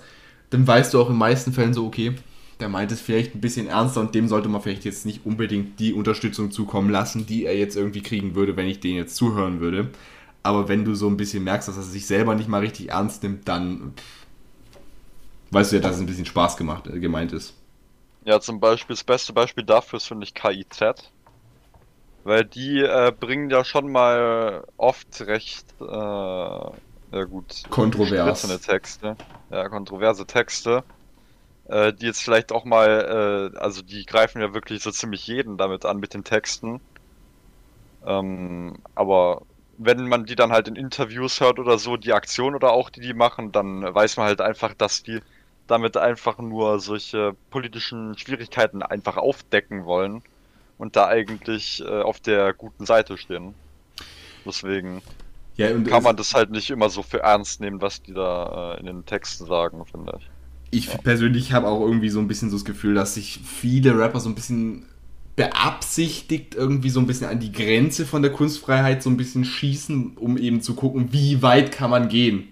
dann 0.50 0.68
weißt 0.68 0.94
du 0.94 1.02
auch 1.02 1.08
in 1.08 1.14
den 1.14 1.20
meisten 1.20 1.54
Fällen 1.54 1.74
so, 1.74 1.86
okay, 1.86 2.14
der 2.60 2.70
meint 2.70 2.92
es 2.92 3.00
vielleicht 3.00 3.36
ein 3.36 3.42
bisschen 3.42 3.68
ernster 3.68 4.02
und 4.02 4.14
dem 4.16 4.28
sollte 4.28 4.50
man 4.50 4.62
vielleicht 4.62 4.84
jetzt 4.84 5.06
nicht 5.06 5.26
unbedingt 5.26 5.80
die 5.80 5.94
Unterstützung 5.94 6.52
zukommen 6.52 6.90
lassen, 6.90 7.26
die 7.26 7.46
er 7.46 7.58
jetzt 7.58 7.78
irgendwie 7.78 8.02
kriegen 8.02 8.36
würde, 8.36 8.58
wenn 8.58 8.68
ich 8.68 8.82
den 8.82 8.96
jetzt 8.96 9.16
zuhören 9.16 9.62
würde. 9.62 9.90
Aber 10.44 10.68
wenn 10.68 10.86
du 10.86 10.96
so 10.96 11.08
ein 11.08 11.18
bisschen 11.18 11.44
merkst, 11.44 11.68
dass 11.68 11.78
er 11.78 11.84
sich 11.84 12.06
selber 12.06 12.36
nicht 12.36 12.50
mal 12.50 12.62
richtig 12.62 12.90
ernst 12.90 13.24
nimmt, 13.24 13.48
dann 13.48 13.94
pff, 13.96 14.19
weißt 15.52 15.72
du 15.72 15.76
ja, 15.78 15.82
dass 15.82 15.96
es 15.96 16.02
ein 16.02 16.06
bisschen 16.08 16.26
Spaß 16.26 16.58
gemacht, 16.58 16.88
äh, 16.88 17.00
gemeint 17.00 17.34
ist. 17.34 17.56
Ja, 18.24 18.40
zum 18.40 18.62
Beispiel, 18.62 18.96
das 18.96 19.04
beste 19.04 19.34
Beispiel 19.34 19.66
dafür 19.66 19.98
ist, 19.98 20.08
finde 20.08 20.24
ich, 20.26 20.34
KIZ. 20.34 21.12
Weil 22.24 22.46
die 22.46 22.80
äh, 22.82 23.12
bringen 23.18 23.50
ja 23.50 23.64
schon 23.66 23.92
mal 23.92 24.66
oft 24.78 25.22
recht, 25.22 25.74
äh, 25.82 25.86
ja 25.86 27.24
gut, 27.26 27.66
Kontrovers. 27.70 28.58
Texte. 28.62 29.18
Ja, 29.50 29.70
kontroverse 29.70 30.26
Texte. 30.28 30.86
äh, 31.66 31.94
die 31.94 32.06
jetzt 32.08 32.22
vielleicht 32.24 32.52
auch 32.52 32.66
mal, 32.66 33.52
äh, 33.56 33.58
also 33.60 33.82
die 33.84 34.06
greifen 34.06 34.42
ja 34.42 34.54
wirklich 34.54 34.84
so 34.84 34.92
ziemlich 34.92 35.28
jeden 35.28 35.58
damit 35.58 35.86
an 35.86 36.00
mit 36.00 36.14
den 36.14 36.24
Texten. 36.24 36.82
Ähm, 38.06 38.82
aber 38.96 39.46
wenn 39.78 40.08
man 40.08 40.26
die 40.26 40.36
dann 40.36 40.52
halt 40.52 40.68
in 40.68 40.76
Interviews 40.76 41.40
hört 41.42 41.60
oder 41.60 41.78
so, 41.78 41.98
die 41.98 42.14
Aktion 42.14 42.56
oder 42.56 42.72
auch 42.74 42.90
die 42.90 43.02
die 43.02 43.14
machen, 43.14 43.52
dann 43.52 43.82
weiß 43.84 44.18
man 44.18 44.28
halt 44.28 44.42
einfach, 44.42 44.74
dass 44.74 45.04
die 45.04 45.20
damit 45.70 45.98
einfach 45.98 46.40
nur 46.40 46.80
solche 46.80 47.34
politischen 47.50 48.18
Schwierigkeiten 48.18 48.84
einfach 48.84 49.18
aufdecken 49.18 49.86
wollen 49.86 50.24
und 50.78 50.96
da 50.96 51.08
eigentlich 51.08 51.82
äh, 51.82 52.02
auf 52.04 52.20
der 52.22 52.54
guten 52.54 52.86
Seite 52.86 53.18
stehen. 53.18 53.58
Deswegen 54.46 55.04
Ja, 55.58 55.70
kann 55.84 56.04
man 56.04 56.18
das 56.18 56.34
halt 56.34 56.52
nicht 56.52 56.70
immer 56.72 56.90
so 56.90 57.04
für 57.04 57.22
ernst 57.22 57.62
nehmen, 57.62 57.82
was 57.82 58.02
die 58.04 58.14
da 58.14 58.76
äh, 58.76 58.80
in 58.82 58.88
den 58.88 59.06
Texten 59.06 59.46
sagen, 59.48 59.86
finde 59.88 60.14
ich. 60.20 60.32
ich 60.72 61.02
persönlich 61.04 61.52
habe 61.54 61.68
auch 61.68 61.82
irgendwie 61.82 62.10
so 62.10 62.20
ein 62.20 62.28
bisschen 62.28 62.50
so 62.50 62.58
das 62.58 62.66
Gefühl, 62.66 62.94
dass 62.96 63.16
sich 63.16 63.40
viele 63.44 63.98
Rapper 63.98 64.20
so 64.20 64.30
ein 64.30 64.36
bisschen 64.36 64.86
beabsichtigt 65.36 66.54
irgendwie 66.56 66.90
so 66.90 67.00
ein 67.00 67.08
bisschen 67.08 67.28
an 67.28 67.40
die 67.40 67.52
Grenze 67.52 68.06
von 68.06 68.22
der 68.22 68.32
Kunstfreiheit 68.32 69.02
so 69.02 69.10
ein 69.10 69.18
bisschen 69.18 69.46
schießen, 69.46 70.18
um 70.18 70.38
eben 70.38 70.62
zu 70.62 70.76
gucken, 70.76 71.14
wie 71.14 71.42
weit 71.42 71.72
kann 71.72 71.90
man 71.90 72.10
gehen. 72.10 72.50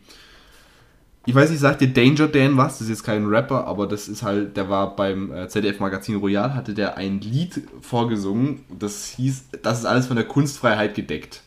Ich 1.28 1.36
weiß 1.36 1.50
nicht, 1.50 1.60
sagt 1.60 1.82
dir 1.82 1.90
Danger 1.90 2.30
Dan 2.30 2.56
was? 2.56 2.76
Das 2.76 2.84
ist 2.84 2.90
jetzt 2.90 3.04
kein 3.04 3.26
Rapper, 3.26 3.68
aber 3.68 3.86
das 3.86 4.08
ist 4.08 4.24
halt, 4.24 4.56
der 4.56 4.70
war 4.70 4.96
beim 4.96 5.30
äh, 5.34 5.50
ZDF 5.50 5.82
Magazin 5.82 6.16
Royal, 6.16 6.56
hatte 6.56 6.74
der 6.74 6.96
ein 6.96 7.20
Lied 7.20 7.64
vorgesungen, 7.82 8.62
das 8.80 9.08
hieß, 9.08 9.50
das 9.62 9.80
ist 9.80 9.86
alles 9.86 10.08
von 10.08 10.16
der 10.16 10.26
Kunstfreiheit 10.26 10.96
gedeckt. 10.96 11.42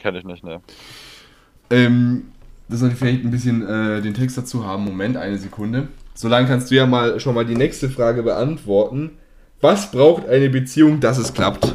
Kenne 0.00 0.20
ich 0.20 0.24
nicht, 0.24 0.44
ne. 0.44 0.60
Ähm, 1.68 2.28
das 2.68 2.78
sollte 2.78 2.94
vielleicht 2.94 3.24
ein 3.24 3.32
bisschen 3.32 3.66
äh, 3.66 4.00
den 4.00 4.14
Text 4.14 4.38
dazu 4.38 4.64
haben. 4.64 4.84
Moment, 4.84 5.16
eine 5.16 5.38
Sekunde. 5.38 5.88
Solange 6.14 6.46
kannst 6.46 6.70
du 6.70 6.76
ja 6.76 6.86
mal 6.86 7.18
schon 7.18 7.34
mal 7.34 7.44
die 7.44 7.56
nächste 7.56 7.90
Frage 7.90 8.22
beantworten. 8.22 9.18
Was 9.60 9.90
braucht 9.90 10.28
eine 10.28 10.48
Beziehung, 10.48 11.00
dass 11.00 11.18
es 11.18 11.34
klappt? 11.34 11.74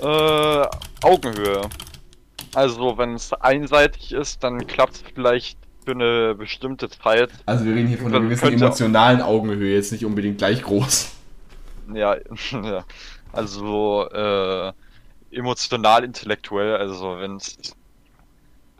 Äh, 0.00 0.66
Augenhöhe. 1.02 1.62
Also, 2.58 2.98
wenn 2.98 3.14
es 3.14 3.32
einseitig 3.32 4.10
ist, 4.10 4.42
dann 4.42 4.66
klappt 4.66 4.94
es 4.94 5.04
vielleicht 5.14 5.60
für 5.84 5.92
eine 5.92 6.34
bestimmte 6.34 6.90
Zeit. 6.90 7.30
Also 7.46 7.64
wir 7.64 7.72
reden 7.76 7.86
hier 7.86 7.98
von 7.98 8.08
einer 8.12 8.18
gewissen 8.18 8.52
emotionalen 8.52 9.22
Augenhöhe, 9.22 9.76
jetzt 9.76 9.92
nicht 9.92 10.04
unbedingt 10.04 10.38
gleich 10.38 10.62
groß. 10.62 11.12
Ja, 11.94 12.16
ja. 12.50 12.84
Also, 13.32 14.08
äh, 14.10 14.72
emotional, 15.30 16.02
intellektuell, 16.02 16.74
also 16.78 17.20
wenn's. 17.20 17.56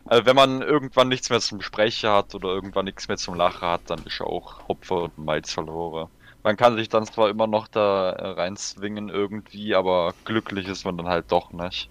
Also 0.03 0.25
wenn 0.25 0.35
man 0.35 0.61
irgendwann 0.61 1.07
nichts 1.07 1.29
mehr 1.29 1.39
zum 1.39 1.61
Sprechen 1.61 2.09
hat 2.09 2.35
oder 2.35 2.49
irgendwann 2.49 2.83
nichts 2.83 3.07
mehr 3.07 3.15
zum 3.15 3.35
Lachen 3.35 3.61
hat, 3.61 3.83
dann 3.85 3.99
ist 4.03 4.19
auch 4.19 4.67
Hopfer 4.67 5.03
und 5.03 5.17
Malz 5.17 5.53
verloren. 5.53 6.09
Man 6.43 6.57
kann 6.57 6.75
sich 6.75 6.89
dann 6.89 7.05
zwar 7.05 7.29
immer 7.29 7.47
noch 7.47 7.69
da 7.69 8.09
äh, 8.09 8.27
reinzwingen 8.27 9.07
irgendwie, 9.07 9.73
aber 9.73 10.13
glücklich 10.25 10.67
ist 10.67 10.83
man 10.83 10.97
dann 10.97 11.07
halt 11.07 11.31
doch 11.31 11.53
nicht. 11.53 11.89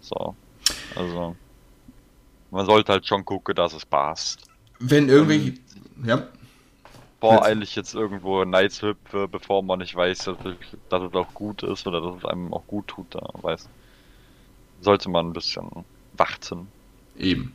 So. 0.00 0.36
Also. 0.96 1.36
Man 2.50 2.64
sollte 2.66 2.92
halt 2.92 3.06
schon 3.06 3.24
gucken, 3.24 3.54
dass 3.54 3.74
es 3.74 3.84
passt. 3.84 4.46
Wenn 4.78 5.08
irgendwelche... 5.08 5.54
Ja, 6.04 6.28
Voreilig 7.20 7.74
jetzt 7.74 7.94
irgendwo 7.94 8.44
Nights 8.44 8.80
hüpfe, 8.80 9.26
bevor 9.26 9.62
man 9.64 9.80
nicht 9.80 9.96
weiß, 9.96 10.18
dass 10.18 10.36
es, 10.44 10.54
dass 10.88 11.02
es 11.02 11.12
auch 11.14 11.34
gut 11.34 11.64
ist 11.64 11.84
oder 11.86 12.00
dass 12.00 12.18
es 12.18 12.24
einem 12.24 12.54
auch 12.54 12.64
gut 12.68 12.86
tut, 12.86 13.06
da 13.10 13.28
weiß. 13.42 13.68
Sollte 14.80 15.10
man 15.10 15.28
ein 15.28 15.32
bisschen 15.32 15.68
warten. 16.16 16.68
eben. 17.18 17.54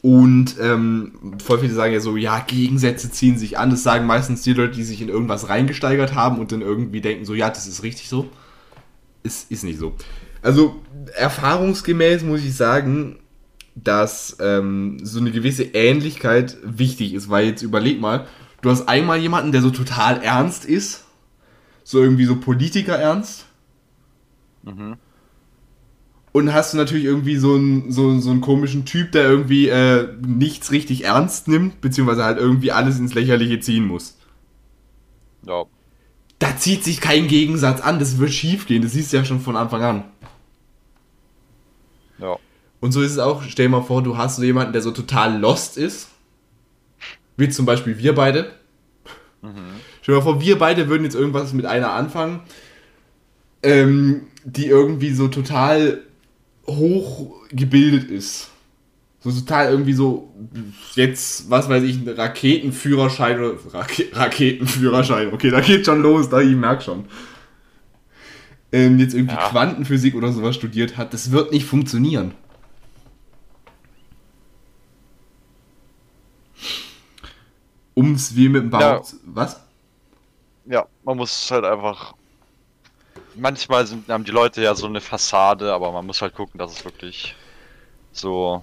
Und 0.00 0.56
ähm, 0.60 1.38
voll 1.42 1.58
viele 1.58 1.72
sagen 1.72 1.92
ja 1.92 2.00
so, 2.00 2.16
ja, 2.16 2.38
Gegensätze 2.40 3.10
ziehen 3.10 3.36
sich 3.36 3.58
an. 3.58 3.70
Das 3.70 3.82
sagen 3.82 4.06
meistens 4.06 4.42
die 4.42 4.52
Leute, 4.52 4.74
die 4.74 4.84
sich 4.84 5.00
in 5.00 5.08
irgendwas 5.08 5.48
reingesteigert 5.48 6.14
haben 6.14 6.38
und 6.38 6.52
dann 6.52 6.60
irgendwie 6.60 7.00
denken 7.00 7.24
so, 7.24 7.34
ja, 7.34 7.48
das 7.48 7.66
ist 7.66 7.82
richtig 7.82 8.08
so. 8.08 8.28
Es 9.24 9.44
ist 9.44 9.64
nicht 9.64 9.78
so. 9.78 9.94
Also 10.42 10.82
erfahrungsgemäß 11.14 12.22
muss 12.24 12.42
ich 12.44 12.54
sagen, 12.56 13.18
dass 13.74 14.36
ähm, 14.40 14.98
so 15.02 15.20
eine 15.20 15.30
gewisse 15.30 15.62
Ähnlichkeit 15.64 16.56
wichtig 16.64 17.14
ist, 17.14 17.30
weil 17.30 17.46
jetzt 17.46 17.62
überleg 17.62 18.00
mal, 18.00 18.26
du 18.60 18.70
hast 18.70 18.88
einmal 18.88 19.18
jemanden, 19.18 19.52
der 19.52 19.62
so 19.62 19.70
total 19.70 20.22
ernst 20.22 20.64
ist, 20.64 21.04
so 21.84 22.00
irgendwie 22.02 22.24
so 22.26 22.36
Politiker 22.36 22.96
ernst, 22.98 23.46
Mhm. 24.64 24.96
und 26.32 26.52
hast 26.52 26.72
du 26.72 26.78
natürlich 26.78 27.04
irgendwie 27.04 27.36
so 27.36 27.54
einen, 27.56 27.90
so, 27.92 28.18
so 28.20 28.30
einen 28.30 28.40
komischen 28.40 28.84
Typ, 28.84 29.12
der 29.12 29.24
irgendwie 29.28 29.68
äh, 29.68 30.08
nichts 30.26 30.70
richtig 30.72 31.04
ernst 31.04 31.48
nimmt, 31.48 31.80
beziehungsweise 31.80 32.24
halt 32.24 32.38
irgendwie 32.38 32.72
alles 32.72 32.98
ins 32.98 33.14
Lächerliche 33.14 33.60
ziehen 33.60 33.86
muss. 33.86 34.18
Ja. 35.46 35.64
Da 36.38 36.56
zieht 36.56 36.84
sich 36.84 37.00
kein 37.00 37.28
Gegensatz 37.28 37.80
an, 37.80 37.98
das 37.98 38.18
wird 38.18 38.32
schief 38.32 38.66
gehen, 38.66 38.82
das 38.82 38.92
siehst 38.92 39.12
du 39.12 39.16
ja 39.18 39.24
schon 39.24 39.40
von 39.40 39.56
Anfang 39.56 39.82
an. 39.82 40.11
Ja. 42.18 42.36
Und 42.80 42.92
so 42.92 43.00
ist 43.00 43.12
es 43.12 43.18
auch, 43.18 43.42
stell 43.44 43.66
dir 43.66 43.70
mal 43.70 43.82
vor, 43.82 44.02
du 44.02 44.16
hast 44.16 44.36
so 44.36 44.42
jemanden, 44.42 44.72
der 44.72 44.82
so 44.82 44.90
total 44.90 45.38
lost 45.38 45.76
ist. 45.78 46.08
Wie 47.36 47.48
zum 47.48 47.64
Beispiel 47.64 47.98
wir 47.98 48.14
beide. 48.14 48.52
Stell 50.02 50.14
dir 50.14 50.18
mal 50.20 50.24
vor, 50.24 50.40
wir 50.40 50.58
beide 50.58 50.88
würden 50.88 51.04
jetzt 51.04 51.14
irgendwas 51.14 51.52
mit 51.52 51.66
einer 51.66 51.92
anfangen, 51.92 52.40
ähm, 53.62 54.22
die 54.44 54.66
irgendwie 54.66 55.12
so 55.12 55.28
total 55.28 56.02
hochgebildet 56.66 58.10
ist. 58.10 58.50
So 59.20 59.30
total 59.30 59.70
irgendwie 59.70 59.92
so, 59.92 60.32
jetzt, 60.94 61.48
was 61.48 61.68
weiß 61.68 61.84
ich, 61.84 61.96
ein 61.96 62.08
Raketenführerschein 62.08 63.38
oder 63.38 63.54
Rake 63.72 64.08
Raketenführerschein. 64.12 65.32
Okay, 65.32 65.50
da 65.50 65.60
geht 65.60 65.86
schon 65.86 66.02
los, 66.02 66.28
da 66.28 66.40
ich 66.40 66.56
merk 66.56 66.82
schon. 66.82 67.04
Ähm, 68.72 68.98
jetzt 68.98 69.14
irgendwie 69.14 69.34
Ja. 69.34 69.48
Quantenphysik 69.50 70.14
oder 70.14 70.32
sowas 70.32 70.54
studiert 70.56 70.96
hat, 70.96 71.12
das 71.12 71.30
wird 71.30 71.52
nicht 71.52 71.66
funktionieren. 71.66 72.34
Ums 77.96 78.34
wie 78.36 78.48
mit 78.48 78.62
dem 78.62 78.70
Bauch. 78.70 78.80
Ja. 78.80 79.02
Was? 79.26 79.60
Ja, 80.66 80.86
man 81.04 81.16
muss 81.16 81.50
halt 81.50 81.64
einfach. 81.64 82.14
Manchmal 83.34 83.86
sind, 83.86 84.08
haben 84.08 84.24
die 84.24 84.30
Leute 84.30 84.62
ja 84.62 84.74
so 84.74 84.86
eine 84.86 85.00
Fassade, 85.00 85.72
aber 85.72 85.90
man 85.92 86.06
muss 86.06 86.20
halt 86.20 86.34
gucken, 86.34 86.58
dass 86.58 86.72
es 86.72 86.84
wirklich 86.84 87.34
so 88.12 88.62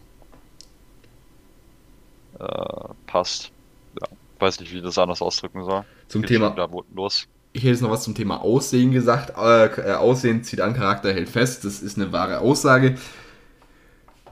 äh, 2.39 2.93
passt. 3.07 3.51
Ja, 3.99 4.07
weiß 4.39 4.59
nicht, 4.59 4.71
wie 4.71 4.77
ich 4.77 4.83
das 4.83 4.97
anders 4.97 5.21
ausdrücken 5.21 5.63
soll. 5.65 5.85
Zum 6.07 6.21
Geht 6.21 6.29
Thema 6.29 6.55
wo- 6.71 6.85
los. 6.93 7.27
Ich 7.51 7.63
hätte 7.63 7.71
jetzt 7.71 7.81
noch 7.81 7.89
was 7.89 8.03
zum 8.03 8.15
Thema 8.15 8.41
Aussehen 8.41 8.91
gesagt. 8.91 9.33
Äh, 9.37 9.65
äh, 9.65 9.93
Aussehen 9.93 10.43
zieht 10.43 10.61
an, 10.61 10.75
Charakter 10.75 11.13
hält 11.13 11.29
fest. 11.29 11.65
Das 11.65 11.81
ist 11.81 11.97
eine 11.97 12.11
wahre 12.11 12.39
Aussage. 12.39 12.95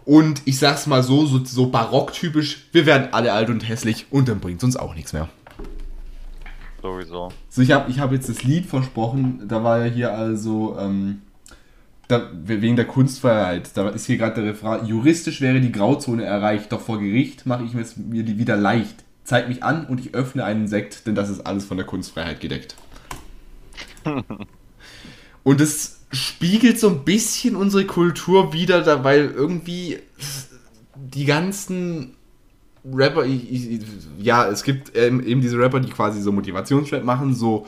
Und 0.06 0.42
ich 0.46 0.58
sag's 0.60 0.88
mal 0.88 1.04
so, 1.04 1.26
so, 1.26 1.44
so 1.44 1.68
barocktypisch, 1.68 2.70
wir 2.72 2.86
werden 2.86 3.10
alle 3.12 3.34
alt 3.34 3.50
und 3.50 3.68
hässlich 3.68 4.06
und 4.10 4.30
dann 4.30 4.40
bringt's 4.40 4.64
uns 4.64 4.78
auch 4.78 4.96
nichts 4.96 5.12
mehr. 5.12 5.28
Sowieso. 6.82 7.30
So, 7.50 7.62
ich 7.62 7.72
habe 7.72 7.92
ich 7.92 8.00
hab 8.00 8.14
jetzt 8.14 8.30
das 8.30 8.44
Lied 8.44 8.68
versprochen, 8.68 9.44
da 9.50 9.66
war 9.66 9.86
ja 9.86 9.92
hier 9.92 10.14
also, 10.14 10.78
ähm, 10.80 11.24
da, 12.08 12.30
wegen 12.32 12.78
der 12.78 12.86
Kunstfreiheit, 12.86 13.72
da 13.76 13.90
ist 13.90 14.06
hier 14.06 14.18
gerade 14.18 14.42
der 14.42 14.52
Refrain, 14.52 14.86
juristisch 14.86 15.42
wäre 15.42 15.60
die 15.60 15.74
Grauzone 15.74 16.24
erreicht, 16.24 16.72
doch 16.72 16.80
vor 16.80 17.00
Gericht 17.00 17.46
mache 17.46 17.66
ich 17.66 17.74
mir 17.74 18.24
die 18.24 18.38
wieder 18.38 18.56
leicht. 18.56 19.04
Zeig 19.26 19.50
mich 19.50 19.62
an 19.62 19.86
und 19.88 20.00
ich 20.00 20.14
öffne 20.14 20.46
einen 20.46 20.70
Sekt, 20.70 21.06
denn 21.06 21.16
das 21.16 21.30
ist 21.30 21.46
alles 21.46 21.66
von 21.66 21.76
der 21.76 21.86
Kunstfreiheit 21.86 22.40
gedeckt. 22.40 22.78
Und 25.44 25.62
es 25.62 26.02
spiegelt 26.12 26.80
so 26.80 26.90
ein 26.90 27.04
bisschen 27.04 27.56
unsere 27.56 27.86
Kultur 27.86 28.54
wieder, 28.54 29.04
weil 29.04 29.32
irgendwie 29.32 30.00
die 30.96 31.26
ganzen 31.26 32.16
Rapper, 32.94 33.26
ja, 34.18 34.48
es 34.48 34.64
gibt 34.64 34.96
eben 34.96 35.42
diese 35.42 35.58
Rapper, 35.58 35.80
die 35.80 35.90
quasi 35.90 36.22
so 36.22 36.32
Motivationsrap 36.32 37.04
machen, 37.04 37.34
so 37.34 37.66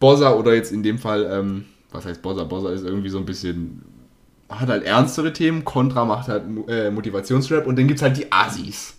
Bossa 0.00 0.32
oder 0.32 0.54
jetzt 0.54 0.72
in 0.72 0.82
dem 0.82 0.98
Fall, 0.98 1.28
ähm, 1.30 1.64
was 1.92 2.04
heißt 2.04 2.22
Bossa? 2.22 2.44
Bossa 2.44 2.70
ist 2.70 2.84
irgendwie 2.84 3.08
so 3.08 3.18
ein 3.18 3.24
bisschen, 3.24 3.82
hat 4.48 4.68
halt 4.68 4.82
ernstere 4.84 5.32
Themen, 5.32 5.64
Contra 5.64 6.04
macht 6.04 6.28
halt 6.28 6.44
äh, 6.68 6.90
Motivationsrap 6.90 7.66
und 7.66 7.78
dann 7.78 7.86
gibt 7.86 7.98
es 7.98 8.02
halt 8.02 8.16
die 8.16 8.32
Assis. 8.32 8.94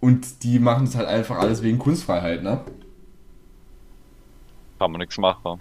Und 0.00 0.42
die 0.42 0.58
machen 0.58 0.86
es 0.86 0.96
halt 0.96 1.08
einfach 1.08 1.38
alles 1.38 1.62
wegen 1.62 1.78
Kunstfreiheit, 1.78 2.42
ne? 2.42 2.60
Kann 4.78 4.92
man 4.92 5.00
nichts 5.00 5.18
machen. 5.18 5.60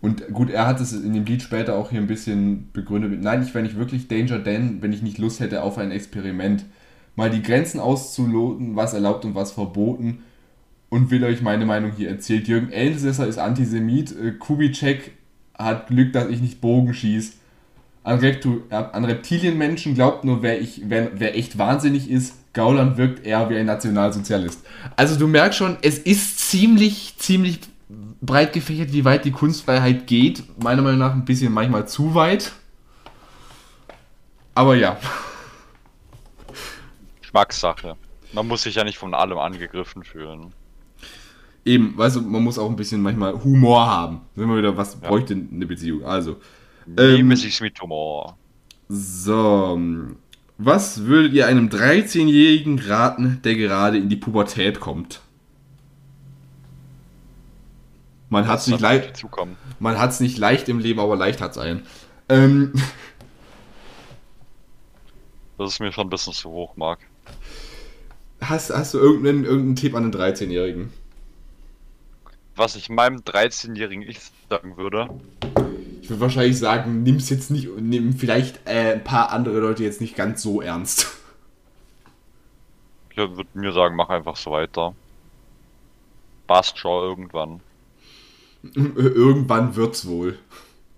Und 0.00 0.28
gut, 0.32 0.50
er 0.50 0.66
hat 0.66 0.80
es 0.80 0.92
in 0.92 1.12
dem 1.12 1.24
Lied 1.24 1.42
später 1.42 1.76
auch 1.76 1.90
hier 1.90 2.00
ein 2.00 2.06
bisschen 2.06 2.70
begründet 2.72 3.10
mit, 3.10 3.22
nein, 3.22 3.42
ich 3.42 3.52
wäre 3.52 3.64
nicht 3.64 3.76
wirklich 3.76 4.06
Danger 4.06 4.38
Dan, 4.38 4.80
wenn 4.80 4.92
ich 4.92 5.02
nicht 5.02 5.18
Lust 5.18 5.40
hätte 5.40 5.62
auf 5.62 5.76
ein 5.76 5.90
Experiment. 5.90 6.64
Mal 7.16 7.30
die 7.30 7.42
Grenzen 7.42 7.80
auszuloten, 7.80 8.76
was 8.76 8.94
erlaubt 8.94 9.24
und 9.24 9.34
was 9.34 9.50
verboten. 9.50 10.22
Und 10.88 11.10
will 11.10 11.24
euch 11.24 11.42
meine 11.42 11.66
Meinung 11.66 11.92
hier 11.96 12.08
erzählt. 12.08 12.48
Jürgen 12.48 12.70
Elsässer 12.70 13.26
ist 13.26 13.38
Antisemit. 13.38 14.12
Äh, 14.12 14.32
Kubitschek 14.32 15.12
hat 15.58 15.88
Glück, 15.88 16.12
dass 16.12 16.28
ich 16.28 16.40
nicht 16.40 16.60
Bogen 16.60 16.94
schieß. 16.94 17.36
An, 18.04 18.20
Reptu- 18.20 18.62
äh, 18.70 18.74
an 18.76 19.04
Reptilienmenschen 19.04 19.94
glaubt 19.94 20.24
nur, 20.24 20.42
wer, 20.42 20.60
ich, 20.60 20.82
wer, 20.86 21.10
wer 21.14 21.36
echt 21.36 21.58
wahnsinnig 21.58 22.08
ist. 22.08 22.36
Gauland 22.54 22.96
wirkt 22.96 23.26
eher 23.26 23.50
wie 23.50 23.56
ein 23.56 23.66
Nationalsozialist. 23.66 24.64
Also 24.96 25.18
du 25.18 25.26
merkst 25.26 25.58
schon, 25.58 25.76
es 25.82 25.98
ist 25.98 26.38
ziemlich, 26.38 27.14
ziemlich 27.18 27.60
breit 28.20 28.52
gefächert, 28.52 28.92
wie 28.92 29.04
weit 29.04 29.24
die 29.24 29.30
Kunstfreiheit 29.32 30.06
geht. 30.06 30.42
Meiner 30.62 30.82
Meinung 30.82 30.98
nach 30.98 31.12
ein 31.12 31.24
bisschen 31.24 31.52
manchmal 31.52 31.86
zu 31.88 32.14
weit. 32.14 32.52
Aber 34.54 34.74
ja. 34.76 34.98
Geschmackssache. 37.20 37.96
Man 38.32 38.46
muss 38.46 38.62
sich 38.62 38.74
ja 38.74 38.84
nicht 38.84 38.98
von 38.98 39.14
allem 39.14 39.38
angegriffen 39.38 40.02
fühlen. 40.04 40.52
Eben, 41.64 41.96
weißt 41.96 42.16
du, 42.16 42.20
man 42.22 42.42
muss 42.42 42.58
auch 42.58 42.68
ein 42.68 42.76
bisschen 42.76 43.02
manchmal 43.02 43.34
Humor 43.44 43.86
haben. 43.86 44.20
Sind 44.34 44.48
wir 44.48 44.56
wieder, 44.58 44.76
was 44.76 44.94
Ja. 44.94 45.08
bräuchte 45.08 45.34
eine 45.34 45.66
Beziehung? 45.66 46.04
Also, 46.04 46.36
Nehmen 46.86 47.30
Ähm, 47.30 47.36
sich's 47.36 47.60
mit 47.60 47.80
Humor. 47.80 48.36
so. 48.88 49.78
Was 50.60 51.04
würdet 51.04 51.34
ihr 51.34 51.46
einem 51.46 51.68
13-Jährigen 51.68 52.80
raten, 52.80 53.40
der 53.44 53.54
gerade 53.54 53.96
in 53.98 54.08
die 54.08 54.16
Pubertät 54.16 54.80
kommt? 54.80 55.20
Man 58.30 58.46
hat 58.46 58.60
es 58.60 58.66
nicht, 58.66 58.80
leicht- 58.80 59.24
man 59.80 59.98
hat's 59.98 60.20
nicht 60.20 60.36
leicht 60.38 60.68
im 60.68 60.78
Leben, 60.78 61.00
aber 61.00 61.16
leicht 61.16 61.40
hat's 61.40 61.56
einen. 61.58 61.86
Ähm, 62.28 62.72
Das 65.56 65.72
ist 65.72 65.80
mir 65.80 65.90
schon 65.92 66.06
ein 66.06 66.10
bisschen 66.10 66.32
zu 66.32 66.50
hoch, 66.50 66.76
Marc. 66.76 67.00
hast, 68.40 68.70
hast 68.70 68.94
du 68.94 68.98
irgendeinen, 68.98 69.44
irgendeinen 69.44 69.76
Tipp 69.76 69.94
an 69.94 70.04
einen 70.04 70.12
13-Jährigen? 70.14 70.92
Was 72.54 72.76
ich 72.76 72.88
meinem 72.90 73.18
13-jährigen 73.20 74.02
Ich 74.08 74.20
sagen 74.50 74.76
würde, 74.76 75.08
Ich 76.02 76.10
würde 76.10 76.20
wahrscheinlich 76.20 76.58
sagen, 76.58 77.02
nimm's 77.02 77.28
jetzt 77.30 77.50
nicht, 77.50 77.68
nimm 77.80 78.12
vielleicht 78.14 78.60
äh, 78.68 78.92
ein 78.94 79.04
paar 79.04 79.30
andere 79.32 79.58
Leute 79.58 79.82
jetzt 79.84 80.00
nicht 80.00 80.14
ganz 80.16 80.42
so 80.42 80.60
ernst. 80.60 81.08
ich 83.10 83.16
würde 83.16 83.44
mir 83.54 83.72
sagen, 83.72 83.96
mach 83.96 84.10
einfach 84.10 84.36
so 84.36 84.50
weiter. 84.52 84.94
Passt 86.46 86.78
schon 86.78 87.02
irgendwann. 87.02 87.60
Irgendwann 88.74 89.76
wird's 89.76 90.06
wohl. 90.06 90.38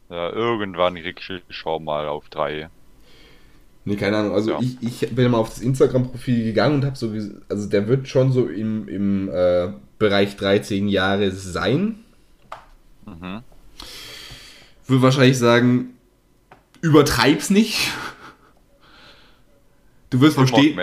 Ja, 0.09 0.32
irgendwann 0.32 0.97
krieg 0.97 1.20
ich 1.49 1.57
schon 1.57 1.85
mal 1.85 2.09
auf 2.09 2.28
drei. 2.31 2.69
Nee, 3.85 3.97
keine 3.97 4.19
Ahnung. 4.19 4.35
Also 4.35 4.53
Ja. 4.53 4.59
ich, 4.61 5.03
ich 5.03 5.15
bin 5.15 5.31
mal 5.31 5.39
auf 5.39 5.51
das 5.51 5.61
Instagram-Profil 5.61 6.45
gegangen 6.45 6.77
und 6.77 6.85
habe 6.85 6.97
so, 6.97 7.12
also 7.49 7.69
der 7.69 7.87
wird 7.87 8.09
schon 8.09 8.32
so 8.32 8.47
im, 8.47 8.89
im 8.89 9.28
äh, 9.28 9.69
Bereich 9.99 10.37
13 10.37 10.89
Jahre 10.89 11.31
sein. 11.31 12.01
Mhm. 13.07 13.43
Würde 14.87 15.03
wahrscheinlich 15.03 15.39
sagen, 15.39 15.95
übertreib's 16.81 17.51
nicht. 17.51 17.93
Du 20.11 20.20
wirst 20.20 20.35
verstehen, 20.35 20.77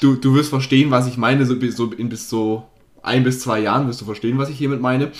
du, 0.00 0.16
du 0.16 0.34
wirst 0.34 0.50
verstehen, 0.50 0.90
was 0.90 1.06
ich 1.06 1.16
meine, 1.16 1.46
so 1.46 1.56
bis, 1.56 1.76
so 1.76 1.92
in 1.92 2.08
bis 2.08 2.28
so 2.28 2.68
ein 3.02 3.22
bis 3.22 3.38
zwei 3.40 3.60
Jahren 3.60 3.86
wirst 3.86 4.00
du 4.00 4.04
verstehen, 4.04 4.36
was 4.36 4.48
ich 4.48 4.58
hiermit 4.58 4.80
meine. 4.80 5.12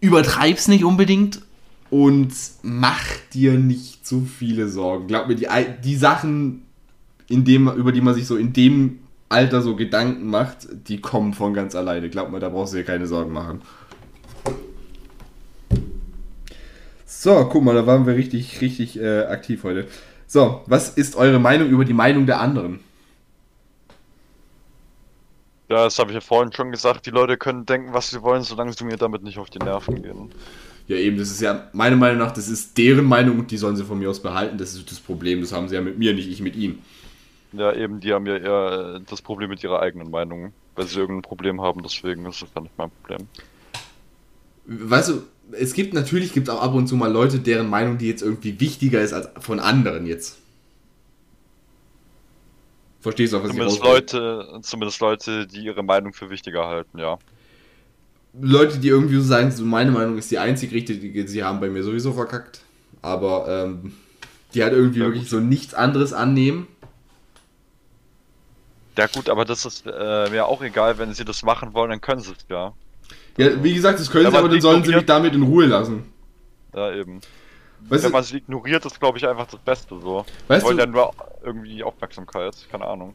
Übertreib's 0.00 0.68
nicht 0.68 0.84
unbedingt 0.84 1.40
und 1.90 2.32
mach 2.62 3.04
dir 3.32 3.54
nicht 3.54 4.06
zu 4.06 4.22
viele 4.22 4.68
Sorgen. 4.68 5.06
Glaub 5.06 5.28
mir, 5.28 5.34
die, 5.34 5.48
die 5.84 5.96
Sachen, 5.96 6.62
in 7.28 7.44
dem, 7.44 7.68
über 7.68 7.92
die 7.92 8.00
man 8.00 8.14
sich 8.14 8.26
so 8.26 8.36
in 8.36 8.52
dem 8.52 9.00
Alter 9.28 9.60
so 9.60 9.76
Gedanken 9.76 10.28
macht, 10.30 10.68
die 10.88 11.00
kommen 11.00 11.34
von 11.34 11.52
ganz 11.52 11.74
alleine. 11.74 12.08
Glaub 12.08 12.30
mir, 12.30 12.40
da 12.40 12.48
brauchst 12.48 12.72
du 12.72 12.78
dir 12.78 12.84
keine 12.84 13.06
Sorgen 13.06 13.32
machen. 13.32 13.60
So, 17.04 17.48
guck 17.50 17.64
mal, 17.64 17.74
da 17.74 17.86
waren 17.86 18.06
wir 18.06 18.14
richtig, 18.14 18.60
richtig 18.60 18.98
äh, 18.98 19.24
aktiv 19.24 19.64
heute. 19.64 19.88
So, 20.26 20.62
was 20.66 20.90
ist 20.90 21.16
eure 21.16 21.38
Meinung 21.38 21.68
über 21.68 21.84
die 21.84 21.94
Meinung 21.94 22.26
der 22.26 22.40
anderen? 22.40 22.80
Ja, 25.68 25.84
das 25.84 25.98
habe 25.98 26.10
ich 26.10 26.14
ja 26.14 26.20
vorhin 26.20 26.52
schon 26.52 26.70
gesagt. 26.70 27.04
Die 27.06 27.10
Leute 27.10 27.36
können 27.36 27.66
denken, 27.66 27.92
was 27.92 28.10
sie 28.10 28.22
wollen, 28.22 28.42
solange 28.42 28.72
sie 28.72 28.84
mir 28.84 28.96
damit 28.96 29.22
nicht 29.22 29.38
auf 29.38 29.50
die 29.50 29.58
Nerven 29.58 30.02
gehen. 30.02 30.30
Ja, 30.86 30.96
eben, 30.96 31.18
das 31.18 31.30
ist 31.30 31.42
ja 31.42 31.68
meiner 31.74 31.96
Meinung 31.96 32.18
nach, 32.18 32.32
das 32.32 32.48
ist 32.48 32.78
deren 32.78 33.04
Meinung 33.04 33.38
und 33.38 33.50
die 33.50 33.58
sollen 33.58 33.76
sie 33.76 33.84
von 33.84 33.98
mir 33.98 34.08
aus 34.08 34.20
behalten. 34.22 34.56
Das 34.56 34.74
ist 34.74 34.90
das 34.90 34.98
Problem, 34.98 35.42
das 35.42 35.52
haben 35.52 35.68
sie 35.68 35.74
ja 35.74 35.82
mit 35.82 35.98
mir, 35.98 36.14
nicht 36.14 36.30
ich 36.30 36.40
mit 36.40 36.56
ihnen. 36.56 36.82
Ja, 37.52 37.74
eben, 37.74 38.00
die 38.00 38.12
haben 38.12 38.24
ja 38.26 38.36
eher 38.36 38.96
äh, 38.96 39.00
das 39.08 39.20
Problem 39.20 39.50
mit 39.50 39.62
ihrer 39.62 39.80
eigenen 39.80 40.10
Meinung, 40.10 40.52
weil 40.74 40.86
sie 40.86 40.98
irgendein 40.98 41.22
Problem 41.22 41.60
haben, 41.60 41.82
deswegen 41.82 42.24
ist 42.24 42.40
das 42.40 42.52
dann 42.54 42.62
nicht 42.64 42.78
mein 42.78 42.90
Problem. 42.90 43.28
Weißt 44.64 45.10
du, 45.10 45.22
es 45.52 45.74
gibt 45.74 45.92
natürlich 45.92 46.32
gibt 46.32 46.48
auch 46.48 46.62
ab 46.62 46.74
und 46.74 46.88
zu 46.88 46.96
mal 46.96 47.12
Leute, 47.12 47.38
deren 47.38 47.68
Meinung, 47.68 47.98
die 47.98 48.08
jetzt 48.08 48.22
irgendwie 48.22 48.58
wichtiger 48.58 49.00
ist 49.00 49.12
als 49.12 49.28
von 49.38 49.60
anderen 49.60 50.06
jetzt. 50.06 50.38
Verstehst 53.08 53.34
auch, 53.34 53.42
was 53.42 53.54
ich 53.54 53.56
Zumindest 53.56 53.82
will? 53.82 53.88
Leute, 53.90 54.60
zumindest 54.62 55.00
Leute, 55.00 55.46
die 55.46 55.64
ihre 55.64 55.82
Meinung 55.82 56.12
für 56.12 56.30
wichtiger 56.30 56.66
halten, 56.66 56.98
ja. 56.98 57.18
Leute, 58.40 58.78
die 58.78 58.88
irgendwie 58.88 59.16
so 59.16 59.22
sagen, 59.22 59.50
so 59.50 59.64
meine 59.64 59.90
Meinung 59.90 60.18
ist 60.18 60.30
die 60.30 60.38
einzig 60.38 60.72
richtige, 60.72 61.26
sie 61.26 61.42
haben 61.44 61.60
bei 61.60 61.68
mir 61.70 61.82
sowieso 61.82 62.12
verkackt. 62.12 62.60
Aber 63.02 63.46
ähm, 63.48 63.94
die 64.54 64.62
halt 64.62 64.72
irgendwie 64.72 65.00
Ja, 65.00 65.06
wirklich 65.06 65.24
gut. 65.24 65.28
so 65.28 65.40
nichts 65.40 65.74
anderes 65.74 66.12
annehmen. 66.12 66.66
Ja 68.98 69.06
gut, 69.06 69.28
aber 69.30 69.44
das 69.44 69.64
ist 69.64 69.86
äh, 69.86 70.28
mir 70.30 70.46
auch 70.46 70.60
egal, 70.62 70.98
wenn 70.98 71.14
sie 71.14 71.24
das 71.24 71.42
machen 71.42 71.72
wollen, 71.72 71.90
dann 71.90 72.00
können 72.00 72.20
sie 72.20 72.32
es 72.32 72.46
ja. 72.48 72.74
Ja, 73.38 73.62
wie 73.62 73.74
gesagt, 73.74 74.00
das 74.00 74.10
können 74.10 74.24
Ja, 74.24 74.30
sie, 74.30 74.36
aber 74.36 74.48
dann 74.48 74.60
sollen 74.60 74.84
sie 74.84 74.92
mich 74.92 75.06
damit 75.06 75.34
in 75.34 75.42
Ruhe 75.42 75.66
lassen. 75.66 76.12
Ja, 76.74 76.92
eben. 76.92 77.20
Weißt 77.88 78.04
Wenn 78.04 78.12
man 78.12 78.22
sie 78.24 78.38
ignoriert, 78.38 78.84
ist 78.84 79.00
glaube 79.00 79.18
ich 79.18 79.26
einfach 79.26 79.46
das 79.46 79.60
Beste 79.60 79.98
so. 80.00 80.24
Weißt 80.48 80.64
wollen 80.64 80.76
du- 80.76 80.82
ja 80.84 80.88
nur 80.90 81.12
irgendwie 81.44 81.82
Aufmerksamkeit, 81.82 82.54
keine 82.70 82.86
Ahnung. 82.86 83.14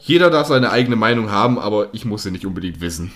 jeder 0.00 0.30
darf 0.30 0.48
seine 0.48 0.70
eigene 0.70 0.96
Meinung 0.96 1.30
haben, 1.30 1.58
aber 1.58 1.88
ich 1.92 2.04
muss 2.04 2.22
sie 2.24 2.30
nicht 2.30 2.46
unbedingt 2.46 2.80
wissen. 2.80 3.12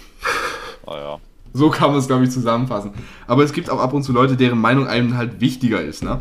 Naja. 0.86 1.18
So 1.54 1.70
kann 1.70 1.90
man 1.90 1.98
es, 1.98 2.06
glaube 2.06 2.24
ich, 2.24 2.30
zusammenfassen. 2.30 2.92
Aber 3.26 3.42
es 3.44 3.52
gibt 3.52 3.68
auch 3.68 3.78
ab 3.78 3.92
und 3.92 4.02
zu 4.04 4.12
Leute, 4.12 4.36
deren 4.36 4.58
Meinung 4.58 4.86
einem 4.86 5.16
halt 5.16 5.40
wichtiger 5.40 5.82
ist, 5.82 6.02
ne? 6.02 6.20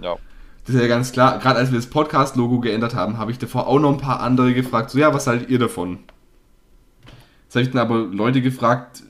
Ja. 0.00 0.16
Das 0.64 0.74
ist 0.74 0.80
ja 0.80 0.86
ganz 0.88 1.12
klar. 1.12 1.38
Gerade 1.38 1.58
als 1.58 1.70
wir 1.72 1.78
das 1.78 1.88
Podcast-Logo 1.88 2.60
geändert 2.60 2.94
haben, 2.94 3.18
habe 3.18 3.30
ich 3.32 3.38
davor 3.38 3.66
auch 3.66 3.78
noch 3.78 3.90
ein 3.92 3.98
paar 3.98 4.20
andere 4.20 4.54
gefragt. 4.54 4.90
So, 4.90 4.98
ja, 4.98 5.12
was 5.12 5.26
haltet 5.26 5.48
ihr 5.50 5.58
davon? 5.58 5.98
Jetzt 7.44 7.54
habe 7.54 7.62
ich 7.62 7.70
dann 7.70 7.80
aber 7.80 7.98
Leute 7.98 8.40
gefragt, 8.42 9.02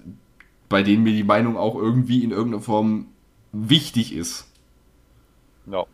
bei 0.68 0.82
denen 0.82 1.02
mir 1.02 1.12
die 1.12 1.24
Meinung 1.24 1.56
auch 1.56 1.74
irgendwie 1.76 2.22
in 2.24 2.30
irgendeiner 2.30 2.62
Form 2.62 3.06
wichtig 3.52 4.14
ist. 4.14 4.50
Ja. 5.66 5.84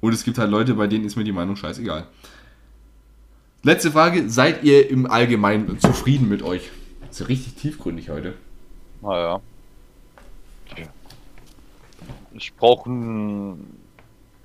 Und 0.00 0.12
es 0.12 0.24
gibt 0.24 0.38
halt 0.38 0.50
Leute, 0.50 0.74
bei 0.74 0.86
denen 0.86 1.04
ist 1.04 1.16
mir 1.16 1.24
die 1.24 1.32
Meinung 1.32 1.56
scheißegal. 1.56 2.06
Letzte 3.62 3.90
Frage, 3.90 4.30
seid 4.30 4.64
ihr 4.64 4.88
im 4.88 5.10
Allgemeinen 5.10 5.78
zufrieden 5.78 6.28
mit 6.28 6.42
euch? 6.42 6.70
Das 7.00 7.10
ist 7.10 7.20
ja 7.20 7.26
richtig 7.26 7.54
tiefgründig 7.54 8.08
heute. 8.08 8.34
Naja. 9.02 9.40
Ich 12.32 12.54
brauche 12.54 12.90
ein. 12.90 13.78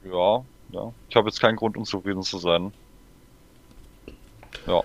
Ja, 0.04 0.44
ja. 0.72 0.94
Ich 1.10 1.16
habe 1.16 1.30
jetzt 1.30 1.40
keinen 1.40 1.56
Grund, 1.56 1.78
unzufrieden 1.78 2.24
zu 2.24 2.38
sein. 2.40 2.74
Ja. 4.68 4.82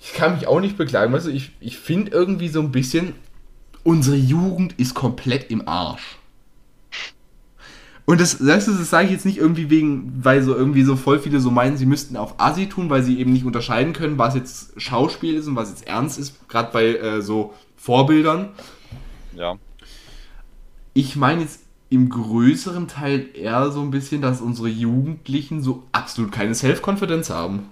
Ich 0.00 0.12
kann 0.14 0.34
mich 0.34 0.46
auch 0.46 0.60
nicht 0.60 0.76
beklagen, 0.76 1.12
weißt 1.12 1.26
du, 1.26 1.30
ich, 1.30 1.52
ich 1.60 1.78
finde 1.78 2.12
irgendwie 2.12 2.48
so 2.48 2.60
ein 2.60 2.72
bisschen, 2.72 3.14
unsere 3.82 4.16
Jugend 4.16 4.78
ist 4.78 4.94
komplett 4.94 5.50
im 5.50 5.66
Arsch. 5.66 6.18
Und 8.06 8.20
das, 8.20 8.38
du, 8.38 8.44
das 8.44 8.90
sage 8.90 9.06
ich 9.06 9.12
jetzt 9.12 9.24
nicht 9.24 9.38
irgendwie 9.38 9.70
wegen, 9.70 10.12
weil 10.22 10.42
so 10.42 10.54
irgendwie 10.54 10.82
so 10.82 10.94
voll 10.94 11.18
viele 11.18 11.40
so 11.40 11.50
meinen, 11.50 11.78
sie 11.78 11.86
müssten 11.86 12.16
auf 12.16 12.34
Assi 12.38 12.68
tun, 12.68 12.90
weil 12.90 13.02
sie 13.02 13.18
eben 13.18 13.32
nicht 13.32 13.46
unterscheiden 13.46 13.94
können, 13.94 14.18
was 14.18 14.34
jetzt 14.34 14.78
Schauspiel 14.80 15.34
ist 15.34 15.46
und 15.46 15.56
was 15.56 15.70
jetzt 15.70 15.86
ernst 15.86 16.18
ist, 16.18 16.48
gerade 16.48 16.70
bei 16.70 16.96
äh, 16.96 17.22
so 17.22 17.54
Vorbildern. 17.76 18.50
Ja. 19.34 19.56
Ich 20.92 21.16
meine 21.16 21.42
jetzt 21.42 21.60
im 21.88 22.10
größeren 22.10 22.88
Teil 22.88 23.28
eher 23.34 23.70
so 23.70 23.80
ein 23.80 23.90
bisschen, 23.90 24.20
dass 24.20 24.40
unsere 24.40 24.68
Jugendlichen 24.68 25.62
so 25.62 25.84
absolut 25.92 26.30
keine 26.30 26.54
Self-Confidence 26.54 27.30
haben. 27.30 27.70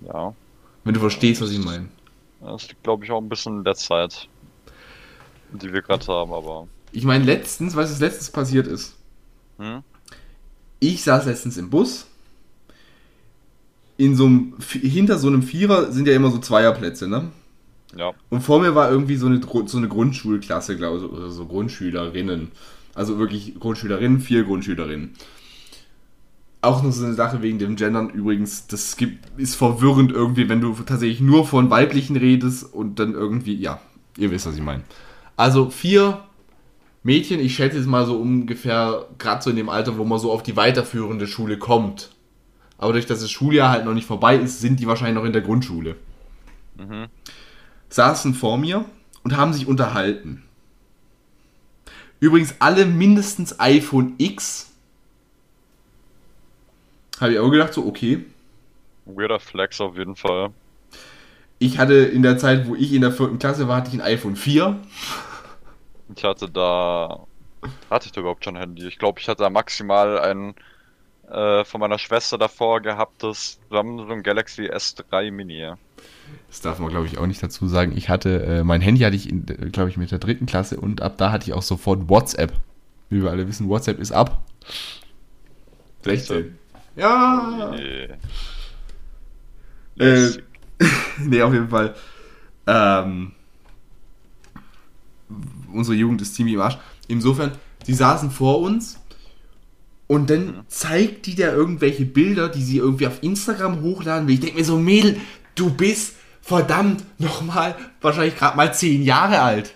Ja. 0.00 0.34
Wenn 0.84 0.94
du 0.94 1.00
verstehst, 1.00 1.40
was 1.40 1.50
ich 1.50 1.64
meine. 1.64 1.88
Das 2.40 2.68
liegt, 2.68 2.82
glaube 2.82 3.04
ich, 3.04 3.10
auch 3.10 3.20
ein 3.20 3.28
bisschen 3.28 3.58
in 3.58 3.64
der 3.64 3.74
Zeit, 3.74 4.28
die 5.52 5.72
wir 5.72 5.82
gerade 5.82 6.06
haben, 6.06 6.32
aber. 6.32 6.68
Ich 6.92 7.04
meine, 7.04 7.24
letztens, 7.24 7.76
weißt 7.76 7.90
du, 7.90 7.94
was 7.94 8.00
letztens 8.00 8.30
passiert 8.30 8.66
ist? 8.66 8.94
Hm? 9.58 9.82
Ich 10.80 11.02
saß 11.02 11.26
letztens 11.26 11.56
im 11.56 11.70
Bus. 11.70 12.06
In 13.96 14.14
so 14.14 14.26
einem, 14.26 14.54
hinter 14.70 15.18
so 15.18 15.28
einem 15.28 15.42
Vierer 15.42 15.90
sind 15.90 16.06
ja 16.06 16.14
immer 16.14 16.30
so 16.30 16.38
Zweierplätze, 16.38 17.08
ne? 17.08 17.30
Ja. 17.96 18.12
Und 18.28 18.42
vor 18.42 18.60
mir 18.60 18.74
war 18.74 18.90
irgendwie 18.90 19.16
so 19.16 19.26
eine, 19.26 19.40
so 19.66 19.78
eine 19.78 19.88
Grundschulklasse, 19.88 20.76
glaube 20.76 20.98
ich, 20.98 21.04
oder 21.04 21.30
so 21.30 21.46
Grundschülerinnen. 21.46 22.52
Also 22.94 23.18
wirklich 23.18 23.58
Grundschülerinnen, 23.58 24.20
vier 24.20 24.44
Grundschülerinnen. 24.44 25.14
Auch 26.60 26.82
noch 26.82 26.92
so 26.92 27.04
eine 27.04 27.14
Sache 27.14 27.42
wegen 27.42 27.58
dem 27.58 27.76
Gendern 27.76 28.10
übrigens, 28.10 28.66
das 28.66 28.96
gibt, 28.96 29.38
ist 29.38 29.54
verwirrend 29.54 30.12
irgendwie, 30.12 30.48
wenn 30.48 30.60
du 30.60 30.72
tatsächlich 30.74 31.20
nur 31.20 31.46
von 31.46 31.70
weiblichen 31.70 32.16
redest 32.16 32.72
und 32.74 32.98
dann 32.98 33.12
irgendwie, 33.12 33.54
ja, 33.54 33.80
ihr 34.18 34.30
wisst, 34.30 34.46
was 34.46 34.56
ich 34.56 34.62
meine. 34.62 34.82
Also 35.36 35.70
vier 35.70 36.25
Mädchen, 37.06 37.38
ich 37.38 37.54
schätze 37.54 37.78
jetzt 37.78 37.86
mal 37.86 38.04
so 38.04 38.18
ungefähr, 38.20 39.06
gerade 39.18 39.40
so 39.40 39.50
in 39.50 39.56
dem 39.56 39.68
Alter, 39.68 39.96
wo 39.96 40.04
man 40.04 40.18
so 40.18 40.32
auf 40.32 40.42
die 40.42 40.56
weiterführende 40.56 41.28
Schule 41.28 41.56
kommt. 41.56 42.10
Aber 42.78 42.92
durch 42.92 43.06
dass 43.06 43.20
das 43.20 43.30
Schuljahr 43.30 43.70
halt 43.70 43.84
noch 43.84 43.94
nicht 43.94 44.08
vorbei 44.08 44.36
ist, 44.36 44.60
sind 44.60 44.80
die 44.80 44.88
wahrscheinlich 44.88 45.14
noch 45.14 45.24
in 45.24 45.32
der 45.32 45.42
Grundschule. 45.42 45.94
Mhm. 46.76 47.06
Saßen 47.90 48.34
vor 48.34 48.58
mir 48.58 48.84
und 49.22 49.36
haben 49.36 49.52
sich 49.52 49.68
unterhalten. 49.68 50.42
Übrigens 52.18 52.56
alle 52.58 52.86
mindestens 52.86 53.60
iPhone 53.60 54.14
X. 54.18 54.72
Habe 57.20 57.34
ich 57.34 57.38
auch 57.38 57.50
gedacht, 57.50 57.72
so, 57.72 57.86
okay. 57.86 58.24
Weirder 59.04 59.38
Flex 59.38 59.80
auf 59.80 59.96
jeden 59.96 60.16
Fall. 60.16 60.50
Ich 61.60 61.78
hatte 61.78 61.94
in 61.94 62.22
der 62.22 62.36
Zeit, 62.36 62.66
wo 62.66 62.74
ich 62.74 62.92
in 62.92 63.00
der 63.00 63.12
vierten 63.12 63.38
Klasse 63.38 63.68
war, 63.68 63.76
hatte 63.76 63.90
ich 63.90 63.94
ein 63.94 64.00
iPhone 64.00 64.34
4. 64.34 64.76
Ich 66.14 66.24
hatte 66.24 66.48
da. 66.48 67.26
Hatte 67.90 68.06
ich 68.06 68.12
da 68.12 68.20
überhaupt 68.20 68.44
schon 68.44 68.56
ein 68.56 68.60
Handy? 68.60 68.86
Ich 68.86 68.98
glaube, 68.98 69.18
ich 69.18 69.28
hatte 69.28 69.42
da 69.42 69.50
maximal 69.50 70.18
ein 70.20 70.54
äh, 71.30 71.64
von 71.64 71.80
meiner 71.80 71.98
Schwester 71.98 72.38
davor 72.38 72.80
gehabtes 72.80 73.58
Samsung 73.70 74.22
Galaxy 74.22 74.70
S3 74.70 75.30
Mini. 75.32 75.72
Das 76.48 76.60
darf 76.60 76.78
man, 76.78 76.90
glaube 76.90 77.06
ich, 77.06 77.18
auch 77.18 77.26
nicht 77.26 77.42
dazu 77.42 77.66
sagen. 77.66 77.96
Ich 77.96 78.08
hatte, 78.08 78.42
äh, 78.44 78.64
mein 78.64 78.80
Handy 78.80 79.00
hatte 79.00 79.16
ich, 79.16 79.28
glaube 79.72 79.90
ich, 79.90 79.96
mit 79.96 80.10
der 80.10 80.18
dritten 80.18 80.46
Klasse 80.46 80.78
und 80.78 81.02
ab 81.02 81.14
da 81.16 81.32
hatte 81.32 81.46
ich 81.48 81.54
auch 81.54 81.62
sofort 81.62 82.08
WhatsApp. 82.08 82.52
Wie 83.08 83.22
wir 83.22 83.30
alle 83.30 83.48
wissen, 83.48 83.68
WhatsApp 83.68 83.98
ist 83.98 84.12
ab. 84.12 84.42
16. 86.02 86.56
Ja. 86.96 87.74
Nee. 87.74 88.08
Äh, 89.98 90.30
nee, 91.18 91.42
auf 91.42 91.52
jeden 91.52 91.68
Fall. 91.68 91.94
Ähm, 92.66 93.32
unsere 95.72 95.96
Jugend 95.96 96.22
ist 96.22 96.34
ziemlich 96.34 96.54
im 96.54 96.60
Arsch. 96.60 96.78
Insofern, 97.08 97.52
die 97.86 97.94
saßen 97.94 98.30
vor 98.30 98.60
uns 98.60 98.98
und 100.06 100.30
dann 100.30 100.64
zeigt 100.68 101.26
die 101.26 101.34
da 101.34 101.52
irgendwelche 101.52 102.04
Bilder, 102.04 102.48
die 102.48 102.62
sie 102.62 102.78
irgendwie 102.78 103.06
auf 103.06 103.22
Instagram 103.22 103.82
hochladen. 103.82 104.28
Ich 104.28 104.40
denke 104.40 104.56
mir 104.58 104.64
so, 104.64 104.78
Mädel, 104.78 105.18
du 105.54 105.70
bist 105.70 106.14
verdammt 106.42 107.02
nochmal 107.18 107.74
wahrscheinlich 108.00 108.36
gerade 108.36 108.56
mal 108.56 108.72
10 108.72 109.02
Jahre 109.02 109.40
alt. 109.40 109.74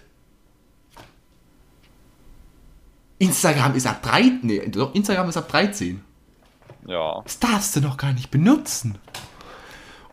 Instagram 3.18 3.74
ist 3.74 3.86
ab 3.86 4.02
13. 4.02 4.40
Nee, 4.42 4.68
doch, 4.68 4.94
Instagram 4.94 5.28
ist 5.28 5.36
ab 5.36 5.48
13. 5.48 6.00
Ja. 6.86 7.20
Das 7.22 7.38
darfst 7.38 7.76
du 7.76 7.80
noch 7.80 7.96
gar 7.96 8.12
nicht 8.12 8.30
benutzen. 8.30 8.96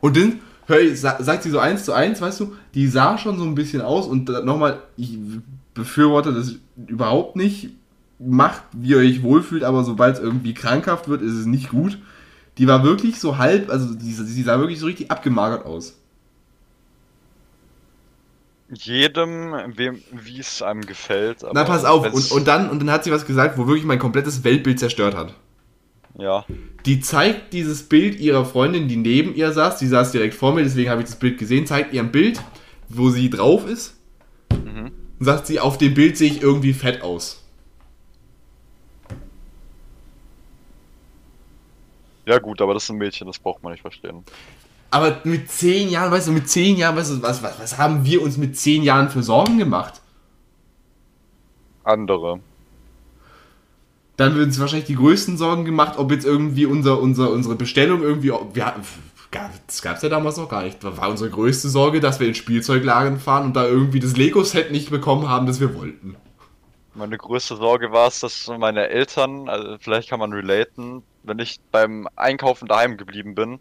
Und 0.01 0.17
dann 0.17 0.39
hör 0.65 0.79
ich, 0.81 0.99
sa- 0.99 1.21
sagt 1.23 1.43
sie 1.43 1.49
so 1.49 1.59
eins 1.59 1.85
zu 1.85 1.93
eins, 1.93 2.19
weißt 2.19 2.39
du, 2.41 2.55
die 2.73 2.87
sah 2.87 3.17
schon 3.17 3.37
so 3.37 3.45
ein 3.45 3.55
bisschen 3.55 3.81
aus 3.81 4.07
und 4.07 4.27
nochmal, 4.43 4.81
ich 4.97 5.17
befürworte 5.77 6.33
das 6.33 6.55
überhaupt 6.87 7.35
nicht. 7.35 7.69
Macht, 8.19 8.63
wie 8.73 8.89
ihr 8.89 8.97
euch 8.97 9.21
wohlfühlt, 9.21 9.63
aber 9.63 9.83
sobald 9.83 10.15
es 10.15 10.21
irgendwie 10.21 10.55
krankhaft 10.55 11.07
wird, 11.07 11.21
ist 11.21 11.33
es 11.33 11.45
nicht 11.45 11.69
gut. 11.69 11.99
Die 12.57 12.67
war 12.67 12.83
wirklich 12.83 13.19
so 13.19 13.37
halb, 13.37 13.69
also 13.69 13.93
die, 13.93 14.11
sie 14.11 14.41
sah 14.41 14.59
wirklich 14.59 14.79
so 14.79 14.87
richtig 14.87 15.11
abgemagert 15.11 15.65
aus. 15.65 15.99
Jedem, 18.73 19.53
wem, 19.75 20.01
wie 20.11 20.39
es 20.39 20.61
einem 20.63 20.81
gefällt. 20.81 21.45
Na, 21.53 21.63
pass 21.63 21.85
auf, 21.85 22.11
und, 22.11 22.31
und, 22.31 22.47
dann, 22.47 22.69
und 22.69 22.79
dann 22.79 22.91
hat 22.91 23.03
sie 23.03 23.11
was 23.11 23.25
gesagt, 23.25 23.57
wo 23.57 23.67
wirklich 23.67 23.85
mein 23.85 23.99
komplettes 23.99 24.43
Weltbild 24.43 24.79
zerstört 24.79 25.15
hat. 25.15 25.35
Ja. 26.17 26.45
Die 26.85 26.99
zeigt 26.99 27.53
dieses 27.53 27.83
Bild 27.87 28.19
ihrer 28.19 28.45
Freundin, 28.45 28.87
die 28.87 28.97
neben 28.97 29.35
ihr 29.35 29.51
saß. 29.51 29.77
Die 29.77 29.87
saß 29.87 30.11
direkt 30.11 30.33
vor 30.33 30.53
mir, 30.53 30.63
deswegen 30.63 30.89
habe 30.89 31.01
ich 31.01 31.07
das 31.07 31.19
Bild 31.19 31.37
gesehen. 31.37 31.67
Zeigt 31.67 31.93
ihr 31.93 32.01
ein 32.01 32.11
Bild, 32.11 32.41
wo 32.89 33.09
sie 33.09 33.29
drauf 33.29 33.67
ist. 33.67 33.95
Mhm. 34.51 34.91
Und 35.19 35.25
sagt 35.25 35.47
sie, 35.47 35.59
auf 35.59 35.77
dem 35.77 35.93
Bild 35.93 36.17
sehe 36.17 36.29
ich 36.31 36.41
irgendwie 36.41 36.73
fett 36.73 37.01
aus. 37.01 37.43
Ja, 42.25 42.39
gut, 42.39 42.61
aber 42.61 42.73
das 42.73 42.83
ist 42.83 42.89
ein 42.89 42.97
Mädchen, 42.97 43.25
das 43.27 43.39
braucht 43.39 43.63
man 43.63 43.71
nicht 43.71 43.81
verstehen. 43.81 44.23
Aber 44.91 45.21
mit 45.23 45.49
zehn 45.49 45.89
Jahren, 45.89 46.11
weißt 46.11 46.27
du, 46.27 46.31
mit 46.33 46.49
zehn 46.49 46.77
Jahren, 46.77 46.95
weißt 46.95 47.11
du, 47.11 47.21
was, 47.21 47.41
was, 47.41 47.59
was 47.59 47.77
haben 47.77 48.05
wir 48.05 48.21
uns 48.21 48.37
mit 48.37 48.57
zehn 48.57 48.83
Jahren 48.83 49.09
für 49.09 49.23
Sorgen 49.23 49.57
gemacht? 49.57 50.01
Andere. 51.83 52.39
Dann 54.17 54.33
würden 54.35 54.49
uns 54.49 54.59
wahrscheinlich 54.59 54.87
die 54.87 54.95
größten 54.95 55.37
Sorgen 55.37 55.63
gemacht, 55.63 55.97
ob 55.97 56.11
jetzt 56.11 56.25
irgendwie 56.25 56.65
unser, 56.65 56.99
unser, 56.99 57.31
unsere 57.31 57.55
Bestellung 57.55 58.01
irgendwie. 58.01 58.31
ob- 58.31 58.55
Wir, 58.55 58.73
gab- 59.31 59.51
das 59.67 59.81
gab 59.81 59.97
es 59.97 60.01
ja 60.03 60.09
damals 60.09 60.37
noch 60.37 60.49
gar 60.49 60.63
nicht. 60.63 60.83
Da 60.83 60.95
war 60.97 61.09
unsere 61.09 61.29
größte 61.29 61.69
Sorge, 61.69 61.99
dass 61.99 62.19
wir 62.19 62.27
in 62.27 62.35
Spielzeugladen 62.35 63.19
fahren 63.19 63.45
und 63.45 63.55
da 63.55 63.65
irgendwie 63.65 63.99
das 63.99 64.15
Lego-Set 64.17 64.71
nicht 64.71 64.89
bekommen 64.89 65.27
haben, 65.29 65.45
das 65.47 65.59
wir 65.59 65.75
wollten. 65.75 66.15
Meine 66.93 67.17
größte 67.17 67.55
Sorge 67.57 67.91
war 67.91 68.07
es, 68.07 68.21
dass 68.21 68.47
meine 68.57 68.89
Eltern, 68.89 69.49
also 69.49 69.77
vielleicht 69.79 70.09
kann 70.09 70.19
man 70.19 70.33
relaten, 70.33 71.03
wenn 71.23 71.37
ich 71.39 71.59
beim 71.71 72.07
Einkaufen 72.15 72.67
daheim 72.67 72.97
geblieben 72.97 73.35
bin, 73.35 73.59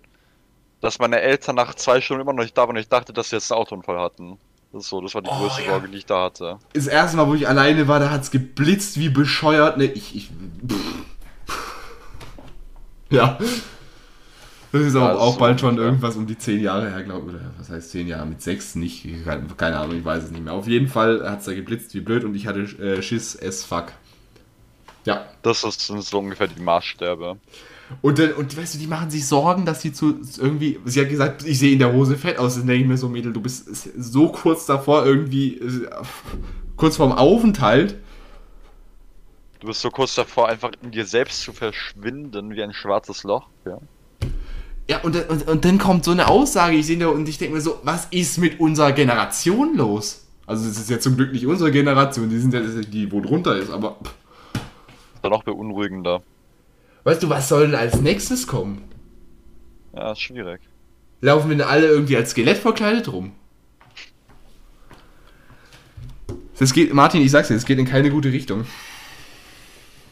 dass 0.81 0.99
meine 0.99 1.21
Eltern 1.21 1.57
nach 1.57 1.75
zwei 1.75 2.01
Stunden 2.01 2.23
immer 2.23 2.33
noch 2.33 2.43
nicht 2.45 2.57
da 2.57 2.63
waren 2.63 2.71
und 2.77 2.77
ich 2.83 2.89
dachte, 2.89 3.13
dass 3.13 3.31
sie 3.31 3.37
jetzt 3.37 3.53
einen 3.53 3.61
Autounfall 3.61 3.99
hatten. 3.99 4.39
Das 4.73 4.85
ist 4.85 4.91
so, 4.91 5.01
das 5.01 5.15
war 5.15 5.23
die 5.23 5.31
Oh, 5.31 5.39
größte 5.39 5.63
ja. 5.63 5.71
Sorge, 5.71 5.89
die 5.89 5.99
ich 5.99 6.07
da 6.07 6.25
hatte. 6.25 6.59
Das 6.73 6.87
erste 6.87 7.17
Mal, 7.17 7.29
wo 7.29 7.35
ich 7.35 7.47
alleine 7.49 7.89
war, 7.89 8.01
da 8.01 8.11
hat 8.11 8.23
es 8.23 8.31
geblitzt 8.31 8.99
wie 8.99 9.09
bescheuert. 9.11 9.77
Ne, 9.79 9.85
ich. 9.87 10.15
ich 10.17 10.31
ja. 13.11 13.39
Das 14.79 14.87
ist 14.89 14.97
aber 14.97 15.21
auch 15.21 15.35
ist 15.35 15.39
bald 15.39 15.61
so, 15.61 15.67
schon 15.67 15.77
ja. 15.77 15.83
irgendwas 15.83 16.17
um 16.17 16.27
die 16.27 16.39
zehn 16.39 16.61
Jahre 16.61 16.91
her, 16.91 17.03
glaube 17.03 17.31
ich. 17.31 17.37
Oder 17.37 17.51
was 17.59 17.71
heißt 17.71 17.91
zehn 17.91 18.09
Jahre? 18.09 18.27
Mit 18.27 18.43
sechs 18.43 18.75
nicht. 18.75 19.07
Keine, 19.57 19.79
Ahnung, 19.79 19.99
ich 19.99 20.05
weiß 20.05 20.25
es 20.25 20.31
nicht 20.31 20.45
mehr. 20.45 20.53
Auf 20.53 20.67
jeden 20.67 20.89
Fall 20.89 21.29
hat 21.29 21.41
es 21.41 21.47
da 21.47 21.55
geblitzt 21.55 21.95
wie 21.95 22.01
blöd 22.01 22.25
und 22.25 22.35
ich 22.35 22.47
hatte 22.47 22.61
äh, 22.61 23.03
Schiss 23.03 23.41
as 23.41 23.65
fuck. 23.65 23.93
Ja. 25.05 25.27
Das 25.43 25.65
ist, 25.65 25.87
sind 25.87 26.03
so 26.03 26.19
ungefähr 26.19 26.49
die 26.49 26.61
Maßstäbe. 26.61 27.37
Und, 28.03 28.19
und 28.19 28.57
weißt 28.57 28.75
du, 28.75 28.79
die 28.79 28.89
machen 28.89 29.11
sich 29.11 29.27
Sorgen, 29.27 29.65
dass 29.65 29.81
sie 29.81 29.93
zu 29.93 30.21
irgendwie. 30.39 30.81
Sie 30.85 31.01
hat 31.01 31.09
gesagt, 31.09 31.47
ich 31.47 31.59
sehe 31.59 31.73
in 31.73 31.79
der 31.79 31.93
Hose 31.93 32.17
fett 32.17 32.39
aus. 32.39 32.57
Dann 32.57 32.67
denke 32.67 32.83
ich 32.83 32.89
mir 32.89 32.97
so, 32.97 33.09
Mädel, 33.09 33.33
du 33.33 33.41
bist 33.41 33.69
so 33.97 34.29
kurz 34.29 34.67
davor, 34.67 35.07
irgendwie. 35.07 35.59
äh, 35.59 35.89
kurz 36.77 36.97
vorm 36.97 37.13
Aufenthalt. 37.13 37.97
Du 39.61 39.69
bist 39.69 39.81
so 39.81 39.91
kurz 39.91 40.15
davor, 40.15 40.49
einfach 40.49 40.71
in 40.83 40.91
dir 40.91 41.07
selbst 41.07 41.41
zu 41.41 41.53
verschwinden 41.53 42.55
wie 42.55 42.63
ein 42.63 42.75
schwarzes 42.75 43.25
Loch. 43.25 43.49
Ja. 43.65 43.79
Ja, 44.89 45.01
und, 45.03 45.17
und, 45.29 45.49
und 45.49 45.65
dann 45.65 45.79
kommt 45.79 46.05
so 46.05 46.13
eine 46.13 46.29
Aussage, 46.29 46.77
ich 46.77 46.87
sehe 46.87 46.97
da 46.99 47.09
und 47.09 47.29
ich 47.29 47.39
denke 47.39 47.55
mir 47.57 47.61
so, 47.61 47.81
was 47.83 48.07
ist 48.11 48.39
mit 48.39 48.61
unserer 48.61 48.93
Generation 48.93 49.77
los? 49.77 50.27
Also 50.47 50.69
es 50.69 50.79
ist 50.79 50.89
ja 50.91 51.01
zum 51.01 51.17
Glück 51.17 51.33
nicht 51.33 51.45
unsere 51.47 51.73
Generation, 51.73 52.31
die 52.31 52.39
sind 52.39 52.55
ja 52.55 52.61
die, 52.61 53.11
wo 53.11 53.21
drunter 53.21 53.57
ist, 53.57 53.71
aber 53.71 53.97
pff, 54.03 54.15
Ist 55.17 55.25
dann 55.25 55.33
noch 55.33 55.43
beunruhigender. 55.43 56.23
weißt 57.03 57.23
du, 57.25 57.29
was 57.29 57.49
soll 57.49 57.67
denn 57.67 57.75
als 57.75 58.01
nächstes 58.01 58.47
kommen? 58.47 58.85
Ja, 59.93 60.13
ist 60.13 60.21
schwierig. 60.21 60.61
Laufen 61.21 61.49
wir 61.51 61.57
denn 61.57 61.67
alle 61.67 61.87
irgendwie 61.89 62.17
als 62.17 62.31
Skelett 62.31 62.59
verkleidet 62.59 63.11
rum? 63.13 63.33
Das 66.59 66.73
geht, 66.73 66.95
Martin, 66.95 67.21
ich 67.23 67.31
sag's 67.31 67.49
dir, 67.49 67.55
es 67.55 67.67
geht 67.67 67.79
in 67.79 67.87
keine 67.87 68.11
gute 68.11 68.33
Richtung. 68.33 68.67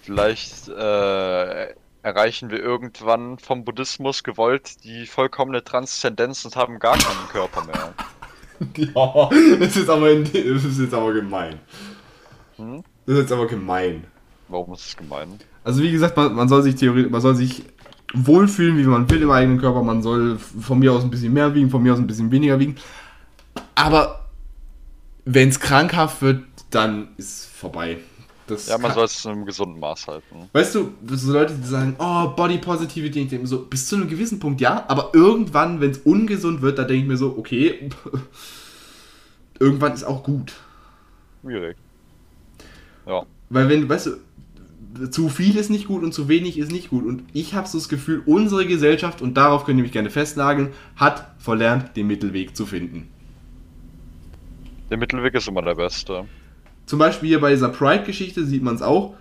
Vielleicht 0.02 0.68
äh, 0.68 1.74
erreichen 2.04 2.50
wir 2.50 2.62
irgendwann 2.62 3.38
vom 3.38 3.64
Buddhismus 3.64 4.22
gewollt 4.22 4.84
die 4.84 5.06
vollkommene 5.06 5.64
Transzendenz 5.64 6.44
und 6.44 6.54
haben 6.54 6.78
gar 6.78 6.98
keinen 6.98 7.28
Körper 7.32 7.64
mehr. 7.64 7.94
Ja, 8.76 9.28
das 9.58 9.76
ist 9.76 9.90
aber, 9.90 10.14
das 10.14 10.32
ist 10.32 10.78
jetzt 10.78 10.94
aber 10.94 11.12
gemein. 11.12 11.58
Hm? 12.56 12.84
Das 13.04 13.16
ist 13.16 13.22
jetzt 13.22 13.32
aber 13.32 13.48
gemein. 13.48 14.04
Warum 14.46 14.72
ist 14.74 14.86
es 14.86 14.96
gemein? 14.96 15.40
Also 15.64 15.82
wie 15.82 15.90
gesagt, 15.90 16.16
man, 16.16 16.32
man 16.34 16.48
soll 16.48 16.62
sich 16.62 16.76
theoretisch, 16.76 17.10
man 17.10 17.20
soll 17.20 17.34
sich 17.34 17.64
wohlfühlen, 18.14 18.78
wie 18.78 18.84
man 18.84 19.10
will 19.10 19.22
im 19.22 19.30
eigenen 19.32 19.58
Körper. 19.58 19.82
Man 19.82 20.02
soll 20.02 20.38
von 20.38 20.78
mir 20.78 20.92
aus 20.92 21.02
ein 21.02 21.10
bisschen 21.10 21.32
mehr 21.32 21.52
wiegen, 21.52 21.68
von 21.68 21.82
mir 21.82 21.92
aus 21.92 21.98
ein 21.98 22.06
bisschen 22.06 22.30
weniger 22.30 22.60
wiegen. 22.60 22.76
Aber 23.74 24.26
wenn 25.24 25.48
es 25.48 25.58
krankhaft 25.58 26.22
wird, 26.22 26.44
dann 26.70 27.08
ist 27.16 27.46
vorbei. 27.46 27.98
Das 28.46 28.66
Ja, 28.66 28.76
man 28.76 28.88
kann- 28.88 28.94
soll 28.96 29.04
es 29.06 29.24
in 29.24 29.30
einem 29.30 29.46
gesunden 29.46 29.80
Maß 29.80 30.06
halten. 30.06 30.50
Weißt 30.52 30.74
du, 30.74 30.92
so 31.06 31.32
Leute, 31.32 31.54
die 31.54 31.66
sagen, 31.66 31.96
oh, 31.98 32.28
Body 32.28 32.58
Positivity, 32.58 33.20
ich 33.22 33.28
denke 33.28 33.42
mir 33.44 33.48
so, 33.48 33.64
bis 33.64 33.86
zu 33.86 33.96
einem 33.96 34.08
gewissen 34.08 34.38
Punkt 34.38 34.60
ja, 34.60 34.84
aber 34.88 35.10
irgendwann, 35.14 35.80
wenn 35.80 35.92
es 35.92 35.98
ungesund 35.98 36.60
wird, 36.60 36.78
da 36.78 36.84
denke 36.84 37.02
ich 37.02 37.08
mir 37.08 37.16
so, 37.16 37.36
okay, 37.38 37.88
irgendwann 39.58 39.94
ist 39.94 40.04
auch 40.04 40.22
gut. 40.22 40.52
Schwierig. 41.42 41.76
Ja. 43.06 43.24
Weil 43.50 43.68
wenn, 43.68 43.88
weißt 43.88 44.06
du, 44.06 45.10
zu 45.10 45.28
viel 45.28 45.56
ist 45.56 45.70
nicht 45.70 45.88
gut 45.88 46.02
und 46.02 46.12
zu 46.12 46.28
wenig 46.28 46.58
ist 46.58 46.70
nicht 46.70 46.90
gut. 46.90 47.04
Und 47.04 47.24
ich 47.32 47.54
habe 47.54 47.66
so 47.66 47.78
das 47.78 47.88
Gefühl, 47.88 48.22
unsere 48.26 48.66
Gesellschaft, 48.66 49.22
und 49.22 49.34
darauf 49.36 49.64
könnt 49.64 49.78
ihr 49.78 49.82
mich 49.82 49.92
gerne 49.92 50.10
festnageln, 50.10 50.72
hat 50.96 51.32
verlernt, 51.38 51.96
den 51.96 52.06
Mittelweg 52.06 52.56
zu 52.56 52.64
finden. 52.66 53.08
Der 54.90 54.98
Mittelweg 54.98 55.34
ist 55.34 55.48
immer 55.48 55.62
der 55.62 55.74
beste. 55.74 56.26
Zum 56.86 56.98
Beispiel 56.98 57.28
hier 57.28 57.40
bei 57.40 57.50
dieser 57.50 57.68
Pride-Geschichte 57.68 58.44
sieht 58.44 58.62
man 58.62 58.74
es 58.74 58.82
auch. 58.82 59.14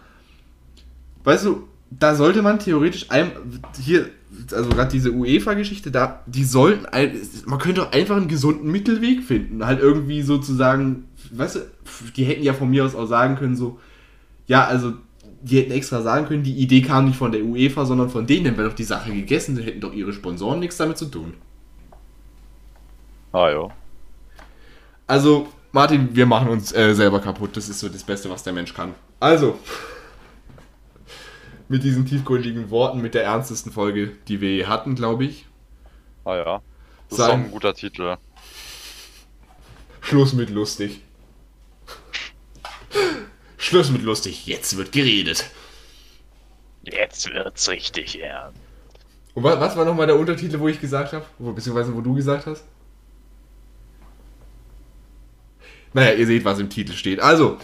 Weißt 1.23 1.45
du, 1.45 1.67
da 1.89 2.15
sollte 2.15 2.41
man 2.41 2.59
theoretisch 2.59 3.09
ein, 3.09 3.31
hier, 3.81 4.09
also 4.51 4.69
gerade 4.69 4.91
diese 4.91 5.11
UEFA-Geschichte, 5.11 5.91
da, 5.91 6.21
die 6.25 6.43
sollten, 6.43 6.85
ein, 6.87 7.15
man 7.45 7.59
könnte 7.59 7.81
doch 7.81 7.91
einfach 7.91 8.17
einen 8.17 8.27
gesunden 8.27 8.71
Mittelweg 8.71 9.23
finden. 9.23 9.65
Halt 9.65 9.79
irgendwie 9.79 10.21
sozusagen, 10.21 11.05
weißt 11.31 11.55
du, 11.55 11.59
die 12.15 12.25
hätten 12.25 12.43
ja 12.43 12.53
von 12.53 12.69
mir 12.69 12.83
aus 12.83 12.95
auch 12.95 13.05
sagen 13.05 13.35
können, 13.35 13.55
so, 13.55 13.79
ja, 14.47 14.65
also 14.65 14.93
die 15.41 15.59
hätten 15.59 15.71
extra 15.71 16.01
sagen 16.01 16.25
können, 16.25 16.43
die 16.43 16.55
Idee 16.55 16.81
kam 16.81 17.05
nicht 17.05 17.17
von 17.17 17.31
der 17.31 17.43
UEFA, 17.43 17.85
sondern 17.85 18.09
von 18.09 18.25
denen, 18.25 18.45
dann 18.45 18.57
wäre 18.57 18.69
doch 18.69 18.75
die 18.75 18.83
Sache 18.83 19.11
gegessen, 19.13 19.55
sie 19.55 19.63
hätten 19.63 19.81
doch 19.81 19.93
ihre 19.93 20.13
Sponsoren 20.13 20.59
nichts 20.59 20.77
damit 20.77 20.97
zu 20.97 21.05
tun. 21.05 21.33
Ah 23.33 23.49
ja. 23.49 23.67
Also, 25.05 25.47
Martin, 25.73 26.15
wir 26.15 26.27
machen 26.27 26.49
uns 26.49 26.71
äh, 26.71 26.93
selber 26.93 27.19
kaputt. 27.19 27.57
Das 27.57 27.67
ist 27.67 27.79
so 27.79 27.89
das 27.89 28.03
Beste, 28.03 28.29
was 28.29 28.43
der 28.43 28.53
Mensch 28.53 28.73
kann. 28.75 28.93
Also, 29.19 29.57
mit 31.67 31.83
diesen 31.83 32.05
tiefgründigen 32.05 32.69
Worten, 32.69 33.01
mit 33.01 33.15
der 33.15 33.23
ernstesten 33.23 33.71
Folge, 33.71 34.11
die 34.27 34.39
wir 34.39 34.51
je 34.55 34.65
hatten, 34.67 34.93
glaube 34.95 35.25
ich. 35.25 35.47
Ah 36.25 36.35
ja. 36.35 36.61
Das 37.09 37.11
ist 37.11 37.17
Sagen- 37.17 37.41
doch 37.41 37.47
ein 37.47 37.51
guter 37.51 37.73
Titel. 37.73 38.17
Schluss 40.01 40.33
mit 40.33 40.51
lustig. 40.51 41.01
Schluss 43.57 43.89
mit 43.89 44.03
lustig. 44.03 44.45
Jetzt 44.45 44.77
wird 44.77 44.91
geredet. 44.91 45.49
Jetzt 46.83 47.33
wird's 47.33 47.67
richtig 47.69 48.21
ernst. 48.21 48.59
Und 49.33 49.41
was, 49.43 49.59
was 49.59 49.75
war 49.75 49.85
nochmal 49.85 50.05
der 50.05 50.19
Untertitel, 50.19 50.59
wo 50.59 50.67
ich 50.67 50.79
gesagt 50.79 51.13
habe? 51.13 51.25
Beziehungsweise 51.39 51.95
wo 51.95 52.01
du 52.01 52.13
gesagt 52.13 52.45
hast? 52.45 52.63
Naja, 55.93 56.13
ihr 56.13 56.25
seht, 56.25 56.45
was 56.45 56.59
im 56.59 56.69
Titel 56.69 56.93
steht. 56.93 57.19
Also, 57.19 57.57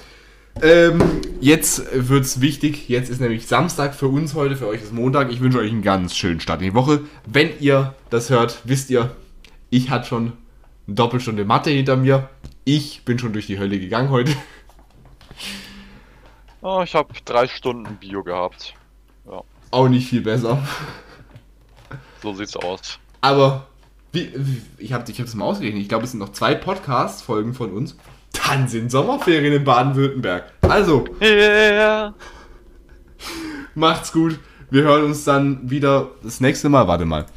ähm, 0.61 1.01
jetzt 1.39 1.83
wird's 1.93 2.41
wichtig. 2.41 2.89
Jetzt 2.89 3.09
ist 3.09 3.21
nämlich 3.21 3.47
Samstag 3.47 3.95
für 3.95 4.07
uns 4.07 4.33
heute, 4.33 4.55
für 4.55 4.67
euch 4.67 4.81
ist 4.81 4.93
Montag. 4.93 5.31
Ich 5.31 5.39
wünsche 5.39 5.59
euch 5.59 5.71
einen 5.71 5.81
ganz 5.81 6.15
schönen 6.15 6.39
Start 6.39 6.61
in 6.61 6.67
die 6.67 6.73
Woche. 6.73 7.01
Wenn 7.25 7.51
ihr 7.59 7.95
das 8.09 8.29
hört, 8.29 8.61
wisst 8.65 8.89
ihr, 8.89 9.15
ich 9.69 9.89
hatte 9.89 10.07
schon 10.07 10.33
eine 10.87 10.95
Doppelstunde 10.95 11.45
Mathe 11.45 11.69
hinter 11.69 11.95
mir. 11.95 12.29
Ich 12.65 13.03
bin 13.05 13.17
schon 13.17 13.33
durch 13.33 13.47
die 13.47 13.57
Hölle 13.57 13.79
gegangen 13.79 14.09
heute. 14.09 14.33
Oh, 16.61 16.81
ich 16.83 16.93
habe 16.93 17.13
drei 17.23 17.47
Stunden 17.47 17.95
Bio 17.95 18.23
gehabt. 18.23 18.73
Auch 19.71 19.87
nicht 19.87 20.09
viel 20.09 20.21
besser. 20.21 20.61
So 22.21 22.33
sieht's 22.33 22.55
aus. 22.57 22.99
Aber 23.21 23.67
wie, 24.11 24.31
wie, 24.35 24.61
ich 24.77 24.93
habe 24.93 25.09
ich 25.09 25.19
es 25.19 25.35
mal 25.35 25.45
ausgerechnet. 25.45 25.81
Ich 25.81 25.89
glaube, 25.89 26.03
es 26.03 26.11
sind 26.11 26.19
noch 26.19 26.33
zwei 26.33 26.55
Podcast-Folgen 26.55 27.53
von 27.53 27.71
uns. 27.71 27.95
Dann 28.49 28.67
sind 28.67 28.89
Sommerferien 28.89 29.53
in 29.53 29.63
Baden-Württemberg. 29.63 30.51
Also, 30.61 31.05
Yeah. 31.21 32.15
macht's 33.75 34.11
gut. 34.11 34.39
Wir 34.71 34.81
hören 34.83 35.03
uns 35.03 35.23
dann 35.23 35.69
wieder 35.69 36.09
das 36.23 36.41
nächste 36.41 36.67
Mal. 36.67 36.87
Warte 36.87 37.05
mal. 37.05 37.27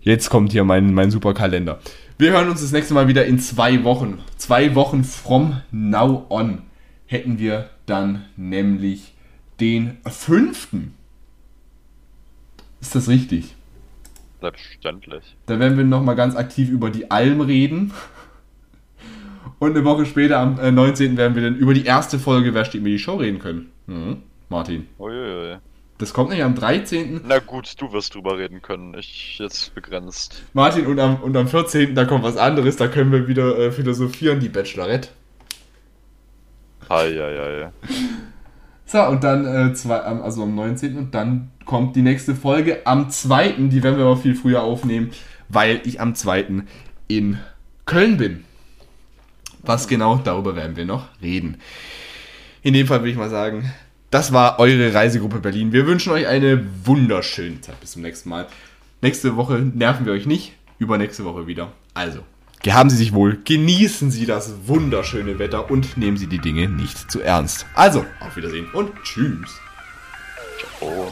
Jetzt 0.00 0.30
kommt 0.30 0.52
hier 0.52 0.62
mein, 0.62 0.94
mein 0.94 1.10
super 1.10 1.34
Kalender. 1.34 1.80
Wir 2.18 2.30
hören 2.30 2.48
uns 2.48 2.60
das 2.60 2.70
nächste 2.70 2.94
Mal 2.94 3.08
wieder 3.08 3.24
in 3.26 3.40
zwei 3.40 3.82
Wochen. 3.82 4.20
Zwei 4.36 4.76
Wochen 4.76 5.02
from 5.02 5.60
now 5.72 6.24
on 6.28 6.62
hätten 7.06 7.40
wir 7.40 7.70
dann 7.86 8.24
nämlich 8.36 9.14
den 9.58 9.96
fünften. 10.08 10.94
Ist 12.80 12.94
das 12.94 13.08
richtig? 13.08 13.56
Selbstverständlich. 14.40 15.36
Da 15.46 15.58
werden 15.58 15.76
wir 15.76 15.84
nochmal 15.84 16.14
ganz 16.14 16.36
aktiv 16.36 16.68
über 16.68 16.90
die 16.90 17.10
Alm 17.10 17.40
reden. 17.40 17.92
Und 19.62 19.76
eine 19.76 19.84
Woche 19.84 20.06
später, 20.06 20.40
am 20.40 20.58
äh, 20.58 20.72
19. 20.72 21.16
werden 21.16 21.36
wir 21.36 21.42
dann 21.44 21.54
über 21.54 21.72
die 21.72 21.84
erste 21.84 22.18
Folge 22.18 22.52
Wer 22.52 22.64
steht 22.64 22.82
mir 22.82 22.88
die 22.88 22.98
Show 22.98 23.14
reden 23.14 23.38
können. 23.38 23.70
Mhm. 23.86 24.16
Martin. 24.48 24.88
Uiuiui. 24.98 25.58
Das 25.98 26.12
kommt 26.12 26.30
nicht 26.30 26.42
am 26.42 26.56
13. 26.56 27.20
Na 27.28 27.38
gut, 27.38 27.80
du 27.80 27.92
wirst 27.92 28.12
drüber 28.12 28.38
reden 28.38 28.60
können. 28.60 28.92
Ich 28.98 29.38
jetzt 29.38 29.72
begrenzt. 29.72 30.42
Martin, 30.52 30.86
und 30.86 30.98
am, 30.98 31.22
und 31.22 31.36
am 31.36 31.46
14. 31.46 31.94
da 31.94 32.06
kommt 32.06 32.24
was 32.24 32.36
anderes. 32.36 32.74
Da 32.74 32.88
können 32.88 33.12
wir 33.12 33.28
wieder 33.28 33.56
äh, 33.56 33.70
philosophieren, 33.70 34.40
die 34.40 34.48
Bachelorette. 34.48 35.10
Eieiei. 36.88 37.70
So, 38.84 39.00
und 39.06 39.22
dann, 39.22 39.46
äh, 39.46 39.74
zwei, 39.74 40.00
also 40.00 40.42
am 40.42 40.56
19. 40.56 40.98
Und 40.98 41.14
dann 41.14 41.52
kommt 41.66 41.94
die 41.94 42.02
nächste 42.02 42.34
Folge 42.34 42.84
am 42.84 43.10
2. 43.10 43.52
Die 43.70 43.80
werden 43.84 43.96
wir 43.96 44.06
aber 44.06 44.16
viel 44.16 44.34
früher 44.34 44.64
aufnehmen, 44.64 45.12
weil 45.48 45.80
ich 45.84 46.00
am 46.00 46.16
2. 46.16 46.64
in 47.06 47.38
Köln 47.86 48.16
bin. 48.16 48.42
Was 49.62 49.88
genau, 49.88 50.16
darüber 50.16 50.56
werden 50.56 50.76
wir 50.76 50.84
noch 50.84 51.08
reden. 51.20 51.58
In 52.62 52.74
dem 52.74 52.86
Fall 52.86 53.00
würde 53.00 53.10
ich 53.10 53.16
mal 53.16 53.30
sagen, 53.30 53.72
das 54.10 54.32
war 54.32 54.58
eure 54.58 54.92
Reisegruppe 54.92 55.38
Berlin. 55.38 55.72
Wir 55.72 55.86
wünschen 55.86 56.12
euch 56.12 56.26
eine 56.26 56.66
wunderschöne 56.84 57.60
Zeit. 57.60 57.80
Bis 57.80 57.92
zum 57.92 58.02
nächsten 58.02 58.28
Mal. 58.28 58.46
Nächste 59.00 59.36
Woche 59.36 59.58
nerven 59.58 60.04
wir 60.04 60.12
euch 60.12 60.26
nicht. 60.26 60.52
Übernächste 60.78 61.24
Woche 61.24 61.46
wieder. 61.46 61.72
Also, 61.94 62.20
gehaben 62.62 62.90
Sie 62.90 62.96
sich 62.96 63.14
wohl, 63.14 63.38
genießen 63.44 64.10
Sie 64.10 64.26
das 64.26 64.52
wunderschöne 64.66 65.38
Wetter 65.38 65.70
und 65.70 65.96
nehmen 65.96 66.16
Sie 66.16 66.26
die 66.26 66.40
Dinge 66.40 66.68
nicht 66.68 67.10
zu 67.10 67.20
ernst. 67.20 67.66
Also, 67.74 68.04
auf 68.20 68.36
Wiedersehen 68.36 68.66
und 68.72 68.92
tschüss. 69.02 69.58
Oh. 70.80 71.08